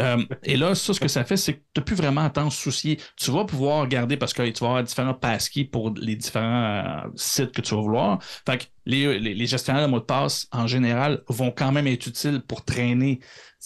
Euh, 0.00 0.24
et 0.42 0.56
là, 0.56 0.74
ça, 0.74 0.94
ce 0.94 1.00
que 1.00 1.08
ça 1.08 1.24
fait, 1.24 1.36
c'est 1.36 1.54
que 1.54 1.58
tu 1.74 1.80
n'as 1.80 1.84
plus 1.84 1.96
vraiment 1.96 2.22
à 2.22 2.30
t'en 2.30 2.50
soucier. 2.50 2.98
Tu 3.16 3.30
vas 3.30 3.44
pouvoir 3.44 3.86
garder 3.86 4.16
parce 4.16 4.32
que 4.32 4.42
tu 4.48 4.60
vas 4.60 4.68
avoir 4.68 4.84
différents 4.84 5.14
passkeys 5.14 5.64
pour 5.64 5.90
les 5.90 6.16
différents 6.16 7.04
euh, 7.04 7.08
sites 7.16 7.52
que 7.52 7.60
tu 7.60 7.74
vas 7.74 7.82
vouloir. 7.82 8.22
Fait 8.22 8.58
que 8.58 8.64
les, 8.86 9.46
gestionnaires 9.46 9.86
de 9.86 9.90
mots 9.90 10.00
de 10.00 10.04
passe, 10.04 10.48
en 10.52 10.66
général, 10.66 11.22
vont 11.28 11.50
quand 11.50 11.72
même 11.72 11.86
être 11.86 12.06
utiles 12.06 12.42
pour 12.46 12.64
traîner 12.64 13.20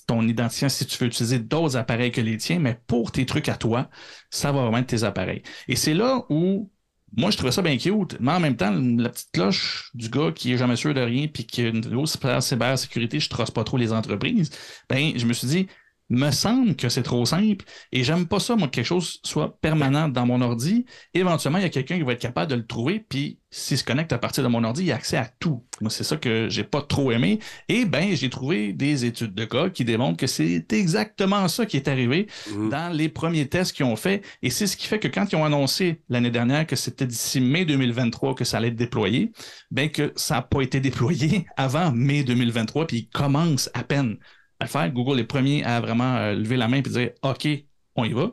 ton 0.06 0.26
identifiant 0.26 0.68
si 0.68 0.86
tu 0.86 0.98
veux 0.98 1.06
utiliser 1.06 1.38
d'autres 1.38 1.76
appareils 1.76 2.10
que 2.10 2.20
les 2.20 2.36
tiens, 2.36 2.58
mais 2.58 2.78
pour 2.86 3.12
tes 3.12 3.24
trucs 3.24 3.48
à 3.48 3.56
toi, 3.56 3.88
ça 4.28 4.52
va 4.52 4.62
vraiment 4.62 4.78
être 4.78 4.88
tes 4.88 5.04
appareils. 5.04 5.42
Et 5.68 5.76
c'est 5.76 5.94
là 5.94 6.24
où 6.28 6.70
moi, 7.16 7.30
je 7.30 7.36
trouvais 7.36 7.52
ça 7.52 7.62
bien 7.62 7.76
cute, 7.76 8.16
mais 8.18 8.32
en 8.32 8.40
même 8.40 8.56
temps, 8.56 8.72
la 8.72 9.08
petite 9.08 9.30
cloche 9.32 9.90
du 9.94 10.08
gars 10.08 10.32
qui 10.32 10.52
est 10.52 10.58
jamais 10.58 10.74
sûr 10.74 10.94
de 10.94 11.00
rien 11.00 11.28
puis 11.28 11.46
qui 11.46 11.62
a 11.62 11.68
une 11.68 11.80
grosse 11.80 12.18
cybersécurité, 12.40 13.20
je 13.20 13.28
trosse 13.28 13.52
pas 13.52 13.62
trop 13.62 13.76
les 13.76 13.92
entreprises, 13.92 14.50
ben, 14.88 15.12
je 15.16 15.24
me 15.24 15.32
suis 15.32 15.46
dit, 15.46 15.68
me 16.14 16.30
semble 16.30 16.76
que 16.76 16.88
c'est 16.88 17.02
trop 17.02 17.24
simple 17.24 17.64
et 17.92 18.04
j'aime 18.04 18.26
pas 18.26 18.40
ça, 18.40 18.56
moi, 18.56 18.68
que 18.68 18.74
quelque 18.74 18.86
chose 18.86 19.20
soit 19.22 19.58
permanent 19.60 20.08
dans 20.08 20.26
mon 20.26 20.40
ordi. 20.40 20.86
Éventuellement, 21.12 21.58
il 21.58 21.62
y 21.62 21.66
a 21.66 21.70
quelqu'un 21.70 21.96
qui 21.96 22.02
va 22.02 22.12
être 22.12 22.20
capable 22.20 22.50
de 22.50 22.56
le 22.56 22.66
trouver, 22.66 23.04
puis 23.08 23.38
s'il 23.50 23.78
se 23.78 23.84
connecte 23.84 24.12
à 24.12 24.18
partir 24.18 24.42
de 24.42 24.48
mon 24.48 24.64
ordi, 24.64 24.84
il 24.84 24.92
a 24.92 24.96
accès 24.96 25.16
à 25.16 25.26
tout. 25.26 25.64
Moi, 25.80 25.88
c'est 25.88 26.02
ça 26.02 26.16
que 26.16 26.48
j'ai 26.48 26.64
pas 26.64 26.82
trop 26.82 27.12
aimé. 27.12 27.38
Et 27.68 27.84
ben, 27.84 28.16
j'ai 28.16 28.28
trouvé 28.28 28.72
des 28.72 29.04
études 29.04 29.32
de 29.32 29.44
cas 29.44 29.70
qui 29.70 29.84
démontrent 29.84 30.16
que 30.16 30.26
c'est 30.26 30.72
exactement 30.72 31.46
ça 31.46 31.64
qui 31.64 31.76
est 31.76 31.86
arrivé 31.86 32.26
mmh. 32.50 32.68
dans 32.70 32.92
les 32.92 33.08
premiers 33.08 33.48
tests 33.48 33.72
qu'ils 33.72 33.86
ont 33.86 33.94
fait. 33.94 34.22
Et 34.42 34.50
c'est 34.50 34.66
ce 34.66 34.76
qui 34.76 34.88
fait 34.88 34.98
que 34.98 35.06
quand 35.06 35.30
ils 35.30 35.36
ont 35.36 35.44
annoncé 35.44 36.02
l'année 36.08 36.32
dernière 36.32 36.66
que 36.66 36.74
c'était 36.74 37.06
d'ici 37.06 37.40
mai 37.40 37.64
2023 37.64 38.34
que 38.34 38.44
ça 38.44 38.56
allait 38.56 38.68
être 38.68 38.76
déployé, 38.76 39.30
ben 39.70 39.88
que 39.88 40.12
ça 40.16 40.34
n'a 40.34 40.42
pas 40.42 40.62
été 40.62 40.80
déployé 40.80 41.46
avant 41.56 41.92
mai 41.92 42.24
2023, 42.24 42.88
puis 42.88 42.96
il 42.96 43.08
commence 43.08 43.70
à 43.72 43.84
peine 43.84 44.16
à 44.64 44.66
faire. 44.66 44.90
Google 44.90 45.20
est 45.20 45.24
premier 45.24 45.64
à 45.64 45.80
vraiment 45.80 46.16
euh, 46.16 46.34
lever 46.34 46.56
la 46.56 46.68
main 46.68 46.78
et 46.78 46.82
dire 46.82 47.10
OK, 47.22 47.48
on 47.96 48.04
y 48.04 48.12
va. 48.12 48.30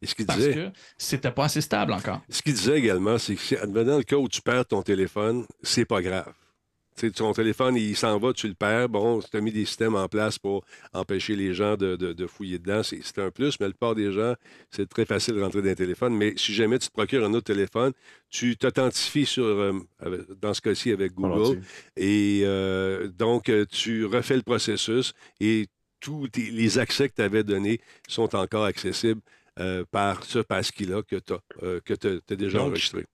Et 0.00 0.06
ce 0.06 0.14
qu'il 0.14 0.26
parce 0.26 0.38
disait, 0.38 0.54
que 0.54 0.70
c'était 0.96 1.30
pas 1.30 1.44
assez 1.44 1.60
stable 1.60 1.92
encore. 1.92 2.20
Ce 2.30 2.42
qu'il 2.42 2.54
disait 2.54 2.78
également, 2.78 3.18
c'est 3.18 3.34
que, 3.34 3.56
advenant 3.62 3.98
le 3.98 4.04
cas 4.04 4.16
où 4.16 4.28
tu 4.28 4.40
perds 4.40 4.66
ton 4.66 4.82
téléphone, 4.82 5.44
c'est 5.62 5.84
pas 5.84 6.00
grave. 6.00 6.32
Sais, 7.00 7.10
ton 7.10 7.32
téléphone, 7.32 7.76
il 7.76 7.96
s'en 7.96 8.18
va, 8.18 8.32
tu 8.32 8.48
le 8.48 8.54
perds. 8.54 8.88
Bon, 8.88 9.20
tu 9.20 9.36
as 9.36 9.40
mis 9.40 9.52
des 9.52 9.64
systèmes 9.64 9.94
en 9.94 10.08
place 10.08 10.38
pour 10.38 10.64
empêcher 10.92 11.36
les 11.36 11.54
gens 11.54 11.76
de, 11.76 11.96
de, 11.96 12.26
fouiller 12.26 12.58
dedans. 12.58 12.82
C'est 12.82 13.18
un 13.18 13.30
plus, 13.30 13.58
mais 13.60 13.66
la 13.66 13.72
plupart 13.72 13.94
des 13.94 14.12
gens, 14.12 14.34
c'est 14.70 14.88
très 14.88 15.04
facile 15.04 15.34
de 15.34 15.42
rentrer 15.42 15.62
dans 15.62 15.70
un 15.70 15.74
téléphone. 15.74 16.14
Mais 16.14 16.34
si 16.36 16.54
jamais 16.54 16.78
tu 16.78 16.88
te 16.88 16.92
procures 16.92 17.24
un 17.24 17.34
autre 17.34 17.52
téléphone, 17.52 17.92
tu 18.30 18.56
t'authentifies 18.56 19.26
sur, 19.26 19.44
euh, 19.44 19.72
dans 20.40 20.54
ce 20.54 20.60
cas-ci 20.60 20.90
avec 20.90 21.12
Google. 21.12 21.62
Et 21.96 22.42
euh, 22.44 23.08
donc, 23.08 23.50
tu 23.70 24.04
refais 24.04 24.36
le 24.36 24.42
processus 24.42 25.12
et 25.40 25.66
tous 26.00 26.28
les 26.36 26.78
accès 26.78 27.08
que 27.08 27.14
tu 27.14 27.22
avais 27.22 27.42
donnés 27.42 27.80
sont 28.08 28.34
encore 28.36 28.64
accessibles 28.64 29.20
euh, 29.58 29.84
par 29.90 30.22
ce 30.24 30.38
passkey-là 30.38 31.02
que 31.02 31.16
tu 31.16 31.32
as, 31.32 31.40
euh, 31.62 31.80
as, 32.30 32.34
déjà 32.34 32.62
enregistré. 32.62 33.06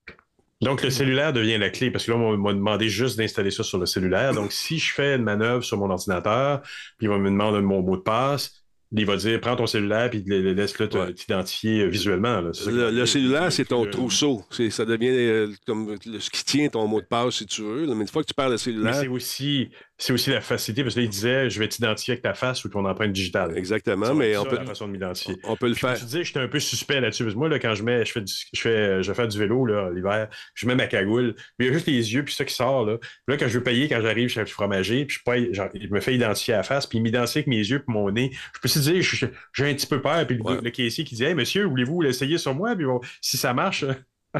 Donc, 0.63 0.83
le 0.83 0.89
cellulaire 0.89 1.33
devient 1.33 1.57
la 1.57 1.69
clé 1.69 1.91
parce 1.91 2.05
que 2.05 2.11
là, 2.11 2.17
on 2.17 2.37
m'a 2.37 2.53
demandé 2.53 2.89
juste 2.89 3.17
d'installer 3.17 3.51
ça 3.51 3.63
sur 3.63 3.77
le 3.77 3.85
cellulaire. 3.85 4.33
Donc, 4.33 4.51
si 4.51 4.79
je 4.79 4.93
fais 4.93 5.15
une 5.15 5.23
manœuvre 5.23 5.63
sur 5.63 5.77
mon 5.77 5.89
ordinateur, 5.89 6.61
puis 6.97 7.07
il 7.07 7.09
va 7.09 7.17
me 7.17 7.29
demander 7.29 7.61
mon 7.61 7.81
mot 7.81 7.97
de 7.97 8.01
passe, 8.01 8.63
il 8.95 9.05
va 9.05 9.15
dire 9.15 9.39
prends 9.41 9.55
ton 9.55 9.65
cellulaire 9.65 10.09
puis 10.09 10.23
laisse-le 10.23 10.87
t'identifier 11.13 11.87
visuellement. 11.87 12.41
le, 12.41 13.05
cellulaire, 13.05 13.51
c'est 13.51 13.65
ton 13.65 13.85
trousseau. 13.85 14.43
Ça 14.69 14.85
devient 14.85 15.09
euh, 15.09 15.51
comme 15.65 15.95
ce 16.19 16.29
qui 16.29 16.45
tient 16.45 16.67
ton 16.69 16.87
mot 16.87 17.01
de 17.01 17.05
passe 17.05 17.35
si 17.35 17.45
tu 17.45 17.63
veux. 17.63 17.87
Mais 17.87 18.01
une 18.01 18.07
fois 18.07 18.21
que 18.21 18.27
tu 18.27 18.33
parles 18.33 18.51
le 18.51 18.57
cellulaire. 18.57 18.95
C'est 18.95 19.07
aussi, 19.07 19.69
c'est 19.97 20.11
aussi 20.11 20.31
la 20.31 20.41
facilité, 20.41 20.83
parce 20.83 20.95
qu'il 20.95 21.07
disait 21.07 21.49
je 21.49 21.59
vais 21.59 21.67
t'identifier 21.67 22.13
avec 22.13 22.23
ta 22.23 22.33
face 22.33 22.65
ou 22.65 22.69
ton 22.69 22.85
empreinte 22.85 23.13
digitale. 23.13 23.57
Exactement, 23.57 24.13
mais 24.13 24.35
on 24.37 24.43
peut. 24.43 24.57
la 24.57 24.65
façon 24.65 24.87
de 24.87 24.93
m'identifier. 24.93 25.35
On 25.43 25.55
peut 25.55 25.67
le 25.67 25.75
faire. 25.75 25.97
Tu 25.97 26.05
disais, 26.05 26.23
j'étais 26.23 26.39
un 26.39 26.47
peu 26.47 26.59
suspect 26.59 26.99
là-dessus. 26.99 27.23
Moi, 27.35 27.47
là, 27.47 27.59
quand 27.59 27.75
je 27.75 27.83
mets, 27.83 28.03
je 28.03 28.11
fais, 28.11 28.21
du, 28.21 28.33
je 28.53 28.59
fais, 28.59 29.03
je 29.03 29.13
fais 29.13 29.27
du 29.27 29.37
vélo 29.37 29.65
l'hiver, 29.91 30.29
je 30.55 30.67
mets 30.67 30.75
ma 30.75 30.87
cagoule, 30.87 31.35
puis 31.35 31.45
il 31.59 31.65
y 31.67 31.69
a 31.69 31.73
juste 31.73 31.87
les 31.87 32.13
yeux, 32.13 32.23
puis 32.23 32.33
ça 32.33 32.43
qui 32.43 32.53
sort. 32.53 32.85
Là, 32.85 32.97
là 33.27 33.37
quand 33.37 33.47
je 33.47 33.57
veux 33.57 33.63
payer, 33.63 33.87
quand 33.87 34.01
j'arrive 34.01 34.29
chez 34.29 34.39
le 34.39 34.45
fromager, 34.47 35.05
puis 35.05 35.19
je, 35.25 35.53
genre, 35.53 35.69
il 35.73 35.91
me 35.91 35.99
fait 35.99 36.15
identifier 36.15 36.55
à 36.55 36.57
la 36.57 36.63
face, 36.63 36.87
puis 36.87 36.97
il 36.97 37.01
m'identifie 37.01 37.39
avec 37.39 37.47
mes 37.47 37.57
yeux, 37.57 37.79
puis 37.79 37.93
mon 37.93 38.09
nez. 38.11 38.31
Je 38.55 38.59
peux 38.59 38.67
se 38.67 38.79
dire, 38.79 39.01
j'ai 39.03 39.69
un 39.69 39.73
petit 39.73 39.87
peu 39.87 40.01
peur, 40.01 40.25
puis 40.25 40.37
le, 40.37 40.69
caissier 40.69 41.03
qui 41.03 41.15
dit, 41.15 41.23
hey, 41.23 41.35
monsieur, 41.35 41.65
voulez-vous 41.65 42.01
l'essayer 42.01 42.37
sur 42.37 42.55
moi, 42.55 42.75
puis 42.75 42.85
si 43.21 43.37
ça 43.37 43.53
marche, 43.53 43.85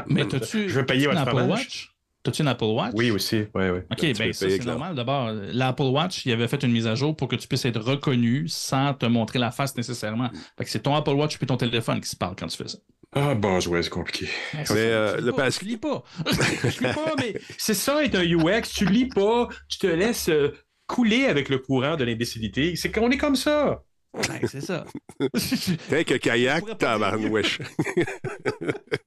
mais 0.08 0.24
je 0.52 0.74
veux 0.74 0.84
payer 0.86 1.06
votre 1.06 1.26
fromage. 1.28 1.93
T'as-tu 2.24 2.40
une 2.40 2.48
Apple 2.48 2.64
Watch? 2.64 2.92
Oui, 2.94 3.10
aussi. 3.10 3.44
Ouais, 3.54 3.70
ouais. 3.70 3.86
OK, 3.92 4.00
bien, 4.00 4.32
ça, 4.32 4.48
c'est 4.48 4.64
normal. 4.64 4.94
D'abord, 4.94 5.30
l'Apple 5.30 5.82
Watch, 5.82 6.24
il 6.24 6.32
avait 6.32 6.48
fait 6.48 6.62
une 6.62 6.72
mise 6.72 6.86
à 6.86 6.94
jour 6.94 7.14
pour 7.14 7.28
que 7.28 7.36
tu 7.36 7.46
puisses 7.46 7.66
être 7.66 7.80
reconnu 7.80 8.48
sans 8.48 8.94
te 8.94 9.04
montrer 9.04 9.38
la 9.38 9.50
face 9.50 9.76
nécessairement. 9.76 10.30
Fait 10.56 10.64
que 10.64 10.70
c'est 10.70 10.80
ton 10.80 10.94
Apple 10.94 11.10
Watch 11.10 11.36
puis 11.36 11.46
ton 11.46 11.58
téléphone 11.58 12.00
qui 12.00 12.08
se 12.08 12.16
parlent 12.16 12.34
quand 12.34 12.46
tu 12.46 12.56
fais 12.56 12.68
ça. 12.68 12.78
Ah, 13.12 13.34
bon, 13.34 13.60
ouais, 13.68 13.82
c'est 13.82 13.90
compliqué. 13.90 14.26
Mais, 14.54 14.64
euh, 14.70 15.20
le 15.20 15.32
pass... 15.32 15.58
Tu 15.58 15.66
lis 15.66 15.76
pas. 15.76 16.02
je 16.26 16.86
lis 16.86 16.94
pas, 16.94 17.14
mais 17.18 17.34
c'est 17.58 17.74
ça 17.74 18.02
être 18.02 18.14
un 18.14 18.24
UX. 18.24 18.62
Tu 18.74 18.86
lis 18.86 19.06
pas, 19.06 19.48
tu 19.68 19.76
te 19.76 19.86
laisses 19.86 20.30
euh, 20.30 20.52
couler 20.86 21.26
avec 21.26 21.50
le 21.50 21.58
courant 21.58 21.96
de 21.96 22.04
l'imbécilité. 22.04 22.74
C'est 22.74 22.90
qu'on 22.90 23.10
est 23.10 23.18
comme 23.18 23.36
ça. 23.36 23.82
Ouais, 24.14 24.40
c'est 24.48 24.62
ça. 24.62 24.86
T'es 25.90 26.04
que 26.04 26.14
kayak, 26.14 26.78
tabarnouche. 26.78 27.58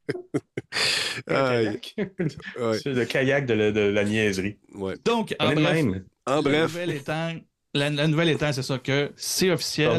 C'est 0.73 1.25
le 2.87 3.05
kayak 3.05 3.45
de, 3.45 3.53
la 3.53 4.03
niaiserie. 4.03 4.57
Donc, 5.05 5.35
en 5.39 5.53
bref, 5.53 5.85
en 6.25 6.41
bref. 6.41 6.77
La 7.73 7.89
nouvelle 7.89 8.29
étant, 8.29 8.51
c'est 8.51 8.63
ça 8.63 8.79
que 8.79 9.11
c'est 9.15 9.51
officiel. 9.51 9.91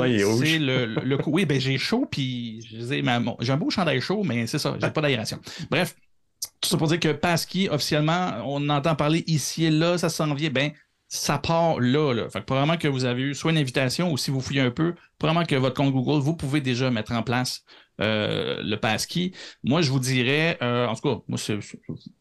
C'est 0.42 0.58
le, 0.58 0.86
le. 0.86 1.18
Oui, 1.26 1.44
ben 1.44 1.60
j'ai 1.60 1.78
chaud, 1.78 2.06
puis 2.10 2.60
j'ai 2.70 3.02
un 3.06 3.56
beau 3.56 3.70
chandail 3.70 4.00
chaud, 4.00 4.24
mais 4.24 4.46
c'est 4.46 4.58
ça, 4.58 4.76
j'ai 4.80 4.90
pas 4.90 5.00
d'aération. 5.00 5.38
Bref, 5.70 5.94
tout 6.60 6.68
ça 6.68 6.76
pour 6.76 6.88
dire 6.88 6.98
que 6.98 7.12
Pasky, 7.12 7.68
officiellement, 7.68 8.42
on 8.44 8.68
entend 8.68 8.94
parler 8.96 9.22
ici 9.26 9.66
et 9.66 9.70
là, 9.70 9.96
ça 9.98 10.08
s'en 10.08 10.34
vient. 10.34 10.50
Ben, 10.50 10.72
ça 11.08 11.38
part 11.38 11.80
là. 11.80 12.12
là. 12.12 12.28
Fait 12.28 12.40
que 12.40 12.44
probablement 12.44 12.76
que 12.76 12.88
vous 12.88 13.04
avez 13.04 13.22
eu 13.22 13.34
soit 13.34 13.50
une 13.50 13.58
invitation 13.58 14.12
ou 14.12 14.16
si 14.16 14.30
vous 14.30 14.40
fouillez 14.40 14.60
un 14.60 14.70
peu, 14.70 14.94
probablement 15.18 15.46
que 15.46 15.54
votre 15.54 15.74
compte 15.74 15.92
Google, 15.92 16.20
vous 16.20 16.36
pouvez 16.36 16.60
déjà 16.60 16.90
mettre 16.90 17.12
en 17.12 17.22
place 17.22 17.64
euh, 18.00 18.62
le 18.62 18.76
passkey. 18.76 19.32
Moi, 19.64 19.82
je 19.82 19.90
vous 19.90 20.00
dirais, 20.00 20.58
euh, 20.62 20.86
en 20.86 20.94
tout 20.94 21.08
cas, 21.08 21.20
moi, 21.28 21.38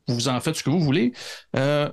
vous 0.08 0.28
en 0.28 0.40
faites 0.40 0.56
ce 0.56 0.64
que 0.64 0.70
vous 0.70 0.80
voulez. 0.80 1.14
Euh, 1.56 1.90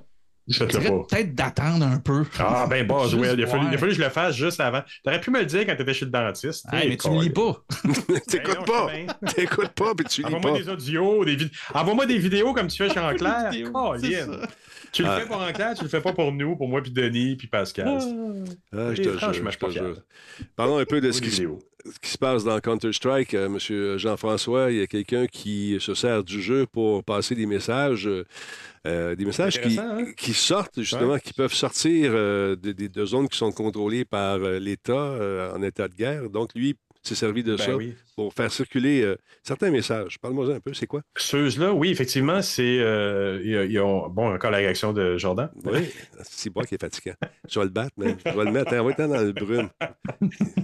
je 0.46 0.62
dirais 0.64 0.90
peut-être 0.90 1.34
d'attendre 1.34 1.86
un 1.86 1.98
peu. 1.98 2.24
Ah, 2.38 2.66
ben 2.68 2.86
bon, 2.86 3.06
il, 3.08 3.42
a 3.42 3.46
fallu, 3.46 3.70
que 3.70 3.90
je 3.90 4.02
le 4.02 4.10
fasse 4.10 4.36
juste 4.36 4.60
avant. 4.60 4.82
T'aurais 5.02 5.20
pu 5.20 5.30
me 5.30 5.40
le 5.40 5.46
dire 5.46 5.64
quand 5.66 5.74
t'étais 5.74 5.94
chez 5.94 6.04
le 6.04 6.10
dentiste. 6.10 6.66
mais 6.70 6.96
tu 6.96 7.08
ne 7.08 7.22
lis 7.22 7.30
pas. 7.30 7.64
T'écoutes 8.28 8.66
ben 8.66 9.06
pas. 9.06 9.32
T'écoutes 9.32 9.72
pas, 9.72 9.94
puis 9.94 10.06
tu 10.06 10.22
lis 10.22 10.30
pas. 10.30 10.36
Envoie-moi 10.36 10.58
des 10.58 10.68
audios, 10.68 11.24
des 11.24 11.36
vidéos. 11.36 11.50
Envoie-moi 11.72 12.06
des 12.06 12.18
vidéos 12.18 12.52
comme 12.52 12.66
tu 12.66 12.76
fais 12.76 12.92
chez 12.92 13.00
Enclair. 13.00 13.50
Oh, 13.72 13.94
tu 14.94 15.02
le 15.02 15.08
ah. 15.08 15.20
fais 15.20 15.26
pour 15.26 15.36
Enclair, 15.36 15.74
tu 15.74 15.82
le 15.82 15.88
fais 15.88 16.00
pas 16.00 16.12
pour 16.12 16.30
nous, 16.32 16.56
pour 16.56 16.68
moi, 16.68 16.80
puis 16.80 16.92
Denis, 16.92 17.34
puis 17.36 17.48
Pascal. 17.48 17.98
Ah, 18.72 18.94
je 18.94 19.02
te 19.02 19.18
jure, 19.18 19.32
je 19.32 19.58
te 19.58 19.70
jure. 19.70 19.96
Parlons 20.54 20.78
un 20.78 20.84
peu 20.84 21.00
de 21.00 21.10
ce 21.10 21.20
qui, 21.20 21.30
se 21.30 22.18
passe 22.18 22.44
dans 22.44 22.58
Counter-Strike. 22.60 23.34
Euh, 23.34 23.48
Monsieur 23.48 23.98
Jean-François, 23.98 24.70
il 24.70 24.78
y 24.78 24.82
a 24.82 24.86
quelqu'un 24.86 25.26
qui 25.26 25.76
se 25.80 25.94
sert 25.94 26.22
du 26.22 26.40
jeu 26.40 26.66
pour 26.66 27.02
passer 27.02 27.34
des 27.34 27.46
messages. 27.46 28.08
Euh, 28.86 29.14
des 29.16 29.24
messages 29.24 29.60
qui, 29.60 29.78
hein? 29.78 30.06
qui, 30.16 30.32
sortent, 30.32 30.80
justement, 30.80 31.18
qui 31.18 31.32
peuvent 31.32 31.54
sortir 31.54 32.12
euh, 32.14 32.54
de, 32.54 32.72
de, 32.72 33.04
zones 33.04 33.28
qui 33.28 33.38
sont 33.38 33.50
contrôlées 33.50 34.04
par 34.04 34.38
l'État 34.38 35.52
en 35.54 35.62
état 35.62 35.88
de 35.88 35.94
guerre. 35.94 36.30
Donc, 36.30 36.50
lui, 36.54 36.76
s'est 37.04 37.14
servi 37.14 37.42
de 37.42 37.56
ben 37.56 37.64
ça 37.64 37.72
pour 38.16 38.32
faire 38.32 38.50
circuler 38.50 39.02
euh, 39.02 39.16
certains 39.42 39.70
messages. 39.70 40.18
Parle-moi 40.18 40.54
un 40.54 40.60
peu, 40.60 40.72
c'est 40.72 40.86
quoi? 40.86 41.02
Ceux-là, 41.16 41.72
oui, 41.72 41.90
effectivement, 41.90 42.42
c'est. 42.42 42.78
Euh, 42.80 43.68
bon, 44.10 44.34
encore 44.34 44.50
la 44.50 44.58
réaction 44.58 44.92
de 44.92 45.16
Jordan. 45.18 45.50
Oui, 45.64 45.90
c'est 46.22 46.54
moi 46.54 46.64
qui 46.64 46.74
est 46.74 46.80
fatiguant. 46.80 47.14
je 47.48 47.58
vais 47.58 47.64
le 47.64 47.70
battre, 47.70 47.92
mais 47.96 48.16
je 48.24 48.30
vais 48.30 48.44
le 48.44 48.52
mettre. 48.52 48.72
Hein, 48.74 49.08
dans 49.08 49.20
le 49.20 49.32
brume. 49.32 49.68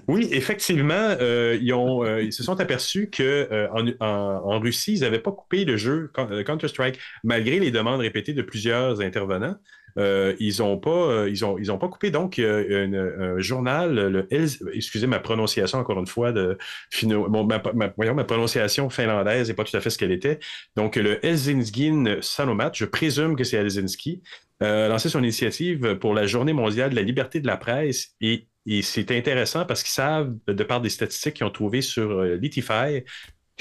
oui, 0.08 0.28
effectivement, 0.30 0.94
euh, 1.20 1.58
ils, 1.60 1.72
ont, 1.72 2.18
ils 2.18 2.32
se 2.32 2.42
sont 2.42 2.60
aperçus 2.60 3.10
qu'en 3.10 3.86
en, 4.00 4.60
Russie, 4.60 4.94
ils 4.94 5.00
n'avaient 5.00 5.20
pas 5.20 5.32
coupé 5.32 5.64
le 5.64 5.76
jeu 5.76 6.10
Counter-Strike, 6.14 6.98
malgré 7.24 7.58
les 7.58 7.70
demandes 7.70 8.00
répétées 8.00 8.34
de 8.34 8.42
plusieurs 8.42 9.00
intervenants. 9.00 9.56
Euh, 9.98 10.34
ils 10.38 10.60
n'ont 10.60 10.78
pas, 10.78 10.90
euh, 10.90 11.30
ils 11.30 11.44
ont, 11.44 11.58
ils 11.58 11.66
pas 11.66 11.88
coupé 11.88 12.10
donc 12.10 12.38
un 12.38 13.38
journal, 13.38 13.94
le 13.94 14.26
excusez 14.30 15.06
ma 15.06 15.18
prononciation 15.18 15.78
encore 15.78 15.98
une 15.98 16.06
fois 16.06 16.32
de 16.32 16.58
ma, 17.04 17.92
voyons, 17.96 18.14
ma 18.14 18.24
prononciation 18.24 18.90
finlandaise 18.90 19.48
n'est 19.48 19.54
pas 19.54 19.64
tout 19.64 19.76
à 19.76 19.80
fait 19.80 19.90
ce 19.90 19.98
qu'elle 19.98 20.12
était. 20.12 20.38
Donc 20.76 20.96
le 20.96 21.24
Helsinki 21.24 21.92
Sanomat, 22.20 22.72
je 22.74 22.84
présume 22.84 23.36
que 23.36 23.44
c'est 23.44 23.56
Helsinki, 23.56 24.22
euh, 24.62 24.86
a 24.86 24.88
lancé 24.88 25.08
son 25.08 25.22
initiative 25.22 25.96
pour 25.96 26.14
la 26.14 26.26
Journée 26.26 26.52
mondiale 26.52 26.90
de 26.90 26.96
la 26.96 27.02
liberté 27.02 27.40
de 27.40 27.46
la 27.46 27.56
presse 27.56 28.14
et 28.20 28.46
et 28.66 28.82
c'est 28.82 29.10
intéressant 29.10 29.64
parce 29.64 29.82
qu'ils 29.82 29.90
savent, 29.90 30.34
de 30.46 30.64
par 30.64 30.82
des 30.82 30.90
statistiques 30.90 31.34
qu'ils 31.34 31.46
ont 31.46 31.50
trouvées 31.50 31.80
sur 31.80 32.22
Litify, 32.22 33.04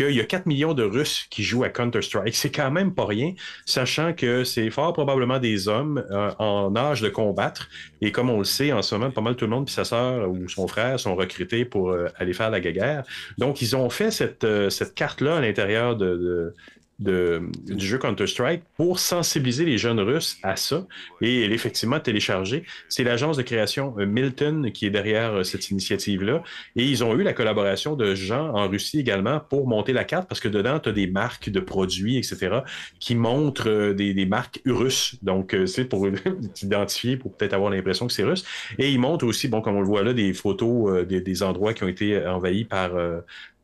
qu'il 0.04 0.16
y 0.16 0.22
a 0.22 0.26
4 0.26 0.46
millions 0.46 0.74
de 0.74 0.84
Russes 0.84 1.28
qui 1.30 1.44
jouent 1.44 1.64
à 1.64 1.70
Counter-Strike. 1.70 2.36
C'est 2.36 2.52
quand 2.52 2.72
même 2.72 2.94
pas 2.94 3.06
rien, 3.06 3.34
sachant 3.66 4.14
que 4.14 4.44
c'est 4.44 4.70
fort 4.70 4.94
probablement 4.94 5.40
des 5.40 5.68
hommes 5.68 6.04
euh, 6.10 6.32
en 6.40 6.74
âge 6.76 7.02
de 7.02 7.10
combattre. 7.10 7.70
Et 8.02 8.12
comme 8.12 8.30
on 8.30 8.40
le 8.40 8.46
sait, 8.46 8.72
en 8.72 8.82
ce 8.82 8.96
moment, 8.96 9.12
pas 9.12 9.22
mal 9.22 9.36
tout 9.36 9.46
le 9.46 9.52
monde, 9.52 9.66
puis 9.66 9.74
sa 9.74 9.84
sœur 9.84 10.30
ou 10.30 10.48
son 10.48 10.68
frère 10.68 11.00
sont 11.00 11.16
recrutés 11.16 11.66
pour 11.66 11.92
euh, 11.92 12.08
aller 12.18 12.34
faire 12.34 12.50
la 12.50 12.62
guerre. 12.62 13.04
Donc, 13.38 13.62
ils 13.62 13.76
ont 13.76 13.90
fait 13.90 14.12
cette, 14.12 14.44
euh, 14.46 14.70
carte-là 14.96 15.38
à 15.38 15.42
l'intérieur 15.42 15.96
de, 15.96 16.54
du 17.00 17.86
jeu 17.86 17.98
Counter-Strike 17.98 18.64
pour 18.76 19.00
sensibiliser 19.00 19.66
les 19.66 19.78
jeunes 19.78 20.00
Russes 20.00 20.38
à 20.44 20.56
ça 20.56 20.86
et 21.22 21.46
effectivement 21.46 22.00
télécharger. 22.00 22.66
C'est 22.90 23.04
l'agence 23.04 23.38
de 23.38 23.44
création 23.44 23.96
euh, 24.00 24.06
Milton 24.06 24.72
qui 24.72 24.86
est 24.86 24.90
derrière 24.90 25.34
euh, 25.34 25.44
cette 25.44 25.70
initiative-là. 25.70 26.44
Et 26.76 26.84
ils 26.84 27.04
ont 27.04 27.16
eu 27.18 27.24
la 27.24 27.34
collaboration 27.34 27.96
de 27.96 28.16
gens 28.16 28.54
en 28.54 28.68
Russie 28.68 29.00
également 29.00 29.40
pour 29.40 29.68
monter 29.68 29.94
la 29.94 30.04
carte 30.04 30.28
parce 30.28 30.42
que 30.42 30.50
dedans, 30.50 30.80
tu 30.80 30.90
as 30.90 30.92
des 30.92 31.08
marques 31.08 31.50
de 31.50 31.60
produits, 31.60 32.18
etc., 32.18 32.60
qui 33.00 33.16
montrent 33.16 33.70
euh, 33.70 33.94
des, 33.94 34.14
des 34.14 34.26
marques 34.26 34.62
russes. 34.66 35.16
Donc, 35.22 35.56
c'est 35.66 35.86
pour 35.86 36.08
t'identifier, 36.54 37.18
pour 37.18 37.36
peut-être 37.36 37.54
avoir 37.54 37.72
l'impression 37.72 38.08
que 38.08 38.14
c'est 38.14 38.24
russe. 38.24 38.44
Et 38.78 38.92
ils 38.92 39.00
montrent 39.00 39.26
aussi, 39.26 39.48
bon, 39.48 39.62
comme 39.62 39.76
on 39.76 39.82
le 39.82 39.88
voit 39.88 40.04
là, 40.04 40.14
des 40.14 40.34
photos 40.34 41.06
des, 41.08 41.22
des 41.22 41.44
endroits 41.44 41.74
qui 41.74 41.84
ont 41.84 41.88
été 41.88 42.26
envahis 42.26 42.66
par, 42.66 42.92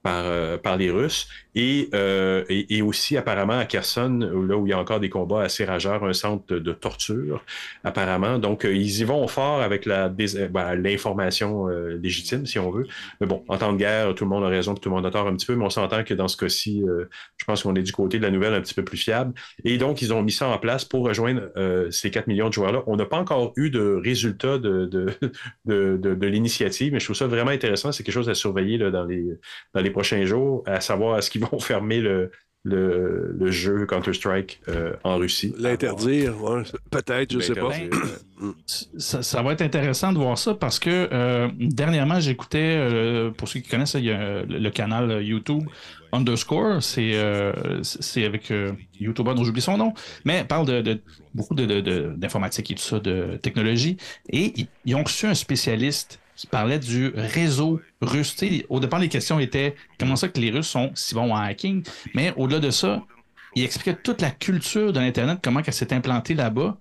par, 0.04 0.60
par 0.60 0.78
les 0.78 0.90
Russes. 0.90 1.28
Euh, 1.58 2.44
et, 2.50 2.78
et, 2.78 2.82
aussi 2.82 3.16
apparemment 3.18 3.58
à 3.58 3.66
Kherson, 3.66 4.20
là 4.20 4.58
où 4.58 4.68
il 4.68 4.72
y 4.72 4.74
a 4.74 4.80
encore 4.80 5.00
des 5.00 5.10
combats 5.10 5.42
assez 5.44 5.64
rageurs, 5.64 6.04
un 6.04 6.14
centre 6.14 6.56
de, 6.56 6.74
torture, 6.74 7.44
apparemment. 7.84 8.40
Donc, 8.40 8.66
euh, 8.66 8.74
ils 8.74 9.00
y 9.00 9.04
vont 9.06 9.26
fort 9.28 9.62
avec 9.62 9.88
euh, 9.88 10.10
ben, 10.10 10.76
l'information 10.76 11.68
légitime, 11.68 12.46
si 12.46 12.60
on 12.60 12.72
veut. 12.72 12.86
Mais 13.22 13.28
bon, 13.28 13.44
en 13.48 13.58
temps 13.58 13.72
de 13.72 13.78
guerre, 13.78 14.14
tout 14.16 14.26
le 14.26 14.30
monde 14.30 14.44
a 14.44 14.48
raison, 14.48 14.74
tout 14.74 14.90
le 14.90 14.96
monde 14.96 15.06
a 15.06 15.12
tort 15.12 15.28
un 15.28 15.36
petit 15.36 15.46
peu, 15.46 15.56
mais 15.56 15.66
on 15.66 15.70
s'entend 15.70 16.04
que 16.04 16.14
dans 16.14 16.28
ce 16.28 16.38
cas-ci, 16.38 16.84
je 17.38 17.46
pense 17.46 17.64
qu'on 17.64 17.76
est 17.76 17.84
du 17.84 17.92
côté 17.92 18.18
de 18.18 18.24
la 18.24 18.32
nouvelle 18.32 18.54
un 18.54 18.62
petit 18.62 18.74
peu 18.74 18.84
plus 18.84 18.98
fiable. 18.98 19.34
Et 19.64 19.78
donc, 19.78 20.02
ils 20.02 20.14
ont 20.14 20.22
mis 20.22 20.32
ça 20.32 20.48
en 20.48 20.58
place 20.58 20.84
pour 20.84 21.06
rejoindre 21.06 21.44
ces 21.92 22.12
4 22.12 22.28
millions 22.28 22.50
de 22.50 22.54
joueurs-là. 22.54 22.84
On 22.88 22.96
n'a 22.98 23.06
pas 23.06 23.18
encore 23.18 23.54
eu 23.56 23.70
de 23.70 24.00
résultats 24.04 24.58
de, 24.58 24.86
de, 25.66 25.98
de, 25.98 25.98
de 25.98 26.28
l'initiative, 26.28 26.94
mais 26.94 27.00
je 27.00 27.06
trouve 27.06 27.16
ça 27.16 27.28
vraiment 27.28 27.52
intéressant. 27.52 27.92
C'est 27.92 28.04
quelque 28.04 28.14
chose 28.14 28.30
à 28.30 28.36
surveiller 28.36 28.78
là, 28.78 28.92
dans, 28.92 29.06
les, 29.06 29.26
dans 29.74 29.82
les 29.82 29.92
prochains 29.92 30.26
jours, 30.26 30.64
à 30.66 30.82
savoir 30.82 31.18
est-ce 31.18 31.30
qu'ils 31.30 31.45
vont 31.52 31.60
fermer 31.60 32.00
le, 32.00 32.32
le, 32.66 33.52
jeu 33.52 33.86
Counter-Strike 33.86 34.62
euh, 34.68 34.94
en 35.04 35.18
Russie. 35.18 35.54
L'interdire, 35.58 36.34
peut-être, 36.90 37.32
je 37.32 37.38
ne 37.38 37.42
sais 37.42 37.54
pas. 37.54 37.70
Mm. 38.40 38.52
Ça, 38.98 39.42
va 39.42 39.54
être 39.54 39.62
intéressant 39.62 40.12
de 40.12 40.18
voir 40.18 40.38
ça 40.38 40.56
parce 40.56 40.80
que 40.80 41.08
euh, 41.12 41.48
dernièrement, 41.60 42.20
j'écoutais, 42.20 42.78
euh, 42.78 43.32
pour 43.32 43.48
ceux 43.48 43.60
qui 43.60 43.70
connaissent, 43.70 43.94
il 43.94 44.06
y 44.06 44.12
a 44.12 44.44
le, 44.44 44.70
canal 44.72 45.24
YouTube 45.24 45.64
Underscore, 46.12 46.82
c'est 46.82 47.16
avec 48.26 48.52
YouTuber 49.00 49.34
dont 49.36 49.44
j'oublie 49.44 49.62
son 49.62 49.78
nom, 49.78 49.94
mais 50.24 50.40
il 50.40 50.48
parle 50.48 50.66
de, 50.66 51.02
beaucoup 51.34 51.56
d'informatique 51.56 52.72
et 52.72 52.76
tout 52.76 52.84
ça, 52.84 53.00
de 53.00 53.38
technologie, 53.42 53.98
et 54.30 54.54
ils 54.86 54.96
ont 54.96 55.04
reçu 55.04 55.28
un 55.28 55.36
spécialiste 55.36 56.20
qui 56.36 56.48
parlait 56.48 56.80
du 56.80 57.12
réseau 57.16 57.82
russe. 58.02 58.36
au 58.70 58.80
départ, 58.80 59.00
les 59.00 59.10
questions 59.10 59.40
étaient 59.40 59.76
comment 60.00 60.16
ça 60.16 60.28
que 60.28 60.40
les 60.40 60.52
Russes 60.52 60.68
sont 60.68 60.92
si 60.96 61.16
bons 61.16 61.32
en 61.32 61.38
hacking, 61.38 61.84
mais 62.14 62.34
au-delà 62.38 62.60
de 62.60 62.72
ça, 62.72 63.04
il 63.56 63.64
expliquait 63.64 63.98
toute 64.02 64.22
la 64.22 64.32
culture 64.32 64.92
de 64.92 65.00
l'Internet, 65.00 65.40
comment 65.42 65.62
elle 65.66 65.74
s'est 65.74 65.94
implantée 65.94 66.34
là-bas. 66.34 66.78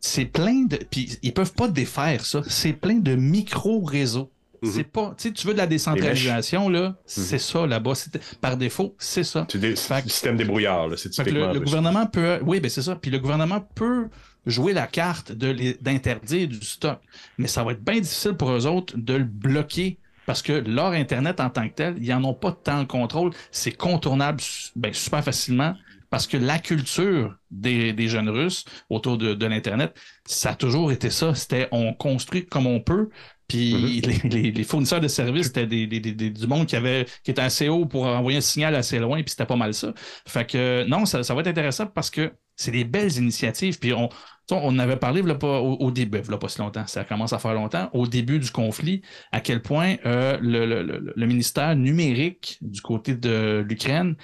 C'est 0.00 0.24
plein 0.24 0.64
de. 0.64 0.76
Puis 0.76 1.18
ils 1.22 1.32
peuvent 1.32 1.52
pas 1.52 1.68
défaire 1.68 2.24
ça. 2.24 2.42
C'est 2.48 2.72
plein 2.72 2.96
de 2.96 3.14
micro-réseaux. 3.14 4.30
Mhm. 4.62 4.70
C'est 4.70 4.84
pas. 4.84 5.14
Tu 5.16 5.46
veux 5.46 5.52
de 5.52 5.58
la 5.58 5.66
décentralisation, 5.66 6.68
là, 6.68 6.94
c'est 7.06 7.38
ça 7.38 7.66
là-bas. 7.66 7.92
Par 8.40 8.56
défaut, 8.56 8.94
c'est 8.98 9.24
ça. 9.24 9.46
C'est 9.50 9.58
des 9.58 9.74
systèmes 9.76 10.36
débrouillards, 10.36 10.88
là. 10.88 10.96
C'est 10.96 11.10
typiquement. 11.10 11.48
Le, 11.48 11.54
le 11.54 11.60
gouvernement 11.60 12.06
peut. 12.06 12.38
Oui, 12.44 12.60
ben 12.60 12.68
c'est 12.68 12.82
ça. 12.82 12.96
Puis 12.96 13.10
le 13.10 13.18
gouvernement 13.18 13.60
peut 13.74 14.08
jouer 14.46 14.72
la 14.72 14.86
carte 14.86 15.32
d'interdire 15.32 16.48
du 16.48 16.60
stock. 16.60 17.00
Mais 17.38 17.48
ça 17.48 17.62
va 17.62 17.72
être 17.72 17.82
bien 17.82 18.00
difficile 18.00 18.34
pour 18.34 18.50
eux 18.50 18.66
autres 18.66 18.96
de 18.96 19.14
le 19.14 19.24
bloquer 19.24 19.98
parce 20.26 20.42
que 20.42 20.52
leur 20.52 20.92
Internet 20.92 21.40
en 21.40 21.50
tant 21.50 21.68
que 21.68 21.74
tel, 21.74 21.96
ils 22.00 22.08
n'en 22.10 22.24
ont 22.24 22.34
pas 22.34 22.52
tant 22.52 22.80
le 22.80 22.86
contrôle. 22.86 23.32
C'est 23.50 23.72
contournable 23.72 24.40
ben, 24.76 24.92
super 24.92 25.22
facilement 25.24 25.74
parce 26.10 26.26
que 26.26 26.36
la 26.36 26.58
culture 26.58 27.36
des, 27.50 28.08
jeunes 28.08 28.28
Russes 28.28 28.64
autour 28.90 29.16
de, 29.16 29.46
l'Internet, 29.46 29.98
ça 30.26 30.50
a 30.50 30.54
toujours 30.54 30.92
été 30.92 31.10
ça. 31.10 31.34
C'était 31.34 31.68
on 31.72 31.94
construit 31.94 32.44
comme 32.44 32.66
on 32.66 32.80
peut. 32.80 33.08
Puis 33.48 34.00
mm-hmm. 34.00 34.54
les, 34.54 34.64
fournisseurs 34.64 35.00
de 35.00 35.08
services, 35.08 35.46
c'était 35.46 35.66
du 35.66 36.46
monde 36.46 36.66
qui, 36.66 36.76
avait, 36.76 37.06
qui 37.24 37.30
était 37.30 37.42
assez 37.42 37.68
haut 37.68 37.86
pour 37.86 38.06
envoyer 38.06 38.38
un 38.38 38.42
signal 38.42 38.74
assez 38.74 38.98
loin, 38.98 39.22
puis 39.22 39.30
c'était 39.30 39.46
pas 39.46 39.56
mal 39.56 39.74
ça. 39.74 39.92
Fait 40.26 40.46
que 40.46 40.84
non, 40.86 41.06
ça, 41.06 41.22
ça 41.22 41.34
va 41.34 41.40
être 41.40 41.48
intéressant 41.48 41.86
parce 41.86 42.10
que 42.10 42.30
c'est 42.56 42.70
des 42.70 42.84
belles 42.84 43.16
initiatives. 43.16 43.78
Puis 43.78 43.92
on, 43.92 44.08
on 44.50 44.78
avait 44.78 44.96
parlé 44.96 45.22
pas, 45.34 45.60
au, 45.60 45.90
début, 45.90 46.20
là, 46.28 46.38
pas 46.38 46.48
si 46.48 46.58
longtemps, 46.58 46.86
ça 46.86 47.04
commence 47.04 47.32
à 47.32 47.38
faire 47.38 47.54
longtemps, 47.54 47.90
au 47.92 48.06
début 48.06 48.38
du 48.38 48.50
conflit, 48.50 49.02
à 49.30 49.40
quel 49.40 49.62
point 49.62 49.96
euh, 50.04 50.38
le, 50.40 51.26
ministère 51.26 51.76
numérique 51.76 52.58
du 52.60 52.80
côté 52.80 53.14
de 53.14 53.64
l'Ukraine 53.66 54.16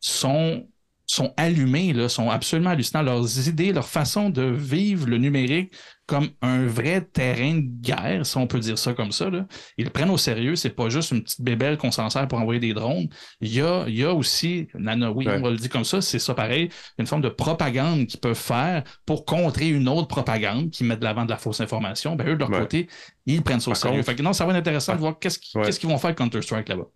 sont, 0.00 0.68
sont 1.06 1.32
allumés, 1.36 1.92
là, 1.92 2.08
sont 2.08 2.30
absolument 2.30 2.70
hallucinants. 2.70 3.02
Leurs 3.02 3.48
idées, 3.48 3.72
leur 3.72 3.88
façon 3.88 4.30
de 4.30 4.42
vivre 4.42 5.06
le 5.06 5.18
numérique 5.18 5.72
comme 6.06 6.28
un 6.40 6.66
vrai 6.66 7.00
terrain 7.00 7.54
de 7.54 7.80
guerre, 7.80 8.24
si 8.24 8.36
on 8.36 8.46
peut 8.46 8.60
dire 8.60 8.78
ça 8.78 8.94
comme 8.94 9.10
ça. 9.10 9.28
Là. 9.28 9.46
Ils 9.76 9.86
le 9.86 9.90
prennent 9.90 10.10
au 10.10 10.16
sérieux, 10.16 10.54
c'est 10.54 10.70
pas 10.70 10.88
juste 10.88 11.10
une 11.10 11.22
petite 11.22 11.40
bébelle 11.40 11.78
qu'on 11.78 11.90
s'en 11.90 12.08
sert 12.10 12.28
pour 12.28 12.38
envoyer 12.38 12.60
des 12.60 12.74
drones. 12.74 13.08
Il 13.40 13.52
y 13.52 13.60
a, 13.60 13.84
il 13.88 13.96
y 13.96 14.04
a 14.04 14.14
aussi, 14.14 14.68
oui, 14.74 15.26
on 15.28 15.40
va 15.40 15.50
le 15.50 15.56
dire 15.56 15.68
comme 15.68 15.84
ça, 15.84 16.00
c'est 16.00 16.20
ça 16.20 16.34
pareil, 16.34 16.68
une 16.98 17.06
forme 17.06 17.22
de 17.22 17.28
propagande 17.28 18.06
qu'ils 18.06 18.20
peuvent 18.20 18.36
faire 18.36 18.84
pour 19.04 19.24
contrer 19.24 19.68
une 19.68 19.88
autre 19.88 20.06
propagande 20.06 20.70
qui 20.70 20.84
met 20.84 20.96
de 20.96 21.02
l'avant 21.02 21.24
de 21.24 21.30
la 21.30 21.38
fausse 21.38 21.60
information. 21.60 22.14
Ben, 22.14 22.28
eux, 22.28 22.34
de 22.34 22.40
leur 22.40 22.50
côté, 22.50 22.88
ils 23.26 23.42
prennent 23.42 23.60
ça 23.60 23.72
au 23.72 23.74
sérieux. 23.74 24.02
Fait 24.02 24.14
que 24.14 24.22
non, 24.22 24.32
ça 24.32 24.44
va 24.44 24.52
être 24.52 24.58
intéressant 24.58 24.94
de 24.94 25.00
voir 25.00 25.18
qu'est-ce 25.18 25.40
qu'ils 25.40 25.90
vont 25.90 25.98
faire 25.98 26.14
Counter-Strike 26.14 26.68
là-bas. 26.68 26.86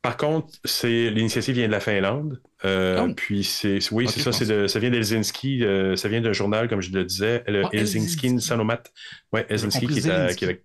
Par 0.00 0.16
contre, 0.16 0.48
c'est 0.64 1.10
l'initiative 1.10 1.56
vient 1.56 1.66
de 1.66 1.72
la 1.72 1.80
Finlande. 1.80 2.40
Euh, 2.64 3.06
oh. 3.08 3.14
Puis 3.14 3.42
c'est 3.42 3.78
oui, 3.90 4.06
c'est 4.08 4.20
ça, 4.20 4.32
c'est 4.32 4.68
ça 4.68 4.78
vient 4.78 4.90
d'Helsinki, 4.90 5.64
euh, 5.64 5.96
ça 5.96 6.08
vient 6.08 6.20
d'un 6.20 6.32
journal, 6.32 6.68
comme 6.68 6.80
je 6.80 6.92
le 6.92 7.04
disais, 7.04 7.42
le 7.48 7.64
oh, 7.64 7.68
Helsinki 7.72 8.40
Sanomat. 8.40 8.82
Ouais, 9.32 9.44
Helsinki 9.48 9.86
qui 9.86 9.98
est, 9.98 10.06
est, 10.06 10.64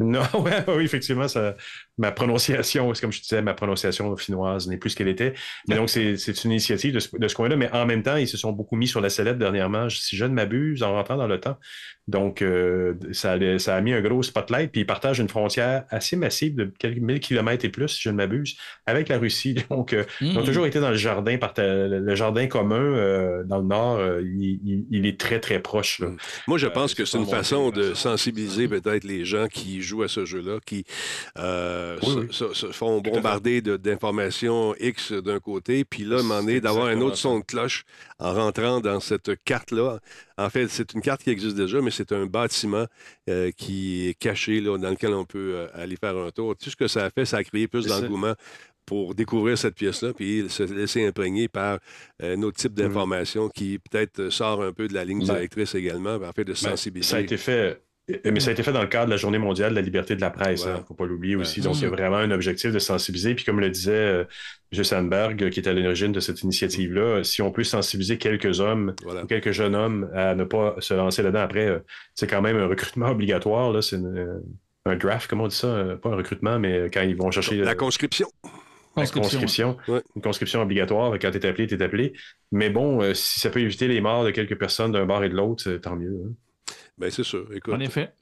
non, 0.00 0.22
ouais, 0.40 0.64
oui, 0.68 0.84
effectivement, 0.84 1.28
ça, 1.28 1.54
ma 1.98 2.10
prononciation, 2.10 2.92
c'est 2.94 3.00
comme 3.00 3.12
je 3.12 3.20
disais, 3.20 3.42
ma 3.42 3.54
prononciation 3.54 4.16
finnoise 4.16 4.66
n'est 4.66 4.76
plus 4.76 4.90
ce 4.90 4.96
qu'elle 4.96 5.08
était. 5.08 5.34
Mais 5.68 5.76
donc, 5.76 5.88
c'est 5.88 6.44
une 6.44 6.50
initiative 6.50 6.94
de 6.94 6.98
ce, 6.98 7.16
de 7.16 7.28
ce 7.28 7.34
coin-là. 7.34 7.56
Mais 7.56 7.70
en 7.70 7.86
même 7.86 8.02
temps, 8.02 8.16
ils 8.16 8.26
se 8.26 8.36
sont 8.36 8.52
beaucoup 8.52 8.74
mis 8.74 8.88
sur 8.88 9.00
la 9.00 9.08
sellette 9.08 9.38
dernièrement, 9.38 9.88
si 9.88 10.16
je 10.16 10.24
ne 10.24 10.34
m'abuse, 10.34 10.82
en 10.82 10.92
rentrant 10.92 11.16
dans 11.16 11.28
le 11.28 11.38
temps. 11.38 11.58
Donc, 12.06 12.42
euh, 12.42 12.94
ça, 13.12 13.32
a, 13.32 13.58
ça, 13.58 13.76
a 13.76 13.80
mis 13.80 13.92
un 13.92 14.02
gros 14.02 14.22
spotlight. 14.22 14.72
Puis 14.72 14.80
ils 14.80 14.86
partagent 14.86 15.20
une 15.20 15.28
frontière 15.28 15.84
assez 15.90 16.16
massive 16.16 16.56
de 16.56 16.64
quelques 16.78 16.98
mille 16.98 17.20
kilomètres 17.20 17.64
et 17.64 17.70
plus, 17.70 17.88
si 17.88 18.02
je 18.02 18.10
ne 18.10 18.16
m'abuse, 18.16 18.56
avec 18.86 19.08
la 19.08 19.18
Russie. 19.18 19.54
Donc, 19.70 19.92
euh, 19.92 20.04
ils 20.20 20.36
ont 20.36 20.42
hmm. 20.42 20.44
toujours 20.44 20.66
été 20.66 20.80
dans 20.80 20.90
le 20.90 20.96
jardin, 20.96 21.38
le 21.56 22.14
jardin 22.16 22.48
commun 22.48 22.76
euh, 22.76 23.44
dans 23.44 23.58
le 23.58 23.64
nord. 23.64 24.00
Il, 24.24 25.06
est 25.06 25.20
très, 25.20 25.38
très 25.38 25.60
proche. 25.60 26.02
Moi, 26.48 26.58
je 26.58 26.66
pense 26.66 26.94
que 26.94 27.04
c'est 27.04 27.18
une 27.18 27.26
façon 27.26 27.70
de 27.70 27.94
sensibiliser 27.94 28.66
peut-être 28.66 29.04
les 29.04 29.24
gens 29.24 29.46
qui 29.46 29.83
jouent 29.84 30.02
à 30.02 30.08
ce 30.08 30.24
jeu-là, 30.24 30.58
qui 30.64 30.84
se, 31.36 32.72
font 32.72 33.00
bombarder 33.00 33.60
d'informations 33.60 34.74
X 34.80 35.12
d'un 35.12 35.40
côté, 35.40 35.84
puis 35.84 36.04
là, 36.04 36.22
m'en 36.22 36.46
est 36.46 36.60
d'avoir 36.60 36.86
un 36.86 37.00
autre 37.00 37.16
son 37.16 37.38
de 37.38 37.44
cloche 37.44 37.84
en 38.18 38.32
rentrant 38.32 38.80
dans 38.80 39.00
cette 39.00 39.42
carte-là. 39.44 40.00
En 40.36 40.50
fait, 40.50 40.68
c'est 40.68 40.92
une 40.94 41.00
carte 41.00 41.22
qui 41.22 41.30
existe 41.30 41.56
déjà, 41.56 41.80
mais 41.80 41.90
c'est 41.90 42.12
un 42.12 42.26
bâtiment 42.26 42.86
euh, 43.28 43.50
qui 43.52 44.08
est 44.08 44.14
caché, 44.14 44.60
là, 44.60 44.78
dans 44.78 44.90
lequel 44.90 45.14
on 45.14 45.24
peut 45.24 45.54
euh, 45.54 45.68
aller 45.74 45.96
faire 45.96 46.16
un 46.16 46.30
tour. 46.30 46.56
Tout 46.56 46.70
ce 46.70 46.76
que 46.76 46.88
ça 46.88 47.04
a 47.04 47.10
fait, 47.10 47.24
ça 47.24 47.38
a 47.38 47.44
créé 47.44 47.68
plus 47.68 47.86
d'engouement 47.86 48.34
pour 48.86 49.14
découvrir 49.14 49.56
cette 49.56 49.76
pièce-là, 49.76 50.12
puis 50.12 50.46
se 50.48 50.62
laisser 50.62 51.06
imprégner 51.06 51.48
par 51.48 51.78
euh, 52.22 52.36
un 52.36 52.42
autre 52.42 52.58
type 52.58 52.72
mmh. 52.72 52.82
d'information 52.82 53.48
qui 53.48 53.78
peut-être 53.78 54.28
sort 54.30 54.62
un 54.62 54.72
peu 54.72 54.88
de 54.88 54.94
la 54.94 55.04
ligne 55.04 55.20
ben 55.20 55.34
directrice 55.34 55.74
également, 55.74 56.16
en 56.16 56.32
fait 56.32 56.44
de 56.44 56.52
ben, 56.52 56.56
sensibiliser. 56.56 57.10
Ça 57.10 57.16
a 57.16 57.20
été 57.20 57.36
fait 57.36 57.80
mais 58.08 58.40
ça 58.40 58.50
a 58.50 58.52
été 58.52 58.62
fait 58.62 58.72
dans 58.72 58.82
le 58.82 58.86
cadre 58.86 59.06
de 59.06 59.10
la 59.12 59.16
Journée 59.16 59.38
mondiale 59.38 59.70
de 59.70 59.76
la 59.76 59.80
liberté 59.80 60.14
de 60.14 60.20
la 60.20 60.30
presse. 60.30 60.64
Il 60.66 60.72
ne 60.72 60.84
faut 60.84 60.94
pas 60.94 61.06
l'oublier 61.06 61.36
aussi. 61.36 61.60
Donc, 61.62 61.76
il 61.76 61.82
y 61.82 61.86
a 61.86 61.90
vraiment 61.90 62.16
un 62.16 62.30
objectif 62.30 62.70
de 62.70 62.78
sensibiliser. 62.78 63.34
Puis, 63.34 63.46
comme 63.46 63.60
le 63.60 63.70
disait 63.70 63.92
euh, 63.92 64.24
M. 64.72 64.84
Sandberg, 64.84 65.48
qui 65.48 65.60
est 65.60 65.68
à 65.68 65.72
l'origine 65.72 66.12
de 66.12 66.20
cette 66.20 66.42
initiative-là, 66.42 67.24
si 67.24 67.40
on 67.40 67.50
peut 67.50 67.64
sensibiliser 67.64 68.18
quelques 68.18 68.60
hommes 68.60 68.94
ou 69.06 69.26
quelques 69.26 69.52
jeunes 69.52 69.74
hommes 69.74 70.10
à 70.14 70.34
ne 70.34 70.44
pas 70.44 70.76
se 70.80 70.92
lancer 70.92 71.22
là-dedans, 71.22 71.40
après, 71.40 71.66
euh, 71.66 71.78
c'est 72.14 72.26
quand 72.26 72.42
même 72.42 72.58
un 72.58 72.66
recrutement 72.66 73.08
obligatoire. 73.08 73.82
C'est 73.82 73.96
euh, 73.96 74.38
un 74.84 74.96
draft, 74.96 75.30
comment 75.30 75.44
on 75.44 75.48
dit 75.48 75.56
ça? 75.56 75.96
Pas 76.02 76.10
un 76.10 76.16
recrutement, 76.16 76.58
mais 76.58 76.90
quand 76.92 77.02
ils 77.02 77.16
vont 77.16 77.30
chercher. 77.30 77.56
La 77.56 77.74
conscription. 77.74 78.28
La 78.96 79.06
conscription. 79.06 79.78
Une 80.14 80.22
conscription 80.22 80.60
obligatoire. 80.60 81.14
Quand 81.18 81.30
tu 81.30 81.38
es 81.38 81.46
appelé, 81.46 81.66
tu 81.66 81.74
es 81.74 81.82
appelé. 81.82 82.12
Mais 82.52 82.68
bon, 82.68 83.14
si 83.14 83.40
ça 83.40 83.48
peut 83.48 83.60
éviter 83.60 83.88
les 83.88 84.02
morts 84.02 84.24
de 84.24 84.30
quelques 84.30 84.58
personnes 84.58 84.92
d'un 84.92 85.06
bar 85.06 85.24
et 85.24 85.30
de 85.30 85.34
l'autre, 85.34 85.70
tant 85.76 85.96
mieux. 85.96 86.20
Hein. 86.26 86.32
Bien, 86.96 87.10
c'est 87.10 87.24
sûr. 87.24 87.48
En 87.68 87.80
effet. 87.80 88.14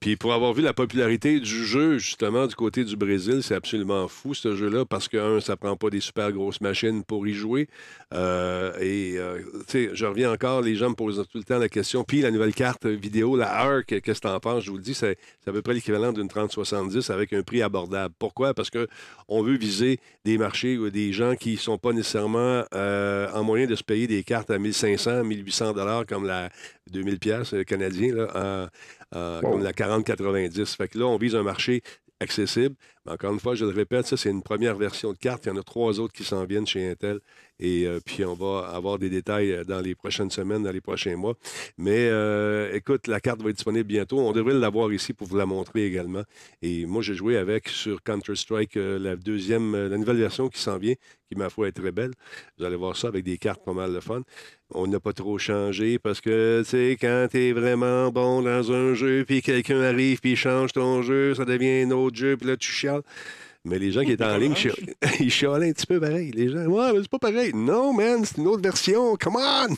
Puis 0.00 0.14
pour 0.14 0.32
avoir 0.32 0.52
vu 0.52 0.62
la 0.62 0.72
popularité 0.72 1.40
du 1.40 1.66
jeu, 1.66 1.98
justement, 1.98 2.46
du 2.46 2.54
côté 2.54 2.84
du 2.84 2.96
Brésil, 2.96 3.42
c'est 3.42 3.56
absolument 3.56 4.06
fou, 4.06 4.32
ce 4.32 4.54
jeu-là, 4.54 4.84
parce 4.84 5.08
que, 5.08 5.16
un, 5.16 5.40
ça 5.40 5.56
prend 5.56 5.76
pas 5.76 5.90
des 5.90 5.98
super 5.98 6.30
grosses 6.30 6.60
machines 6.60 7.02
pour 7.02 7.26
y 7.26 7.34
jouer. 7.34 7.68
Euh, 8.14 8.72
et, 8.80 9.18
euh, 9.18 9.40
tu 9.66 9.88
sais, 9.88 9.90
je 9.94 10.06
reviens 10.06 10.32
encore, 10.32 10.62
les 10.62 10.76
gens 10.76 10.90
me 10.90 10.94
posent 10.94 11.26
tout 11.32 11.38
le 11.38 11.44
temps 11.44 11.58
la 11.58 11.68
question. 11.68 12.04
Puis 12.04 12.20
la 12.20 12.30
nouvelle 12.30 12.54
carte 12.54 12.86
vidéo, 12.86 13.36
la 13.36 13.50
ARC, 13.50 13.86
qu'est-ce 13.86 14.20
que 14.20 14.28
t'en 14.28 14.38
penses? 14.38 14.62
Je 14.62 14.70
vous 14.70 14.76
le 14.76 14.82
dis, 14.84 14.94
c'est 14.94 15.18
à 15.46 15.52
peu 15.52 15.62
près 15.62 15.74
l'équivalent 15.74 16.12
d'une 16.12 16.28
3070 16.28 17.10
avec 17.10 17.32
un 17.32 17.42
prix 17.42 17.62
abordable. 17.62 18.14
Pourquoi? 18.20 18.54
Parce 18.54 18.70
que 18.70 18.86
on 19.26 19.42
veut 19.42 19.56
viser 19.56 19.98
des 20.24 20.38
marchés 20.38 20.78
ou 20.78 20.90
des 20.90 21.12
gens 21.12 21.34
qui 21.34 21.56
sont 21.56 21.76
pas 21.76 21.92
nécessairement 21.92 22.62
euh, 22.72 23.28
en 23.32 23.42
moyen 23.42 23.66
de 23.66 23.74
se 23.74 23.82
payer 23.82 24.06
des 24.06 24.22
cartes 24.22 24.50
à 24.50 24.58
1500, 24.58 25.24
1800 25.24 25.72
dollars 25.72 26.06
comme 26.06 26.24
la 26.24 26.50
2000 26.92 27.18
pièces 27.18 27.54
canadien, 27.66 28.14
là, 28.14 28.70
comme 29.12 29.62
la 29.62 29.72
40-90. 29.72 30.76
Fait 30.76 30.88
que 30.88 30.98
là, 30.98 31.06
on 31.06 31.16
vise 31.16 31.34
un 31.34 31.42
marché 31.42 31.82
accessible. 32.20 32.74
Encore 33.08 33.32
une 33.32 33.40
fois, 33.40 33.54
je 33.54 33.64
le 33.64 33.70
répète, 33.70 34.06
ça, 34.06 34.16
c'est 34.16 34.30
une 34.30 34.42
première 34.42 34.76
version 34.76 35.12
de 35.12 35.18
carte. 35.18 35.46
Il 35.46 35.48
y 35.48 35.52
en 35.52 35.56
a 35.56 35.62
trois 35.62 35.98
autres 35.98 36.12
qui 36.12 36.24
s'en 36.24 36.44
viennent 36.44 36.66
chez 36.66 36.90
Intel. 36.90 37.20
Et 37.60 37.86
euh, 37.86 37.98
puis, 38.04 38.24
on 38.24 38.34
va 38.34 38.68
avoir 38.72 38.98
des 38.98 39.10
détails 39.10 39.52
euh, 39.52 39.64
dans 39.64 39.80
les 39.80 39.94
prochaines 39.94 40.30
semaines, 40.30 40.62
dans 40.62 40.70
les 40.70 40.80
prochains 40.80 41.16
mois. 41.16 41.34
Mais 41.76 42.08
euh, 42.08 42.72
écoute, 42.72 43.06
la 43.08 43.20
carte 43.20 43.42
va 43.42 43.50
être 43.50 43.56
disponible 43.56 43.84
bientôt. 43.84 44.18
On 44.20 44.32
devrait 44.32 44.54
l'avoir 44.54 44.92
ici 44.92 45.12
pour 45.12 45.26
vous 45.26 45.36
la 45.36 45.46
montrer 45.46 45.84
également. 45.84 46.22
Et 46.62 46.86
moi, 46.86 47.02
j'ai 47.02 47.14
joué 47.14 47.36
avec 47.36 47.68
sur 47.68 48.02
Counter-Strike 48.02 48.74
la 48.76 49.16
deuxième, 49.16 49.74
la 49.74 49.96
nouvelle 49.96 50.18
version 50.18 50.48
qui 50.48 50.60
s'en 50.60 50.78
vient, 50.78 50.94
qui, 51.28 51.36
ma 51.36 51.50
foi, 51.50 51.68
est 51.68 51.72
très 51.72 51.90
belle. 51.90 52.12
Vous 52.58 52.64
allez 52.64 52.76
voir 52.76 52.96
ça 52.96 53.08
avec 53.08 53.24
des 53.24 53.38
cartes 53.38 53.64
pas 53.64 53.72
mal 53.72 53.92
de 53.92 54.00
fun. 54.00 54.22
On 54.70 54.86
n'a 54.86 55.00
pas 55.00 55.12
trop 55.12 55.38
changé 55.38 55.98
parce 55.98 56.20
que, 56.20 56.60
tu 56.62 56.70
sais, 56.70 56.96
quand 57.00 57.28
tu 57.30 57.38
es 57.38 57.52
vraiment 57.52 58.10
bon 58.10 58.42
dans 58.42 58.70
un 58.70 58.94
jeu, 58.94 59.24
puis 59.26 59.42
quelqu'un 59.42 59.80
arrive, 59.80 60.20
puis 60.20 60.36
change 60.36 60.72
ton 60.72 61.02
jeu, 61.02 61.34
ça 61.34 61.44
devient 61.44 61.84
un 61.84 61.90
autre 61.90 62.16
jeu, 62.16 62.36
puis 62.36 62.46
là, 62.46 62.56
tu 62.56 62.70
chiales. 62.70 62.97
Mais 63.64 63.78
les 63.78 63.92
gens 63.92 64.02
qui 64.02 64.12
étaient 64.12 64.24
en 64.24 64.38
ligne, 64.38 64.54
ils 65.20 65.30
chialaient 65.30 65.70
un 65.70 65.72
petit 65.72 65.86
peu 65.86 66.00
pareil. 66.00 66.30
Les 66.30 66.48
gens, 66.48 66.64
ouais, 66.64 66.92
mais 66.92 67.00
c'est 67.00 67.10
pas 67.10 67.18
pareil. 67.18 67.52
Non, 67.54 67.92
man, 67.92 68.24
c'est 68.24 68.38
une 68.38 68.46
autre 68.46 68.62
version. 68.62 69.16
Come 69.16 69.36
on! 69.36 69.74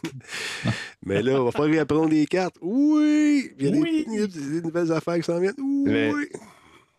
mais 1.05 1.23
là, 1.23 1.41
on 1.41 1.45
va 1.45 1.51
falloir 1.51 1.71
réapprendre 1.71 2.11
les 2.11 2.27
cartes. 2.27 2.57
Oui! 2.61 3.53
Il 3.59 3.67
y 3.67 4.23
a, 4.23 4.27
Des, 4.27 4.63
nouvelles 4.63 4.93
affaires 4.93 5.17
qui 5.17 5.23
s'en 5.23 5.41
viennent. 5.41 5.55
Oui! 5.59 6.29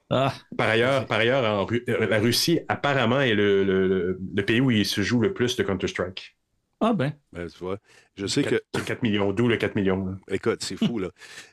Ah. 0.10 0.34
Par 0.58 0.68
ailleurs, 0.68 1.06
par 1.06 1.20
ailleurs 1.20 1.68
euh, 1.72 2.06
la 2.08 2.20
Russie, 2.20 2.60
apparemment, 2.68 3.22
est 3.22 3.34
le, 3.34 4.18
pays 4.46 4.60
où 4.60 4.70
il 4.70 4.86
se 4.86 5.02
joue 5.02 5.22
le 5.22 5.34
plus 5.34 5.56
de 5.56 5.64
Counter-Strike. 5.64 6.36
Ah 6.82 6.94
ben. 6.94 7.14
ben. 7.32 7.48
tu 7.48 7.60
vois. 7.60 7.78
Je 8.16 8.26
sais 8.26 8.44
que. 8.44 8.60
4 8.86 9.04
millions, 9.04 9.32
d'où 9.32 9.48
le 9.48 9.56
4 9.56 9.76
millions. 9.76 10.18
Écoute, 10.30 10.64
c'est 10.64 10.76
fou, 10.76 11.00
là. 11.00 11.10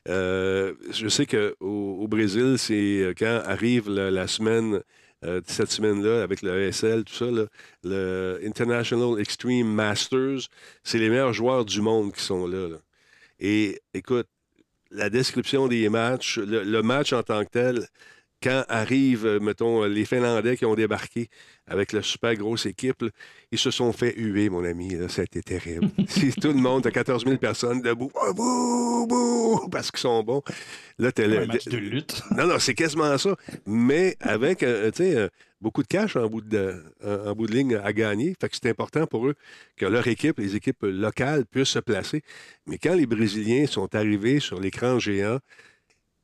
Euh, 0.07 0.73
je 0.91 1.07
sais 1.07 1.25
qu'au 1.27 1.55
au 1.61 2.07
Brésil, 2.07 2.55
c'est 2.57 3.03
euh, 3.03 3.13
quand 3.17 3.41
arrive 3.45 3.89
la, 3.89 4.27
semaine, 4.27 4.81
cette 5.45 5.71
semaine-là, 5.71 6.23
avec 6.23 6.41
le 6.41 6.59
ESL, 6.63 7.03
tout 7.03 7.13
ça, 7.13 7.27
le 7.83 8.39
International 8.43 9.19
Extreme 9.19 9.67
Masters, 9.67 10.49
c'est 10.83 10.97
les 10.97 11.09
meilleurs 11.09 11.33
joueurs 11.33 11.63
du 11.63 11.81
monde 11.81 12.11
qui 12.13 12.23
sont 12.23 12.47
là. 12.47 12.77
Et 13.39 13.79
écoute, 13.93 14.27
la 14.91 15.09
description 15.09 15.67
des 15.67 15.87
matchs, 15.89 16.39
le 16.39 16.81
match 16.81 17.13
en 17.13 17.21
tant 17.21 17.43
que 17.45 17.49
tel, 17.51 17.87
quand 18.41 18.63
arrivent, 18.69 19.25
euh, 19.25 19.39
mettons, 19.39 19.83
les 19.83 20.05
Finlandais 20.05 20.55
qui 20.57 20.65
ont 20.65 20.75
débarqué 20.75 21.29
avec 21.69 21.93
la 21.93 22.01
super 22.01 22.35
grosse 22.35 22.65
équipe, 22.65 23.05
ils 23.51 23.59
se 23.59 23.71
sont 23.71 23.93
fait 23.93 24.13
huer, 24.17 24.49
mon 24.49 24.63
ami. 24.63 24.95
ça 25.07 25.21
a 25.21 25.25
été 25.25 25.41
terrible. 25.41 25.89
si 26.07 26.31
tout 26.33 26.49
le 26.49 26.55
monde, 26.59 26.83
t'as 26.83 26.91
14 26.91 27.25
000 27.25 27.37
personnes 27.37 27.81
debout, 27.81 28.11
oh, 28.15 29.67
parce 29.71 29.91
qu'ils 29.91 29.99
sont 29.99 30.23
bons. 30.23 30.41
Là, 30.97 31.11
t'as 31.11 31.25
un 31.25 31.45
match 31.45 31.65
de 31.65 31.77
lutte. 31.77 32.21
Non, 32.35 32.47
non, 32.47 32.59
c'est 32.59 32.73
quasiment 32.73 33.17
ça. 33.17 33.35
Mais 33.65 34.15
avec, 34.19 34.63
euh, 34.63 34.91
tu 34.91 35.03
sais, 35.03 35.15
euh, 35.15 35.27
beaucoup 35.61 35.83
de 35.83 35.87
cash 35.87 36.15
en 36.15 36.27
bout 36.27 36.41
de, 36.41 36.83
en 37.03 37.33
bout 37.33 37.47
de 37.47 37.53
ligne 37.53 37.75
à 37.75 37.91
gagner. 37.93 38.35
Fait 38.39 38.49
que 38.49 38.55
c'est 38.55 38.69
important 38.69 39.05
pour 39.07 39.27
eux 39.27 39.35
que 39.77 39.85
leur 39.85 40.07
équipe, 40.07 40.39
les 40.39 40.55
équipes 40.55 40.83
locales, 40.83 41.45
puissent 41.45 41.69
se 41.69 41.79
placer. 41.79 42.23
Mais 42.67 42.77
quand 42.77 42.93
les 42.93 43.05
Brésiliens 43.05 43.67
sont 43.67 43.93
arrivés 43.95 44.39
sur 44.39 44.59
l'écran 44.59 44.99
géant, 44.99 45.39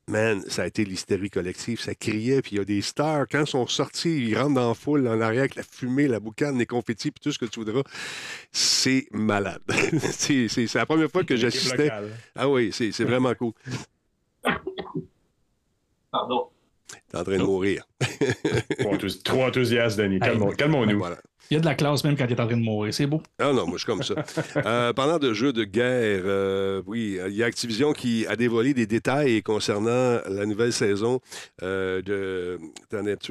Man, 0.08 0.44
ça 0.48 0.64
a 0.64 0.68
été 0.68 0.86
l'hystérie 0.86 1.32
collective. 1.32 1.80
Ça 1.80 1.96
criait, 1.96 2.44
puis 2.44 2.52
il 2.54 2.58
y 2.60 2.62
a 2.62 2.66
des 2.66 2.82
stars. 2.82 3.26
Quand 3.30 3.42
ils 3.42 3.48
sont 3.48 3.66
sortis, 3.66 4.28
ils 4.28 4.38
rentrent 4.38 4.54
dans 4.54 4.68
la 4.68 4.76
foule, 4.76 5.08
en 5.08 5.20
arrière, 5.20 5.42
avec 5.42 5.56
la 5.56 5.64
fumée, 5.64 6.08
la 6.08 6.20
boucane, 6.20 6.60
les 6.60 6.68
confettis, 6.68 7.10
puis 7.10 7.22
tout 7.24 7.32
ce 7.32 7.40
que 7.40 7.46
tu 7.46 7.60
voudras. 7.60 7.82
C'est 8.52 9.08
malade. 9.12 9.62
c'est 10.12 10.74
la 10.76 10.86
première 10.86 11.10
fois 11.10 11.24
que 11.24 11.36
j'assistais. 11.38 11.92
Ah 12.36 12.48
oui, 12.48 12.72
c'est 12.72 13.04
vraiment 13.04 13.34
cool. 13.34 13.54
Pardon. 16.12 16.50
T'es 17.10 17.18
en 17.18 17.24
train 17.24 17.38
de 17.38 17.44
mourir. 17.44 17.88
trop, 19.24 19.44
enthousiaste, 19.44 19.98
Denis. 19.98 20.20
Calmons-nous. 20.20 21.04
Il 21.52 21.54
y 21.54 21.58
a 21.58 21.60
de 21.60 21.66
la 21.66 21.76
classe 21.76 22.04
même 22.04 22.18
quand 22.18 22.26
il 22.26 22.32
est 22.32 22.40
en 22.40 22.48
train 22.48 22.58
de 22.58 22.64
mourir. 22.64 22.94
C'est 22.94 23.06
beau. 23.06 23.22
Ah 23.40 23.54
non, 23.54 23.68
moi, 23.68 23.74
je 23.74 23.78
suis 23.78 23.86
comme 23.86 24.04
ça. 24.04 24.16
euh, 24.66 24.94
parlant 24.94 25.20
de 25.20 25.34
jeux 25.34 25.54
de 25.54 25.64
guerre, 25.64 26.24
euh, 26.26 26.82
oui, 26.88 27.20
il 27.28 27.36
y 27.36 27.44
a 27.44 27.46
Activision 27.46 27.94
qui 27.94 28.26
a 28.28 28.36
dévoilé 28.36 28.74
des 28.74 28.88
détails 28.88 29.44
concernant 29.44 30.20
la 30.28 30.46
nouvelle 30.46 30.74
saison 30.74 31.20
euh, 31.62 32.02
de 32.02 32.60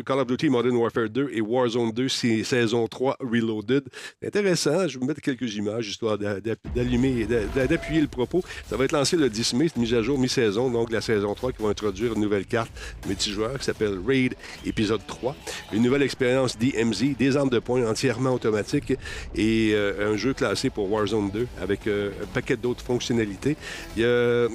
Call 0.02 0.20
of 0.20 0.26
Duty 0.26 0.48
Modern 0.48 0.76
Warfare 0.76 1.10
2 1.10 1.30
et 1.32 1.40
Warzone 1.40 1.90
2, 1.90 2.08
c'est 2.08 2.44
saison 2.44 2.86
3 2.86 3.16
Reloaded. 3.20 3.84
Intéressant. 4.24 4.86
Je 4.86 4.94
vais 4.94 5.00
vous 5.00 5.06
mettre 5.06 5.20
quelques 5.20 5.54
images 5.56 5.88
histoire 5.88 6.16
d'allumer, 6.16 7.26
d'appuyer 7.26 8.00
le 8.00 8.06
propos. 8.06 8.42
Ça 8.68 8.76
va 8.76 8.84
être 8.84 8.92
lancé 8.92 9.16
le 9.16 9.28
10 9.28 9.54
mai, 9.54 9.66
mise 9.76 9.94
à 9.94 10.02
jour 10.02 10.18
mi-saison, 10.18 10.70
donc 10.70 10.92
la 10.92 11.00
saison 11.00 11.34
3 11.34 11.52
qui 11.52 11.62
va 11.62 11.70
introduire 11.70 12.12
une 12.14 12.20
nouvelle 12.20 12.46
carte 12.46 12.70
multijoueur 13.06 13.58
qui 13.58 13.64
s'appelle 13.64 13.98
Raid 14.06 14.34
épisode 14.64 15.00
3. 15.06 15.34
Une 15.72 15.82
nouvelle 15.82 16.02
expérience 16.02 16.56
DMZ, 16.56 17.16
des 17.18 17.36
armes 17.36 17.50
de 17.50 17.58
poing 17.58 17.84
anti 17.88 18.03
automatique 18.10 18.94
et 19.34 19.72
euh, 19.72 20.12
un 20.12 20.16
jeu 20.16 20.34
classé 20.34 20.70
pour 20.70 20.90
Warzone 20.90 21.30
2 21.30 21.46
avec 21.60 21.86
euh, 21.86 22.10
un 22.22 22.26
paquet 22.26 22.56
d'autres 22.56 22.84
fonctionnalités. 22.84 23.56
Il 23.96 24.02
y 24.02 24.04
a 24.04 24.48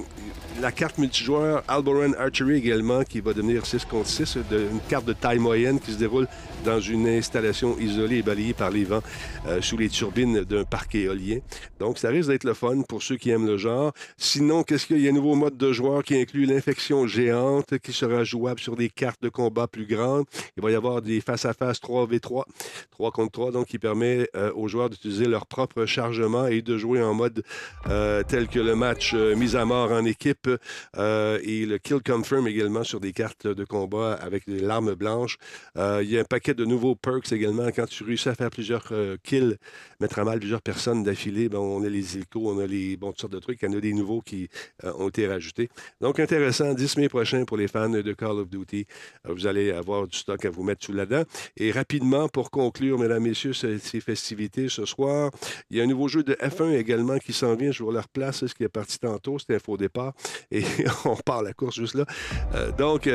la 0.61 0.71
carte 0.71 0.97
multijoueur 0.97 1.63
Alboran 1.67 2.13
Archery 2.17 2.57
également 2.57 3.03
qui 3.03 3.21
va 3.21 3.34
devenir 3.34 3.65
6 3.65 3.85
contre 3.85 4.07
6, 4.07 4.38
une 4.51 4.80
carte 4.89 5.05
de 5.05 5.13
taille 5.13 5.39
moyenne 5.39 5.80
qui 5.80 5.91
se 5.93 5.97
déroule 5.97 6.27
dans 6.65 6.80
une 6.80 7.07
installation 7.07 7.77
isolée 7.80 8.17
et 8.17 8.21
balayée 8.21 8.53
par 8.53 8.69
les 8.69 8.84
vents 8.84 9.01
euh, 9.47 9.61
sous 9.61 9.77
les 9.77 9.89
turbines 9.89 10.43
d'un 10.43 10.63
parc 10.63 10.95
éolien. 10.95 11.39
Donc, 11.80 11.97
ça 11.97 12.09
risque 12.09 12.30
d'être 12.30 12.43
le 12.43 12.53
fun 12.53 12.81
pour 12.88 13.01
ceux 13.01 13.15
qui 13.15 13.30
aiment 13.30 13.45
le 13.47 13.57
genre. 13.57 13.93
Sinon, 14.17 14.63
qu'est-ce 14.63 14.85
qu'il 14.85 14.99
y 14.99 15.07
a? 15.07 15.09
Un 15.09 15.13
nouveau 15.13 15.34
mode 15.34 15.57
de 15.57 15.71
joueur 15.71 16.03
qui 16.03 16.15
inclut 16.15 16.45
l'infection 16.45 17.07
géante 17.07 17.80
qui 17.80 17.93
sera 17.93 18.23
jouable 18.23 18.59
sur 18.59 18.76
des 18.76 18.89
cartes 18.89 19.23
de 19.23 19.30
combat 19.30 19.65
plus 19.67 19.88
grandes. 19.88 20.26
Il 20.55 20.61
va 20.61 20.69
y 20.69 20.76
avoir 20.76 21.01
des 21.01 21.19
face-à-face 21.19 21.80
3v3, 21.81 22.43
3 22.91 23.11
contre 23.11 23.31
3, 23.31 23.38
donc 23.51 23.67
qui 23.67 23.79
permet 23.79 24.29
euh, 24.35 24.51
aux 24.53 24.67
joueurs 24.67 24.89
d'utiliser 24.89 25.25
leur 25.25 25.45
propre 25.45 25.85
chargement 25.85 26.47
et 26.47 26.61
de 26.61 26.77
jouer 26.77 27.01
en 27.01 27.13
mode 27.13 27.43
euh, 27.87 28.23
tel 28.27 28.47
que 28.47 28.59
le 28.59 28.75
match 28.75 29.13
mise 29.13 29.55
à 29.55 29.65
mort 29.65 29.91
en 29.91 30.05
équipe 30.05 30.49
et 30.97 31.65
le 31.65 31.77
kill 31.77 32.01
confirm 32.05 32.47
également 32.47 32.83
sur 32.83 32.99
des 32.99 33.13
cartes 33.13 33.47
de 33.47 33.65
combat 33.65 34.13
avec 34.13 34.47
des 34.47 34.59
larmes 34.59 34.93
blanches. 34.95 35.37
il 35.75 36.09
y 36.09 36.17
a 36.17 36.21
un 36.21 36.25
paquet 36.25 36.53
de 36.53 36.65
nouveaux 36.65 36.95
perks 36.95 37.31
également. 37.31 37.69
Quand 37.71 37.87
tu 37.87 38.03
réussis 38.03 38.29
à 38.29 38.35
faire 38.35 38.49
plusieurs 38.49 38.87
euh, 38.91 39.17
kills, 39.23 39.57
mettre 39.99 40.19
à 40.19 40.23
mal 40.23 40.39
plusieurs 40.39 40.61
personnes 40.61 41.03
d'affilée, 41.03 41.49
ben, 41.49 41.59
on 41.59 41.83
a 41.83 41.89
les 41.89 42.15
hélicos, 42.15 42.43
on 42.45 42.59
a 42.59 42.67
les 42.67 42.97
bon, 42.97 43.13
sortes 43.17 43.33
de 43.33 43.39
trucs. 43.39 43.61
Il 43.61 43.69
y 43.69 43.73
en 43.73 43.77
a 43.77 43.81
des 43.81 43.93
nouveaux 43.93 44.21
qui 44.21 44.49
euh, 44.83 44.93
ont 44.97 45.09
été 45.09 45.27
rajoutés. 45.27 45.69
Donc, 46.01 46.19
intéressant. 46.19 46.73
10 46.73 46.97
mai 46.97 47.09
prochain 47.09 47.45
pour 47.45 47.57
les 47.57 47.67
fans 47.67 47.89
de 47.89 48.13
Call 48.13 48.39
of 48.39 48.49
Duty. 48.49 48.85
Euh, 49.27 49.33
vous 49.33 49.47
allez 49.47 49.71
avoir 49.71 50.07
du 50.07 50.17
stock 50.17 50.43
à 50.45 50.49
vous 50.49 50.63
mettre 50.63 50.85
sous 50.85 50.93
la 50.93 51.05
dent. 51.05 51.23
Et 51.57 51.71
rapidement, 51.71 52.27
pour 52.27 52.51
conclure, 52.51 52.97
mesdames, 52.97 53.28
messieurs, 53.30 53.53
ces, 53.53 53.77
festivités 53.99 54.69
ce 54.69 54.85
soir, 54.85 55.31
il 55.69 55.77
y 55.77 55.81
a 55.81 55.84
un 55.84 55.88
nouveau 55.88 56.07
jeu 56.07 56.23
de 56.23 56.34
F1 56.34 56.76
également 56.76 57.18
qui 57.18 57.34
s'en 57.34 57.56
vient. 57.56 57.72
Je 57.72 57.84
vous 57.84 57.91
le 57.91 57.99
replace, 57.99 58.45
ce 58.45 58.53
qui 58.53 58.64
est 58.64 58.69
parti 58.69 58.99
tantôt. 58.99 59.39
C'était 59.39 59.56
un 59.56 59.60
faux 59.60 59.77
départ. 59.77 60.14
Et 60.51 60.64
on 61.06 61.15
part 61.15 61.43
la 61.43 61.53
course 61.53 61.76
juste 61.76 61.95
là. 61.95 62.06
donc, 62.77 63.10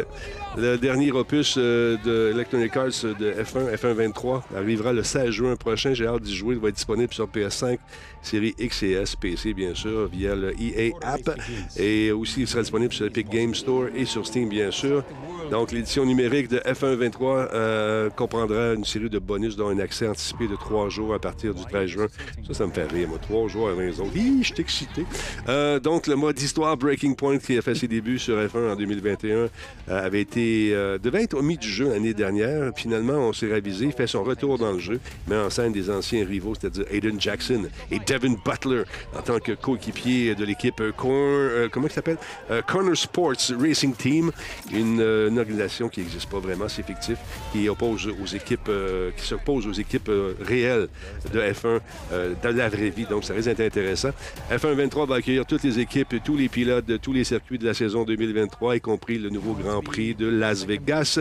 le 0.57 0.77
dernier 0.77 1.11
opus 1.13 1.57
de 1.59 2.31
Electronic 2.33 2.77
Arts 2.77 3.05
de 3.19 3.33
F1, 3.33 3.75
F1 3.75 3.93
23, 3.93 4.45
arrivera 4.57 4.93
le 4.93 5.03
16 5.03 5.31
juin 5.31 5.57
prochain. 5.57 5.95
J'ai 5.95 6.07
hâte 6.07 6.23
d'y 6.23 6.35
jouer. 6.35 6.55
Il 6.55 6.61
va 6.61 6.69
être 6.69 6.77
disponible 6.77 7.13
sur 7.13 7.27
PS5, 7.27 7.79
série 8.23 8.55
X 8.59 8.83
et 8.83 8.93
S, 8.93 9.17
PC, 9.17 9.55
bien 9.55 9.75
sûr, 9.75 10.07
via 10.07 10.35
le 10.35 10.53
EA 10.61 10.93
App. 11.03 11.39
Et 11.77 12.13
aussi, 12.13 12.43
il 12.43 12.49
sera 12.49 12.63
disponible 12.63 12.93
sur 12.93 13.07
Epic 13.07 13.29
Game 13.29 13.55
Store 13.55 13.87
et 13.95 14.05
sur 14.05 14.27
Steam, 14.27 14.49
bien 14.49 14.71
sûr. 14.71 15.05
Donc, 15.51 15.73
l'édition 15.73 16.07
numérique 16.07 16.49
de 16.49 16.59
F1 16.59 16.95
23 16.95 17.49
euh, 17.53 18.11
comprendra 18.11 18.73
une 18.73 18.85
série 18.85 19.11
de 19.11 19.19
bonus, 19.19 19.57
dont 19.57 19.69
un 19.69 19.79
accès 19.79 20.04
anticipé 20.07 20.49
de 20.49 20.57
trois 20.57 20.89
jours 20.89 21.15
à 21.15 21.19
partir 21.19 21.55
du 21.55 21.65
13 21.65 21.87
juin. 21.87 22.07
Ça, 22.47 22.55
ça 22.55 22.67
me 22.67 22.73
fait 22.73 22.85
rire, 22.85 23.09
moi. 23.09 23.19
Trois 23.21 23.49
jours 23.49 23.69
à 23.69 23.75
20 23.75 24.01
autres. 24.01 24.13
je 24.15 24.43
suis 24.43 24.55
excité. 24.59 25.05
Euh, 25.49 25.81
donc, 25.81 26.07
le 26.07 26.17
mode 26.17 26.41
histoire 26.41 26.77
Breaking 26.77 27.15
Point, 27.15 27.39
qui 27.39 27.57
a 27.59 27.63
fait 27.63 27.75
ses 27.75 27.89
débuts 27.89 28.19
sur 28.19 28.37
F1 28.37 28.73
en 28.73 28.77
2021, 28.77 29.37
euh, 29.37 29.49
avait 29.89 30.21
été, 30.21 30.71
devait 31.03 31.25
être 31.25 31.35
omis 31.35 31.59
du 31.59 31.69
jeu 31.69 31.89
l'année 31.91 32.15
dernière. 32.15 32.73
Finalement, 32.77 33.15
on 33.15 33.33
s'est 33.33 33.51
révisé. 33.51 33.87
Il 33.87 33.93
fait 33.93 34.07
son 34.07 34.23
retour 34.25 34.59
dans 34.59 34.73
le 34.73 34.79
jeu. 34.79 35.01
Met 35.29 35.37
en 35.37 35.51
scène 35.51 35.73
des 35.73 35.91
anciens 35.91 36.25
rivaux, 36.25 36.55
c'est-à-dire 36.59 36.85
Aiden 36.91 37.21
Jackson 37.21 37.69
et 37.91 37.99
Devin 37.99 38.37
Butler 38.45 38.83
en 39.17 39.23
tant 39.23 39.39
que 39.39 39.53
coéquipier 39.53 40.35
de 40.35 40.45
l'équipe 40.45 40.83
comment 40.97 41.87
il 41.87 41.91
s'appelle? 41.91 42.19
Corner 42.67 42.97
Sports 42.97 43.53
Racing 43.59 43.95
Team. 43.95 44.31
Une 44.73 45.03
une 45.35 45.39
organisation 45.39 45.89
qui 45.89 46.01
n'existe 46.01 46.29
pas 46.31 46.39
vraiment, 46.39 46.69
c'est 46.69 46.85
fictif, 46.85 47.19
qui 47.53 47.69
oppose 47.69 48.07
aux 48.07 48.27
équipes, 48.27 48.69
euh, 48.69 49.11
qui 49.17 49.27
s'oppose 49.27 49.67
aux 49.67 49.73
équipes 49.73 49.94
euh, 50.09 50.35
réelles 50.41 50.89
de 51.33 51.41
F1 51.41 51.81
euh, 52.13 52.35
dans 52.43 52.57
la 52.57 52.69
vraie 52.69 52.91
vie. 52.91 53.07
Donc, 53.07 53.25
ça 53.25 53.35
risque 53.35 53.49
d'être 53.49 53.61
intéressant. 53.61 54.11
F1 54.51 54.75
23 54.75 55.07
va 55.07 55.17
accueillir 55.17 55.47
toutes 55.47 55.63
les 55.63 55.79
équipes 55.79 56.15
tous 56.25 56.37
les 56.37 56.49
pilotes 56.49 56.87
de 56.87 56.97
tous 56.97 57.13
les 57.13 57.25
circuits 57.25 57.59
de 57.59 57.67
la 57.67 57.75
saison 57.75 58.05
2023, 58.05 58.77
y 58.77 58.81
compris 58.81 59.19
le 59.19 59.31
nouveau 59.31 59.55
Grand 59.55 59.83
Prix 59.83 60.15
de 60.15 60.27
Las 60.27 60.67
Vegas. 60.67 61.21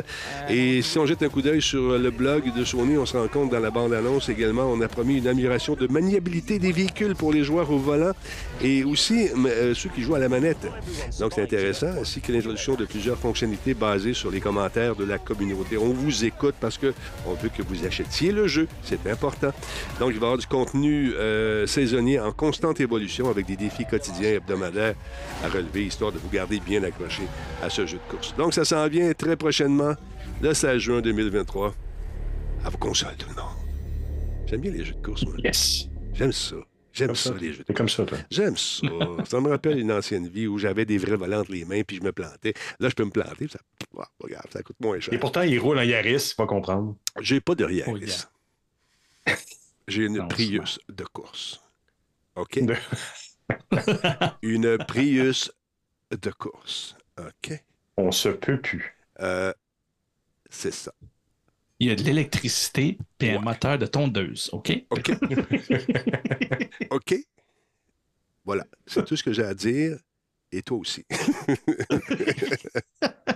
Et 0.50 0.82
si 0.82 0.98
on 1.00 1.06
jette 1.06 1.24
un 1.24 1.30
coup 1.30 1.42
d'œil 1.42 1.62
sur 1.62 1.98
le 1.98 2.12
blog 2.12 2.54
de 2.56 2.64
Sony, 2.64 2.98
on 2.98 3.06
se 3.06 3.18
rend 3.18 3.28
compte 3.28 3.50
dans 3.50 3.60
la 3.60 3.72
bande-annonce 3.72 4.30
également, 4.30 4.64
on 4.64 4.82
a 4.82 4.88
promis 4.88 5.18
une 5.18 5.28
amélioration 5.28 5.76
de 5.76 5.88
maniabilité 5.88 6.60
des 6.60 6.72
véhicules 6.72 7.16
pour 7.16 7.34
les 7.34 7.44
joueurs 7.44 7.70
au 7.72 7.78
volant 7.78 8.14
et 8.62 8.84
aussi 8.84 9.28
ceux 9.74 9.90
qui 9.90 10.02
jouent 10.02 10.16
à 10.16 10.20
la 10.20 10.30
manette. 10.30 10.68
Donc, 11.20 11.34
c'est 11.36 11.44
intéressant, 11.44 11.88
ainsi 12.00 12.22
que 12.22 12.32
l'introduction 12.32 12.76
de 12.76 12.86
plusieurs 12.86 13.18
fonctionnalités 13.18 13.74
basées 13.74 14.14
sur 14.14 14.32
les 14.32 14.40
commentaires 14.40 14.96
de 14.96 15.04
la 15.04 15.18
communauté. 15.18 15.78
On 15.78 15.94
vous 15.94 16.26
écoute 16.26 16.56
parce 16.60 16.78
qu'on 16.78 17.34
veut 17.42 17.50
que 17.56 17.62
vous 17.62 17.86
achetiez 17.86 18.32
le 18.32 18.48
jeu. 18.48 18.63
C'est 18.84 19.06
important. 19.08 19.52
Donc, 20.00 20.12
il 20.14 20.20
va 20.20 20.26
y 20.26 20.26
avoir 20.26 20.38
du 20.38 20.48
contenu 20.48 21.14
euh, 21.14 21.66
saisonnier 21.68 22.20
en 22.20 22.32
constante 22.32 22.80
évolution 22.80 23.30
avec 23.30 23.46
des 23.46 23.56
défis 23.56 23.86
quotidiens 23.86 24.30
et 24.30 24.34
hebdomadaires 24.36 24.96
à 25.44 25.50
relever, 25.50 25.86
histoire 25.86 26.12
de 26.12 26.18
vous 26.18 26.30
garder 26.30 26.60
bien 26.60 26.84
accroché 26.84 27.24
à 27.62 27.70
ce 27.70 27.86
jeu 27.86 27.98
de 27.98 28.12
course. 28.12 28.36
Donc, 28.36 28.54
ça 28.54 28.66
s'en 28.66 28.88
vient 28.88 29.12
très 29.14 29.36
prochainement, 29.36 29.94
le 30.42 30.54
16 30.54 30.78
juin 30.78 31.02
2023, 31.02 31.74
à 32.66 32.70
vos 32.70 32.78
consoles, 32.78 33.16
tout 33.18 33.30
le 33.30 33.36
monde. 33.36 33.52
J'aime 34.46 34.62
bien 34.62 34.72
les 34.72 34.84
jeux 34.84 34.94
de 34.94 35.06
course, 35.06 35.26
moi. 35.26 35.36
Yes. 35.44 35.88
J'aime 36.14 36.32
ça. 36.32 36.58
J'aime 36.94 37.16
ça, 37.16 37.34
les 37.42 37.54
jeux. 37.54 37.64
C'est 37.66 37.76
comme 37.76 37.90
ça, 37.90 38.06
toi. 38.06 38.20
J'aime 38.30 38.56
ça. 38.56 38.88
ça 39.26 39.42
me 39.42 39.50
rappelle 39.50 39.80
une 39.80 39.92
ancienne 39.92 40.28
vie 40.28 40.46
où 40.46 40.60
j'avais 40.60 40.86
des 40.86 41.00
vrais 41.00 41.16
volants 41.16 41.40
entre 41.40 41.52
les 41.52 41.66
mains 41.66 41.82
puis 41.82 41.98
je 41.98 42.04
me 42.04 42.12
plantais. 42.12 42.54
Là, 42.80 42.90
je 42.90 42.94
peux 42.94 43.04
me 43.04 43.10
planter. 43.10 43.48
Ça, 43.48 43.60
regarde, 44.20 44.46
ça 44.52 44.62
coûte 44.62 44.76
moins 44.80 45.00
cher. 45.00 45.14
Et 45.14 45.18
pourtant, 45.18 45.42
il 45.42 45.58
roule 45.60 45.80
en 45.80 45.82
Yaris, 45.82 46.34
pas 46.38 46.46
comprendre. 46.46 46.96
J'ai 47.20 47.42
pas 47.42 47.56
de 47.56 47.68
Yaris. 47.68 48.26
J'ai 49.88 50.06
une 50.06 50.28
Prius 50.28 50.80
de 50.90 51.04
course. 51.04 51.62
OK? 52.36 52.58
une 54.42 54.78
Prius 54.86 55.52
de 56.12 56.32
course. 56.32 56.96
OK? 57.18 57.64
On 57.98 58.12
se 58.12 58.30
peut 58.30 58.60
plus. 58.60 58.96
Euh, 59.20 59.54
C'est 60.50 60.74
ça. 60.74 60.94
Il 61.80 61.88
y 61.88 61.92
a 61.92 61.96
de 61.96 62.04
l'électricité 62.04 62.98
et 63.20 63.32
un 63.32 63.40
moteur 63.40 63.78
de 63.78 63.86
tondeuse, 63.86 64.50
OK? 64.54 64.72
OK. 64.90 65.12
OK. 66.92 67.16
Voilà. 68.46 68.66
C'est 68.88 69.06
tout 69.06 69.18
ce 69.18 69.24
que 69.24 69.34
j'ai 69.34 69.44
à 69.44 69.54
dire. 69.54 69.98
Et 70.52 70.62
toi 70.62 70.78
aussi. 70.78 71.06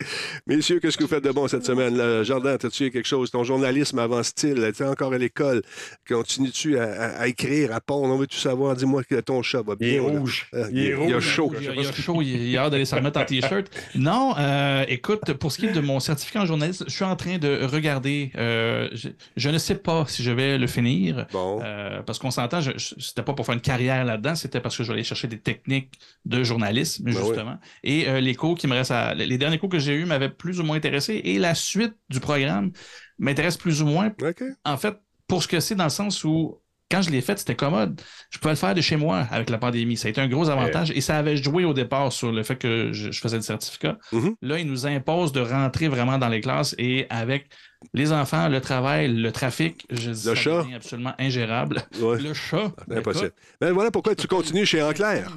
Messieurs, 0.46 0.80
qu'est-ce 0.80 0.96
que 0.96 1.04
vous 1.04 1.08
faites 1.08 1.24
de 1.24 1.30
bon 1.30 1.48
cette 1.48 1.64
semaine? 1.64 1.96
Le 1.96 2.24
Jardin, 2.24 2.54
as-tu 2.54 2.90
quelque 2.90 3.06
chose? 3.06 3.30
Ton 3.30 3.44
journalisme 3.44 3.98
avance-t-il? 3.98 4.72
Tu 4.72 4.82
es 4.82 4.86
encore 4.86 5.12
à 5.12 5.18
l'école? 5.18 5.62
Continues-tu 6.08 6.78
à, 6.78 7.26
écrire, 7.28 7.74
à 7.74 7.80
pondre? 7.80 8.14
On 8.14 8.18
veut 8.18 8.26
tout 8.26 8.36
savoir? 8.36 8.74
Dis-moi 8.76 9.04
que 9.04 9.20
ton 9.20 9.42
chat 9.42 9.62
va 9.62 9.76
bien. 9.76 9.88
Il 9.88 9.94
est 9.94 10.00
rouge. 10.00 10.48
Euh, 10.54 10.68
il, 10.72 10.86
est 10.86 11.14
a 11.14 11.20
chaud. 11.20 11.52
Il, 11.60 11.68
a 11.68 11.92
chaud. 11.92 12.22
Il 12.22 12.56
a 12.56 12.64
hâte 12.64 12.72
d'aller 12.72 12.84
se 12.84 12.94
remettre 12.94 13.20
en 13.20 13.24
T-shirt. 13.24 13.66
Non, 13.94 14.34
euh, 14.38 14.84
écoute, 14.88 15.32
pour 15.34 15.52
ce 15.52 15.58
qui 15.58 15.66
est 15.66 15.72
de 15.72 15.80
mon 15.80 16.00
certificat 16.00 16.42
en 16.42 16.46
journalisme, 16.46 16.84
je 16.88 16.94
suis 16.94 17.04
en 17.04 17.16
train 17.16 17.38
de 17.38 17.64
regarder. 17.64 18.32
Euh, 18.36 18.88
je, 19.36 19.50
ne 19.50 19.58
sais 19.58 19.76
pas 19.76 20.04
si 20.06 20.22
je 20.22 20.30
vais 20.30 20.58
le 20.58 20.66
finir. 20.66 21.26
Bon. 21.32 21.60
parce 22.06 22.18
qu'on 22.18 22.30
s'entend, 22.30 22.60
c'était 22.76 23.22
pas 23.22 23.32
pour 23.32 23.46
faire 23.46 23.54
une 23.54 23.60
carrière 23.60 24.04
là-dedans, 24.04 24.34
c'était 24.34 24.60
parce 24.60 24.76
que 24.76 24.82
je 24.82 24.88
voulais 24.88 25.00
aller 25.00 25.04
chercher 25.04 25.28
des 25.28 25.38
techniques 25.38 25.98
de 26.24 26.42
journalisme, 26.42 27.04
ben 27.04 27.14
justement. 27.14 27.58
Et 27.84 28.20
les 28.20 28.34
cours 28.34 28.56
qui 28.56 28.66
me 28.66 28.74
restent 28.74 28.90
à... 28.90 29.14
Les 29.14 29.38
derniers 29.38 29.58
cours 29.58 29.68
que 29.68 29.78
j'ai 29.78 29.90
eus 30.00 30.06
m'avaient 30.06 30.30
plus 30.30 30.60
ou 30.60 30.64
moins 30.64 30.76
intéressé 30.76 31.20
et 31.24 31.38
la 31.38 31.54
suite 31.54 31.94
du 32.08 32.20
programme 32.20 32.72
m'intéresse 33.18 33.56
plus 33.56 33.82
ou 33.82 33.86
moins. 33.86 34.12
En 34.64 34.76
fait, 34.76 34.96
pour 35.26 35.42
ce 35.42 35.48
que 35.48 35.60
c'est 35.60 35.74
dans 35.74 35.84
le 35.84 35.90
sens 35.90 36.24
où 36.24 36.60
quand 36.90 37.02
je 37.02 37.10
l'ai 37.10 37.20
fait, 37.20 37.38
c'était 37.38 37.54
commode. 37.54 38.00
Je 38.30 38.38
pouvais 38.38 38.54
le 38.54 38.58
faire 38.58 38.74
de 38.74 38.80
chez 38.80 38.96
moi 38.96 39.18
avec 39.30 39.48
la 39.48 39.58
pandémie. 39.58 39.96
Ça 39.96 40.08
a 40.08 40.10
été 40.10 40.20
un 40.20 40.28
gros 40.28 40.48
avantage 40.48 40.90
et 40.90 41.00
ça 41.00 41.18
avait 41.18 41.36
joué 41.36 41.64
au 41.64 41.72
départ 41.72 42.12
sur 42.12 42.32
le 42.32 42.42
fait 42.42 42.56
que 42.56 42.92
je, 42.92 43.12
faisais 43.12 43.36
le 43.36 43.42
certificat. 43.42 43.96
Mm-hmm. 44.12 44.34
Là, 44.42 44.58
il 44.58 44.66
nous 44.66 44.86
impose 44.86 45.30
de 45.30 45.40
rentrer 45.40 45.86
vraiment 45.86 46.18
dans 46.18 46.28
les 46.28 46.40
classes 46.40 46.74
et 46.78 47.06
avec 47.08 47.48
les 47.94 48.12
enfants, 48.12 48.48
le 48.48 48.60
travail, 48.60 49.08
le 49.08 49.30
trafic, 49.30 49.86
je 49.90 50.10
dis 50.10 50.28
le 50.28 50.34
chat. 50.34 50.66
absolument 50.74 51.14
ingérable. 51.18 51.82
Le 52.00 52.34
chat. 52.34 52.72
Impossible. 52.90 53.32
Ben 53.60 53.72
voilà 53.72 53.92
pourquoi 53.92 54.16
tu 54.16 54.26
continues 54.26 54.66
chez 54.66 54.82
Enclair. 54.82 55.30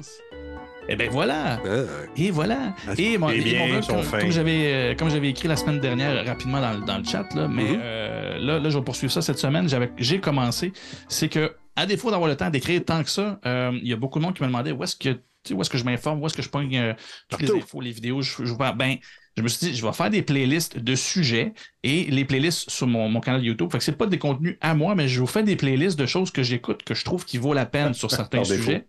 Eh 0.88 0.96
bien 0.96 1.08
voilà. 1.08 1.60
Ah, 1.64 1.84
et 2.16 2.30
voilà. 2.30 2.74
Ah, 2.86 2.92
et 2.98 3.16
mon, 3.16 3.28
comme, 3.28 4.30
j'avais, 4.30 4.66
euh, 4.66 4.94
comme 4.94 5.10
j'avais 5.10 5.30
écrit 5.30 5.48
la 5.48 5.56
semaine 5.56 5.80
dernière 5.80 6.24
rapidement 6.26 6.60
dans, 6.60 6.78
dans 6.78 6.98
le 6.98 7.04
chat, 7.04 7.26
là, 7.34 7.48
mais 7.48 7.64
mm-hmm. 7.64 7.80
euh, 7.82 8.38
là, 8.38 8.58
là, 8.58 8.70
je 8.70 8.78
vais 8.78 8.84
poursuivre 8.84 9.12
ça 9.12 9.22
cette 9.22 9.38
semaine. 9.38 9.68
J'ai 9.98 10.20
commencé. 10.20 10.72
C'est 11.08 11.28
que, 11.28 11.54
à 11.76 11.86
défaut 11.86 12.10
d'avoir 12.10 12.28
le 12.28 12.36
temps 12.36 12.50
d'écrire 12.50 12.84
tant 12.84 13.02
que 13.02 13.10
ça, 13.10 13.40
euh, 13.46 13.72
il 13.80 13.88
y 13.88 13.92
a 13.92 13.96
beaucoup 13.96 14.18
de 14.18 14.24
monde 14.24 14.34
qui 14.34 14.42
me 14.42 14.48
demandait 14.48 14.72
où 14.72 14.82
est-ce 14.84 14.96
que, 14.96 15.20
où 15.52 15.60
est-ce 15.60 15.70
que 15.70 15.78
je 15.78 15.84
m'informe, 15.84 16.22
où 16.22 16.26
est-ce 16.26 16.36
que 16.36 16.42
je 16.42 16.50
pogne 16.50 16.94
toutes 17.28 17.42
les 17.42 17.50
infos, 17.50 17.80
les 17.80 17.90
vidéos. 17.90 18.20
Je, 18.20 18.44
je, 18.44 18.54
ben, 18.54 18.96
je 19.36 19.42
me 19.42 19.48
suis 19.48 19.66
dit, 19.66 19.74
je 19.74 19.84
vais 19.84 19.92
faire 19.92 20.10
des 20.10 20.22
playlists 20.22 20.78
de 20.78 20.94
sujets 20.94 21.54
et 21.82 22.04
les 22.04 22.24
playlists 22.24 22.70
sur 22.70 22.86
mon, 22.86 23.08
mon 23.08 23.20
canal 23.20 23.42
YouTube. 23.42 23.70
Fait 23.72 23.78
que 23.78 23.84
c'est 23.84 23.96
pas 23.96 24.06
des 24.06 24.18
contenus 24.18 24.56
à 24.60 24.74
moi, 24.74 24.94
mais 24.94 25.08
je 25.08 25.18
vous 25.18 25.26
fais 25.26 25.42
des 25.42 25.56
playlists 25.56 25.98
de 25.98 26.06
choses 26.06 26.30
que 26.30 26.42
j'écoute, 26.42 26.82
que 26.84 26.94
je 26.94 27.04
trouve 27.04 27.24
qui 27.24 27.38
vaut 27.38 27.54
la 27.54 27.66
peine 27.66 27.94
sur 27.94 28.10
certains 28.12 28.44
sujets. 28.44 28.86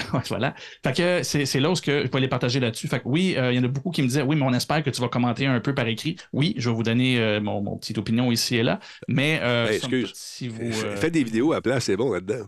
voilà. 0.28 0.54
Fait 0.82 0.96
que 0.96 1.22
c'est 1.22 1.60
là 1.60 1.70
où 1.70 1.74
je 1.74 2.06
peux 2.06 2.18
les 2.18 2.28
partager 2.28 2.60
là-dessus. 2.60 2.88
Fait 2.88 3.00
que 3.00 3.08
oui, 3.08 3.34
euh, 3.36 3.52
il 3.52 3.56
y 3.56 3.58
en 3.58 3.64
a 3.64 3.68
beaucoup 3.68 3.90
qui 3.90 4.02
me 4.02 4.06
disaient 4.06 4.22
oui, 4.22 4.36
mais 4.36 4.44
on 4.44 4.52
espère 4.52 4.82
que 4.82 4.90
tu 4.90 5.00
vas 5.00 5.08
commenter 5.08 5.46
un 5.46 5.60
peu 5.60 5.74
par 5.74 5.86
écrit. 5.86 6.16
Oui, 6.32 6.54
je 6.56 6.68
vais 6.68 6.74
vous 6.74 6.82
donner 6.82 7.18
euh, 7.18 7.40
mon, 7.40 7.62
mon, 7.62 7.76
petite 7.76 7.98
opinion 7.98 8.30
ici 8.30 8.56
et 8.56 8.62
là. 8.62 8.80
Mais 9.08 9.40
euh, 9.42 9.68
excuse. 9.68 10.12
Si 10.14 10.48
vous, 10.48 10.72
Fais 10.72 11.10
des 11.10 11.24
vidéos 11.24 11.52
à 11.52 11.60
place, 11.60 11.84
c'est 11.84 11.96
bon 11.96 12.12
là-dedans. 12.12 12.46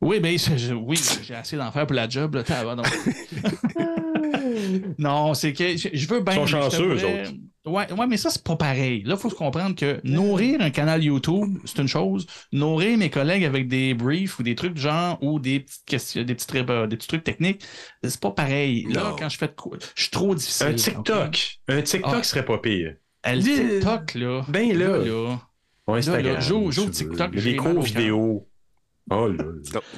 Oui, 0.00 0.18
ben, 0.18 0.36
oui, 0.84 1.00
j'ai 1.22 1.34
assez 1.34 1.56
d'en 1.56 1.70
faire 1.70 1.86
pour 1.86 1.94
la 1.94 2.08
job. 2.08 2.34
Là, 2.34 2.42
non, 4.98 5.34
c'est 5.34 5.52
que 5.52 5.76
je, 5.76 6.08
veux 6.08 6.20
bien. 6.20 6.34
Ils 6.34 6.36
sont 6.36 6.46
chanceux, 6.46 6.94
eux 6.94 7.04
autres. 7.04 7.32
Ouais, 7.64 7.92
ouais, 7.92 8.06
mais 8.08 8.16
ça, 8.16 8.28
c'est 8.28 8.42
pas 8.42 8.56
pareil. 8.56 9.04
Là, 9.04 9.14
il 9.14 9.20
faut 9.20 9.30
se 9.30 9.36
comprendre 9.36 9.76
que 9.76 10.00
nourrir 10.02 10.60
un 10.60 10.70
canal 10.70 11.02
YouTube, 11.02 11.58
c'est 11.64 11.78
une 11.78 11.86
chose. 11.86 12.26
Nourrir 12.50 12.98
mes 12.98 13.08
collègues 13.08 13.44
avec 13.44 13.68
des 13.68 13.94
briefs 13.94 14.40
ou 14.40 14.42
des 14.42 14.56
trucs 14.56 14.76
genre 14.76 15.16
ou 15.22 15.38
des 15.38 15.60
petites 15.60 15.84
questions, 15.86 16.24
des 16.24 16.34
petits, 16.34 16.46
euh, 16.58 16.86
des 16.88 16.96
petits 16.96 17.06
trucs 17.06 17.22
techniques, 17.22 17.62
c'est 18.02 18.20
pas 18.20 18.32
pareil. 18.32 18.84
Là, 18.90 19.14
quand 19.16 19.28
je 19.28 19.38
fais 19.38 19.46
de 19.46 19.52
quoi, 19.52 19.78
je 19.94 20.02
suis 20.02 20.10
trop 20.10 20.34
difficile. 20.34 20.66
Un 20.66 20.74
TikTok. 20.74 21.58
Un 21.68 21.82
TikTok 21.82 22.14
ah. 22.14 22.22
serait 22.24 22.44
pas 22.44 22.58
pire. 22.58 22.94
Le 23.24 23.40
TikTok, 23.40 24.14
là. 24.14 24.44
Ben 24.48 24.76
là. 24.76 24.98
là, 24.98 25.04
là. 25.04 25.40
Instagram. 25.86 26.40
Joue 26.40 26.90
TikTok. 26.90 27.34
Les 27.34 27.56
cours 27.56 27.82
vidéo. 27.82 28.48
Oh 29.10 29.26
là 29.28 29.44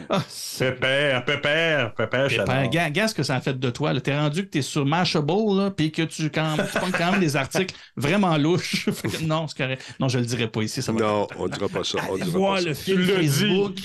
ah, 0.08 0.22
pépère, 0.58 1.24
pépère, 1.24 1.94
pépère, 1.94 2.28
pépère. 2.28 2.90
Gars, 2.90 3.08
ce 3.08 3.14
que 3.14 3.22
ça 3.22 3.36
a 3.36 3.40
fait 3.40 3.58
de 3.58 3.70
toi. 3.70 3.98
T'es 4.00 4.16
rendu 4.16 4.44
que 4.44 4.48
t'es 4.48 4.62
sur 4.62 4.86
Mashable, 4.86 5.56
là, 5.56 5.70
puis 5.70 5.92
que 5.92 6.02
tu, 6.02 6.30
quand, 6.30 6.56
tu 6.56 6.78
prends 6.78 6.90
quand 6.90 7.12
même 7.12 7.20
des 7.20 7.36
articles 7.36 7.74
vraiment 7.96 8.36
louches. 8.38 8.88
non, 9.22 9.46
c'est 9.46 9.58
correct. 9.58 9.94
Non, 10.00 10.08
je 10.08 10.18
le 10.18 10.24
dirai 10.24 10.48
pas 10.48 10.62
ici. 10.62 10.80
Ça 10.80 10.92
non, 10.92 11.26
on 11.36 11.48
dira 11.48 11.68
pas 11.68 11.84
ça. 11.84 11.98
On 12.10 12.16
dira 12.16 12.54
pas 12.54 12.60
le 12.62 12.74
film 12.74 13.02
tu 13.02 13.12
Facebook. 13.12 13.76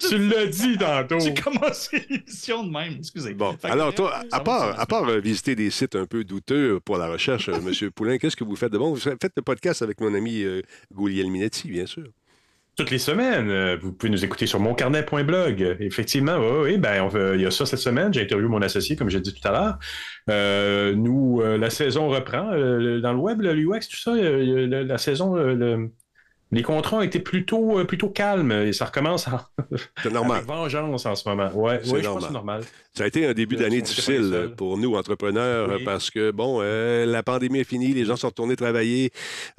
tu 0.00 0.18
l'as 0.18 0.46
dit 0.46 0.76
tantôt. 0.76 1.18
Tu 1.18 1.34
commences 1.40 1.90
l'émission 1.92 2.64
de 2.64 2.70
même. 2.70 2.96
Excusez. 2.98 3.34
Bon, 3.34 3.56
alors 3.62 3.94
toi, 3.94 4.22
à 4.32 4.40
part, 4.40 4.78
à 4.78 4.86
part 4.86 5.08
euh, 5.08 5.20
visiter 5.20 5.54
des 5.54 5.70
sites 5.70 5.94
un 5.94 6.06
peu 6.06 6.24
douteux 6.24 6.80
pour 6.80 6.98
la 6.98 7.06
recherche, 7.06 7.48
euh, 7.48 7.54
M. 7.54 7.90
Poulain, 7.90 8.18
qu'est-ce 8.18 8.36
que 8.36 8.44
vous 8.44 8.56
faites 8.56 8.72
de 8.72 8.78
bon? 8.78 8.92
Vous 8.92 9.00
faites 9.00 9.32
le 9.36 9.42
podcast 9.42 9.82
avec 9.82 10.00
mon 10.00 10.12
ami 10.14 10.42
euh, 10.42 10.62
Gouliel 10.92 11.30
Minetti, 11.30 11.68
bien 11.68 11.86
sûr 11.86 12.04
toutes 12.76 12.90
les 12.90 12.98
semaines. 12.98 13.50
Euh, 13.50 13.76
vous 13.80 13.92
pouvez 13.92 14.10
nous 14.10 14.24
écouter 14.24 14.46
sur 14.46 14.60
moncarnet.blog. 14.60 15.76
Effectivement, 15.80 16.38
oui, 16.62 16.78
ben, 16.78 17.08
il 17.34 17.40
y 17.40 17.46
a 17.46 17.50
ça 17.50 17.66
cette 17.66 17.78
semaine. 17.78 18.12
J'ai 18.12 18.22
interviewé 18.22 18.48
mon 18.48 18.62
associé, 18.62 18.96
comme 18.96 19.10
j'ai 19.10 19.20
dit 19.20 19.32
tout 19.32 19.46
à 19.48 19.52
l'heure. 19.52 19.78
Euh, 20.30 20.94
nous, 20.94 21.40
euh, 21.42 21.56
la 21.56 21.70
saison 21.70 22.08
reprend. 22.08 22.50
dans 22.50 23.12
le 23.12 23.18
web, 23.18 23.40
l'UX, 23.40 23.88
tout 23.88 23.96
ça, 23.96 24.14
la, 24.14 24.98
saison, 24.98 25.36
les 26.54 26.62
contrats 26.62 26.98
ont 26.98 27.02
été 27.02 27.18
plutôt, 27.18 27.78
euh, 27.78 27.84
plutôt 27.84 28.08
calmes 28.08 28.52
et 28.52 28.72
ça 28.72 28.86
recommence 28.86 29.26
en... 29.28 29.40
C'est 30.02 30.12
normal. 30.12 30.38
Avec 30.38 30.48
vengeance 30.48 31.06
en 31.06 31.14
ce 31.14 31.28
moment. 31.28 31.50
Ouais, 31.52 31.80
c'est 31.82 32.02
normal. 32.02 32.32
normal. 32.32 32.64
Ça 32.92 33.04
a 33.04 33.06
été 33.08 33.26
un 33.26 33.34
début 33.34 33.56
d'année 33.56 33.82
difficile 33.82 34.52
pour 34.56 34.78
nous, 34.78 34.94
entrepreneurs, 34.94 35.80
parce 35.84 36.10
que, 36.10 36.30
bon, 36.30 36.60
euh, 36.60 37.04
la 37.06 37.24
pandémie 37.24 37.58
est 37.58 37.64
finie, 37.64 37.92
les 37.92 38.04
gens 38.04 38.14
sont 38.14 38.28
retournés 38.28 38.54
travailler. 38.54 39.10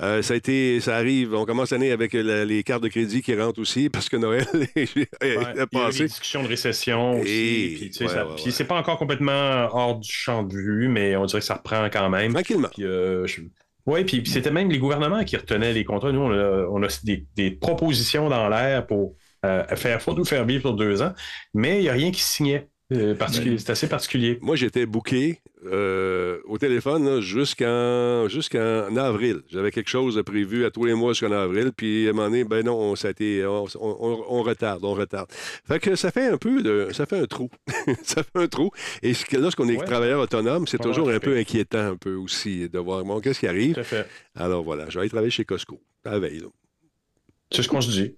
Euh, 0.01 0.21
ça 0.21 0.35
a 0.35 0.37
été, 0.37 0.79
ça 0.79 0.95
arrive, 0.95 1.33
on 1.33 1.45
commence 1.45 1.71
l'année 1.71 1.91
avec 1.91 2.13
les 2.13 2.63
cartes 2.63 2.83
de 2.83 2.87
crédit 2.87 3.21
qui 3.21 3.35
rentrent 3.35 3.59
aussi, 3.59 3.89
parce 3.93 4.07
que 4.07 4.15
Noël 4.15 4.47
est, 4.75 5.05
passé. 5.15 5.17
Il 5.21 5.79
y 5.79 5.81
a 5.81 5.91
des 5.91 6.03
discussions 6.05 6.43
de 6.43 6.47
récession 6.47 7.19
aussi. 7.19 7.91
Puis, 8.37 8.51
c'est 8.53 8.63
pas 8.63 8.75
encore 8.75 8.97
complètement 8.97 9.67
hors 9.73 9.99
du 9.99 10.09
champ 10.09 10.43
de 10.43 10.53
vue, 10.53 10.87
mais 10.87 11.17
on 11.17 11.25
dirait 11.25 11.39
que 11.39 11.45
ça 11.45 11.55
reprend 11.55 11.89
quand 11.91 12.09
même. 12.09 12.33
Tranquillement. 12.33 12.69
Puis, 12.69 12.85
oui, 13.85 14.03
puis, 14.03 14.23
c'était 14.25 14.51
même 14.51 14.69
les 14.71 14.79
gouvernements 14.79 15.23
qui 15.23 15.37
retenaient 15.37 15.73
les 15.73 15.83
contrats. 15.83 16.11
Nous, 16.11 16.19
on 16.19 16.83
a, 16.83 16.87
des, 17.03 17.51
propositions 17.51 18.29
dans 18.29 18.49
l'air 18.49 18.87
pour 18.87 19.15
euh, 19.45 19.63
faire 19.75 20.01
faut 20.01 20.17
ou 20.19 20.25
faire 20.25 20.45
vivre 20.45 20.63
pour 20.63 20.73
deux 20.73 21.01
ans, 21.03 21.13
mais 21.53 21.79
il 21.79 21.81
n'y 21.83 21.89
a 21.89 21.93
rien 21.93 22.11
qui 22.11 22.21
signait. 22.21 22.67
Euh, 22.93 23.15
c'est 23.57 23.69
assez 23.71 23.89
particulier. 23.89 24.37
Moi, 24.41 24.55
j'étais 24.55 24.85
booké 24.85 25.41
euh, 25.65 26.39
au 26.45 26.59
téléphone 26.59 27.19
jusqu'en 27.19 28.27
jusqu'en 28.27 28.95
avril. 28.95 29.41
J'avais 29.49 29.71
quelque 29.71 29.89
chose 29.89 30.15
de 30.15 30.21
prévu 30.21 30.65
à 30.65 30.71
tous 30.71 30.85
les 30.85 30.93
mois 30.93 31.13
jusqu'en 31.13 31.31
avril. 31.31 31.71
Puis 31.75 32.05
à 32.05 32.11
un 32.11 32.13
moment 32.13 32.29
donné, 32.29 32.43
ben 32.43 32.63
non, 32.63 32.95
ça 32.95 33.07
a 33.07 33.11
été, 33.11 33.43
on, 33.45 34.43
retarde, 34.43 34.85
on 34.85 34.93
retarde. 34.93 35.31
Fait 35.31 35.79
que 35.79 35.95
ça 35.95 36.11
fait 36.11 36.27
un 36.27 36.37
peu 36.37 36.61
de. 36.61 36.89
Ça 36.91 37.07
fait 37.07 37.17
un 37.17 37.25
trou. 37.25 37.49
ça 38.03 38.21
fait 38.21 38.39
un 38.39 38.47
trou. 38.47 38.69
Et 39.01 39.13
lorsqu'on 39.33 39.67
est 39.67 39.83
travailleur 39.83 40.21
autonome, 40.21 40.67
c'est 40.67 40.77
toujours 40.77 41.09
un 41.09 41.19
peu 41.19 41.37
inquiétant 41.37 41.79
un 41.79 41.97
peu 41.97 42.13
aussi 42.13 42.69
de 42.69 42.77
voir 42.77 43.03
bon, 43.03 43.19
qu'est-ce 43.19 43.39
qui 43.39 43.47
arrive? 43.47 43.83
Alors 44.35 44.63
voilà, 44.63 44.85
je 44.89 44.95
vais 44.95 45.01
aller 45.01 45.09
travailler 45.09 45.31
chez 45.31 45.45
Costco 45.45 45.81
la 46.05 46.19
veille. 46.19 46.43
C'est 47.51 47.63
ce 47.63 47.67
qu'on 47.67 47.81
se 47.81 47.91
dit. 47.91 48.15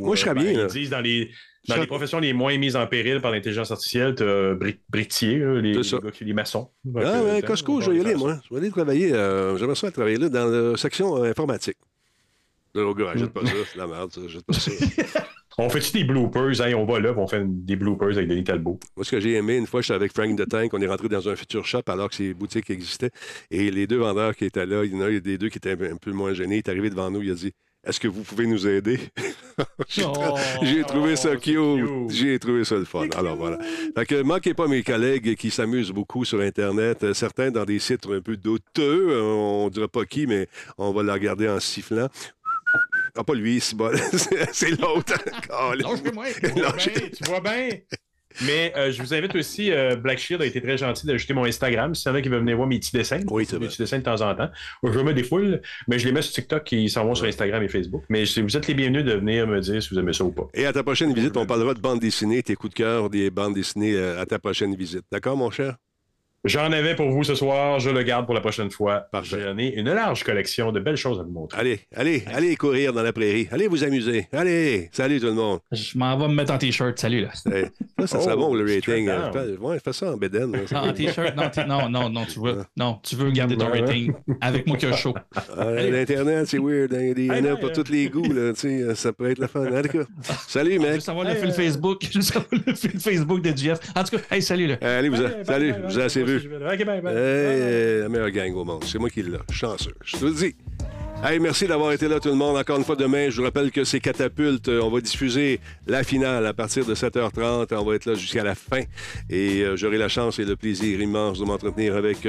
moi, 0.00 0.16
je 0.16 0.20
serais 0.20 0.34
bien. 0.34 0.52
Ben, 0.52 0.68
ils 0.68 0.72
disent 0.72 0.90
dans 0.90 1.00
les 1.00 1.30
dans 1.68 1.76
les 1.76 1.86
professions 1.86 2.18
les 2.18 2.32
moins 2.32 2.56
mises 2.58 2.76
en 2.76 2.86
péril 2.86 3.20
par 3.20 3.30
l'intelligence 3.30 3.70
artificielle, 3.70 4.14
tu 4.14 4.22
as 4.22 4.54
brictier, 4.88 5.38
les, 5.60 5.80
les, 6.20 6.32
maçons. 6.32 6.70
Ah, 6.96 7.22
ouais, 7.22 7.42
Costco, 7.42 7.80
je 7.80 7.90
vais 7.90 7.98
y 7.98 8.00
aller, 8.00 8.14
moi. 8.14 8.38
Je 8.48 8.54
vais 8.54 8.60
aller 8.60 8.70
travailler. 8.70 9.12
Euh, 9.12 9.56
J'aimerais 9.56 9.74
ça 9.74 9.90
travailler 9.90 10.18
là 10.18 10.28
dans 10.28 10.46
la 10.46 10.76
section 10.76 11.16
euh, 11.16 11.30
informatique. 11.30 11.76
Oh, 12.74 12.94
gars, 12.94 13.16
jette 13.16 13.32
pas 13.32 13.44
ça, 13.44 13.52
c'est 13.72 13.78
la 13.78 13.86
merde, 13.86 14.12
ça. 14.12 14.20
Jette 14.28 14.44
pas 14.44 14.52
ça. 14.52 14.70
on 15.58 15.68
fait-tu 15.70 15.92
des 15.92 16.04
bloopers? 16.04 16.60
Hein, 16.60 16.74
on 16.74 16.84
va 16.84 17.00
là, 17.00 17.14
on 17.16 17.26
fait 17.26 17.42
des 17.46 17.76
bloopers 17.76 18.16
avec 18.16 18.28
Denis 18.28 18.44
Talbot. 18.44 18.78
Moi, 18.96 19.04
ce 19.04 19.10
que 19.12 19.20
j'ai 19.20 19.34
aimé, 19.34 19.56
une 19.56 19.66
fois, 19.66 19.80
j'étais 19.80 19.94
avec 19.94 20.12
Frank 20.12 20.36
the 20.36 20.46
Tank, 20.46 20.74
on 20.74 20.80
est 20.80 20.86
rentré 20.86 21.08
dans 21.08 21.26
un 21.28 21.36
futur 21.36 21.64
shop 21.64 21.82
alors 21.86 22.10
que 22.10 22.16
ces 22.16 22.34
boutiques 22.34 22.68
existaient. 22.68 23.10
Et 23.50 23.70
les 23.70 23.86
deux 23.86 23.98
vendeurs 23.98 24.36
qui 24.36 24.44
étaient 24.44 24.66
là, 24.66 24.84
il 24.84 24.94
y 24.94 24.96
en 24.96 25.00
a 25.00 25.10
des 25.20 25.38
deux 25.38 25.48
qui 25.48 25.58
étaient 25.58 25.72
un 25.72 25.96
peu 25.96 26.12
moins 26.12 26.34
gênés. 26.34 26.56
Il 26.56 26.58
est 26.58 26.68
arrivé 26.68 26.90
devant 26.90 27.10
nous, 27.10 27.22
il 27.22 27.30
a 27.30 27.34
dit 27.34 27.52
est-ce 27.86 28.00
que 28.00 28.08
vous 28.08 28.22
pouvez 28.22 28.46
nous 28.46 28.66
aider? 28.66 28.98
Oh, 30.04 30.34
j'ai 30.62 30.82
trouvé 30.82 31.16
ça 31.16 31.36
cute. 31.36 32.10
J'ai 32.10 32.38
trouvé 32.38 32.64
ça 32.64 32.74
le 32.76 32.84
fun. 32.84 33.08
Alors 33.16 33.36
voilà. 33.36 33.58
Fait 33.96 34.04
que 34.04 34.22
manquez 34.22 34.54
pas 34.54 34.66
mes 34.66 34.82
collègues 34.82 35.34
qui 35.36 35.50
s'amusent 35.50 35.92
beaucoup 35.92 36.24
sur 36.24 36.40
Internet. 36.40 37.04
Euh, 37.04 37.14
certains 37.14 37.50
dans 37.50 37.64
des 37.64 37.78
sites 37.78 38.06
un 38.06 38.20
peu 38.20 38.36
douteux. 38.36 39.08
Euh, 39.10 39.22
on 39.22 39.64
ne 39.66 39.70
dira 39.70 39.88
pas 39.88 40.04
qui, 40.04 40.26
mais 40.26 40.48
on 40.76 40.92
va 40.92 41.02
la 41.02 41.14
regarder 41.14 41.48
en 41.48 41.60
sifflant. 41.60 42.08
Ah, 43.16 43.24
pas 43.24 43.34
lui, 43.34 43.60
c'est 43.60 43.76
bon. 43.76 43.96
c'est 44.52 44.70
l'autre. 44.78 45.14
tu 47.16 47.24
vois 47.24 47.40
bien. 47.40 47.68
Mais 48.42 48.72
euh, 48.76 48.92
je 48.92 49.02
vous 49.02 49.14
invite 49.14 49.34
aussi, 49.34 49.72
euh, 49.72 49.96
Black 49.96 50.18
Shield 50.18 50.42
a 50.42 50.46
été 50.46 50.60
très 50.60 50.76
gentil 50.76 51.06
d'ajouter 51.06 51.34
mon 51.34 51.44
Instagram. 51.44 51.94
Si 51.94 52.08
y 52.08 52.10
en 52.10 52.14
a 52.14 52.22
qui 52.22 52.28
veulent 52.28 52.40
venir 52.40 52.56
voir 52.56 52.68
mes 52.68 52.78
petits 52.78 52.92
dessins, 52.92 53.20
oui, 53.30 53.46
mes 53.52 53.58
petits 53.66 53.78
dessins 53.78 53.98
de 53.98 54.02
temps 54.02 54.20
en 54.20 54.34
temps. 54.34 54.50
Je 54.82 54.98
mets 55.00 55.14
des 55.14 55.24
foules, 55.24 55.60
mais 55.88 55.98
je 55.98 56.06
les 56.06 56.12
mets 56.12 56.22
sur 56.22 56.32
TikTok 56.34 56.64
qui 56.64 56.88
s'en 56.88 57.04
vont 57.04 57.14
sur 57.14 57.26
Instagram 57.26 57.62
et 57.62 57.68
Facebook. 57.68 58.04
Mais 58.08 58.24
vous 58.24 58.56
êtes 58.56 58.66
les 58.66 58.74
bienvenus 58.74 59.04
de 59.04 59.12
venir 59.12 59.46
me 59.46 59.60
dire 59.60 59.82
si 59.82 59.90
vous 59.90 59.98
aimez 59.98 60.12
ça 60.12 60.24
ou 60.24 60.32
pas. 60.32 60.48
Et 60.54 60.66
à 60.66 60.72
ta 60.72 60.82
prochaine 60.82 61.12
visite, 61.12 61.36
on 61.36 61.46
parlera 61.46 61.74
de 61.74 61.80
bande 61.80 62.00
dessinée, 62.00 62.42
tes 62.42 62.54
coups 62.54 62.74
de 62.74 62.78
cœur 62.78 63.10
des 63.10 63.30
bandes 63.30 63.54
dessinées 63.54 63.94
euh, 63.94 64.20
à 64.20 64.26
ta 64.26 64.38
prochaine 64.38 64.74
visite. 64.74 65.04
D'accord, 65.10 65.36
mon 65.36 65.50
cher? 65.50 65.76
J'en 66.46 66.70
avais 66.70 66.94
pour 66.94 67.10
vous 67.10 67.24
ce 67.24 67.34
soir, 67.34 67.80
je 67.80 67.90
le 67.90 68.04
garde 68.04 68.24
pour 68.24 68.34
la 68.34 68.40
prochaine 68.40 68.70
fois. 68.70 69.08
J'en 69.24 69.58
ai 69.58 69.74
une 69.74 69.92
large 69.92 70.22
collection 70.22 70.70
de 70.70 70.78
belles 70.78 70.96
choses 70.96 71.18
à 71.18 71.24
vous 71.24 71.32
montrer. 71.32 71.58
Allez, 71.58 71.80
allez, 71.92 72.22
allez 72.32 72.54
courir 72.54 72.92
dans 72.92 73.02
la 73.02 73.12
prairie. 73.12 73.48
Allez 73.50 73.66
vous 73.66 73.82
amuser. 73.82 74.28
Allez, 74.32 74.88
salut 74.92 75.18
tout 75.18 75.26
le 75.26 75.32
monde. 75.32 75.58
Je 75.72 75.98
m'en 75.98 76.16
vais 76.16 76.28
me 76.28 76.34
mettre 76.34 76.52
en 76.52 76.58
t-shirt. 76.58 76.96
Salut 77.00 77.22
là. 77.22 77.30
Ça, 77.34 78.06
ça 78.06 78.20
serait 78.20 78.36
bon 78.36 78.54
le 78.54 78.62
rating. 78.64 79.10
Ouais, 79.60 79.78
fais 79.84 79.92
ça 79.92 80.12
en 80.12 80.16
bedaine. 80.16 80.54
en 80.72 80.92
t-shirt, 80.92 81.34
non, 81.66 81.88
non, 81.88 82.08
non, 82.10 82.24
tu 82.24 82.38
veux, 82.38 82.64
non, 82.76 83.00
tu 83.02 83.16
veux 83.16 83.32
garder 83.32 83.56
ton 83.56 83.68
rating 83.68 84.12
avec 84.40 84.68
moi 84.68 84.76
qui 84.76 84.86
a 84.86 84.92
chaud. 84.92 85.14
L'Internet, 85.56 86.46
c'est 86.46 86.58
weird. 86.60 86.94
Hein. 86.94 87.12
Il 87.16 87.26
y 87.26 87.30
en 87.32 87.44
a 87.44 87.56
pour 87.56 87.72
tous 87.72 87.90
les 87.90 88.08
goûts. 88.08 88.32
Là, 88.32 88.52
ça 88.94 89.12
peut 89.12 89.30
être 89.30 89.40
la 89.40 89.48
fun. 89.48 89.66
En 89.66 89.82
tout 89.82 89.98
cas, 89.98 90.04
salut, 90.46 90.78
mec. 90.78 90.88
Je 90.90 90.94
veux 90.94 91.00
savoir 91.00 91.26
le 91.26 91.34
fil 91.34 91.52
Facebook. 91.52 92.06
Je 92.08 92.18
veux 92.18 92.22
savoir 92.22 92.46
le 92.52 92.74
fil 92.74 93.00
Facebook 93.00 93.42
de 93.42 93.56
Jeff. 93.56 93.80
En 93.96 94.04
tout 94.04 94.16
cas, 94.16 94.22
hey, 94.30 94.42
salut 94.42 94.68
là. 94.68 94.76
Allez, 94.80 95.08
vous, 95.08 95.16
salut. 95.44 95.74
Vous 95.88 95.98
assez 95.98 96.22
vu. 96.22 96.35
La 98.02 98.08
meilleure 98.08 98.30
gang 98.30 98.54
au 98.54 98.64
monde. 98.64 98.84
C'est 98.84 98.98
moi 98.98 99.10
qui 99.10 99.22
l'ai. 99.22 99.38
Chanceux. 99.50 99.94
Je 100.04 100.16
te 100.16 100.24
le 100.24 100.32
dis. 100.32 100.54
Hey, 101.24 101.40
merci 101.40 101.66
d'avoir 101.66 101.92
été 101.92 102.08
là, 102.08 102.20
tout 102.20 102.28
le 102.28 102.34
monde. 102.34 102.58
Encore 102.58 102.76
une 102.76 102.84
fois, 102.84 102.94
demain, 102.94 103.30
je 103.30 103.38
vous 103.38 103.42
rappelle 103.42 103.70
que 103.70 103.84
c'est 103.84 104.00
Catapulte. 104.00 104.68
On 104.68 104.90
va 104.90 105.00
diffuser 105.00 105.60
la 105.86 106.04
finale 106.04 106.44
à 106.46 106.52
partir 106.52 106.84
de 106.84 106.94
7h30. 106.94 107.74
On 107.74 107.84
va 107.84 107.94
être 107.94 108.04
là 108.04 108.14
jusqu'à 108.14 108.44
la 108.44 108.54
fin. 108.54 108.82
Et 109.30 109.62
euh, 109.62 109.76
j'aurai 109.76 109.96
la 109.96 110.08
chance 110.08 110.38
et 110.38 110.44
le 110.44 110.56
plaisir 110.56 111.00
immense 111.00 111.38
de 111.38 111.44
m'entretenir 111.46 111.96
avec 111.96 112.28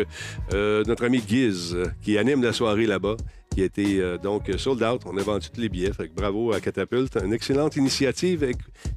euh, 0.53 0.83
notre 0.85 1.05
ami 1.05 1.21
Giz, 1.27 1.77
qui 2.01 2.17
anime 2.17 2.41
la 2.41 2.53
soirée 2.53 2.85
là-bas 2.85 3.17
qui 3.57 3.63
a 3.63 3.65
été 3.65 4.01
euh, 4.01 4.19
donc 4.19 4.51
sold 4.55 4.83
out. 4.83 5.01
On 5.07 5.17
a 5.17 5.23
vendu 5.23 5.49
tous 5.49 5.59
les 5.59 5.67
billets. 5.67 5.89
Bravo 6.15 6.53
à 6.53 6.59
Catapulte. 6.59 7.17
Une 7.25 7.33
excellente 7.33 7.75
initiative. 7.75 8.45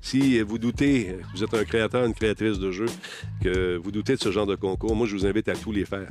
Si 0.03 0.39
vous 0.43 0.59
doutez, 0.59 1.17
vous 1.33 1.43
êtes 1.43 1.55
un 1.55 1.65
créateur, 1.65 2.05
une 2.05 2.13
créatrice 2.13 2.59
de 2.59 2.71
jeu, 2.71 2.85
que 3.43 3.79
vous 3.79 3.91
doutez 3.91 4.17
de 4.17 4.21
ce 4.21 4.31
genre 4.31 4.45
de 4.45 4.57
concours, 4.57 4.95
moi, 4.95 5.07
je 5.07 5.17
vous 5.17 5.25
invite 5.25 5.49
à 5.49 5.55
tous 5.55 5.73
les 5.73 5.87
faire. 5.87 6.11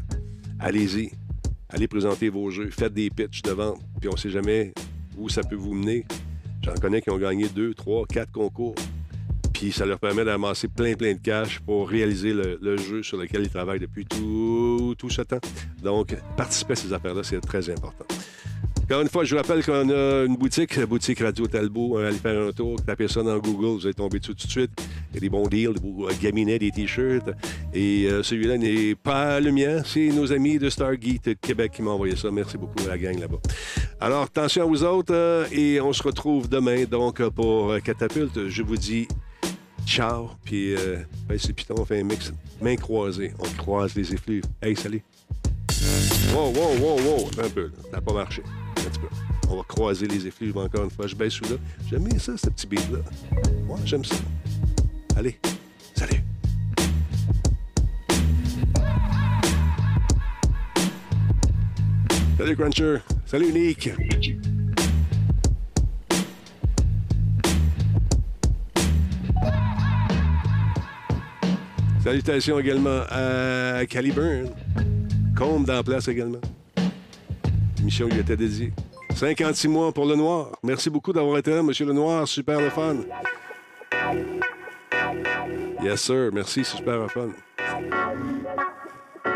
Allez-y. 0.60 1.12
Allez 1.70 1.88
présenter 1.88 2.30
vos 2.30 2.50
jeux. 2.50 2.72
Faites 2.72 2.96
des 2.96 3.12
pitchs 3.12 3.44
de 3.44 3.52
vente. 3.52 3.82
Puis 4.02 4.10
on 4.10 4.14
ne 4.14 4.18
sait 4.18 4.32
jamais 4.32 4.74
où 5.16 5.30
ça 5.30 5.44
peut 5.44 5.56
vous 5.56 5.76
mener. 5.76 6.08
J'en 6.64 6.74
connais 6.74 7.04
qui 7.04 7.12
ont 7.12 7.20
gagné 7.20 7.50
deux, 7.50 7.76
trois, 7.76 8.08
quatre 8.08 8.32
concours. 8.32 8.74
Puis 9.60 9.74
ça 9.74 9.86
leur 9.86 10.00
permet 10.00 10.24
d'amasser 10.24 10.70
plein, 10.70 10.94
plein 10.94 11.16
de 11.16 11.20
cash 11.20 11.60
pour 11.60 11.90
réaliser 11.90 12.32
le, 12.32 12.78
jeu 12.78 13.04
sur 13.04 13.18
lequel 13.18 13.42
ils 13.42 13.50
travaillent 13.50 13.82
depuis 13.82 14.06
tout, 14.06 14.96
tout 14.98 15.10
ce 15.10 15.22
temps. 15.22 15.42
Donc, 15.84 16.16
participer 16.38 16.72
à 16.72 16.76
ces 16.78 16.94
affaires-là, 16.94 17.24
c'est 17.24 17.42
très 17.42 17.70
important. 17.70 18.06
Encore 18.84 19.02
une 19.02 19.10
fois, 19.10 19.26
je 19.26 19.36
vous 19.36 19.42
rappelle 19.42 19.66
qu'on 19.66 19.90
a 19.90 20.24
une 20.24 20.38
boutique, 20.38 20.78
la 20.78 20.86
boutique 20.86 21.20
Radio 21.20 21.46
Talbot. 21.46 21.98
Allez 21.98 22.16
faire 22.16 22.42
un 22.42 22.54
tour, 22.54 22.78
tapez 22.86 23.10
ça 23.10 23.22
dans 23.22 23.38
Google, 23.38 23.80
vous 23.80 23.86
allez 23.86 23.94
tomber 23.94 24.20
dessus 24.20 24.34
tout 24.34 24.48
de 24.48 24.52
suite. 24.52 24.72
Il 25.12 25.16
y 25.16 25.18
a 25.18 25.20
des 25.20 25.30
bons 25.30 25.48
deals, 25.48 25.74
des 25.74 25.82
beaux 25.82 26.08
gaminets, 26.22 26.58
des 26.58 26.72
t-shirts. 26.72 27.30
Et 27.74 28.08
euh, 28.10 28.24
celui-là 28.24 28.58
n'est 28.58 28.96
pas 28.96 29.42
le 29.42 29.52
mien, 29.52 29.82
c'est 29.84 30.08
nos 30.08 30.32
amis 30.32 30.58
de 30.58 30.70
Stargate 30.70 31.38
Québec 31.42 31.74
qui 31.76 31.82
m'ont 31.82 31.92
envoyé 31.92 32.16
ça. 32.16 32.32
Merci 32.32 32.58
beaucoup 32.58 32.82
à 32.86 32.92
la 32.92 32.98
gang 32.98 33.20
là-bas. 33.20 33.40
Alors, 34.00 34.24
attention 34.24 34.64
à 34.64 34.66
vous 34.66 34.86
autres 34.86 35.14
euh, 35.14 35.46
et 35.52 35.82
on 35.82 35.92
se 35.92 36.02
retrouve 36.02 36.48
demain 36.48 36.86
donc 36.86 37.22
pour 37.32 37.72
euh, 37.72 37.80
Catapulte. 37.80 38.48
Je 38.48 38.64
vous 38.64 38.78
dis 38.78 39.06
ciao. 39.90 40.30
Puis, 40.44 40.76
ben, 41.28 41.38
c'est 41.38 41.54
Python, 41.54 41.76
on 41.80 41.86
fait 41.86 42.00
un 42.00 42.04
mix 42.04 42.32
main 42.62 42.76
croisée. 42.76 43.34
On 43.40 43.50
croise 43.62 43.96
les 43.96 44.14
effluves. 44.14 44.44
Hey, 44.62 44.76
salut. 44.76 45.02
Wow, 46.34 46.54
wow, 46.54 46.78
wow, 46.80 47.00
wow. 47.02 47.30
Un 47.44 47.50
peu, 47.50 47.72
Ça 47.86 47.92
n'a 47.94 48.02
pas 48.02 48.14
marché. 48.14 48.44
On 49.50 49.58
va 49.58 49.64
croiser 49.64 50.08
les 50.08 50.28
effluves 50.28 50.58
encore 50.58 50.84
une 50.84 50.92
fois. 50.92 51.08
Je 51.08 51.16
baisse 51.16 51.34
celui-là. 51.34 51.58
J'aime 51.90 52.04
bien 52.04 52.20
ça, 52.20 52.38
ce 52.38 52.50
petit 52.50 52.68
beat-là. 52.68 53.00
Moi, 53.66 53.80
j'aime 53.84 54.06
ça. 54.06 54.16
Allez, 55.16 55.40
salut. 55.96 56.24
Salut 62.38 62.56
Cruncher. 62.56 62.98
Salut 63.26 63.52
Nick. 63.52 63.90
Salutations 72.04 72.60
également 72.60 73.02
à 73.10 73.86
Caliburn. 73.86 74.50
Combe 75.38 75.66
dans 75.66 75.74
la 75.74 75.84
place 75.84 76.08
également. 76.08 76.42
L'émission 77.78 78.08
lui 78.08 78.20
était 78.20 78.38
dédiée. 78.38 78.74
56 79.16 79.68
mois 79.68 79.92
pour 79.92 80.06
le 80.06 80.16
Noir. 80.16 80.52
Merci 80.64 80.90
beaucoup 80.90 81.12
d'avoir 81.12 81.38
été 81.38 81.52
là, 81.52 81.62
Monsieur 81.62 81.86
le 81.86 81.94
Noir. 81.94 82.28
Super 82.28 82.60
le 82.62 82.70
fun. 82.70 82.98
Yes, 85.84 86.02
sir. 86.02 86.30
Merci, 86.34 86.64
super 86.64 87.00
le 87.00 87.08
fun. 87.08 87.30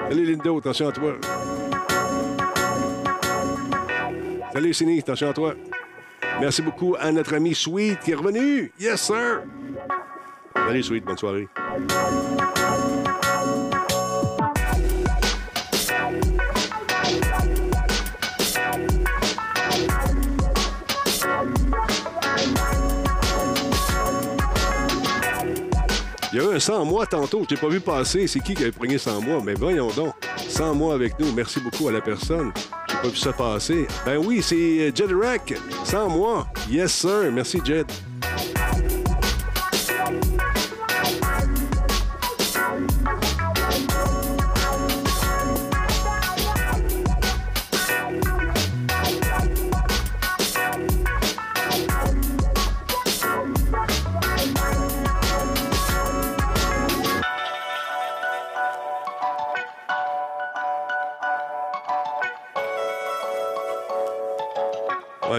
Salut, 0.10 0.26
Lindo. 0.26 0.58
Attention 0.58 0.88
à 0.88 0.92
toi. 0.92 1.16
Salut, 4.54 4.74
Cine. 4.74 5.00
Attention 5.00 5.30
à 5.30 5.34
toi. 5.34 5.54
Merci 6.40 6.62
beaucoup 6.62 6.96
à 7.00 7.12
notre 7.12 7.34
ami 7.34 7.56
Sweet 7.56 8.00
qui 8.00 8.12
est 8.12 8.16
revenu. 8.16 8.72
Yes, 8.80 9.02
sir. 9.02 9.42
Salut, 10.56 10.84
Sweet. 10.84 11.06
Bonne 11.06 11.18
soirée. 11.18 11.48
Un 26.54 26.60
100 26.60 26.86
mois 26.86 27.08
tantôt, 27.08 27.42
je 27.42 27.56
t'ai 27.56 27.60
pas 27.60 27.68
vu 27.68 27.80
passer. 27.80 28.28
C'est 28.28 28.40
qui 28.40 28.54
qui 28.54 28.62
avait 28.62 28.72
pris 28.72 29.00
100 29.00 29.22
mois? 29.22 29.42
Mais 29.44 29.56
voyons 29.56 29.90
donc. 29.92 30.14
100 30.38 30.76
mois 30.76 30.94
avec 30.94 31.18
nous. 31.20 31.32
Merci 31.34 31.60
beaucoup 31.60 31.88
à 31.88 31.92
la 31.92 32.02
personne. 32.02 32.52
J'ai 32.88 32.96
pas 32.98 33.08
vu 33.08 33.16
ça 33.16 33.34
passer. 33.34 33.88
Ben 34.06 34.18
oui, 34.18 34.42
c'est 34.44 34.96
Jed 34.96 35.12
Rack. 35.12 35.56
100 35.84 36.10
mois. 36.10 36.48
Yes, 36.70 36.92
sir. 36.92 37.32
Merci, 37.32 37.60
Jed. 37.66 37.88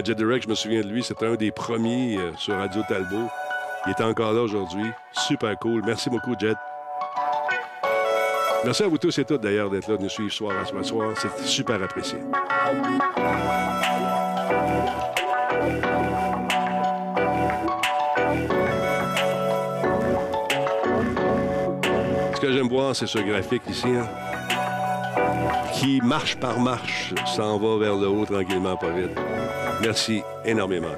Jet 0.04 0.14
Direct, 0.14 0.44
je 0.44 0.50
me 0.50 0.54
souviens 0.54 0.82
de 0.82 0.88
lui. 0.88 1.02
C'était 1.02 1.24
un 1.24 1.34
des 1.34 1.50
premiers 1.50 2.18
euh, 2.18 2.30
sur 2.36 2.54
Radio 2.54 2.82
Talbot. 2.86 3.28
Il 3.86 3.92
était 3.92 4.04
encore 4.04 4.32
là 4.34 4.42
aujourd'hui. 4.42 4.90
Super 5.12 5.58
cool. 5.58 5.82
Merci 5.86 6.10
beaucoup, 6.10 6.34
Jet. 6.38 6.56
Merci 8.64 8.82
à 8.82 8.88
vous 8.88 8.98
tous 8.98 9.18
et 9.18 9.24
toutes, 9.24 9.40
d'ailleurs, 9.40 9.70
d'être 9.70 9.88
là, 9.88 9.96
de 9.96 10.02
nous 10.02 10.08
suivre 10.10 10.32
soir 10.32 10.56
à 10.58 10.82
soir. 10.82 11.10
C'est 11.16 11.46
super 11.46 11.82
apprécié. 11.82 12.18
Ce 22.34 22.40
que 22.40 22.52
j'aime 22.52 22.68
voir, 22.68 22.94
c'est 22.94 23.06
ce 23.06 23.18
graphique 23.18 23.62
ici. 23.68 23.88
Hein, 23.88 24.06
qui, 25.74 26.00
marche 26.02 26.36
par 26.36 26.60
marche, 26.60 27.14
s'en 27.26 27.58
va 27.58 27.78
vers 27.78 27.96
le 27.96 28.08
haut 28.08 28.26
tranquillement, 28.26 28.76
pas 28.76 28.90
vite. 28.90 29.18
Merci 29.84 30.22
énormément. 30.46 30.96